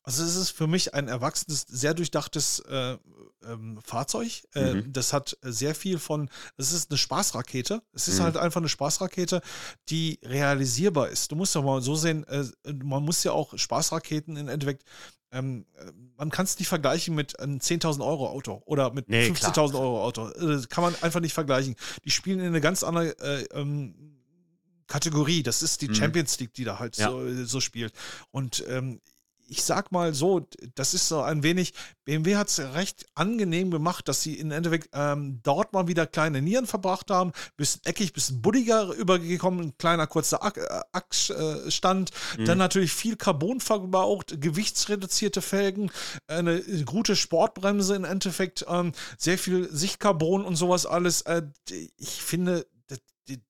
Also 0.03 0.23
es 0.23 0.37
ist 0.37 0.51
für 0.51 0.67
mich 0.67 0.93
ein 0.93 1.09
erwachsenes, 1.09 1.65
sehr 1.67 1.93
durchdachtes 1.93 2.59
äh, 2.59 2.97
ähm, 3.45 3.77
Fahrzeug. 3.83 4.43
Äh, 4.55 4.75
mhm. 4.75 4.93
Das 4.93 5.11
hat 5.11 5.37
sehr 5.41 5.75
viel 5.75 5.99
von, 5.99 6.29
es 6.55 6.71
ist 6.71 6.89
eine 6.89 6.97
Spaßrakete. 6.97 7.81
Es 7.91 8.07
ist 8.07 8.19
mhm. 8.19 8.23
halt 8.23 8.37
einfach 8.37 8.61
eine 8.61 8.69
Spaßrakete, 8.69 9.41
die 9.89 10.19
realisierbar 10.23 11.09
ist. 11.09 11.31
Du 11.31 11.35
musst 11.35 11.55
ja 11.55 11.61
mal 11.61 11.81
so 11.81 11.95
sehen, 11.95 12.25
äh, 12.27 12.45
man 12.83 13.03
muss 13.03 13.23
ja 13.25 13.33
auch 13.33 13.57
Spaßraketen 13.57 14.37
im 14.37 14.47
Endeffekt, 14.47 14.83
ähm, 15.31 15.65
äh, 15.75 15.91
man 16.15 16.29
kann 16.29 16.45
es 16.45 16.57
nicht 16.57 16.69
vergleichen 16.69 17.13
mit 17.13 17.39
einem 17.39 17.57
10.000 17.57 18.05
Euro 18.05 18.29
Auto 18.29 18.61
oder 18.65 18.93
mit 18.93 19.09
nee, 19.09 19.27
15.000 19.27 19.73
Euro 19.73 20.03
Auto. 20.03 20.29
Das 20.29 20.65
äh, 20.65 20.67
kann 20.67 20.83
man 20.85 20.95
einfach 21.01 21.19
nicht 21.19 21.33
vergleichen. 21.33 21.75
Die 22.05 22.11
spielen 22.11 22.39
in 22.39 22.47
eine 22.47 22.61
ganz 22.61 22.83
andere 22.83 23.19
äh, 23.19 23.43
ähm, 23.51 23.93
Kategorie. 24.87 25.43
Das 25.43 25.61
ist 25.61 25.81
die 25.81 25.89
mhm. 25.89 25.95
Champions 25.95 26.39
League, 26.39 26.53
die 26.53 26.63
da 26.63 26.79
halt 26.79 26.95
ja. 26.97 27.09
so, 27.09 27.45
so, 27.45 27.59
spielt. 27.59 27.93
Und 28.31 28.63
ähm, 28.69 29.01
ich 29.47 29.63
sag 29.63 29.91
mal 29.91 30.13
so, 30.13 30.47
das 30.75 30.93
ist 30.93 31.07
so 31.07 31.21
ein 31.21 31.43
wenig, 31.43 31.73
BMW 32.05 32.35
hat 32.35 32.49
es 32.49 32.59
recht 32.59 33.05
angenehm 33.15 33.71
gemacht, 33.71 34.07
dass 34.07 34.21
sie 34.21 34.35
im 34.35 34.51
Endeffekt 34.51 34.89
ähm, 34.93 35.39
dort 35.43 35.73
mal 35.73 35.87
wieder 35.87 36.05
kleine 36.05 36.41
Nieren 36.41 36.67
verbracht 36.67 37.09
haben, 37.11 37.31
bisschen 37.55 37.81
eckig, 37.85 38.13
bisschen 38.13 38.41
buddiger 38.41 38.93
übergekommen, 38.93 39.67
ein 39.67 39.77
kleiner 39.77 40.07
kurzer 40.07 40.39
Achsstand, 40.91 42.11
mhm. 42.37 42.45
dann 42.45 42.57
natürlich 42.57 42.91
viel 42.91 43.15
Carbon 43.15 43.59
verbraucht, 43.59 44.39
gewichtsreduzierte 44.41 45.41
Felgen, 45.41 45.91
eine 46.27 46.61
gute 46.85 47.15
Sportbremse 47.15 47.95
im 47.95 48.05
Endeffekt, 48.05 48.65
ähm, 48.67 48.91
sehr 49.17 49.37
viel 49.37 49.69
Sichtcarbon 49.71 50.45
und 50.45 50.55
sowas 50.55 50.85
alles. 50.85 51.21
Äh, 51.21 51.43
ich 51.97 52.21
finde, 52.21 52.67
die, 53.27 53.41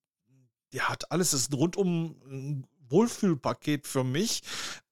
die 0.73 0.81
hat 0.81 1.11
alles, 1.11 1.31
das 1.31 1.41
ist 1.41 1.53
rundum 1.53 2.65
Wohlfühlpaket 2.89 3.87
für 3.87 4.03
mich. 4.03 4.43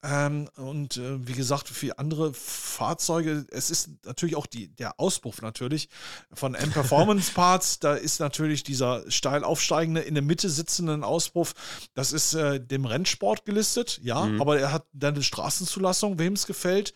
Ähm, 0.03 0.49
und 0.55 0.97
äh, 0.97 1.27
wie 1.27 1.34
gesagt, 1.34 1.67
für 1.67 1.97
andere 1.97 2.34
Fahrzeuge, 2.34 3.45
es 3.51 3.72
ist 3.72 3.89
natürlich 4.05 4.35
auch 4.35 4.45
die, 4.45 4.67
der 4.67 4.99
Auspuff 4.99 5.41
natürlich 5.41 5.89
von 6.34 6.53
M-Performance 6.53 7.31
Parts. 7.35 7.80
da 7.80 7.95
ist 7.95 8.19
natürlich 8.19 8.63
dieser 8.63 9.09
steil 9.09 9.43
aufsteigende, 9.43 10.01
in 10.01 10.13
der 10.13 10.23
Mitte 10.23 10.49
sitzenden 10.49 11.03
Auspuff. 11.03 11.53
Das 11.95 12.11
ist 12.13 12.35
äh, 12.35 12.59
dem 12.59 12.85
Rennsport 12.85 13.45
gelistet, 13.45 13.99
ja, 14.03 14.26
mhm. 14.26 14.41
aber 14.41 14.59
er 14.59 14.72
hat 14.72 14.85
dann 14.93 15.15
eine 15.15 15.23
Straßenzulassung, 15.23 16.19
wem 16.19 16.34
es 16.34 16.45
gefällt 16.45 16.93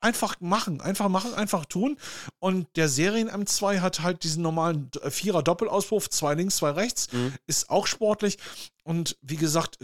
einfach 0.00 0.40
machen, 0.40 0.80
einfach 0.80 1.08
machen, 1.08 1.34
einfach 1.34 1.64
tun. 1.64 1.96
Und 2.38 2.66
der 2.76 2.88
Serien 2.88 3.30
M2 3.30 3.80
hat 3.80 4.00
halt 4.00 4.24
diesen 4.24 4.42
normalen 4.42 4.90
Vierer 5.08 5.42
Doppelauspuff, 5.42 6.08
zwei 6.10 6.34
links, 6.34 6.56
zwei 6.56 6.70
rechts, 6.70 7.12
mhm. 7.12 7.34
ist 7.46 7.70
auch 7.70 7.86
sportlich. 7.86 8.38
Und 8.82 9.16
wie 9.22 9.36
gesagt, 9.36 9.78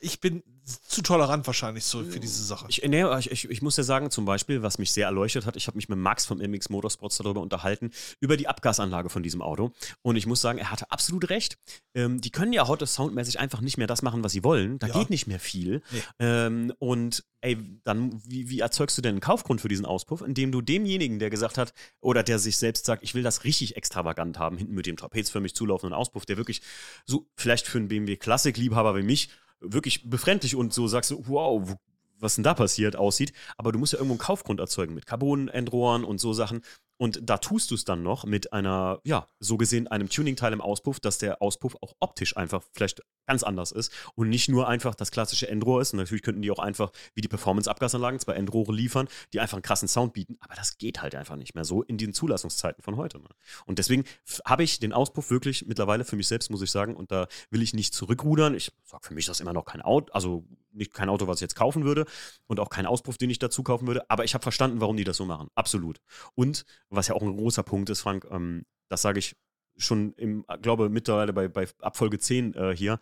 ich 0.00 0.20
bin 0.20 0.42
zu 0.66 1.00
tolerant 1.00 1.46
wahrscheinlich 1.46 1.84
so 1.84 2.02
für 2.02 2.18
diese 2.18 2.42
Sache. 2.44 2.66
Ich, 2.68 2.82
nee, 2.82 3.04
ich, 3.18 3.48
ich, 3.48 3.62
muss 3.62 3.76
ja 3.76 3.84
sagen, 3.84 4.10
zum 4.10 4.24
Beispiel, 4.24 4.62
was 4.62 4.78
mich 4.78 4.90
sehr 4.90 5.06
erleuchtet 5.06 5.46
hat, 5.46 5.56
ich 5.56 5.68
habe 5.68 5.76
mich 5.76 5.88
mit 5.88 5.98
Max 5.98 6.26
vom 6.26 6.38
MX 6.38 6.70
Motorsports 6.70 7.18
darüber 7.18 7.40
unterhalten, 7.40 7.92
über 8.20 8.36
die 8.36 8.48
Abgasanlage 8.48 9.08
von 9.08 9.22
diesem 9.22 9.42
Auto. 9.42 9.72
Und 10.02 10.16
ich 10.16 10.26
muss 10.26 10.40
sagen, 10.40 10.58
er 10.58 10.72
hatte 10.72 10.90
absolut 10.90 11.30
recht. 11.30 11.56
Ähm, 11.94 12.20
die 12.20 12.30
können 12.30 12.52
ja 12.52 12.66
heute 12.66 12.86
soundmäßig 12.86 13.38
einfach 13.38 13.60
nicht 13.60 13.78
mehr 13.78 13.86
das 13.86 14.02
machen, 14.02 14.24
was 14.24 14.32
sie 14.32 14.42
wollen. 14.42 14.80
Da 14.80 14.88
ja. 14.88 14.98
geht 14.98 15.10
nicht 15.10 15.28
mehr 15.28 15.38
viel. 15.38 15.82
Nee. 15.92 16.02
Ähm, 16.18 16.72
und 16.78 17.24
ey, 17.42 17.58
dann, 17.84 18.20
wie, 18.26 18.48
wie 18.48 18.58
erzeugst 18.58 18.98
du 18.98 19.02
denn 19.02 19.14
einen 19.14 19.20
Kaufgrund 19.20 19.60
für 19.60 19.68
diesen 19.68 19.86
Auspuff, 19.86 20.20
indem 20.20 20.50
du 20.50 20.62
demjenigen, 20.62 21.20
der 21.20 21.30
gesagt 21.30 21.58
hat, 21.58 21.74
oder 22.00 22.24
der 22.24 22.40
sich 22.40 22.56
selbst 22.56 22.86
sagt, 22.86 23.04
ich 23.04 23.14
will 23.14 23.22
das 23.22 23.44
richtig 23.44 23.76
extravagant 23.76 24.40
haben, 24.40 24.58
hinten 24.58 24.74
mit 24.74 24.86
dem 24.86 24.96
trapezförmig 24.96 25.54
zulaufenden 25.54 25.94
Auspuff, 25.94 26.26
der 26.26 26.36
wirklich 26.36 26.60
so 27.04 27.28
vielleicht 27.36 27.68
für 27.68 27.78
einen 27.78 27.88
BMW 27.88 28.16
Klassik-Liebhaber 28.16 28.96
wie 28.96 29.02
mich 29.02 29.28
wirklich 29.60 30.08
befremdlich 30.08 30.56
und 30.56 30.72
so 30.72 30.86
sagst 30.88 31.10
du, 31.10 31.24
wow, 31.26 31.76
was 32.18 32.34
denn 32.34 32.44
da 32.44 32.54
passiert, 32.54 32.96
aussieht. 32.96 33.32
Aber 33.56 33.72
du 33.72 33.78
musst 33.78 33.92
ja 33.92 33.98
irgendwo 33.98 34.14
einen 34.14 34.26
Kaufgrund 34.26 34.60
erzeugen 34.60 34.94
mit 34.94 35.06
Carbon-Endrohren 35.06 36.04
und 36.04 36.18
so 36.18 36.32
Sachen. 36.32 36.62
Und 36.98 37.20
da 37.22 37.38
tust 37.38 37.70
du 37.70 37.74
es 37.74 37.84
dann 37.84 38.02
noch 38.02 38.24
mit 38.24 38.52
einer, 38.52 39.00
ja, 39.04 39.26
so 39.38 39.56
gesehen 39.56 39.88
einem 39.88 40.08
Tuning-Teil 40.08 40.52
im 40.52 40.60
Auspuff, 40.60 41.00
dass 41.00 41.18
der 41.18 41.42
Auspuff 41.42 41.76
auch 41.80 41.94
optisch 42.00 42.36
einfach 42.36 42.62
vielleicht 42.72 43.02
ganz 43.26 43.42
anders 43.42 43.72
ist 43.72 43.92
und 44.14 44.28
nicht 44.28 44.48
nur 44.48 44.68
einfach 44.68 44.94
das 44.94 45.10
klassische 45.10 45.48
Endrohr 45.48 45.82
ist. 45.82 45.92
Und 45.92 45.98
natürlich 45.98 46.22
könnten 46.22 46.42
die 46.42 46.50
auch 46.50 46.58
einfach 46.58 46.92
wie 47.14 47.20
die 47.20 47.28
Performance-Abgasanlagen 47.28 48.20
zwei 48.20 48.34
Endrohre 48.34 48.72
liefern, 48.72 49.08
die 49.32 49.40
einfach 49.40 49.56
einen 49.56 49.62
krassen 49.62 49.88
Sound 49.88 50.12
bieten. 50.12 50.36
Aber 50.40 50.54
das 50.54 50.78
geht 50.78 51.02
halt 51.02 51.14
einfach 51.14 51.36
nicht 51.36 51.54
mehr 51.54 51.64
so 51.64 51.82
in 51.82 51.98
den 51.98 52.12
Zulassungszeiten 52.12 52.82
von 52.82 52.96
heute. 52.96 53.18
Ne? 53.18 53.28
Und 53.66 53.78
deswegen 53.78 54.04
habe 54.44 54.62
ich 54.62 54.78
den 54.78 54.92
Auspuff 54.92 55.30
wirklich 55.30 55.66
mittlerweile 55.66 56.04
für 56.04 56.16
mich 56.16 56.28
selbst, 56.28 56.50
muss 56.50 56.62
ich 56.62 56.70
sagen, 56.70 56.94
und 56.94 57.10
da 57.10 57.26
will 57.50 57.62
ich 57.62 57.74
nicht 57.74 57.94
zurückrudern. 57.94 58.54
Ich 58.54 58.72
sage 58.84 59.06
für 59.06 59.14
mich, 59.14 59.26
das 59.26 59.38
ist 59.38 59.40
immer 59.40 59.52
noch 59.52 59.64
kein 59.64 59.82
Auto, 59.82 60.12
also 60.12 60.44
nicht 60.72 60.92
kein 60.92 61.08
Auto, 61.08 61.26
was 61.26 61.38
ich 61.38 61.42
jetzt 61.42 61.56
kaufen 61.56 61.84
würde 61.84 62.04
und 62.46 62.60
auch 62.60 62.68
kein 62.68 62.86
Auspuff, 62.86 63.18
den 63.18 63.30
ich 63.30 63.38
dazu 63.38 63.62
kaufen 63.62 63.86
würde. 63.86 64.08
Aber 64.10 64.24
ich 64.24 64.34
habe 64.34 64.42
verstanden, 64.42 64.80
warum 64.80 64.96
die 64.96 65.04
das 65.04 65.16
so 65.16 65.24
machen. 65.24 65.48
Absolut. 65.54 66.00
Und 66.34 66.64
was 66.90 67.08
ja 67.08 67.14
auch 67.14 67.22
ein 67.22 67.36
großer 67.36 67.62
Punkt 67.62 67.90
ist, 67.90 68.00
Frank, 68.00 68.26
ähm, 68.30 68.64
das 68.88 69.02
sage 69.02 69.18
ich 69.18 69.36
schon 69.76 70.12
im, 70.14 70.44
glaube 70.62 70.88
mittlerweile 70.88 71.32
bei, 71.32 71.48
bei 71.48 71.66
Abfolge 71.80 72.18
10 72.18 72.54
äh, 72.54 72.76
hier, 72.76 72.98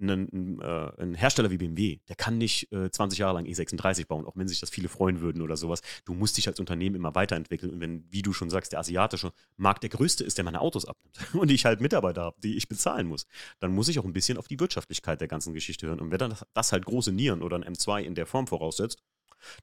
ein, 0.00 0.60
äh, 0.60 1.02
ein, 1.02 1.14
Hersteller 1.14 1.50
wie 1.50 1.58
BMW, 1.58 1.98
der 2.08 2.16
kann 2.16 2.38
nicht 2.38 2.72
äh, 2.72 2.90
20 2.90 3.18
Jahre 3.18 3.34
lang 3.34 3.44
E36 3.44 4.06
bauen, 4.06 4.24
auch 4.24 4.36
wenn 4.36 4.48
sich 4.48 4.60
das 4.60 4.70
viele 4.70 4.88
freuen 4.88 5.20
würden 5.20 5.42
oder 5.42 5.56
sowas. 5.56 5.82
Du 6.04 6.14
musst 6.14 6.36
dich 6.36 6.48
als 6.48 6.58
Unternehmen 6.58 6.96
immer 6.96 7.14
weiterentwickeln. 7.14 7.72
Und 7.72 7.80
wenn, 7.80 8.04
wie 8.10 8.22
du 8.22 8.32
schon 8.32 8.50
sagst, 8.50 8.72
der 8.72 8.80
asiatische 8.80 9.32
Markt 9.56 9.82
der 9.82 9.90
größte 9.90 10.24
ist, 10.24 10.38
der 10.38 10.44
meine 10.44 10.60
Autos 10.60 10.86
abnimmt 10.86 11.34
und 11.34 11.50
ich 11.50 11.64
halt 11.64 11.80
Mitarbeiter 11.80 12.22
habe, 12.22 12.40
die 12.40 12.56
ich 12.56 12.68
bezahlen 12.68 13.06
muss, 13.06 13.26
dann 13.60 13.72
muss 13.72 13.88
ich 13.88 13.98
auch 13.98 14.04
ein 14.04 14.12
bisschen 14.12 14.38
auf 14.38 14.48
die 14.48 14.58
Wirtschaftlichkeit 14.58 15.20
der 15.20 15.28
ganzen 15.28 15.52
Geschichte 15.54 15.86
hören. 15.86 16.00
Und 16.00 16.10
wenn 16.10 16.18
dann 16.18 16.30
das, 16.30 16.46
das 16.54 16.72
halt 16.72 16.86
große 16.86 17.12
Nieren 17.12 17.42
oder 17.42 17.56
ein 17.56 17.64
M2 17.64 18.02
in 18.02 18.14
der 18.14 18.26
Form 18.26 18.46
voraussetzt, 18.46 19.02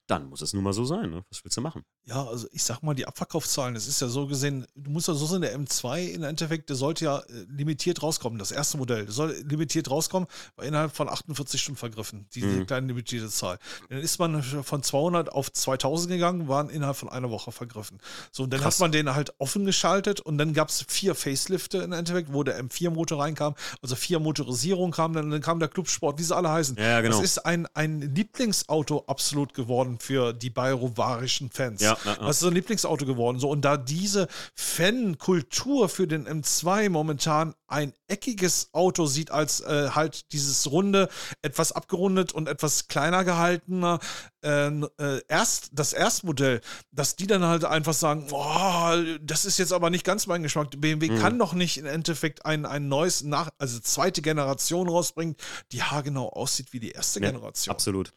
dann 0.07 0.29
muss 0.29 0.41
es 0.41 0.53
nun 0.53 0.63
mal 0.63 0.73
so 0.73 0.85
sein. 0.85 1.09
Ne? 1.09 1.23
Was 1.29 1.43
willst 1.43 1.57
du 1.57 1.61
machen? 1.61 1.83
Ja, 2.05 2.25
also 2.25 2.47
ich 2.51 2.63
sag 2.63 2.81
mal, 2.83 2.93
die 2.93 3.05
Abverkaufszahlen, 3.05 3.73
das 3.73 3.87
ist 3.87 3.99
ja 3.99 4.07
so 4.07 4.27
gesehen, 4.27 4.65
du 4.75 4.91
musst 4.91 5.07
ja 5.07 5.13
so 5.13 5.25
sehen, 5.25 5.41
der 5.41 5.57
M2 5.57 6.07
im 6.07 6.23
Endeffekt, 6.23 6.69
der 6.69 6.77
sollte 6.77 7.05
ja 7.05 7.19
äh, 7.19 7.45
limitiert 7.49 8.01
rauskommen, 8.01 8.39
das 8.39 8.51
erste 8.51 8.77
Modell, 8.77 9.05
der 9.05 9.13
soll 9.13 9.35
limitiert 9.45 9.91
rauskommen, 9.91 10.27
war 10.55 10.65
innerhalb 10.65 10.95
von 10.95 11.09
48 11.09 11.61
Stunden 11.61 11.77
vergriffen, 11.77 12.27
diese 12.33 12.47
mhm. 12.47 12.65
kleine 12.65 12.87
limitierte 12.87 13.29
Zahl. 13.29 13.59
Dann 13.89 13.99
ist 13.99 14.19
man 14.19 14.41
von 14.41 14.83
200 14.83 15.31
auf 15.33 15.51
2000 15.51 16.09
gegangen, 16.11 16.47
waren 16.47 16.69
innerhalb 16.69 16.95
von 16.95 17.09
einer 17.09 17.29
Woche 17.29 17.51
vergriffen. 17.51 17.99
So, 18.31 18.43
und 18.43 18.53
dann 18.53 18.61
Krass. 18.61 18.75
hat 18.75 18.79
man 18.79 18.93
den 18.93 19.13
halt 19.13 19.33
offen 19.39 19.65
geschaltet 19.65 20.21
und 20.21 20.37
dann 20.37 20.53
gab 20.53 20.69
es 20.69 20.85
vier 20.87 21.13
Facelifte 21.13 21.79
im 21.79 21.91
Endeffekt, 21.91 22.31
wo 22.31 22.43
der 22.43 22.63
M4-Motor 22.63 23.19
reinkam, 23.19 23.55
also 23.81 23.95
vier 23.95 24.19
Motorisierungen 24.19 24.91
kamen, 24.91 25.13
dann, 25.13 25.29
dann 25.29 25.41
kam 25.41 25.59
der 25.59 25.67
Clubsport, 25.67 26.17
wie 26.19 26.23
sie 26.23 26.35
alle 26.35 26.49
heißen. 26.49 26.77
Ja, 26.77 27.01
genau. 27.01 27.17
Das 27.17 27.25
ist 27.25 27.39
ein, 27.39 27.67
ein 27.73 27.99
Lieblingsauto 27.99 29.03
absolut 29.07 29.53
geworden 29.53 29.66
geworden 29.67 29.99
für 29.99 30.33
die 30.33 30.49
bayrovanischen 30.49 31.49
Fans. 31.51 31.81
Ja, 31.81 31.97
ja, 32.05 32.11
ja. 32.13 32.17
Das 32.19 32.37
ist 32.37 32.39
so 32.39 32.47
ein 32.47 32.53
Lieblingsauto 32.53 33.05
geworden. 33.05 33.39
So, 33.39 33.49
und 33.49 33.61
da 33.61 33.77
diese 33.77 34.27
Fankultur 34.55 35.89
für 35.89 36.07
den 36.07 36.27
M2 36.27 36.89
momentan 36.89 37.53
ein 37.67 37.93
eckiges 38.07 38.69
Auto 38.71 39.05
sieht, 39.05 39.29
als 39.29 39.59
äh, 39.59 39.89
halt 39.89 40.31
dieses 40.31 40.71
runde, 40.71 41.09
etwas 41.41 41.73
abgerundet 41.73 42.31
und 42.31 42.47
etwas 42.47 42.87
kleiner 42.87 43.25
gehaltener, 43.25 43.99
äh, 44.43 44.67
äh, 44.67 45.21
erst, 45.27 45.69
das 45.73 45.91
Erstmodell, 45.91 46.61
dass 46.91 47.17
die 47.17 47.27
dann 47.27 47.43
halt 47.43 47.65
einfach 47.65 47.93
sagen, 47.93 48.27
boah, 48.29 49.03
das 49.21 49.43
ist 49.43 49.59
jetzt 49.59 49.73
aber 49.73 49.89
nicht 49.89 50.05
ganz 50.05 50.27
mein 50.27 50.43
Geschmack. 50.43 50.69
BMW 50.77 51.09
mhm. 51.09 51.19
kann 51.19 51.37
doch 51.37 51.53
nicht 51.53 51.77
im 51.77 51.85
Endeffekt 51.85 52.45
ein, 52.45 52.65
ein 52.65 52.87
neues, 52.87 53.23
nach, 53.23 53.49
also 53.57 53.79
zweite 53.79 54.21
Generation 54.21 54.87
rausbringen, 54.87 55.35
die 55.73 55.83
haargenau 55.83 56.29
aussieht 56.29 56.71
wie 56.71 56.79
die 56.79 56.91
erste 56.91 57.19
Generation. 57.19 57.73
Absolut. 57.73 58.13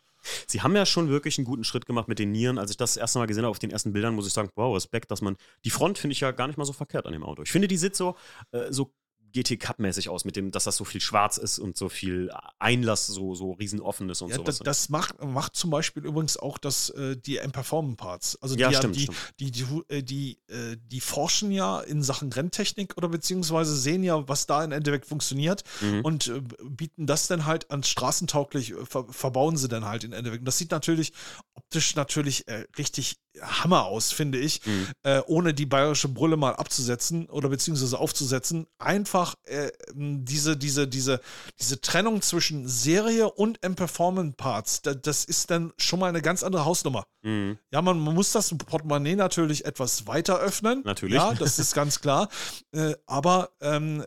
Sie 0.46 0.62
haben 0.62 0.74
ja 0.76 0.86
schon 0.86 1.08
wirklich 1.08 1.38
einen 1.38 1.44
guten 1.44 1.64
Schritt 1.64 1.86
gemacht 1.86 2.08
mit 2.08 2.18
den 2.18 2.32
Nieren. 2.32 2.58
Als 2.58 2.70
ich 2.70 2.76
das, 2.76 2.94
das 2.94 3.00
erste 3.00 3.18
Mal 3.18 3.26
gesehen 3.26 3.44
habe 3.44 3.50
auf 3.50 3.58
den 3.58 3.70
ersten 3.70 3.92
Bildern, 3.92 4.14
muss 4.14 4.26
ich 4.26 4.32
sagen, 4.32 4.50
wow, 4.56 4.74
Respekt, 4.74 5.10
dass 5.10 5.22
man. 5.22 5.36
Die 5.64 5.70
Front 5.70 5.98
finde 5.98 6.12
ich 6.12 6.20
ja 6.20 6.30
gar 6.30 6.46
nicht 6.46 6.56
mal 6.56 6.64
so 6.64 6.72
verkehrt 6.72 7.06
an 7.06 7.12
dem 7.12 7.22
Auto. 7.22 7.42
Ich 7.42 7.50
finde, 7.50 7.68
die 7.68 7.76
sitzt 7.76 7.98
so, 7.98 8.16
äh, 8.52 8.72
so 8.72 8.92
GT 9.32 9.58
Cup-mäßig 9.58 10.08
aus, 10.08 10.24
mit 10.24 10.36
dem, 10.36 10.50
dass 10.50 10.64
das 10.64 10.76
so 10.76 10.84
viel 10.84 11.00
schwarz 11.00 11.36
ist 11.36 11.58
und 11.58 11.76
so 11.76 11.88
viel 11.88 12.30
Einlass, 12.58 13.06
so, 13.06 13.34
so 13.34 13.52
riesenoffen 13.52 14.08
ist 14.10 14.22
und 14.22 14.30
ja, 14.30 14.36
sowas. 14.36 14.58
Das, 14.58 14.64
das 14.64 14.88
macht, 14.88 15.22
macht 15.22 15.56
zum 15.56 15.70
Beispiel 15.70 16.04
übrigens 16.04 16.36
auch 16.36 16.58
das, 16.58 16.90
äh, 16.90 17.16
die 17.16 17.38
M-Performance-Parts. 17.38 18.38
Also 18.40 18.56
die, 18.56 18.62
ja, 18.62 18.72
stimmt, 18.72 18.96
die, 18.96 19.02
stimmt. 19.02 19.18
Die, 19.40 19.50
die, 19.50 19.62
äh, 19.88 20.02
die, 20.02 20.38
die, 20.48 20.76
die, 20.76 21.00
forschen 21.00 21.50
ja 21.50 21.80
in 21.80 22.02
Sachen 22.02 22.32
Renntechnik 22.32 22.96
oder 22.96 23.08
beziehungsweise 23.08 23.76
sehen 23.76 24.02
ja, 24.02 24.28
was 24.28 24.46
da 24.46 24.64
im 24.64 24.72
Endeffekt 24.72 25.06
funktioniert 25.06 25.64
mhm. 25.80 26.00
und 26.02 26.28
äh, 26.28 26.40
bieten 26.62 27.06
das 27.06 27.26
dann 27.26 27.46
halt 27.46 27.70
ans 27.70 27.88
straßentauglich, 27.88 28.74
ver 28.84 29.06
verbauen 29.10 29.56
sie 29.56 29.68
dann 29.68 29.84
halt 29.84 30.04
im 30.04 30.12
Endeffekt. 30.12 30.40
Und 30.40 30.46
das 30.46 30.58
sieht 30.58 30.70
natürlich 30.70 31.12
optisch 31.54 31.94
natürlich 31.94 32.48
äh, 32.48 32.66
richtig 32.78 33.16
Hammer 33.40 33.84
aus, 33.84 34.12
finde 34.12 34.38
ich, 34.38 34.64
mhm. 34.66 34.88
äh, 35.02 35.20
ohne 35.26 35.54
die 35.54 35.66
bayerische 35.66 36.08
Brille 36.08 36.36
mal 36.36 36.54
abzusetzen 36.54 37.26
oder 37.26 37.48
beziehungsweise 37.48 37.98
aufzusetzen. 37.98 38.66
Einfach 38.78 39.34
äh, 39.44 39.70
diese, 39.94 40.56
diese, 40.56 40.88
diese, 40.88 41.20
diese 41.58 41.80
Trennung 41.80 42.22
zwischen 42.22 42.66
Serie 42.66 43.30
und 43.30 43.62
M-Performance-Parts, 43.62 44.82
da, 44.82 44.94
das 44.94 45.24
ist 45.24 45.50
dann 45.50 45.72
schon 45.76 46.00
mal 46.00 46.08
eine 46.08 46.22
ganz 46.22 46.42
andere 46.42 46.64
Hausnummer. 46.64 47.04
Mhm. 47.22 47.58
Ja, 47.70 47.82
man, 47.82 48.00
man, 48.00 48.14
muss 48.14 48.32
das 48.32 48.54
Portemonnaie 48.56 49.14
natürlich 49.14 49.64
etwas 49.64 50.06
weiter 50.06 50.38
öffnen. 50.38 50.82
Natürlich. 50.84 51.14
Ja, 51.14 51.34
das 51.34 51.58
ist 51.58 51.74
ganz 51.74 52.00
klar. 52.00 52.28
Äh, 52.72 52.94
aber 53.06 53.50
ähm, 53.60 54.04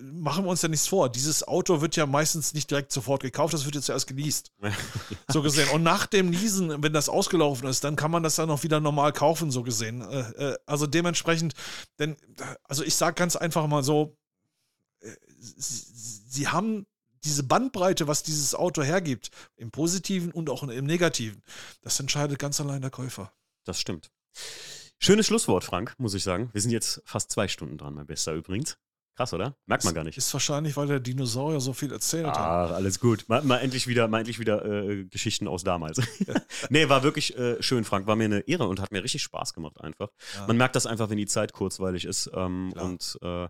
machen 0.00 0.44
wir 0.44 0.50
uns 0.50 0.62
ja 0.62 0.68
nichts 0.68 0.88
vor. 0.88 1.08
Dieses 1.08 1.46
Auto 1.46 1.80
wird 1.80 1.94
ja 1.94 2.06
meistens 2.06 2.54
nicht 2.54 2.68
direkt 2.68 2.90
sofort 2.90 3.22
gekauft, 3.22 3.54
das 3.54 3.66
wird 3.66 3.76
jetzt 3.76 3.88
erst 3.88 4.08
geleast. 4.08 4.50
so 5.28 5.42
gesehen. 5.42 5.68
Und 5.68 5.84
nach 5.84 6.06
dem 6.06 6.32
Leasen, 6.32 6.82
wenn 6.82 6.92
das 6.92 7.08
ausgelaufen 7.08 7.68
ist, 7.68 7.84
dann 7.84 7.94
kann 7.94 8.10
man 8.10 8.24
das 8.24 8.34
dann 8.34 8.43
noch 8.46 8.62
wieder 8.62 8.80
normal 8.80 9.12
kaufen, 9.12 9.50
so 9.50 9.62
gesehen. 9.62 10.02
Äh, 10.02 10.52
äh, 10.52 10.56
also 10.66 10.86
dementsprechend, 10.86 11.54
denn, 11.98 12.16
also 12.64 12.84
ich 12.84 12.94
sage 12.94 13.14
ganz 13.14 13.36
einfach 13.36 13.66
mal 13.66 13.82
so, 13.82 14.16
äh, 15.00 15.10
sie 15.36 16.48
haben 16.48 16.86
diese 17.24 17.42
Bandbreite, 17.42 18.06
was 18.06 18.22
dieses 18.22 18.54
Auto 18.54 18.82
hergibt, 18.82 19.30
im 19.56 19.70
Positiven 19.70 20.30
und 20.30 20.50
auch 20.50 20.62
im 20.62 20.84
Negativen, 20.84 21.42
das 21.82 21.98
entscheidet 21.98 22.38
ganz 22.38 22.60
allein 22.60 22.82
der 22.82 22.90
Käufer. 22.90 23.32
Das 23.64 23.80
stimmt. 23.80 24.10
Schönes 24.98 25.26
Schlusswort, 25.26 25.64
Frank, 25.64 25.94
muss 25.98 26.14
ich 26.14 26.22
sagen. 26.22 26.50
Wir 26.52 26.60
sind 26.60 26.70
jetzt 26.70 27.02
fast 27.04 27.30
zwei 27.30 27.48
Stunden 27.48 27.78
dran, 27.78 27.94
mein 27.94 28.06
Bester 28.06 28.32
übrigens. 28.32 28.76
Krass, 29.16 29.32
oder? 29.32 29.56
Merkt 29.66 29.84
man 29.84 29.94
gar 29.94 30.02
nicht. 30.02 30.18
Ist 30.18 30.32
wahrscheinlich, 30.32 30.76
weil 30.76 30.88
der 30.88 30.98
Dinosaurier 30.98 31.60
so 31.60 31.72
viel 31.72 31.92
erzählt 31.92 32.26
hat. 32.26 32.36
Ah, 32.36 32.66
alles 32.74 32.98
gut. 32.98 33.24
Mal, 33.28 33.42
mal 33.42 33.58
endlich 33.58 33.86
wieder, 33.86 34.08
mal 34.08 34.18
endlich 34.18 34.40
wieder 34.40 34.64
äh, 34.64 35.04
Geschichten 35.04 35.46
aus 35.46 35.62
damals. 35.62 36.00
nee, 36.68 36.88
war 36.88 37.04
wirklich 37.04 37.38
äh, 37.38 37.62
schön, 37.62 37.84
Frank. 37.84 38.08
War 38.08 38.16
mir 38.16 38.24
eine 38.24 38.40
Ehre 38.40 38.66
und 38.66 38.80
hat 38.80 38.90
mir 38.90 39.04
richtig 39.04 39.22
Spaß 39.22 39.54
gemacht 39.54 39.80
einfach. 39.80 40.08
Ja. 40.34 40.48
Man 40.48 40.56
merkt 40.56 40.74
das 40.74 40.86
einfach, 40.86 41.10
wenn 41.10 41.16
die 41.16 41.26
Zeit 41.26 41.52
kurzweilig 41.52 42.06
ist. 42.06 42.28
Ähm, 42.34 42.72
und 42.72 43.16
äh, 43.22 43.46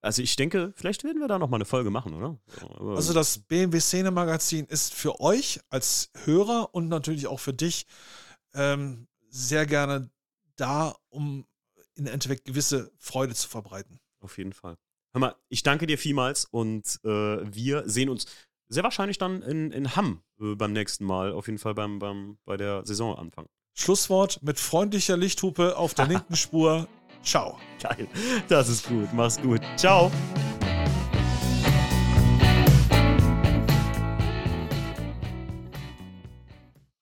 also 0.00 0.22
ich 0.22 0.36
denke, 0.36 0.72
vielleicht 0.76 1.02
werden 1.02 1.20
wir 1.20 1.28
da 1.28 1.38
nochmal 1.38 1.58
eine 1.58 1.66
Folge 1.66 1.90
machen, 1.90 2.14
oder? 2.14 2.38
Also 2.94 3.12
das 3.12 3.38
BMW 3.38 3.80
Szene 3.80 4.12
Magazin 4.12 4.64
ist 4.66 4.94
für 4.94 5.20
euch 5.20 5.60
als 5.70 6.10
Hörer 6.24 6.72
und 6.72 6.88
natürlich 6.88 7.26
auch 7.26 7.40
für 7.40 7.52
dich 7.52 7.86
ähm, 8.54 9.08
sehr 9.28 9.66
gerne 9.66 10.08
da, 10.56 10.94
um 11.08 11.46
im 11.96 12.06
Endeffekt 12.06 12.44
gewisse 12.44 12.92
Freude 12.98 13.34
zu 13.34 13.48
verbreiten. 13.48 14.00
Auf 14.20 14.38
jeden 14.38 14.52
Fall. 14.52 14.76
Hör 15.12 15.20
mal, 15.20 15.34
ich 15.48 15.62
danke 15.62 15.86
dir 15.86 15.98
vielmals 15.98 16.44
und 16.44 17.00
äh, 17.04 17.08
wir 17.08 17.88
sehen 17.88 18.08
uns 18.08 18.26
sehr 18.68 18.84
wahrscheinlich 18.84 19.18
dann 19.18 19.42
in, 19.42 19.72
in 19.72 19.96
Hamm 19.96 20.22
äh, 20.40 20.54
beim 20.54 20.72
nächsten 20.72 21.04
Mal, 21.04 21.32
auf 21.32 21.46
jeden 21.48 21.58
Fall 21.58 21.74
beim, 21.74 21.98
beim, 21.98 22.38
bei 22.44 22.56
der 22.56 22.86
Saisonanfang. 22.86 23.46
Schlusswort 23.74 24.40
mit 24.42 24.60
freundlicher 24.60 25.16
Lichthupe 25.16 25.76
auf 25.76 25.94
der 25.94 26.06
linken 26.08 26.36
Spur. 26.36 26.86
Ciao. 27.22 27.58
Geil. 27.82 28.08
Das 28.48 28.68
ist 28.68 28.86
gut. 28.86 29.08
Mach's 29.12 29.40
gut. 29.40 29.60
Ciao. 29.76 30.10